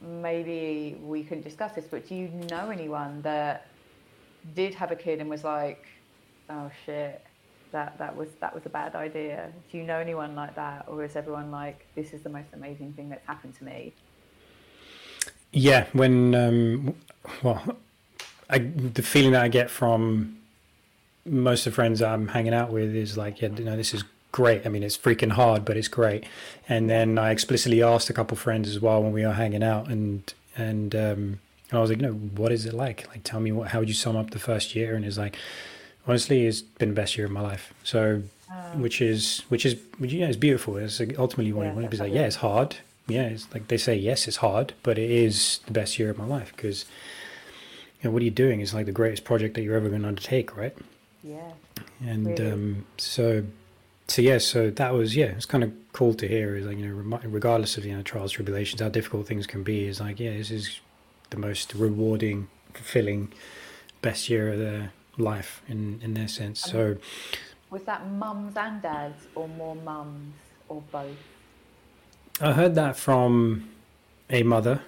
maybe 0.00 0.98
we 1.02 1.22
can 1.22 1.40
discuss 1.40 1.72
this, 1.72 1.86
but 1.86 2.08
do 2.08 2.14
you 2.14 2.28
know 2.50 2.70
anyone 2.70 3.22
that 3.22 3.66
did 4.54 4.74
have 4.74 4.90
a 4.90 4.96
kid 4.96 5.20
and 5.20 5.30
was 5.30 5.44
like, 5.44 5.86
oh 6.50 6.70
shit, 6.84 7.24
that 7.70 7.98
that 7.98 8.16
was 8.16 8.28
that 8.40 8.54
was 8.54 8.66
a 8.66 8.68
bad 8.68 8.94
idea? 8.94 9.52
Do 9.70 9.78
you 9.78 9.84
know 9.84 9.98
anyone 9.98 10.34
like 10.34 10.54
that, 10.56 10.86
or 10.88 11.04
is 11.04 11.16
everyone 11.16 11.50
like, 11.50 11.86
this 11.94 12.12
is 12.12 12.22
the 12.22 12.30
most 12.30 12.48
amazing 12.52 12.92
thing 12.94 13.08
that's 13.08 13.26
happened 13.26 13.56
to 13.58 13.64
me? 13.64 13.92
Yeah, 15.52 15.86
when 15.92 16.34
um, 16.34 16.94
well, 17.42 17.76
I, 18.50 18.58
the 18.58 19.02
feeling 19.02 19.32
that 19.32 19.42
I 19.42 19.48
get 19.48 19.70
from 19.70 20.38
most 21.24 21.66
of 21.66 21.72
the 21.72 21.74
friends 21.74 22.02
I'm 22.02 22.28
hanging 22.28 22.54
out 22.54 22.70
with 22.70 22.94
is 22.94 23.16
like, 23.16 23.40
yeah, 23.40 23.48
you 23.50 23.64
know, 23.64 23.76
this 23.76 23.94
is 23.94 24.04
great. 24.32 24.66
I 24.66 24.68
mean, 24.68 24.82
it's 24.82 24.98
freaking 24.98 25.32
hard, 25.32 25.64
but 25.64 25.76
it's 25.76 25.88
great. 25.88 26.24
And 26.68 26.90
then 26.90 27.18
I 27.18 27.30
explicitly 27.30 27.82
asked 27.82 28.10
a 28.10 28.12
couple 28.12 28.36
friends 28.36 28.68
as 28.68 28.80
well 28.80 29.02
when 29.02 29.12
we 29.12 29.24
were 29.24 29.32
hanging 29.32 29.62
out, 29.62 29.88
and 29.88 30.32
and 30.56 30.94
um, 30.94 31.40
and 31.70 31.78
I 31.78 31.80
was 31.80 31.90
like, 31.90 32.00
you 32.00 32.06
know, 32.06 32.12
what 32.12 32.52
is 32.52 32.66
it 32.66 32.74
like? 32.74 33.06
Like, 33.08 33.22
tell 33.24 33.40
me 33.40 33.52
what, 33.52 33.68
how 33.68 33.78
would 33.78 33.88
you 33.88 33.94
sum 33.94 34.16
up 34.16 34.30
the 34.30 34.38
first 34.38 34.74
year? 34.74 34.94
And 34.94 35.04
it's 35.04 35.18
like, 35.18 35.36
honestly, 36.06 36.46
it's 36.46 36.60
been 36.62 36.90
the 36.90 36.94
best 36.94 37.16
year 37.16 37.26
of 37.26 37.32
my 37.32 37.40
life. 37.40 37.72
So, 37.84 38.22
which 38.74 39.00
is 39.00 39.42
which 39.48 39.64
is 39.64 39.76
which, 39.98 40.12
yeah, 40.12 40.26
it's 40.26 40.36
beautiful. 40.36 40.76
It's 40.76 40.98
like 41.00 41.18
ultimately 41.18 41.52
what 41.52 41.64
Yeah, 41.64 41.74
you 41.74 41.82
to 41.82 41.88
be 41.88 41.96
like, 41.96 42.12
yeah, 42.12 42.22
it's 42.22 42.36
hard. 42.36 42.76
Yeah, 43.08 43.22
it's 43.22 43.52
like 43.52 43.68
they 43.68 43.78
say, 43.78 43.96
yes, 43.96 44.28
it's 44.28 44.38
hard, 44.38 44.74
but 44.82 44.98
it 44.98 45.10
is 45.10 45.60
the 45.66 45.72
best 45.72 45.98
year 45.98 46.10
of 46.10 46.18
my 46.18 46.24
life 46.24 46.52
because 46.54 46.84
you 48.00 48.08
know, 48.08 48.12
what 48.12 48.22
are 48.22 48.24
you 48.24 48.30
doing? 48.30 48.60
It's 48.60 48.74
like 48.74 48.86
the 48.86 48.92
greatest 48.92 49.24
project 49.24 49.54
that 49.54 49.62
you're 49.62 49.76
ever 49.76 49.88
going 49.88 50.02
to 50.02 50.08
undertake, 50.08 50.56
right? 50.56 50.76
Yeah. 51.22 51.52
And 52.04 52.26
Really. 52.26 52.50
um, 52.50 52.86
so, 52.98 53.44
so 54.08 54.22
yeah, 54.22 54.38
so 54.38 54.70
that 54.70 54.92
was 54.92 55.14
yeah, 55.16 55.26
it's 55.26 55.46
kind 55.46 55.62
of 55.64 55.72
cool 55.92 56.14
to 56.14 56.26
hear. 56.26 56.56
Is 56.56 56.66
like 56.66 56.78
you 56.78 56.86
know, 56.88 57.20
regardless 57.24 57.76
of 57.76 57.84
you 57.84 57.94
know 57.96 58.02
trials, 58.02 58.32
tribulations, 58.32 58.80
how 58.80 58.88
difficult 58.88 59.26
things 59.26 59.46
can 59.46 59.62
be, 59.62 59.86
is 59.86 60.00
like 60.00 60.18
yeah, 60.18 60.36
this 60.36 60.50
is 60.50 60.80
the 61.30 61.36
most 61.38 61.74
rewarding, 61.74 62.48
fulfilling, 62.74 63.32
best 64.02 64.28
year 64.28 64.52
of 64.52 64.58
their 64.58 64.92
life 65.16 65.62
in 65.68 66.00
in 66.02 66.14
their 66.14 66.28
sense. 66.28 66.60
So 66.60 66.96
Was 67.70 67.84
that 67.84 68.06
mums 68.10 68.56
and 68.56 68.82
dads, 68.82 69.26
or 69.34 69.48
more 69.48 69.76
mums, 69.76 70.34
or 70.68 70.82
both? 70.90 71.16
I 72.40 72.52
heard 72.52 72.74
that 72.74 72.96
from 72.96 73.68
a 74.28 74.42
mother, 74.42 74.80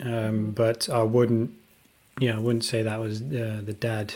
um, 0.00 0.50
but 0.50 0.88
I 0.90 1.02
wouldn't, 1.02 1.52
yeah, 2.20 2.36
I 2.36 2.38
wouldn't 2.38 2.64
say 2.64 2.82
that 2.82 3.00
was 3.00 3.22
uh, 3.22 3.62
the 3.64 3.72
dad. 3.72 4.14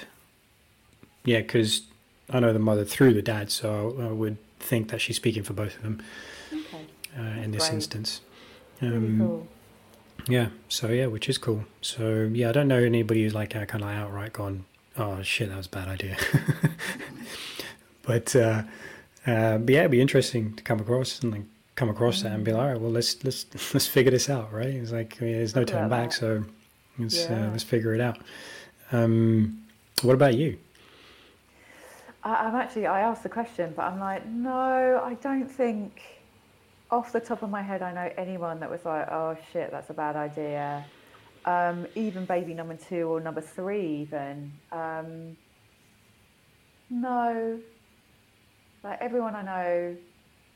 Yeah, 1.25 1.41
because 1.41 1.83
I 2.31 2.41
know 2.41 2.53
the 2.53 2.59
mother 2.59 2.85
through 2.85 3.15
the 3.15 3.23
dad, 3.23 3.51
so 3.51 3.97
I 4.01 4.13
would 4.13 4.37
think 4.61 4.91
that 4.91 5.01
she's 5.01 5.17
speaking 5.17 5.43
for 5.43 5.53
both 5.53 5.77
of 5.77 5.83
them 5.83 6.03
Okay. 6.53 6.85
uh, 7.19 7.43
in 7.43 7.51
this 7.51 7.69
Great. 7.69 7.75
instance. 7.77 8.21
Um, 8.83 9.19
cool. 9.19 9.49
Yeah, 10.29 10.49
so 10.69 10.89
yeah, 10.89 11.07
which 11.07 11.29
is 11.29 11.37
cool. 11.39 11.65
So 11.83 12.31
yeah, 12.33 12.49
I 12.49 12.53
don't 12.53 12.69
know 12.69 12.79
anybody 12.83 13.25
who's 13.25 13.35
like 13.35 13.55
uh, 13.55 13.65
kind 13.67 13.83
of 13.85 13.89
like 13.91 13.97
outright 13.99 14.33
gone, 14.33 14.65
oh 14.97 15.23
shit, 15.23 15.49
that 15.51 15.57
was 15.57 15.67
a 15.67 15.71
bad 15.71 15.89
idea. 15.89 16.17
but 18.03 18.35
uh, 18.37 18.63
uh, 19.27 19.59
but 19.59 19.73
yeah, 19.73 19.81
it'd 19.81 19.91
be 19.91 20.01
interesting 20.01 20.55
to 20.55 20.63
come 20.63 20.81
across 20.81 21.21
and 21.21 21.33
like 21.33 21.43
come 21.77 21.89
across 21.89 22.23
that 22.23 22.33
and 22.33 22.45
be 22.45 22.53
like, 22.53 22.63
all 22.63 22.69
right, 22.73 22.81
well 22.81 22.91
let's 22.91 23.23
let's 23.25 23.47
let's 23.75 23.87
figure 23.87 24.11
this 24.11 24.31
out, 24.31 24.53
right? 24.53 24.69
It's 24.69 24.93
like 24.93 25.17
I 25.21 25.25
mean, 25.25 25.35
there's 25.35 25.55
no 25.55 25.65
turning 25.65 25.91
back, 25.91 26.13
so 26.13 26.45
let's 26.99 27.29
Yeah. 27.29 27.47
uh, 27.49 27.51
let's 27.51 27.65
figure 27.65 27.95
it 27.95 28.01
out. 28.01 28.19
Um, 28.93 29.63
what 30.03 30.15
about 30.15 30.35
you? 30.35 30.59
I, 32.25 32.47
I'm 32.47 32.55
actually, 32.55 32.87
I 32.87 33.01
asked 33.01 33.23
the 33.23 33.29
question, 33.29 33.73
but 33.77 33.85
I'm 33.85 34.01
like, 34.01 34.27
no, 34.27 35.03
I 35.05 35.15
don't 35.15 35.49
think 35.49 36.03
off 36.91 37.13
the 37.13 37.21
top 37.21 37.43
of 37.43 37.51
my 37.51 37.63
head 37.63 37.83
I 37.83 37.93
know 37.93 38.11
anyone 38.17 38.61
that 38.61 38.71
was 38.71 38.85
like, 38.85 39.09
oh 39.11 39.37
shit, 39.53 39.71
that's 39.71 39.91
a 39.91 39.95
bad 39.95 40.17
idea. 40.17 40.85
Um, 41.45 41.87
even 41.95 42.25
baby 42.25 42.55
number 42.55 42.77
two 42.77 43.09
or 43.09 43.21
number 43.21 43.41
three, 43.41 44.03
even. 44.03 44.53
Um, 44.73 45.37
no. 46.89 47.59
Like 48.83 49.01
everyone 49.01 49.35
I 49.35 49.43
know 49.43 49.97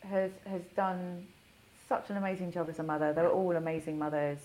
has 0.09 0.31
has 0.47 0.63
done 0.77 1.27
such 1.89 2.11
an 2.11 2.17
amazing 2.17 2.53
job 2.53 2.69
as 2.69 2.79
a 2.79 2.83
mother. 2.83 3.13
They're 3.13 3.31
all 3.31 3.57
amazing 3.57 3.99
mothers. 3.99 4.39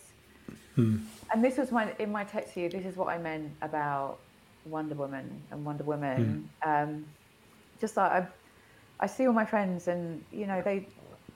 Hmm. 0.76 0.98
And 1.32 1.44
this 1.44 1.58
was 1.58 1.72
my 1.72 1.94
in 2.00 2.12
my 2.12 2.24
text 2.24 2.56
to 2.56 2.62
you. 2.62 2.70
This 2.70 2.86
is 2.86 2.96
what 2.96 3.10
I 3.10 3.18
meant 3.18 3.52
about 3.62 4.20
Wonder 4.66 4.96
Woman 4.96 5.42
and 5.52 5.66
Wonder 5.66 5.84
Woman. 5.84 6.50
Um, 6.66 7.06
just 7.80 7.98
like 7.98 8.12
I, 8.12 8.28
I 9.00 9.08
see 9.08 9.28
all 9.28 9.34
my 9.34 9.46
friends, 9.46 9.88
and 9.88 10.24
you 10.32 10.48
know 10.48 10.62
they 10.62 10.88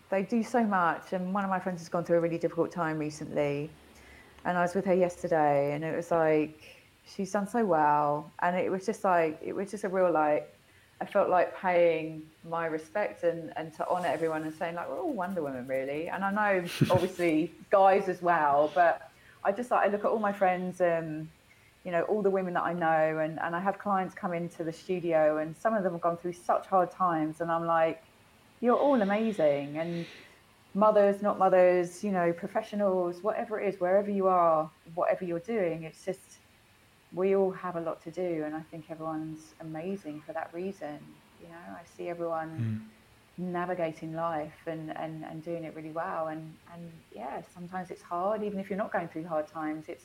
they 0.09 0.23
do 0.23 0.43
so 0.43 0.63
much. 0.63 1.13
And 1.13 1.33
one 1.33 1.43
of 1.43 1.49
my 1.49 1.59
friends 1.59 1.81
has 1.81 1.89
gone 1.89 2.03
through 2.03 2.17
a 2.17 2.21
really 2.21 2.37
difficult 2.37 2.71
time 2.71 2.97
recently, 2.97 3.69
and 4.45 4.57
I 4.57 4.61
was 4.61 4.75
with 4.75 4.85
her 4.85 4.93
yesterday, 4.93 5.73
and 5.73 5.83
it 5.83 5.95
was 5.95 6.11
like 6.11 6.77
she's 7.05 7.31
done 7.31 7.47
so 7.47 7.65
well, 7.65 8.31
and 8.39 8.55
it 8.55 8.71
was 8.71 8.85
just 8.85 9.03
like 9.03 9.39
it 9.43 9.53
was 9.53 9.71
just 9.71 9.83
a 9.83 9.89
real 9.89 10.11
like. 10.11 10.53
I 10.99 11.05
felt 11.05 11.29
like 11.29 11.55
paying 11.55 12.23
my 12.49 12.65
respect 12.65 13.23
and, 13.23 13.53
and 13.55 13.71
to 13.75 13.87
honour 13.87 14.07
everyone 14.07 14.41
and 14.41 14.51
saying 14.51 14.73
like 14.73 14.89
we're 14.89 14.99
all 14.99 15.13
Wonder 15.13 15.43
Women 15.43 15.67
really, 15.67 16.09
and 16.09 16.23
I 16.23 16.31
know 16.31 16.65
obviously 16.89 17.51
guys 17.69 18.09
as 18.09 18.19
well, 18.23 18.71
but 18.73 19.11
I 19.43 19.51
just 19.51 19.69
like 19.69 19.87
I 19.87 19.91
look 19.91 20.05
at 20.05 20.11
all 20.11 20.19
my 20.19 20.33
friends, 20.33 20.81
um, 20.81 21.29
you 21.87 21.93
know, 21.93 22.01
all 22.01 22.21
the 22.21 22.29
women 22.29 22.53
that 22.55 22.63
I 22.63 22.73
know, 22.73 23.19
and, 23.19 23.39
and 23.39 23.55
I 23.55 23.61
have 23.61 23.79
clients 23.79 24.13
come 24.13 24.33
into 24.33 24.65
the 24.65 24.73
studio, 24.73 25.37
and 25.37 25.55
some 25.55 25.73
of 25.73 25.83
them 25.83 25.93
have 25.93 26.01
gone 26.01 26.17
through 26.17 26.33
such 26.33 26.67
hard 26.67 26.91
times, 26.91 27.39
and 27.39 27.49
I'm 27.49 27.65
like, 27.65 28.03
you're 28.59 28.75
all 28.75 29.01
amazing, 29.01 29.77
and 29.77 30.05
mothers, 30.73 31.21
not 31.21 31.39
mothers, 31.39 32.03
you 32.03 32.11
know, 32.11 32.33
professionals, 32.33 33.23
whatever 33.23 33.61
it 33.61 33.73
is, 33.73 33.79
wherever 33.79 34.11
you 34.11 34.27
are, 34.27 34.69
whatever 34.95 35.23
you're 35.23 35.39
doing, 35.39 35.83
it's 35.83 36.03
just 36.03 36.39
we 37.13 37.37
all 37.37 37.51
have 37.51 37.77
a 37.77 37.79
lot 37.79 38.03
to 38.03 38.11
do, 38.11 38.43
and 38.45 38.53
I 38.53 38.63
think 38.69 38.91
everyone's 38.91 39.53
amazing 39.61 40.21
for 40.25 40.33
that 40.33 40.49
reason. 40.51 40.99
You 41.41 41.47
know, 41.47 41.73
I 41.73 41.83
see 41.95 42.09
everyone 42.09 42.89
hmm. 43.37 43.53
navigating 43.53 44.13
life 44.13 44.59
and, 44.65 44.91
and, 44.97 45.23
and 45.23 45.41
doing 45.41 45.63
it 45.63 45.73
really 45.73 45.91
well. 45.91 46.27
And, 46.27 46.53
and 46.73 46.91
yeah, 47.15 47.43
sometimes 47.53 47.91
it's 47.91 48.01
hard, 48.01 48.43
even 48.43 48.59
if 48.59 48.69
you're 48.69 48.75
not 48.75 48.91
going 48.91 49.07
through 49.07 49.25
hard 49.25 49.47
times. 49.47 49.85
It's 49.87 50.03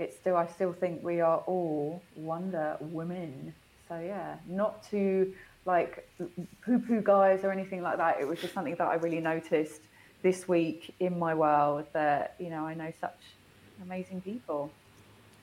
it's 0.00 0.16
still 0.16 0.36
I 0.36 0.46
still 0.46 0.72
think 0.72 1.04
we 1.04 1.20
are 1.20 1.38
all 1.46 2.02
Wonder 2.16 2.76
Women. 2.80 3.54
So 3.88 4.00
yeah, 4.00 4.36
not 4.48 4.82
to 4.90 5.32
like 5.66 6.08
poo-poo 6.64 7.02
guys 7.02 7.44
or 7.44 7.52
anything 7.52 7.82
like 7.82 7.98
that. 7.98 8.20
It 8.20 8.26
was 8.26 8.40
just 8.40 8.54
something 8.54 8.74
that 8.76 8.88
I 8.88 8.94
really 8.94 9.20
noticed 9.20 9.82
this 10.22 10.48
week 10.48 10.94
in 11.00 11.18
my 11.18 11.34
world 11.34 11.86
that 11.92 12.34
you 12.38 12.50
know 12.50 12.66
I 12.66 12.74
know 12.74 12.92
such 13.00 13.18
amazing 13.82 14.22
people. 14.22 14.70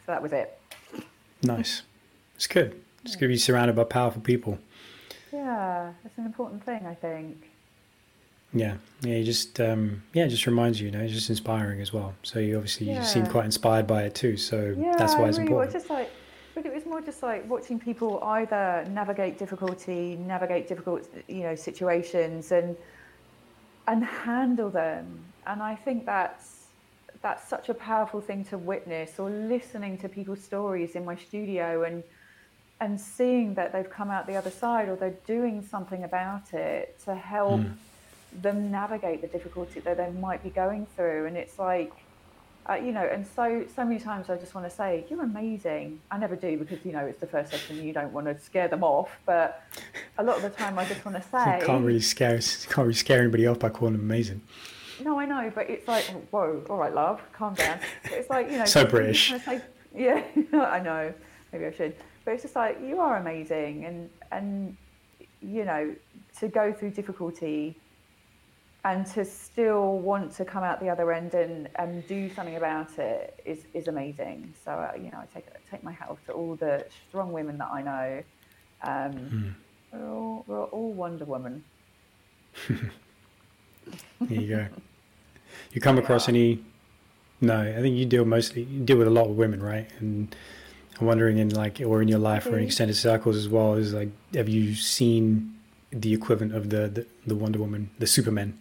So 0.06 0.12
that 0.12 0.22
was 0.22 0.34
it. 0.34 0.60
Nice. 1.44 1.84
It's 2.36 2.48
good. 2.48 2.82
It's 3.04 3.16
good 3.16 3.22
to 3.22 3.28
be 3.30 3.38
surrounded 3.38 3.76
by 3.76 3.84
powerful 3.84 4.22
people. 4.22 4.60
Yeah, 5.32 5.94
that's 6.04 6.18
an 6.18 6.26
important 6.26 6.64
thing, 6.64 6.86
I 6.86 6.96
think. 6.96 7.50
Yeah, 8.54 8.76
yeah. 9.02 9.16
You 9.16 9.24
just 9.24 9.60
um, 9.60 10.04
yeah, 10.14 10.26
it 10.26 10.30
just 10.30 10.46
reminds 10.46 10.80
you, 10.80 10.88
you 10.88 10.92
know, 10.92 11.02
it's 11.02 11.14
just 11.14 11.30
inspiring 11.30 11.82
as 11.82 11.92
well. 11.92 12.14
So 12.24 12.40
you 12.40 12.56
obviously 12.56 12.90
you 12.90 13.04
seem 13.04 13.26
quite 13.26 13.46
inspired 13.46 13.88
by 13.88 14.04
it 14.04 14.16
too. 14.16 14.38
So 14.38 14.76
Yeah, 14.78 14.96
that's 14.98 15.16
why 15.16 15.28
it's 15.28 15.38
I 15.38 15.42
really 15.42 15.54
was 15.54 15.68
important. 15.68 15.74
just 15.74 15.90
like, 15.90 16.10
but 16.56 16.66
it 16.66 16.74
was 16.74 16.86
more 16.86 17.02
just 17.02 17.22
like 17.22 17.48
watching 17.50 17.80
people 17.80 18.24
either 18.24 18.86
navigate 18.90 19.38
difficulty, 19.38 20.16
navigate 20.16 20.68
difficult, 20.68 21.08
you 21.28 21.44
know, 21.44 21.56
situations, 21.56 22.52
and 22.52 22.76
and 23.88 24.04
handle 24.04 24.70
them. 24.70 25.24
And 25.46 25.62
I 25.62 25.76
think 25.76 26.06
that's 26.06 26.68
that's 27.22 27.48
such 27.50 27.70
a 27.70 27.74
powerful 27.74 28.22
thing 28.22 28.46
to 28.46 28.58
witness, 28.58 29.20
or 29.20 29.30
listening 29.30 29.98
to 30.00 30.10
people's 30.10 30.42
stories 30.44 30.96
in 30.96 31.04
my 31.04 31.16
studio 31.16 31.84
and 31.84 32.04
and 32.80 33.00
seeing 33.00 33.56
that 33.56 33.74
they've 33.74 33.90
come 33.90 34.10
out 34.10 34.28
the 34.28 34.36
other 34.36 34.52
side, 34.52 34.88
or 34.88 34.96
they're 34.96 35.20
doing 35.26 35.62
something 35.62 36.04
about 36.04 36.54
it 36.54 36.98
to 37.04 37.14
help 37.16 37.60
them 38.42 38.72
navigate 38.72 39.22
the 39.22 39.28
difficulty 39.28 39.80
that 39.82 39.98
they 39.98 40.12
might 40.12 40.44
be 40.44 40.50
going 40.50 40.86
through. 40.96 41.26
And 41.26 41.38
it's 41.38 41.58
like 41.58 41.92
uh, 42.70 42.74
you 42.74 42.92
know, 42.92 43.04
and 43.04 43.26
so 43.26 43.66
so 43.74 43.86
many 43.86 44.00
times 44.00 44.30
I 44.30 44.36
just 44.36 44.54
want 44.54 44.70
to 44.70 44.76
say, 44.76 45.06
"You're 45.10 45.24
amazing." 45.24 46.02
I 46.12 46.18
never 46.18 46.36
do 46.36 46.58
because 46.58 46.84
you 46.84 46.92
know 46.92 47.06
it's 47.06 47.20
the 47.20 47.28
first 47.28 47.52
session. 47.52 47.82
You 47.82 47.94
don't 47.94 48.12
want 48.12 48.28
to 48.28 48.38
scare 48.40 48.68
them 48.68 48.84
off, 48.84 49.10
but 49.26 49.64
a 50.18 50.24
lot 50.24 50.36
of 50.36 50.42
the 50.42 50.50
time 50.50 50.78
I 50.78 50.84
just 50.86 51.06
want 51.06 51.16
to 51.24 51.24
say, 51.24 51.62
can't 51.66 51.86
really 51.86 52.02
scare 52.02 52.38
can't 52.38 52.78
really 52.78 52.94
scare 52.94 53.22
anybody 53.22 53.48
off 53.48 53.60
by 53.60 53.70
calling 53.70 53.94
them 53.94 54.02
amazing. 54.02 54.42
"No, 55.02 55.18
I 55.18 55.26
know," 55.26 55.50
but 55.56 55.70
it's 55.70 55.88
like, 55.88 56.12
oh, 56.14 56.22
"Whoa, 56.32 56.64
all 56.70 56.78
right, 56.78 56.94
love, 56.94 57.22
calm 57.32 57.54
down." 57.54 57.80
But 58.04 58.12
it's 58.14 58.30
like 58.30 58.52
you 58.52 58.58
know, 58.58 58.66
So 58.66 58.86
British. 58.86 59.34
Say, 59.46 59.62
yeah, 59.96 60.24
I 60.54 60.80
know. 60.80 61.14
Maybe 61.54 61.68
I 61.68 61.72
should, 61.72 61.96
but 62.26 62.32
it's 62.32 62.44
just 62.44 62.56
like 62.58 62.82
you 62.82 63.00
are 63.00 63.16
amazing, 63.16 63.86
and 63.86 64.10
and 64.32 64.76
you 65.42 65.64
know, 65.64 65.96
to 66.40 66.50
go 66.50 66.74
through 66.74 66.90
difficulty 66.90 67.78
and 68.88 69.06
to 69.06 69.26
still 69.26 70.00
want 70.00 70.32
to 70.32 70.46
come 70.46 70.64
out 70.64 70.80
the 70.80 70.88
other 70.88 71.12
end 71.12 71.34
and, 71.34 71.68
and 71.76 72.08
do 72.08 72.34
something 72.34 72.56
about 72.56 72.98
it 72.98 73.38
is, 73.44 73.66
is 73.74 73.90
amazing. 73.90 74.54
So, 74.64 74.72
uh, 74.72 74.94
you 74.96 75.12
know, 75.12 75.18
I 75.18 75.26
take, 75.34 75.46
take 75.70 75.84
my 75.84 75.92
hat 75.92 76.10
off 76.10 76.24
to 76.28 76.32
all 76.32 76.56
the 76.56 76.86
strong 77.10 77.34
women 77.34 77.58
that 77.58 77.70
I 77.70 77.82
know. 77.82 78.24
Um, 78.84 79.56
we're, 79.92 80.10
all, 80.10 80.46
we're 80.48 80.64
all 80.64 80.94
Wonder 80.94 81.26
Woman. 81.26 81.64
There 84.20 84.42
you 84.42 84.48
go. 84.50 84.68
You 85.72 85.80
come 85.80 85.98
across 85.98 86.28
any? 86.28 86.62
No, 87.40 87.62
I 87.62 87.82
think 87.82 87.96
you 87.96 88.06
deal 88.06 88.26
mostly 88.26 88.64
you 88.64 88.84
deal 88.84 88.98
with 88.98 89.08
a 89.08 89.12
lot 89.12 89.30
of 89.30 89.38
women, 89.38 89.64
right? 89.64 89.90
And 90.00 90.36
I'm 91.00 91.08
wondering 91.08 91.38
in 91.38 91.50
like 91.50 91.80
or 91.80 92.02
in 92.02 92.10
your 92.10 92.20
life 92.20 92.48
or 92.48 92.58
in 92.58 92.66
extended 92.66 92.98
circles 92.98 93.38
as 93.38 93.48
well 93.48 93.76
is 93.76 93.94
like 93.94 94.10
have 94.34 94.50
you 94.50 94.76
seen 94.76 95.57
the 96.02 96.14
equivalent 96.14 96.56
of 96.56 96.70
the 96.70 96.88
the, 96.88 97.06
the 97.26 97.36
Wonder 97.36 97.60
Woman, 97.60 97.90
the 98.00 98.08
Superman? 98.08 98.58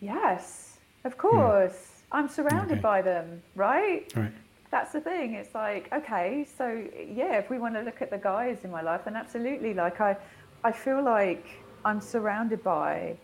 Yes, 0.00 0.78
of 1.04 1.12
hmm. 1.14 1.20
course. 1.20 1.88
I'm 2.10 2.28
surrounded 2.28 2.78
Okay. 2.78 2.80
by 2.82 3.02
them, 3.02 3.42
right? 3.56 4.12
Right. 4.14 4.32
That's 4.70 4.92
the 4.92 5.00
thing. 5.00 5.34
It's 5.34 5.54
like, 5.54 5.90
okay, 5.92 6.46
so 6.58 6.84
yeah, 7.20 7.38
if 7.38 7.48
we 7.48 7.58
want 7.58 7.74
to 7.74 7.82
look 7.82 8.02
at 8.02 8.10
the 8.10 8.18
guys 8.18 8.64
in 8.64 8.70
my 8.70 8.82
life, 8.82 9.02
then 9.04 9.16
absolutely. 9.16 9.72
Like 9.74 10.00
I, 10.00 10.16
I 10.64 10.72
feel 10.72 11.02
like 11.02 11.46
I'm 11.84 12.00
surrounded 12.00 12.62
by 12.62 13.16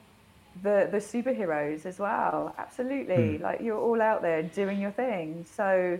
the 0.63 0.89
the 0.91 0.99
superheroes 0.99 1.87
as 1.87 1.99
well. 1.99 2.55
Absolutely. 2.59 3.37
Hmm. 3.37 3.43
Like 3.43 3.61
you're 3.61 3.79
all 3.79 4.01
out 4.01 4.23
there 4.23 4.43
doing 4.43 4.81
your 4.81 4.91
thing. 4.91 5.45
So 5.51 5.99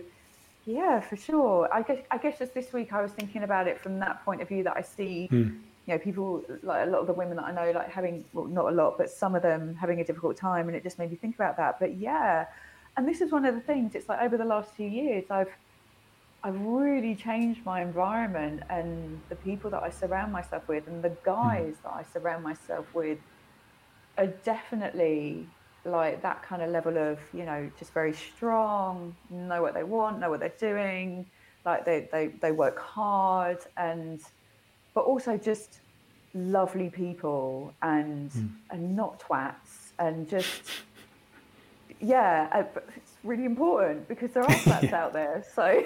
yeah, 0.69 0.99
for 0.99 1.15
sure. 1.15 1.67
I 1.73 1.81
guess 1.81 1.99
I 2.11 2.17
guess 2.17 2.37
just 2.37 2.53
this 2.53 2.71
week 2.73 2.93
I 2.93 3.01
was 3.01 3.11
thinking 3.11 3.43
about 3.43 3.67
it 3.67 3.79
from 3.81 3.99
that 3.99 4.23
point 4.23 4.41
of 4.41 4.47
view 4.47 4.63
that 4.63 4.77
I 4.77 4.81
see 4.81 5.27
Hmm. 5.27 5.49
you 5.85 5.95
know, 5.95 5.97
people 5.97 6.43
like 6.61 6.87
a 6.87 6.89
lot 6.89 6.99
of 7.01 7.07
the 7.07 7.13
women 7.13 7.37
that 7.37 7.45
I 7.45 7.51
know, 7.51 7.71
like 7.71 7.89
having 7.89 8.23
well, 8.33 8.45
not 8.45 8.65
a 8.67 8.71
lot, 8.71 8.97
but 8.97 9.09
some 9.09 9.33
of 9.33 9.41
them 9.41 9.75
having 9.75 9.99
a 9.99 10.03
difficult 10.03 10.37
time, 10.37 10.67
and 10.67 10.77
it 10.77 10.83
just 10.83 10.99
made 10.99 11.09
me 11.09 11.17
think 11.17 11.33
about 11.33 11.57
that. 11.57 11.79
But 11.79 11.97
yeah, 11.97 12.45
and 12.95 13.07
this 13.07 13.21
is 13.21 13.31
one 13.31 13.45
of 13.45 13.55
the 13.55 13.61
things. 13.61 13.95
It's 13.95 14.07
like 14.07 14.21
over 14.21 14.37
the 14.37 14.45
last 14.45 14.71
few 14.73 14.87
years, 14.87 15.25
I've 15.31 15.49
I've 16.43 16.59
really 16.61 17.15
changed 17.15 17.65
my 17.65 17.81
environment 17.81 18.61
and 18.69 19.19
the 19.29 19.35
people 19.35 19.69
that 19.71 19.83
I 19.83 19.89
surround 19.89 20.31
myself 20.31 20.67
with 20.67 20.87
and 20.87 21.03
the 21.03 21.15
guys 21.23 21.73
mm. 21.75 21.83
that 21.83 21.93
I 21.93 22.03
surround 22.13 22.43
myself 22.43 22.85
with 22.93 23.17
are 24.17 24.27
definitely 24.27 25.47
like 25.85 26.21
that 26.21 26.43
kind 26.43 26.61
of 26.61 26.69
level 26.69 26.97
of, 26.97 27.19
you 27.33 27.45
know, 27.45 27.69
just 27.77 27.93
very 27.93 28.13
strong, 28.13 29.15
know 29.29 29.61
what 29.61 29.73
they 29.73 29.83
want, 29.83 30.19
know 30.19 30.29
what 30.29 30.39
they're 30.39 30.53
doing, 30.59 31.25
like 31.65 31.85
they, 31.85 32.07
they, 32.11 32.27
they 32.41 32.51
work 32.51 32.79
hard 32.79 33.59
and 33.77 34.21
but 34.93 35.01
also 35.01 35.37
just 35.37 35.79
lovely 36.33 36.89
people 36.89 37.73
and 37.81 38.31
mm. 38.31 38.49
and 38.71 38.95
not 38.95 39.19
twats 39.19 39.91
and 39.97 40.27
just 40.29 40.63
yeah, 42.01 42.47
uh, 42.51 42.63
it's 42.95 43.13
really 43.23 43.45
important 43.45 44.07
because 44.07 44.31
there 44.31 44.43
are 44.43 44.49
twats 44.49 44.83
yeah. 44.83 45.03
out 45.03 45.13
there. 45.13 45.43
So 45.53 45.65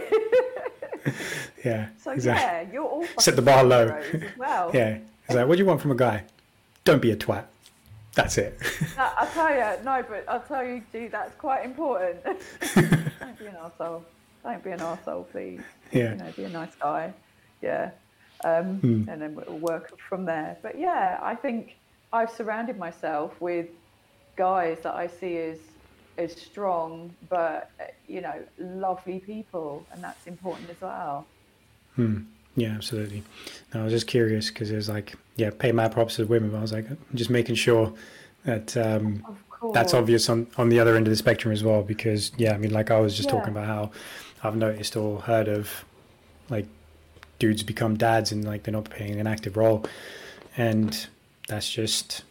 yeah, 1.66 1.90
so 1.98 2.12
exactly. 2.12 2.44
yeah, 2.44 2.74
you're 2.74 2.86
all 2.86 3.06
set 3.20 3.36
the 3.36 3.42
bar 3.42 3.64
low 3.64 3.88
as 3.88 4.22
well. 4.38 4.72
yeah, 4.74 5.00
it's 5.26 5.36
like, 5.36 5.48
what 5.48 5.56
do 5.56 5.60
you 5.60 5.66
want 5.66 5.82
from 5.82 5.92
a 5.92 5.96
guy? 5.96 6.24
Don't 6.84 7.02
be 7.02 7.12
a 7.12 7.16
twat. 7.16 7.46
That's 8.16 8.38
it. 8.38 8.60
no, 8.98 9.10
I'll 9.18 9.28
tell 9.28 9.50
you, 9.50 9.84
no, 9.84 10.06
but 10.08 10.26
I'll 10.28 10.42
tell 10.42 10.64
you, 10.64 10.84
G, 10.92 11.08
that's 11.08 11.36
quite 11.36 11.66
important. 11.66 12.24
Don't 12.76 13.40
be 13.40 13.48
an 13.48 13.56
arsehole. 13.56 14.04
Don't 14.44 14.64
be 14.64 14.72
an 14.72 14.80
arsehole, 14.80 15.30
please. 15.32 15.62
Yeah. 15.92 16.12
You 16.12 16.18
know, 16.18 16.32
be 16.36 16.44
a 16.44 16.50
nice 16.50 16.76
guy. 16.76 17.14
Yeah. 17.62 17.92
Um, 18.44 18.80
hmm. 18.80 19.10
And 19.10 19.22
then 19.22 19.36
we'll 19.36 19.58
work 19.58 19.98
from 20.00 20.26
there. 20.26 20.58
But 20.62 20.78
yeah, 20.78 21.20
I 21.22 21.34
think 21.34 21.78
I've 22.12 22.30
surrounded 22.30 22.78
myself 22.78 23.40
with 23.42 23.68
guys 24.36 24.80
that 24.84 24.96
I 24.96 25.08
see 25.08 25.38
as 25.38 25.58
as 26.18 26.36
strong, 26.36 27.12
but 27.30 27.72
you 28.08 28.22
know, 28.22 28.36
lovely 28.60 29.20
people, 29.20 29.86
and 29.92 30.04
that's 30.04 30.28
important 30.28 30.70
as 30.70 30.80
well. 30.80 31.26
Hmm. 31.96 32.22
Yeah, 32.56 32.70
absolutely. 32.70 33.24
No, 33.74 33.82
I 33.82 33.84
was 33.84 33.94
just 33.94 34.08
curious 34.08 34.50
because 34.50 34.70
it 34.70 34.76
was 34.76 34.90
like, 34.90 35.16
yeah, 35.36 35.50
pay 35.50 35.72
my 35.72 35.88
props 35.88 36.18
to 36.18 36.26
women. 36.26 36.52
But 36.52 36.58
I 36.58 36.62
was 36.62 36.74
like, 36.74 36.86
just 37.16 37.30
making 37.30 37.56
sure 37.56 37.94
that 38.46 38.78
um, 38.78 39.24
that's 39.74 39.94
obvious 39.94 40.30
on 40.30 40.48
on 40.58 40.70
the 40.70 40.80
other 40.80 40.96
end 40.96 41.08
of 41.08 41.12
the 41.12 41.18
spectrum 41.18 41.52
as 41.52 41.64
well. 41.64 41.82
Because 41.82 42.32
yeah, 42.38 42.54
I 42.54 42.58
mean, 42.58 42.72
like 42.72 42.92
I 42.92 43.00
was 43.00 43.16
just 43.16 43.30
yeah. 43.30 43.36
talking 43.36 43.54
about 43.54 43.66
how 43.66 43.92
I've 44.44 44.56
noticed 44.56 44.96
or 44.96 45.22
heard 45.22 45.48
of 45.48 45.86
like 46.50 46.68
dudes 47.40 47.64
become 47.64 47.98
dads 47.98 48.32
and 48.32 48.46
like 48.46 48.64
they're 48.64 48.74
not 48.74 48.86
playing 48.86 49.20
an 49.20 49.28
active 49.28 49.58
role, 49.58 49.86
and 50.56 51.08
that's 51.48 51.72
just 51.72 52.24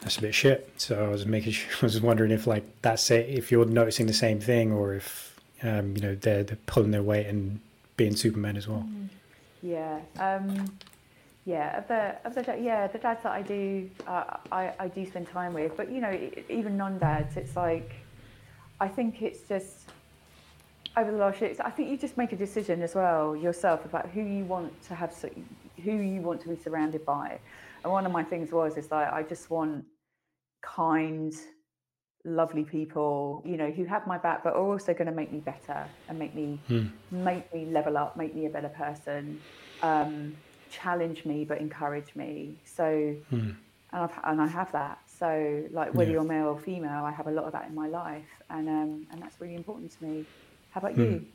that's 0.00 0.18
a 0.18 0.20
bit 0.20 0.34
shit. 0.34 0.72
So 0.76 1.04
I 1.04 1.08
was 1.08 1.24
making 1.26 1.52
sure, 1.52 1.70
I 1.82 1.86
was 1.86 2.00
wondering 2.00 2.32
if 2.32 2.46
like 2.46 2.64
that's 2.82 3.10
it, 3.10 3.28
if 3.28 3.52
you're 3.52 3.64
noticing 3.64 4.06
the 4.06 4.12
same 4.12 4.40
thing 4.40 4.72
or 4.72 4.94
if 4.94 5.40
um, 5.62 5.94
you 5.96 6.02
know 6.02 6.14
they're 6.16 6.42
they're 6.42 6.58
pulling 6.66 6.90
their 6.90 7.02
weight 7.02 7.26
and 7.26 7.60
being 7.96 8.16
Superman 8.16 8.56
as 8.56 8.66
well. 8.66 8.86
Mm. 8.88 9.08
Yeah. 9.62 10.00
Um, 10.18 10.64
yeah, 11.44 11.78
of 11.78 11.88
the 11.88 12.16
of 12.26 12.34
the 12.34 12.60
yeah 12.60 12.86
the 12.88 12.98
dads 12.98 13.22
that 13.22 13.32
I 13.32 13.42
do 13.42 13.88
uh, 14.06 14.36
I 14.52 14.74
I 14.78 14.88
do 14.88 15.06
spend 15.06 15.28
time 15.28 15.54
with, 15.54 15.76
but 15.76 15.90
you 15.90 16.00
know 16.00 16.14
even 16.50 16.76
non-dads, 16.76 17.36
it's 17.36 17.56
like 17.56 17.92
I 18.80 18.88
think 18.88 19.22
it's 19.22 19.48
just 19.48 19.88
over 20.96 21.10
the 21.10 21.16
last 21.16 21.40
years. 21.40 21.58
I 21.60 21.70
think 21.70 21.88
you 21.88 21.96
just 21.96 22.16
make 22.16 22.32
a 22.32 22.36
decision 22.36 22.82
as 22.82 22.94
well 22.94 23.34
yourself 23.34 23.84
about 23.84 24.08
who 24.10 24.20
you 24.20 24.44
want 24.44 24.70
to 24.88 24.94
have, 24.94 25.14
who 25.82 25.92
you 25.92 26.20
want 26.20 26.40
to 26.42 26.48
be 26.48 26.56
surrounded 26.56 27.06
by. 27.06 27.38
And 27.82 27.92
one 27.92 28.04
of 28.04 28.12
my 28.12 28.24
things 28.24 28.52
was 28.52 28.76
is 28.76 28.90
like 28.90 29.10
I 29.10 29.22
just 29.22 29.48
want 29.48 29.84
kind, 30.60 31.32
lovely 32.24 32.64
people, 32.64 33.42
you 33.44 33.56
know, 33.56 33.70
who 33.70 33.84
have 33.84 34.06
my 34.06 34.18
back, 34.18 34.44
but 34.44 34.54
are 34.54 34.62
also 34.62 34.92
going 34.92 35.06
to 35.06 35.12
make 35.12 35.32
me 35.32 35.40
better 35.40 35.86
and 36.08 36.18
make 36.18 36.34
me 36.34 36.58
hmm. 36.68 36.86
make 37.10 37.52
me 37.54 37.66
level 37.66 37.96
up, 37.96 38.16
make 38.16 38.34
me 38.34 38.46
a 38.46 38.50
better 38.50 38.68
person, 38.68 39.40
um, 39.82 40.36
challenge 40.70 41.24
me, 41.24 41.44
but 41.44 41.58
encourage 41.58 42.14
me. 42.14 42.56
So, 42.64 43.14
hmm. 43.30 43.36
and 43.36 43.56
I've 43.92 44.18
and 44.24 44.40
I 44.40 44.46
have 44.46 44.72
that. 44.72 44.98
So, 45.06 45.64
like 45.70 45.94
whether 45.94 46.10
yeah. 46.10 46.16
you're 46.16 46.24
male 46.24 46.48
or 46.48 46.58
female, 46.58 47.04
I 47.04 47.10
have 47.12 47.26
a 47.26 47.32
lot 47.32 47.44
of 47.44 47.52
that 47.52 47.68
in 47.68 47.74
my 47.74 47.88
life, 47.88 48.28
and 48.50 48.68
um, 48.68 49.06
and 49.10 49.22
that's 49.22 49.40
really 49.40 49.54
important 49.54 49.96
to 49.98 50.04
me. 50.04 50.26
How 50.70 50.80
about 50.80 50.94
hmm. 50.94 51.02
you? 51.02 51.26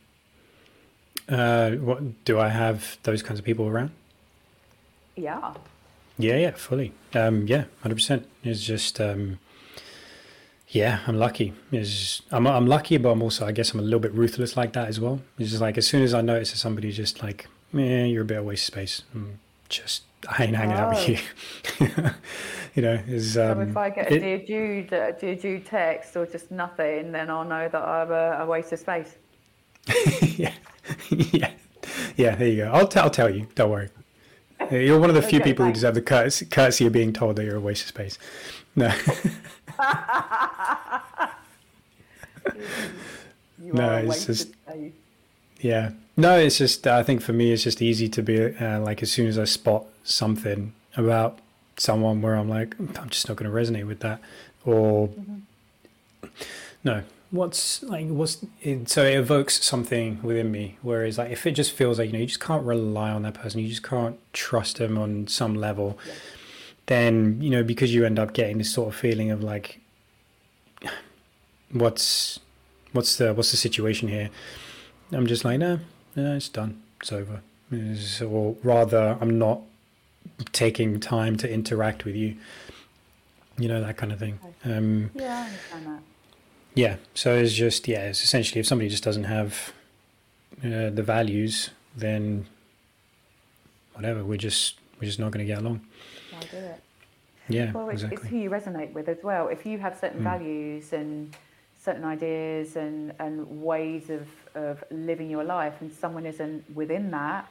Uh, 1.30 1.72
what 1.72 2.26
do 2.26 2.40
I 2.40 2.50
have 2.50 2.98
those 3.04 3.24
kinds 3.24 3.40
of 3.40 3.46
people 3.46 3.68
around? 3.68 3.92
Yeah. 5.16 5.54
Yeah, 6.18 6.36
yeah, 6.38 6.52
fully. 6.52 6.94
Um, 7.14 7.48
yeah, 7.48 7.66
hundred 7.82 7.96
percent. 7.96 8.28
It's 8.44 8.64
just, 8.64 9.00
um, 9.00 9.40
yeah, 10.74 11.02
I'm 11.06 11.20
lucky. 11.20 11.54
I'm 12.32 12.48
I'm 12.48 12.66
lucky, 12.66 12.98
but 12.98 13.10
I'm 13.10 13.22
also, 13.22 13.46
I 13.46 13.52
guess, 13.52 13.74
I'm 13.74 13.80
a 13.80 13.84
little 13.84 14.00
bit 14.00 14.12
ruthless 14.14 14.58
like 14.58 14.74
that 14.74 14.88
as 14.88 15.00
well. 15.00 15.22
It's 15.38 15.52
just 15.52 15.62
like 15.62 15.78
as 15.78 15.86
soon 15.86 16.02
as 16.02 16.16
I 16.16 16.22
notice 16.22 16.52
that 16.52 16.58
somebody's 16.58 16.98
just 16.98 17.22
like, 17.22 17.48
man, 17.72 18.10
you're 18.10 18.24
a 18.24 18.26
bit 18.26 18.40
of 18.40 18.44
a 18.44 18.48
waste 18.48 18.64
of 18.64 18.74
space. 18.74 19.04
I'm 19.14 19.40
just 19.70 20.02
I 20.28 20.46
ain't 20.46 20.56
hanging 20.56 20.76
oh. 20.76 20.80
out 20.80 20.96
with 20.96 21.10
you. 21.10 22.10
you 22.76 22.82
know, 22.82 23.00
is 23.08 23.38
um, 23.38 23.58
so 23.58 23.62
if 23.62 23.78
I 23.78 23.90
get 23.92 24.12
a 24.12 24.20
dear 24.20 24.40
Jude, 24.40 24.94
a 24.94 25.14
dear 25.14 25.36
Jude 25.36 25.66
text 25.68 26.18
or 26.18 26.26
just 26.26 26.50
nothing, 26.50 27.12
then 27.12 27.30
I'll 27.30 27.46
know 27.46 27.70
that 27.70 27.82
I'm 27.82 28.12
a, 28.12 28.44
a 28.44 28.46
waste 28.48 28.72
of 28.74 28.80
space. 28.80 29.16
yeah, 30.38 30.54
yeah, 31.10 31.52
yeah. 32.18 32.36
There 32.36 32.48
you 32.48 32.64
go. 32.64 32.72
I'll, 32.72 32.88
t- 32.88 33.00
I'll 33.00 33.12
tell 33.12 33.30
you. 33.30 33.48
Don't 33.54 33.70
worry. 33.70 33.90
You're 34.72 35.00
one 35.00 35.10
of 35.10 35.16
the 35.16 35.22
few 35.22 35.40
okay, 35.40 35.52
people 35.52 35.66
thanks. 35.66 35.78
who 35.78 35.82
deserve 35.82 35.96
the 35.96 36.02
courtesy, 36.02 36.46
courtesy 36.46 36.88
of 36.88 36.94
being 36.94 37.14
told 37.14 37.36
that 37.36 37.46
you're 37.46 37.58
a 37.58 37.62
waste 37.62 37.84
of 37.84 37.90
space. 37.90 38.18
No. 38.76 38.92
no, 43.60 43.98
it's 43.98 44.26
just. 44.26 44.50
Yeah. 45.60 45.92
No, 46.16 46.38
it's 46.38 46.58
just. 46.58 46.88
I 46.88 47.04
think 47.04 47.22
for 47.22 47.34
me, 47.34 47.52
it's 47.52 47.64
just 47.64 47.82
easy 47.82 48.08
to 48.10 48.22
be 48.22 48.56
uh, 48.56 48.80
like 48.80 49.02
as 49.02 49.12
soon 49.12 49.28
as 49.28 49.40
I 49.40 49.46
spot 49.46 49.86
something 50.04 50.74
about 50.96 51.40
someone 51.78 52.22
where 52.22 52.36
I'm 52.36 52.50
like, 52.50 52.76
I'm 52.80 53.10
just 53.10 53.28
not 53.28 53.38
going 53.38 53.52
to 53.52 53.58
resonate 53.58 53.88
with 53.88 54.02
that, 54.02 54.22
or 54.66 55.08
mm-hmm. 55.10 56.28
no, 56.84 57.04
what's 57.34 57.82
like 57.82 58.08
what's 58.10 58.46
it, 58.62 58.88
so 58.88 59.04
it 59.04 59.16
evokes 59.16 59.64
something 59.64 60.22
within 60.22 60.52
me 60.52 60.78
whereas 60.84 61.18
like 61.18 61.32
if 61.32 61.48
it 61.48 61.54
just 61.54 61.72
feels 61.72 61.98
like 61.98 62.06
you 62.06 62.14
know 62.14 62.20
you 62.20 62.28
just 62.28 62.40
can't 62.40 62.64
rely 62.64 63.10
on 63.10 63.24
that 63.24 63.34
person 63.34 63.60
you 63.60 63.68
just 63.68 63.82
can't 63.82 64.20
trust 64.34 64.78
them 64.78 65.00
on 65.00 65.26
some 65.26 65.56
level 65.56 65.98
yeah. 66.06 66.14
Then 66.88 67.42
you 67.42 67.50
know 67.50 67.64
because 67.64 67.94
you 67.94 68.06
end 68.06 68.20
up 68.20 68.34
getting 68.34 68.58
this 68.58 68.72
sort 68.72 68.90
of 68.90 68.96
feeling 68.96 69.32
of 69.32 69.44
like 69.44 69.80
what's 71.72 72.40
what's 72.92 73.18
the 73.18 73.34
what's 73.34 73.52
the 73.52 73.58
situation 73.58 74.08
here 74.08 74.30
i'm 75.12 75.26
just 75.26 75.44
like 75.44 75.60
no 75.60 75.80
no 76.16 76.36
it's 76.36 76.50
done 76.50 76.82
it's 77.02 77.12
over 77.12 77.42
it's, 77.72 78.22
or 78.22 78.56
rather 78.64 79.18
i'm 79.22 79.40
not 79.40 79.62
taking 80.52 81.00
time 81.00 81.36
to 81.38 81.52
interact 81.52 82.06
with 82.06 82.16
you 82.16 82.36
you 83.58 83.68
know 83.68 83.82
that 83.82 83.98
kind 83.98 84.12
of 84.12 84.20
thing 84.20 84.40
um 84.66 85.10
yeah 85.16 85.40
i 85.40 85.46
understand 85.46 85.88
that 85.88 86.04
yeah. 86.76 86.98
So 87.14 87.36
it's 87.36 87.54
just 87.54 87.88
yeah. 87.88 88.10
It's 88.10 88.24
essentially 88.24 88.60
if 88.60 88.66
somebody 88.66 88.90
just 88.90 89.04
doesn't 89.04 89.26
have 89.26 89.74
uh, 90.64 90.90
the 90.90 91.04
values, 91.04 91.70
then 91.96 92.48
whatever. 93.94 94.24
We're 94.24 94.38
just 94.38 94.76
we're 95.00 95.08
just 95.08 95.20
not 95.20 95.32
going 95.32 95.46
to 95.46 95.52
get 95.52 95.60
along. 95.60 95.82
Do 96.52 96.58
it. 96.58 96.82
Yeah. 97.50 97.72
Well, 97.72 97.90
it's, 97.90 98.04
exactly. 98.04 98.18
it's 98.18 98.28
who 98.30 98.38
you 98.38 98.50
resonate 98.50 98.94
with 98.94 99.10
as 99.10 99.24
well. 99.24 99.48
If 99.50 99.66
you 99.66 99.78
have 99.80 99.98
certain 100.00 100.22
mm. 100.22 100.24
values 100.24 100.94
and 100.94 101.36
certain 101.84 102.06
ideas 102.06 102.76
and, 102.78 103.14
and 103.20 103.62
ways 103.62 104.10
of, 104.10 104.28
of 104.56 104.84
living 104.90 105.30
your 105.30 105.44
life 105.44 105.76
and 105.82 105.92
someone 105.92 106.26
isn't 106.26 106.64
within 106.74 107.12
that, 107.12 107.50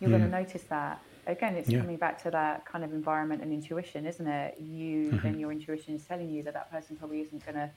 you're 0.00 0.08
mm. 0.08 0.18
going 0.18 0.30
to 0.30 0.30
notice 0.30 0.62
that. 0.64 1.02
Again, 1.26 1.56
it's 1.56 1.68
yeah. 1.68 1.80
coming 1.80 1.98
back 1.98 2.22
to 2.22 2.30
that 2.30 2.64
kind 2.64 2.82
of 2.84 2.94
environment 2.94 3.42
and 3.42 3.52
intuition, 3.52 4.06
isn't 4.06 4.26
it? 4.26 4.58
You 4.58 5.10
mm-hmm. 5.10 5.18
then 5.18 5.38
your 5.38 5.52
intuition 5.52 5.94
is 5.94 6.04
telling 6.04 6.30
you 6.30 6.42
that 6.44 6.54
that 6.54 6.70
person 6.70 6.96
probably 6.96 7.20
isn't 7.20 7.44
going 7.44 7.56
to 7.56 7.70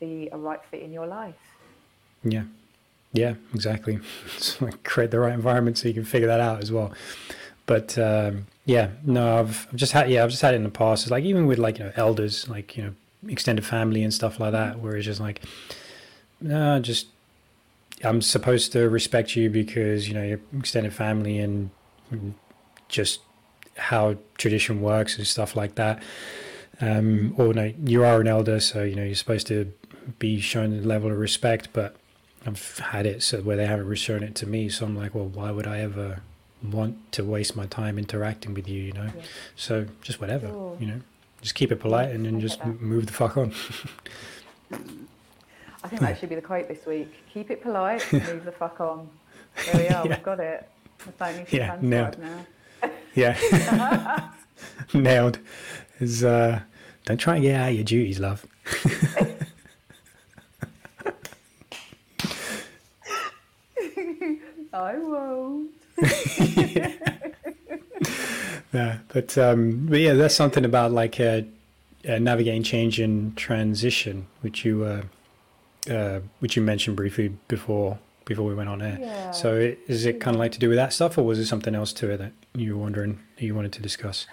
be 0.00 0.28
a 0.32 0.36
right 0.36 0.60
fit 0.64 0.82
in 0.82 0.92
your 0.92 1.06
life. 1.06 1.34
Yeah. 2.24 2.44
Yeah, 3.12 3.34
exactly. 3.54 4.00
So 4.38 4.68
create 4.82 5.12
the 5.12 5.20
right 5.20 5.32
environment 5.32 5.78
so 5.78 5.88
you 5.88 5.94
can 5.94 6.04
figure 6.04 6.26
that 6.26 6.40
out 6.40 6.62
as 6.62 6.72
well. 6.72 6.92
But 7.64 7.96
um, 7.96 8.46
yeah, 8.66 8.90
no, 9.04 9.38
I've, 9.38 9.68
I've 9.70 9.76
just 9.76 9.92
had 9.92 10.10
yeah, 10.10 10.24
I've 10.24 10.30
just 10.30 10.42
had 10.42 10.52
it 10.52 10.58
in 10.58 10.64
the 10.64 10.70
past. 10.70 11.04
It's 11.04 11.10
like 11.10 11.24
even 11.24 11.46
with 11.46 11.58
like 11.58 11.78
you 11.78 11.84
know 11.84 11.92
elders, 11.94 12.48
like 12.48 12.76
you 12.76 12.82
know 12.82 12.94
extended 13.28 13.64
family 13.64 14.02
and 14.02 14.12
stuff 14.12 14.40
like 14.40 14.52
that, 14.52 14.80
where 14.80 14.96
it's 14.96 15.06
just 15.06 15.20
like, 15.20 15.40
no, 16.40 16.78
just 16.80 17.06
I'm 18.02 18.20
supposed 18.20 18.72
to 18.72 18.88
respect 18.88 19.36
you 19.36 19.48
because 19.48 20.08
you 20.08 20.14
know 20.14 20.22
you're 20.22 20.40
extended 20.58 20.92
family 20.92 21.38
and 21.38 21.70
just 22.88 23.20
how 23.76 24.16
tradition 24.36 24.80
works 24.80 25.16
and 25.16 25.26
stuff 25.26 25.54
like 25.54 25.76
that. 25.76 26.02
Um, 26.80 27.34
or 27.38 27.54
no, 27.54 27.72
you 27.84 28.04
are 28.04 28.20
an 28.20 28.26
elder, 28.26 28.58
so 28.58 28.82
you 28.82 28.96
know 28.96 29.04
you're 29.04 29.14
supposed 29.14 29.46
to 29.46 29.72
be 30.18 30.40
shown 30.40 30.76
a 30.76 30.82
level 30.82 31.12
of 31.12 31.18
respect, 31.18 31.68
but 31.72 31.94
I've 32.44 32.78
had 32.78 33.06
it 33.06 33.22
so 33.22 33.42
where 33.42 33.56
they 33.56 33.66
haven't 33.66 33.94
shown 33.94 34.24
it 34.24 34.34
to 34.36 34.46
me. 34.46 34.68
So 34.70 34.86
I'm 34.86 34.96
like, 34.96 35.14
well, 35.14 35.28
why 35.28 35.52
would 35.52 35.68
I 35.68 35.78
ever 35.78 36.22
want 36.62 37.12
to 37.12 37.24
waste 37.24 37.56
my 37.56 37.66
time 37.66 37.98
interacting 37.98 38.54
with 38.54 38.68
you? 38.68 38.82
You 38.82 38.92
know, 38.92 39.04
yeah. 39.04 39.22
so 39.54 39.86
just 40.02 40.20
whatever. 40.20 40.48
Sure. 40.48 40.76
You 40.80 40.86
know, 40.86 41.00
just 41.42 41.54
keep 41.54 41.70
it 41.70 41.76
polite 41.76 42.10
and 42.10 42.24
then 42.24 42.40
just 42.40 42.64
move 42.64 43.06
the 43.06 43.12
fuck 43.12 43.36
on. 43.36 43.52
I 44.72 45.88
think 45.88 46.00
that 46.00 46.18
should 46.18 46.30
be 46.30 46.34
the 46.34 46.42
quote 46.42 46.66
this 46.66 46.84
week. 46.84 47.12
Keep 47.32 47.52
it 47.52 47.62
polite, 47.62 48.12
move 48.12 48.44
the 48.44 48.50
fuck 48.50 48.80
on. 48.80 49.08
There 49.66 49.76
we 49.76 49.88
are, 49.94 50.04
yeah. 50.04 50.08
we've 50.08 50.22
got 50.22 50.40
it. 50.40 50.68
yeah, 51.52 51.78
nailed. 51.80 52.18
now. 52.18 52.46
yeah. 53.14 54.30
nailed. 54.92 55.38
Is 56.00 56.24
uh, 56.24 56.60
don't 57.04 57.18
try 57.18 57.36
and 57.36 57.44
get 57.44 57.60
out 57.60 57.68
of 57.68 57.74
your 57.76 57.84
duties, 57.84 58.18
love. 58.18 58.44
I 64.72 64.98
won't. 64.98 65.70
yeah, 68.72 68.98
but 69.08 69.38
um, 69.38 69.86
but 69.86 70.00
yeah, 70.00 70.14
that's 70.14 70.34
something 70.34 70.64
about 70.64 70.92
like 70.92 71.18
uh, 71.18 71.42
uh, 72.08 72.18
navigating 72.18 72.62
change 72.62 73.00
and 73.00 73.36
transition, 73.36 74.26
which 74.42 74.64
you 74.64 74.84
uh, 74.84 75.02
uh, 75.90 76.20
which 76.40 76.56
you 76.56 76.62
mentioned 76.62 76.96
briefly 76.96 77.28
before 77.48 77.98
before 78.24 78.44
we 78.44 78.54
went 78.54 78.68
on 78.68 78.82
air. 78.82 78.98
Yeah. 79.00 79.30
So 79.30 79.74
is 79.86 80.04
it 80.04 80.20
kind 80.20 80.34
of 80.34 80.40
like 80.40 80.52
to 80.52 80.58
do 80.58 80.68
with 80.68 80.76
that 80.76 80.92
stuff, 80.92 81.16
or 81.16 81.22
was 81.22 81.38
there 81.38 81.46
something 81.46 81.74
else 81.74 81.92
to 81.94 82.10
it 82.10 82.18
that 82.18 82.32
you 82.54 82.76
were 82.76 82.82
wondering 82.82 83.20
you 83.38 83.54
wanted 83.54 83.72
to 83.72 83.82
discuss? 83.82 84.26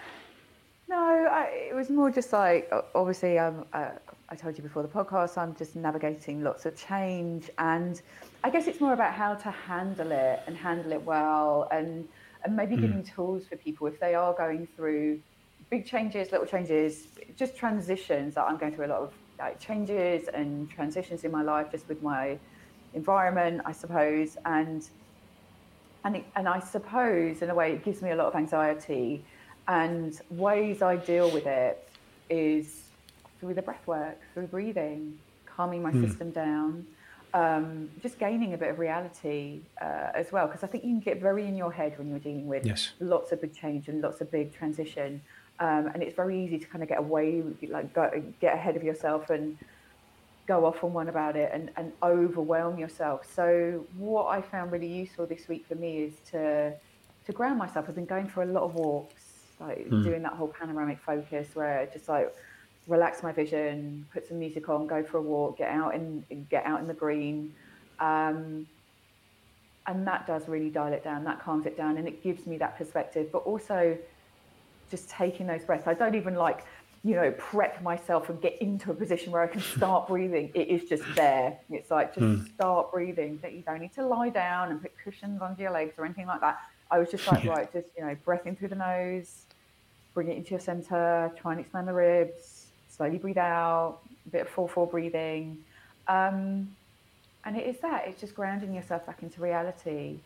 No, 0.90 0.98
I, 0.98 1.68
it 1.70 1.76
was 1.76 1.90
more 1.90 2.12
just 2.12 2.34
like 2.34 2.72
obviously 2.94 3.40
um, 3.40 3.66
uh, 3.74 3.92
I 4.30 4.36
told 4.36 4.58
you 4.58 4.64
before 4.64 4.82
the 4.82 4.90
podcast, 4.90 5.38
I'm 5.38 5.56
just 5.56 5.76
navigating 5.76 6.44
lots 6.44 6.66
of 6.66 6.76
change, 6.76 7.50
and 7.58 8.02
I 8.44 8.50
guess 8.50 8.68
it's 8.68 8.82
more 8.82 8.94
about 8.94 9.14
how 9.14 9.36
to 9.36 9.52
handle 9.52 10.12
it 10.12 10.42
and 10.48 10.58
handle 10.58 10.92
it 10.92 11.02
well, 11.02 11.68
and 11.72 12.08
and 12.44 12.56
maybe 12.56 12.76
mm. 12.76 12.82
giving 12.82 13.04
tools 13.04 13.46
for 13.48 13.56
people 13.56 13.88
if 13.88 14.00
they 14.00 14.16
are 14.16 14.34
going 14.34 14.68
through 14.76 15.22
big 15.70 15.86
changes, 15.86 16.32
little 16.32 16.46
changes, 16.46 17.08
just 17.38 17.56
transitions. 17.56 18.36
That 18.36 18.44
I'm 18.44 18.58
going 18.58 18.76
through 18.76 18.88
a 18.88 18.94
lot 18.96 19.02
of 19.02 19.14
like 19.40 19.60
changes 19.60 20.28
and 20.28 20.70
transitions 20.70 21.24
in 21.24 21.32
my 21.32 21.42
life, 21.42 21.72
just 21.72 21.88
with 21.88 22.04
my 22.04 22.38
environment, 22.94 23.62
I 23.66 23.72
suppose, 23.72 24.38
and 24.46 24.88
and 26.04 26.18
it, 26.18 26.26
and 26.36 26.50
I 26.50 26.60
suppose 26.60 27.42
in 27.42 27.50
a 27.50 27.56
way 27.56 27.72
it 27.72 27.84
gives 27.86 28.02
me 28.02 28.12
a 28.12 28.16
lot 28.16 28.28
of 28.28 28.36
anxiety, 28.36 29.24
and 29.70 30.20
ways 30.30 30.82
I 30.82 30.98
deal 30.98 31.32
with 31.32 31.46
it 31.46 31.88
is 32.30 32.90
through 33.40 33.54
the 33.54 33.62
breath 33.62 33.88
work, 33.88 34.20
through 34.34 34.48
breathing, 34.48 35.18
calming 35.46 35.82
my 35.82 35.92
mm. 35.92 36.06
system 36.06 36.32
down, 36.32 36.86
um, 37.34 37.90
just 38.02 38.20
gaining 38.20 38.54
a 38.54 38.58
bit 38.58 38.70
of 38.70 38.80
reality 38.80 39.62
uh, 39.82 40.12
as 40.14 40.32
well. 40.32 40.48
Because 40.48 40.64
I 40.64 40.68
think 40.68 40.84
you 40.84 40.92
can 40.92 41.00
get 41.00 41.20
very 41.22 41.48
in 41.48 41.56
your 41.56 41.72
head 41.72 41.98
when 41.98 42.10
you're 42.10 42.20
dealing 42.20 42.48
with 42.48 42.66
yes. 42.66 42.92
lots 43.00 43.32
of 43.32 43.42
big 43.42 43.56
change 43.56 43.88
and 43.88 44.02
lots 44.02 44.22
of 44.22 44.32
big 44.32 44.54
transition. 44.54 45.22
Um, 45.60 45.88
and 45.94 46.04
it's 46.04 46.16
very 46.16 46.44
easy 46.44 46.60
to 46.60 46.66
kind 46.66 46.84
of 46.84 46.90
get 46.90 47.00
away, 47.00 47.44
like 47.68 47.94
go, 47.94 48.24
get 48.42 48.54
ahead 48.54 48.76
of 48.76 48.84
yourself 48.84 49.30
and 49.30 49.58
go 50.46 50.66
off 50.66 50.84
on 50.84 50.94
one 50.94 51.10
about 51.10 51.36
it 51.36 51.50
and, 51.54 51.72
and 51.78 51.92
overwhelm 52.02 52.78
yourself. 52.78 53.26
So 53.34 53.86
what 53.98 54.26
I 54.28 54.42
found 54.42 54.72
really 54.72 54.88
useful 54.88 55.26
this 55.26 55.48
week 55.48 55.66
for 55.68 55.76
me 55.76 56.04
is 56.04 56.14
to 56.32 56.74
to 57.26 57.32
ground 57.32 57.58
myself. 57.58 57.86
I've 57.88 57.96
been 57.96 58.06
going 58.06 58.28
for 58.28 58.44
a 58.44 58.46
lot 58.46 58.64
of 58.64 58.76
walks, 58.76 59.24
like 59.60 59.88
mm. 59.90 60.04
doing 60.04 60.24
that 60.24 60.34
whole 60.34 60.50
panoramic 60.50 61.00
focus 61.00 61.48
where 61.54 61.88
just 61.94 62.10
like 62.10 62.34
relax 62.88 63.24
my 63.24 63.32
vision, 63.32 64.06
put 64.14 64.28
some 64.28 64.40
music 64.40 64.70
on, 64.70 64.88
go 64.88 65.04
for 65.04 65.18
a 65.18 65.22
walk, 65.22 65.58
get 65.58 65.70
out 65.70 65.96
in 65.96 66.24
get 66.50 66.66
out 66.66 66.80
in 66.80 66.88
the 66.88 66.94
green. 66.94 67.54
Um, 68.00 68.68
and 69.86 70.08
that 70.08 70.26
does 70.26 70.48
really 70.48 70.70
dial 70.70 70.94
it 70.94 71.04
down. 71.04 71.24
That 71.26 71.42
calms 71.42 71.66
it 71.66 71.76
down 71.76 71.98
and 71.98 72.08
it 72.08 72.24
gives 72.24 72.48
me 72.48 72.58
that 72.58 72.78
perspective. 72.78 73.32
But 73.32 73.40
also 73.40 73.98
just 74.90 75.10
taking 75.10 75.48
those 75.48 75.64
breaths. 75.64 75.88
I 75.88 75.94
don't 75.94 76.16
even 76.16 76.36
like 76.36 76.66
you 77.06 77.16
know, 77.16 77.32
prep 77.32 77.82
myself 77.82 78.30
and 78.30 78.42
get 78.42 78.62
into 78.62 78.90
a 78.90 78.94
position 78.94 79.34
where 79.34 79.42
I 79.42 79.48
can 79.48 79.62
start 79.78 80.08
breathing. 80.08 80.52
It 80.54 80.70
is 80.70 80.88
just 80.88 81.04
there. 81.16 81.58
It's 81.70 81.92
like 81.92 82.16
just 82.16 82.26
mm. 82.26 82.54
start 82.56 82.92
breathing. 82.92 83.40
That 83.42 83.54
you 83.54 83.62
don't 83.62 83.82
need 83.82 83.94
to 83.96 84.06
lie 84.06 84.30
down 84.30 84.72
and 84.72 84.82
put 84.82 84.94
cushions 85.04 85.42
under 85.42 85.62
your 85.62 85.72
legs 85.72 85.96
or 85.98 86.06
anything 86.06 86.28
like 86.28 86.42
that. 86.42 86.60
I 86.90 87.00
was 87.00 87.12
just 87.12 87.28
like, 87.28 87.44
right, 87.46 87.72
just 87.74 87.90
you 87.98 88.06
know, 88.06 88.16
breath 88.24 88.46
in 88.46 88.56
through 88.56 88.70
the 88.70 88.76
nose, 88.76 89.46
bring 90.14 90.30
it 90.30 90.38
into 90.38 90.52
your 90.52 90.60
center, 90.60 91.32
try 91.36 91.52
and 91.52 91.60
expand 91.60 91.88
the 91.88 91.94
ribs, 91.94 92.63
slowly 92.96 93.18
breathe 93.18 93.38
out, 93.38 94.00
a 94.28 94.30
bit 94.30 94.42
of 94.44 94.50
full 94.50 94.68
four 94.68 94.88
breathing. 94.88 95.58
Um, 96.08 96.76
and 97.46 97.58
it 97.58 97.66
is 97.68 97.80
that, 97.82 98.08
it's 98.08 98.20
just 98.20 98.36
grounding 98.36 98.74
yourself 98.74 99.06
back 99.06 99.24
into 99.24 99.42
reality 99.42 100.20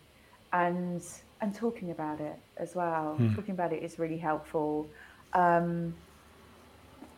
and 0.53 1.03
and 1.41 1.53
talking 1.53 1.91
about 1.91 2.19
it 2.19 2.37
as 2.57 2.73
well. 2.75 3.15
Mm. 3.19 3.35
Talking 3.35 3.53
about 3.53 3.71
it 3.71 3.83
is 3.83 3.99
really 3.99 4.17
helpful. 4.17 4.87
Um, 5.33 5.93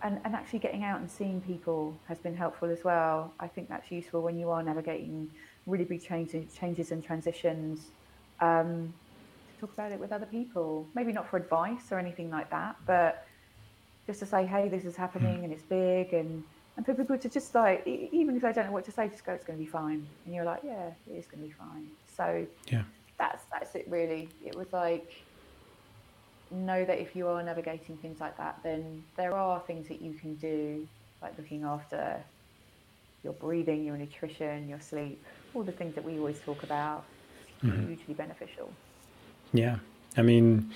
and, 0.01 0.19
and 0.23 0.34
actually 0.34 0.59
getting 0.59 0.84
out 0.84 0.99
and 0.99 1.09
seeing 1.09 1.41
people 1.41 1.97
has 2.07 2.17
been 2.19 2.35
helpful 2.35 2.69
as 2.69 2.84
well. 2.84 3.34
I 3.39 3.47
think 3.47 3.69
that's 3.69 3.91
useful 3.91 4.21
when 4.21 4.38
you 4.38 4.49
are 4.49 4.63
navigating 4.63 5.30
really 5.65 5.85
big 5.85 6.03
changes, 6.03 6.53
changes 6.53 6.91
and 6.91 7.03
transitions. 7.03 7.88
Um, 8.41 8.93
to 9.53 9.61
talk 9.61 9.73
about 9.73 9.91
it 9.91 9.99
with 9.99 10.11
other 10.11 10.26
people, 10.26 10.88
maybe 10.95 11.11
not 11.11 11.30
for 11.30 11.38
advice 11.38 11.91
or 11.91 11.99
anything 11.99 12.30
like 12.30 12.49
that, 12.49 12.76
but 12.85 13.26
just 14.10 14.22
to 14.22 14.26
say, 14.26 14.44
hey, 14.44 14.68
this 14.69 14.86
is 14.86 14.95
happening 14.95 15.44
and 15.44 15.53
it's 15.53 15.61
big, 15.61 16.14
and 16.14 16.44
and 16.76 16.84
for 16.84 16.95
people 16.95 17.15
to 17.15 17.30
just 17.30 17.53
like, 17.53 17.86
even 17.86 18.36
if 18.36 18.41
they 18.41 18.52
don't 18.52 18.65
know 18.65 18.72
what 18.72 18.86
to 18.86 18.91
say, 18.91 19.07
just 19.07 19.23
go, 19.23 19.34
it's 19.34 19.45
going 19.45 19.60
to 19.60 19.64
be 19.64 19.69
fine, 19.69 20.07
and 20.26 20.34
you're 20.34 20.45
like, 20.45 20.61
yeah, 20.65 20.88
it 21.07 21.14
is 21.14 21.27
going 21.27 21.44
to 21.44 21.48
be 21.48 21.53
fine. 21.53 21.86
So 22.18 22.48
yeah, 22.72 22.81
that's 23.19 23.44
that's 23.53 23.76
it 23.76 23.86
really. 23.88 24.27
It 24.44 24.56
was 24.56 24.73
like 24.73 25.11
know 26.49 26.84
that 26.84 26.98
if 26.98 27.15
you 27.15 27.27
are 27.27 27.44
navigating 27.44 27.98
things 27.98 28.19
like 28.19 28.36
that, 28.38 28.57
then 28.64 29.03
there 29.15 29.36
are 29.36 29.60
things 29.68 29.88
that 29.90 30.02
you 30.02 30.14
can 30.14 30.34
do, 30.36 30.88
like 31.22 31.38
looking 31.38 31.64
after 31.64 32.18
your 33.23 33.34
breathing, 33.34 33.86
your 33.86 33.98
nutrition, 33.98 34.68
your 34.68 34.80
sleep, 34.80 35.23
all 35.53 35.61
the 35.61 35.72
things 35.72 35.94
that 35.94 36.03
we 36.03 36.18
always 36.18 36.40
talk 36.40 36.64
about. 36.64 37.03
Mm-hmm. 37.64 37.88
Hugely 37.88 38.14
beneficial. 38.15 38.73
Yeah, 39.53 39.76
I 40.18 40.23
mean, 40.23 40.72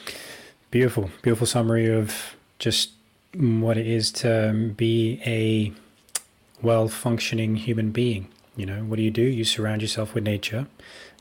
beautiful, 0.69 1.09
beautiful 1.23 1.47
summary 1.47 1.87
of 1.87 2.35
just 2.59 2.91
what 3.35 3.77
it 3.77 3.87
is 3.87 4.11
to 4.11 4.73
be 4.75 5.19
a 5.25 5.73
well 6.61 6.87
functioning 6.87 7.55
human 7.55 7.91
being. 7.91 8.27
You 8.55 8.65
know, 8.65 8.83
what 8.83 8.97
do 8.97 9.01
you 9.01 9.11
do? 9.11 9.23
You 9.23 9.43
surround 9.43 9.81
yourself 9.81 10.13
with 10.13 10.23
nature, 10.23 10.67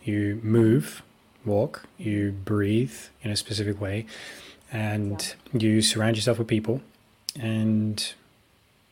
you 0.04 0.40
move, 0.42 1.02
walk, 1.44 1.84
you 1.98 2.32
breathe 2.32 2.94
in 3.22 3.30
a 3.30 3.36
specific 3.36 3.80
way, 3.80 4.06
and 4.70 5.34
yeah. 5.52 5.60
you 5.60 5.82
surround 5.82 6.16
yourself 6.16 6.38
with 6.38 6.48
people 6.48 6.82
and 7.38 8.14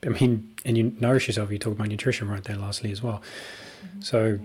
I 0.04 0.08
mean, 0.08 0.54
and 0.64 0.78
you 0.78 0.96
nourish 1.00 1.26
yourself. 1.26 1.50
You 1.50 1.58
talk 1.58 1.74
about 1.74 1.88
nutrition 1.88 2.28
right 2.28 2.42
there, 2.42 2.56
lastly 2.56 2.90
as 2.90 3.02
well. 3.02 3.22
Mm-hmm. 3.84 4.00
So, 4.00 4.38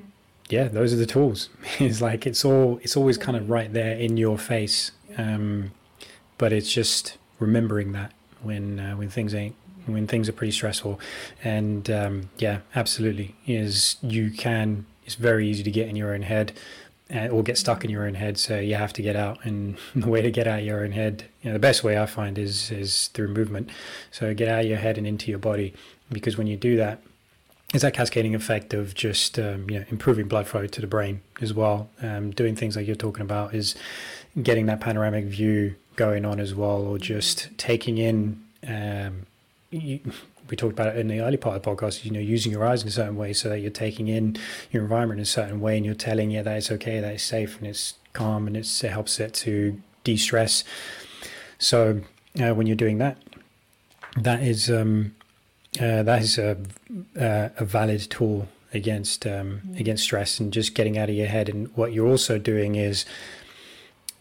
yeah, 0.50 0.68
those 0.68 0.94
are 0.94 0.98
the 0.98 1.06
tools. 1.06 1.50
it's 1.80 2.02
like 2.02 2.28
it's 2.28 2.44
all 2.44 2.80
it's 2.84 2.98
always 2.98 3.18
kind 3.18 3.38
of 3.38 3.50
right 3.50 3.72
there 3.72 3.96
in 3.96 4.18
your 4.18 4.38
face, 4.38 4.92
um, 5.18 5.72
but 6.38 6.52
it's 6.52 6.72
just 6.72 7.18
remembering 7.40 7.94
that 7.94 8.12
when 8.46 8.80
uh, 8.80 8.96
when 8.96 9.10
things 9.10 9.34
ain't 9.34 9.56
when 9.86 10.08
things 10.08 10.28
are 10.30 10.34
pretty 10.34 10.52
stressful, 10.52 11.00
and 11.44 11.90
um, 11.90 12.30
yeah, 12.38 12.60
absolutely 12.76 13.36
is 13.46 13.98
you 14.02 14.32
can. 14.32 14.86
It's 15.06 15.16
very 15.16 15.48
easy 15.48 15.62
to 15.64 15.72
get 15.72 15.88
in 15.88 15.96
your 15.96 16.16
own 16.16 16.24
head 16.24 16.54
uh, 17.14 17.28
or 17.28 17.44
get 17.44 17.58
stuck 17.58 17.86
in 17.86 17.92
your 17.92 18.08
own 18.08 18.16
head. 18.16 18.40
So 18.40 18.60
you 18.60 18.76
have 18.76 18.94
to 18.94 19.02
get 19.02 19.16
out, 19.16 19.44
and 19.46 19.78
the 19.96 20.10
way 20.10 20.22
to 20.22 20.32
get 20.32 20.48
out 20.48 20.60
of 20.60 20.66
your 20.66 20.84
own 20.84 20.92
head, 20.92 21.26
you 21.42 21.50
know, 21.50 21.54
the 21.54 21.60
best 21.60 21.84
way 21.84 22.00
I 22.00 22.06
find 22.06 22.38
is 22.38 22.72
is 22.72 23.08
through 23.10 23.30
movement. 23.30 23.70
So 24.12 24.34
get 24.34 24.48
out 24.48 24.62
of 24.62 24.68
your 24.68 24.78
head 24.78 24.98
and 24.98 25.06
into 25.06 25.30
your 25.30 25.40
body, 25.40 25.74
because 26.12 26.38
when 26.38 26.48
you 26.48 26.58
do 26.58 26.78
that, 26.78 27.02
it's 27.74 27.82
that 27.82 27.94
cascading 27.94 28.36
effect 28.36 28.74
of 28.74 28.94
just 28.94 29.38
um, 29.38 29.70
you 29.70 29.80
know 29.80 29.86
improving 29.90 30.28
blood 30.28 30.48
flow 30.48 30.66
to 30.66 30.82
the 30.82 30.88
brain 30.88 31.22
as 31.42 31.54
well. 31.54 31.90
Um, 32.02 32.32
doing 32.32 32.56
things 32.56 32.76
like 32.76 32.88
you're 32.88 32.96
talking 32.96 33.22
about 33.22 33.54
is 33.54 33.76
getting 34.42 34.66
that 34.66 34.82
panoramic 34.82 35.26
view 35.26 35.76
going 35.96 36.26
on 36.26 36.40
as 36.40 36.54
well, 36.54 36.82
or 36.82 36.98
just 36.98 37.50
taking 37.58 37.98
in. 37.98 38.44
Um, 38.68 39.26
you, 39.72 40.00
we 40.50 40.56
talked 40.56 40.74
about 40.74 40.96
it 40.96 41.00
in 41.00 41.08
the 41.08 41.22
early 41.22 41.38
part 41.38 41.56
of 41.56 41.64
the 41.64 41.70
podcast, 41.70 42.06
you 42.06 42.12
know, 42.12 42.20
using 42.20 42.52
your 42.52 42.66
eyes 42.66 42.84
in 42.84 42.88
a 42.88 42.92
certain 42.92 43.16
way 43.16 43.34
so 43.34 43.50
that 43.50 43.60
you're 43.60 43.72
taking 43.72 44.08
in 44.08 44.38
your 44.72 44.84
environment 44.84 45.20
in 45.20 45.24
a 45.24 45.26
certain 45.26 45.60
way 45.60 45.76
and 45.76 45.86
you're 45.86 45.96
telling 45.96 46.32
it 46.32 46.46
that 46.46 46.58
it's 46.58 46.72
okay, 46.72 47.00
that 47.00 47.14
it's 47.14 47.24
safe 47.24 47.58
and 47.58 47.68
it's 47.68 47.96
calm 48.14 48.46
and 48.46 48.56
it's, 48.56 48.84
it 48.84 48.92
helps 48.92 49.20
it 49.20 49.34
to 49.34 49.82
de 50.04 50.16
stress. 50.16 50.64
So 51.58 52.02
uh, 52.40 52.54
when 52.54 52.68
you're 52.68 52.76
doing 52.76 53.00
that, 53.00 53.18
that 54.18 54.42
is 54.42 54.70
um, 54.70 55.16
uh, 55.80 56.04
that 56.04 56.22
is 56.22 56.38
a, 56.38 56.58
uh, 57.20 57.50
a 57.58 57.66
valid 57.66 58.02
tool 58.10 58.48
against 58.74 59.26
um, 59.26 59.62
mm. 59.68 59.80
against 59.80 60.04
stress 60.04 60.40
and 60.40 60.54
just 60.54 60.76
getting 60.76 60.98
out 60.98 61.10
of 61.10 61.16
your 61.16 61.28
head. 61.28 61.50
And 61.50 61.76
what 61.76 61.92
you're 61.92 62.08
also 62.08 62.38
doing 62.38 62.76
is, 62.76 63.06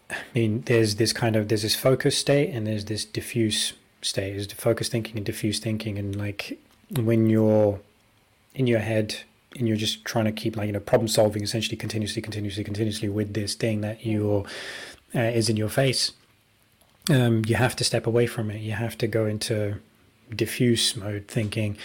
I 0.09 0.15
mean, 0.33 0.61
there's 0.65 0.95
this 0.95 1.13
kind 1.13 1.35
of 1.35 1.47
there's 1.47 1.63
this 1.63 1.75
focus 1.75 2.17
state 2.17 2.49
and 2.51 2.67
there's 2.67 2.85
this 2.85 3.05
diffuse 3.05 3.73
state 4.01 4.35
is 4.35 4.47
focus 4.53 4.87
thinking 4.87 5.17
and 5.17 5.25
diffuse 5.25 5.57
thinking 5.57 5.97
and 5.97 6.15
like 6.15 6.59
when 6.95 7.27
you're 7.27 7.79
in 8.53 8.67
your 8.67 8.79
head 8.79 9.15
and 9.57 9.67
you're 9.67 9.77
just 9.77 10.05
trying 10.05 10.25
to 10.25 10.31
keep 10.31 10.55
like 10.55 10.67
you 10.67 10.73
know 10.73 10.79
problem 10.79 11.07
solving 11.07 11.41
essentially 11.41 11.75
continuously 11.75 12.21
continuously 12.21 12.63
continuously 12.63 13.09
with 13.09 13.33
this 13.33 13.55
thing 13.55 13.81
that 13.81 14.05
you're 14.05 14.45
uh, 15.15 15.19
is 15.19 15.49
in 15.49 15.57
your 15.57 15.69
face 15.69 16.11
um, 17.09 17.41
you 17.47 17.55
have 17.55 17.75
to 17.75 17.83
step 17.83 18.05
away 18.05 18.27
from 18.27 18.51
it 18.51 18.59
you 18.59 18.73
have 18.73 18.95
to 18.95 19.07
go 19.07 19.25
into 19.25 19.79
diffuse 20.35 20.95
mode 20.95 21.27
thinking 21.27 21.75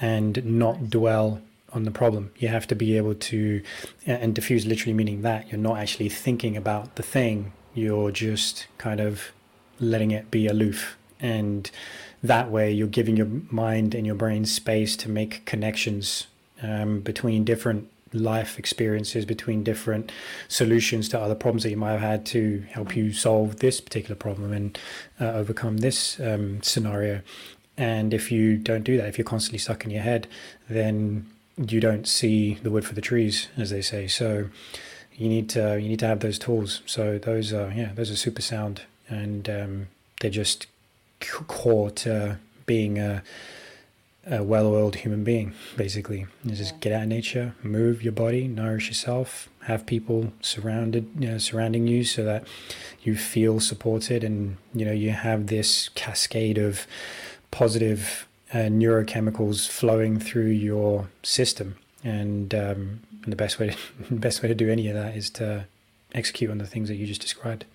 and 0.00 0.42
not 0.44 0.88
dwell 0.88 1.42
on 1.72 1.84
the 1.84 1.90
problem. 1.90 2.32
You 2.38 2.48
have 2.48 2.66
to 2.68 2.74
be 2.74 2.96
able 2.96 3.14
to, 3.14 3.62
and 4.06 4.34
diffuse 4.34 4.66
literally 4.66 4.94
meaning 4.94 5.22
that 5.22 5.50
you're 5.50 5.60
not 5.60 5.78
actually 5.78 6.08
thinking 6.08 6.56
about 6.56 6.96
the 6.96 7.02
thing. 7.02 7.52
You're 7.76 8.10
just 8.10 8.66
kind 8.78 8.98
of 8.98 9.30
letting 9.78 10.10
it 10.10 10.30
be 10.32 10.48
aloof. 10.48 10.96
And 11.20 11.70
that 12.22 12.50
way 12.50 12.72
you're 12.72 12.88
giving 12.88 13.16
your 13.16 13.28
mind 13.50 13.94
and 13.94 14.04
your 14.04 14.16
brain 14.16 14.44
space 14.44 14.96
to 14.96 15.08
make 15.08 15.44
connections 15.44 16.26
um, 16.62 17.00
between 17.00 17.44
different 17.44 17.88
life 18.12 18.58
experiences 18.58 19.24
between 19.24 19.62
different 19.62 20.10
solutions 20.48 21.08
to 21.08 21.20
other 21.20 21.34
problems 21.34 21.62
that 21.62 21.70
you 21.70 21.76
might 21.76 21.92
have 21.92 22.00
had 22.00 22.26
to 22.26 22.64
help 22.70 22.96
you 22.96 23.12
solve 23.12 23.56
this 23.56 23.80
particular 23.80 24.14
problem 24.14 24.52
and 24.52 24.78
uh, 25.20 25.32
overcome 25.32 25.78
this 25.78 26.18
um, 26.20 26.62
scenario. 26.62 27.20
And 27.76 28.14
if 28.14 28.32
you 28.32 28.56
don't 28.56 28.84
do 28.84 28.96
that, 28.96 29.08
if 29.08 29.18
you're 29.18 29.24
constantly 29.24 29.58
stuck 29.58 29.84
in 29.84 29.90
your 29.90 30.02
head, 30.02 30.26
then 30.68 31.26
you 31.56 31.80
don't 31.80 32.06
see 32.06 32.54
the 32.62 32.70
wood 32.70 32.84
for 32.84 32.94
the 32.94 33.00
trees, 33.00 33.48
as 33.56 33.70
they 33.70 33.82
say. 33.82 34.06
So 34.06 34.48
you 35.16 35.28
need 35.28 35.48
to 35.50 35.80
you 35.80 35.88
need 35.88 36.00
to 36.00 36.06
have 36.06 36.20
those 36.20 36.38
tools. 36.38 36.82
So 36.86 37.18
those 37.18 37.52
are 37.52 37.72
yeah, 37.74 37.92
those 37.94 38.10
are 38.10 38.16
super 38.16 38.42
sound, 38.42 38.82
and 39.08 39.48
um, 39.48 39.88
they're 40.20 40.30
just 40.30 40.66
core 41.20 41.90
to 41.90 42.38
being 42.66 42.98
a 42.98 43.22
a 44.28 44.42
well-oiled 44.42 44.96
human 44.96 45.22
being 45.22 45.54
basically 45.76 46.26
you 46.44 46.50
just 46.50 46.72
yeah. 46.72 46.78
get 46.80 46.92
out 46.92 47.02
in 47.04 47.08
nature 47.08 47.54
move 47.62 48.02
your 48.02 48.12
body 48.12 48.48
nourish 48.48 48.88
yourself 48.88 49.48
have 49.66 49.86
people 49.86 50.32
surrounded 50.40 51.08
you 51.16 51.28
know, 51.28 51.38
surrounding 51.38 51.86
you 51.86 52.02
so 52.02 52.24
that 52.24 52.44
you 53.04 53.16
feel 53.16 53.60
supported 53.60 54.24
and 54.24 54.56
you 54.74 54.84
know 54.84 54.90
you 54.92 55.12
have 55.12 55.46
this 55.46 55.90
cascade 55.90 56.58
of 56.58 56.88
positive 57.52 58.26
uh, 58.52 58.58
neurochemicals 58.58 59.68
flowing 59.68 60.18
through 60.18 60.46
your 60.46 61.08
system 61.22 61.76
and, 62.06 62.54
um, 62.54 63.00
and 63.26 63.32
the 63.32 63.36
best 63.36 63.58
way 63.58 63.68
to, 63.70 63.76
the 64.14 64.20
best 64.20 64.42
way 64.42 64.48
to 64.48 64.54
do 64.54 64.70
any 64.70 64.88
of 64.88 64.94
that 64.94 65.14
is 65.14 65.28
to 65.30 65.66
execute 66.14 66.50
on 66.50 66.56
the 66.56 66.66
things 66.66 66.88
that 66.88 66.94
you 66.94 67.06
just 67.06 67.20
described 67.20 67.66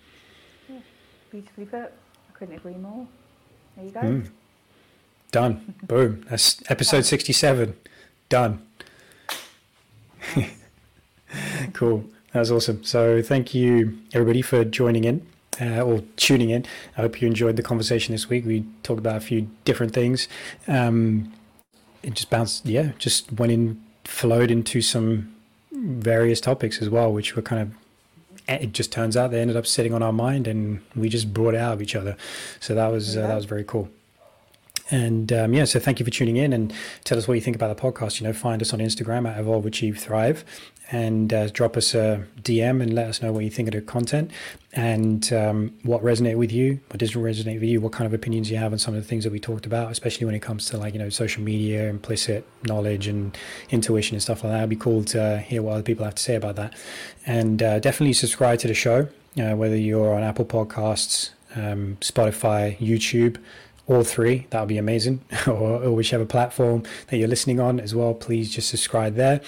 yeah. 0.68 0.78
beautifully 1.30 1.66
put 1.66 1.92
i 2.28 2.32
couldn't 2.32 2.56
agree 2.56 2.74
more 2.74 3.06
there 3.76 3.84
you 3.84 3.90
go 3.92 4.00
mm. 4.00 4.26
Done. 5.32 5.74
Boom. 5.82 6.24
That's 6.28 6.62
episode 6.70 7.04
67. 7.06 7.74
Done. 8.28 8.64
cool. 11.72 12.04
That 12.32 12.40
was 12.40 12.52
awesome. 12.52 12.84
So 12.84 13.22
thank 13.22 13.54
you 13.54 13.98
everybody 14.12 14.42
for 14.42 14.64
joining 14.64 15.04
in 15.04 15.26
uh, 15.60 15.80
or 15.80 16.02
tuning 16.16 16.50
in. 16.50 16.66
I 16.96 17.00
hope 17.00 17.20
you 17.20 17.26
enjoyed 17.26 17.56
the 17.56 17.62
conversation 17.62 18.12
this 18.12 18.28
week. 18.28 18.44
We 18.44 18.66
talked 18.82 18.98
about 18.98 19.16
a 19.16 19.20
few 19.20 19.48
different 19.64 19.94
things. 19.94 20.28
Um, 20.68 21.32
it 22.02 22.14
just 22.14 22.28
bounced, 22.28 22.66
yeah, 22.66 22.92
just 22.98 23.32
went 23.32 23.52
in, 23.52 23.82
flowed 24.04 24.50
into 24.50 24.82
some 24.82 25.34
various 25.72 26.40
topics 26.40 26.80
as 26.82 26.88
well, 26.88 27.12
which 27.12 27.36
were 27.36 27.42
kind 27.42 27.62
of 27.62 27.74
it 28.48 28.72
just 28.72 28.90
turns 28.90 29.16
out 29.16 29.30
they 29.30 29.40
ended 29.40 29.56
up 29.56 29.66
sitting 29.66 29.94
on 29.94 30.02
our 30.02 30.12
mind 30.12 30.48
and 30.48 30.80
we 30.96 31.08
just 31.08 31.32
brought 31.32 31.54
it 31.54 31.60
out 31.60 31.74
of 31.74 31.82
each 31.82 31.94
other. 31.94 32.16
So 32.60 32.74
that 32.74 32.88
was 32.88 33.16
uh, 33.16 33.26
that 33.26 33.34
was 33.34 33.44
very 33.44 33.64
cool. 33.64 33.88
And 34.90 35.32
um, 35.32 35.54
yeah, 35.54 35.64
so 35.64 35.78
thank 35.78 36.00
you 36.00 36.04
for 36.04 36.10
tuning 36.10 36.36
in 36.36 36.52
and 36.52 36.72
tell 37.04 37.16
us 37.16 37.26
what 37.26 37.34
you 37.34 37.40
think 37.40 37.56
about 37.56 37.74
the 37.74 37.80
podcast. 37.80 38.20
You 38.20 38.26
know, 38.26 38.32
find 38.32 38.60
us 38.60 38.72
on 38.72 38.80
Instagram 38.80 39.28
at 39.28 39.38
Evolve 39.38 39.64
Achieve 39.64 39.98
Thrive 39.98 40.44
and 40.92 41.32
uh, 41.32 41.48
drop 41.48 41.76
us 41.76 41.94
a 41.94 42.26
DM 42.42 42.82
and 42.82 42.92
let 42.92 43.06
us 43.06 43.22
know 43.22 43.32
what 43.32 43.44
you 43.44 43.50
think 43.50 43.68
of 43.68 43.74
the 43.74 43.80
content 43.80 44.30
and 44.74 45.32
um, 45.32 45.74
what 45.82 46.02
resonated 46.02 46.36
with 46.36 46.52
you, 46.52 46.80
what 46.88 46.98
doesn't 46.98 47.20
resonate 47.20 47.60
with 47.60 47.68
you, 47.68 47.80
what 47.80 47.92
kind 47.92 48.06
of 48.06 48.12
opinions 48.12 48.50
you 48.50 48.58
have 48.58 48.72
on 48.72 48.78
some 48.78 48.94
of 48.94 49.02
the 49.02 49.08
things 49.08 49.24
that 49.24 49.32
we 49.32 49.40
talked 49.40 49.64
about, 49.64 49.90
especially 49.90 50.26
when 50.26 50.34
it 50.34 50.40
comes 50.40 50.66
to 50.66 50.76
like, 50.76 50.92
you 50.92 50.98
know, 50.98 51.08
social 51.08 51.42
media, 51.42 51.88
implicit 51.88 52.46
knowledge 52.64 53.06
and 53.06 53.36
intuition 53.70 54.14
and 54.14 54.22
stuff 54.22 54.44
like 54.44 54.52
that. 54.52 54.58
It'd 54.58 54.70
be 54.70 54.76
cool 54.76 55.02
to 55.04 55.38
hear 55.38 55.62
what 55.62 55.72
other 55.72 55.82
people 55.82 56.04
have 56.04 56.16
to 56.16 56.22
say 56.22 56.34
about 56.34 56.56
that. 56.56 56.74
And 57.24 57.62
uh, 57.62 57.78
definitely 57.78 58.12
subscribe 58.12 58.58
to 58.60 58.68
the 58.68 58.74
show, 58.74 59.08
uh, 59.40 59.56
whether 59.56 59.76
you're 59.76 60.14
on 60.14 60.22
Apple 60.22 60.44
Podcasts, 60.44 61.30
um, 61.56 61.96
Spotify, 62.00 62.78
YouTube 62.78 63.38
all 63.86 64.04
three, 64.04 64.46
that 64.50 64.60
would 64.60 64.68
be 64.68 64.78
amazing, 64.78 65.20
or, 65.46 65.82
or, 65.82 65.92
whichever 65.92 66.24
platform 66.24 66.84
that 67.08 67.16
you're 67.16 67.28
listening 67.28 67.60
on 67.60 67.80
as 67.80 67.94
well. 67.94 68.14
Please 68.14 68.50
just 68.50 68.68
subscribe 68.68 69.16
there. 69.16 69.40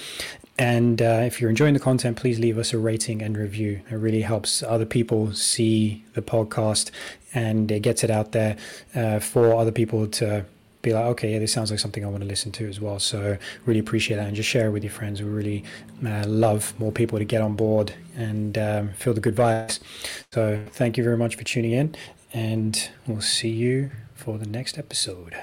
And 0.57 1.01
uh, 1.01 1.23
if 1.25 1.41
you're 1.41 1.49
enjoying 1.49 1.73
the 1.73 1.79
content, 1.79 2.17
please 2.17 2.39
leave 2.39 2.57
us 2.57 2.73
a 2.73 2.77
rating 2.77 3.21
and 3.21 3.37
review. 3.37 3.81
It 3.89 3.95
really 3.95 4.21
helps 4.21 4.63
other 4.63 4.85
people 4.85 5.33
see 5.33 6.05
the 6.13 6.21
podcast 6.21 6.91
and 7.33 7.69
it 7.71 7.81
gets 7.81 8.03
it 8.03 8.09
out 8.09 8.31
there 8.31 8.55
uh, 8.93 9.19
for 9.19 9.53
other 9.53 9.73
people 9.73 10.07
to 10.07 10.45
be 10.81 10.93
like, 10.93 11.05
okay, 11.05 11.33
yeah, 11.33 11.39
this 11.39 11.51
sounds 11.51 11.71
like 11.71 11.79
something 11.79 12.05
I 12.05 12.07
want 12.07 12.21
to 12.21 12.27
listen 12.27 12.53
to 12.53 12.69
as 12.69 12.79
well. 12.79 12.99
So 12.99 13.37
really 13.65 13.81
appreciate 13.81 14.15
that 14.17 14.27
and 14.27 14.35
just 14.35 14.47
share 14.47 14.67
it 14.67 14.71
with 14.71 14.83
your 14.83 14.93
friends. 14.93 15.21
We 15.21 15.29
really 15.29 15.63
uh, 16.05 16.23
love 16.25 16.73
more 16.79 16.91
people 16.91 17.19
to 17.19 17.25
get 17.25 17.41
on 17.41 17.55
board 17.55 17.93
and 18.15 18.57
um, 18.57 18.89
feel 18.93 19.13
the 19.13 19.19
good 19.19 19.35
vibes. 19.35 19.79
So 20.31 20.63
thank 20.71 20.97
you 20.97 21.03
very 21.03 21.17
much 21.17 21.35
for 21.35 21.43
tuning 21.43 21.71
in 21.73 21.95
and 22.33 22.89
we'll 23.07 23.21
see 23.21 23.49
you 23.49 23.91
for 24.25 24.39
the 24.39 24.47
next 24.47 24.79
episode. 24.79 25.35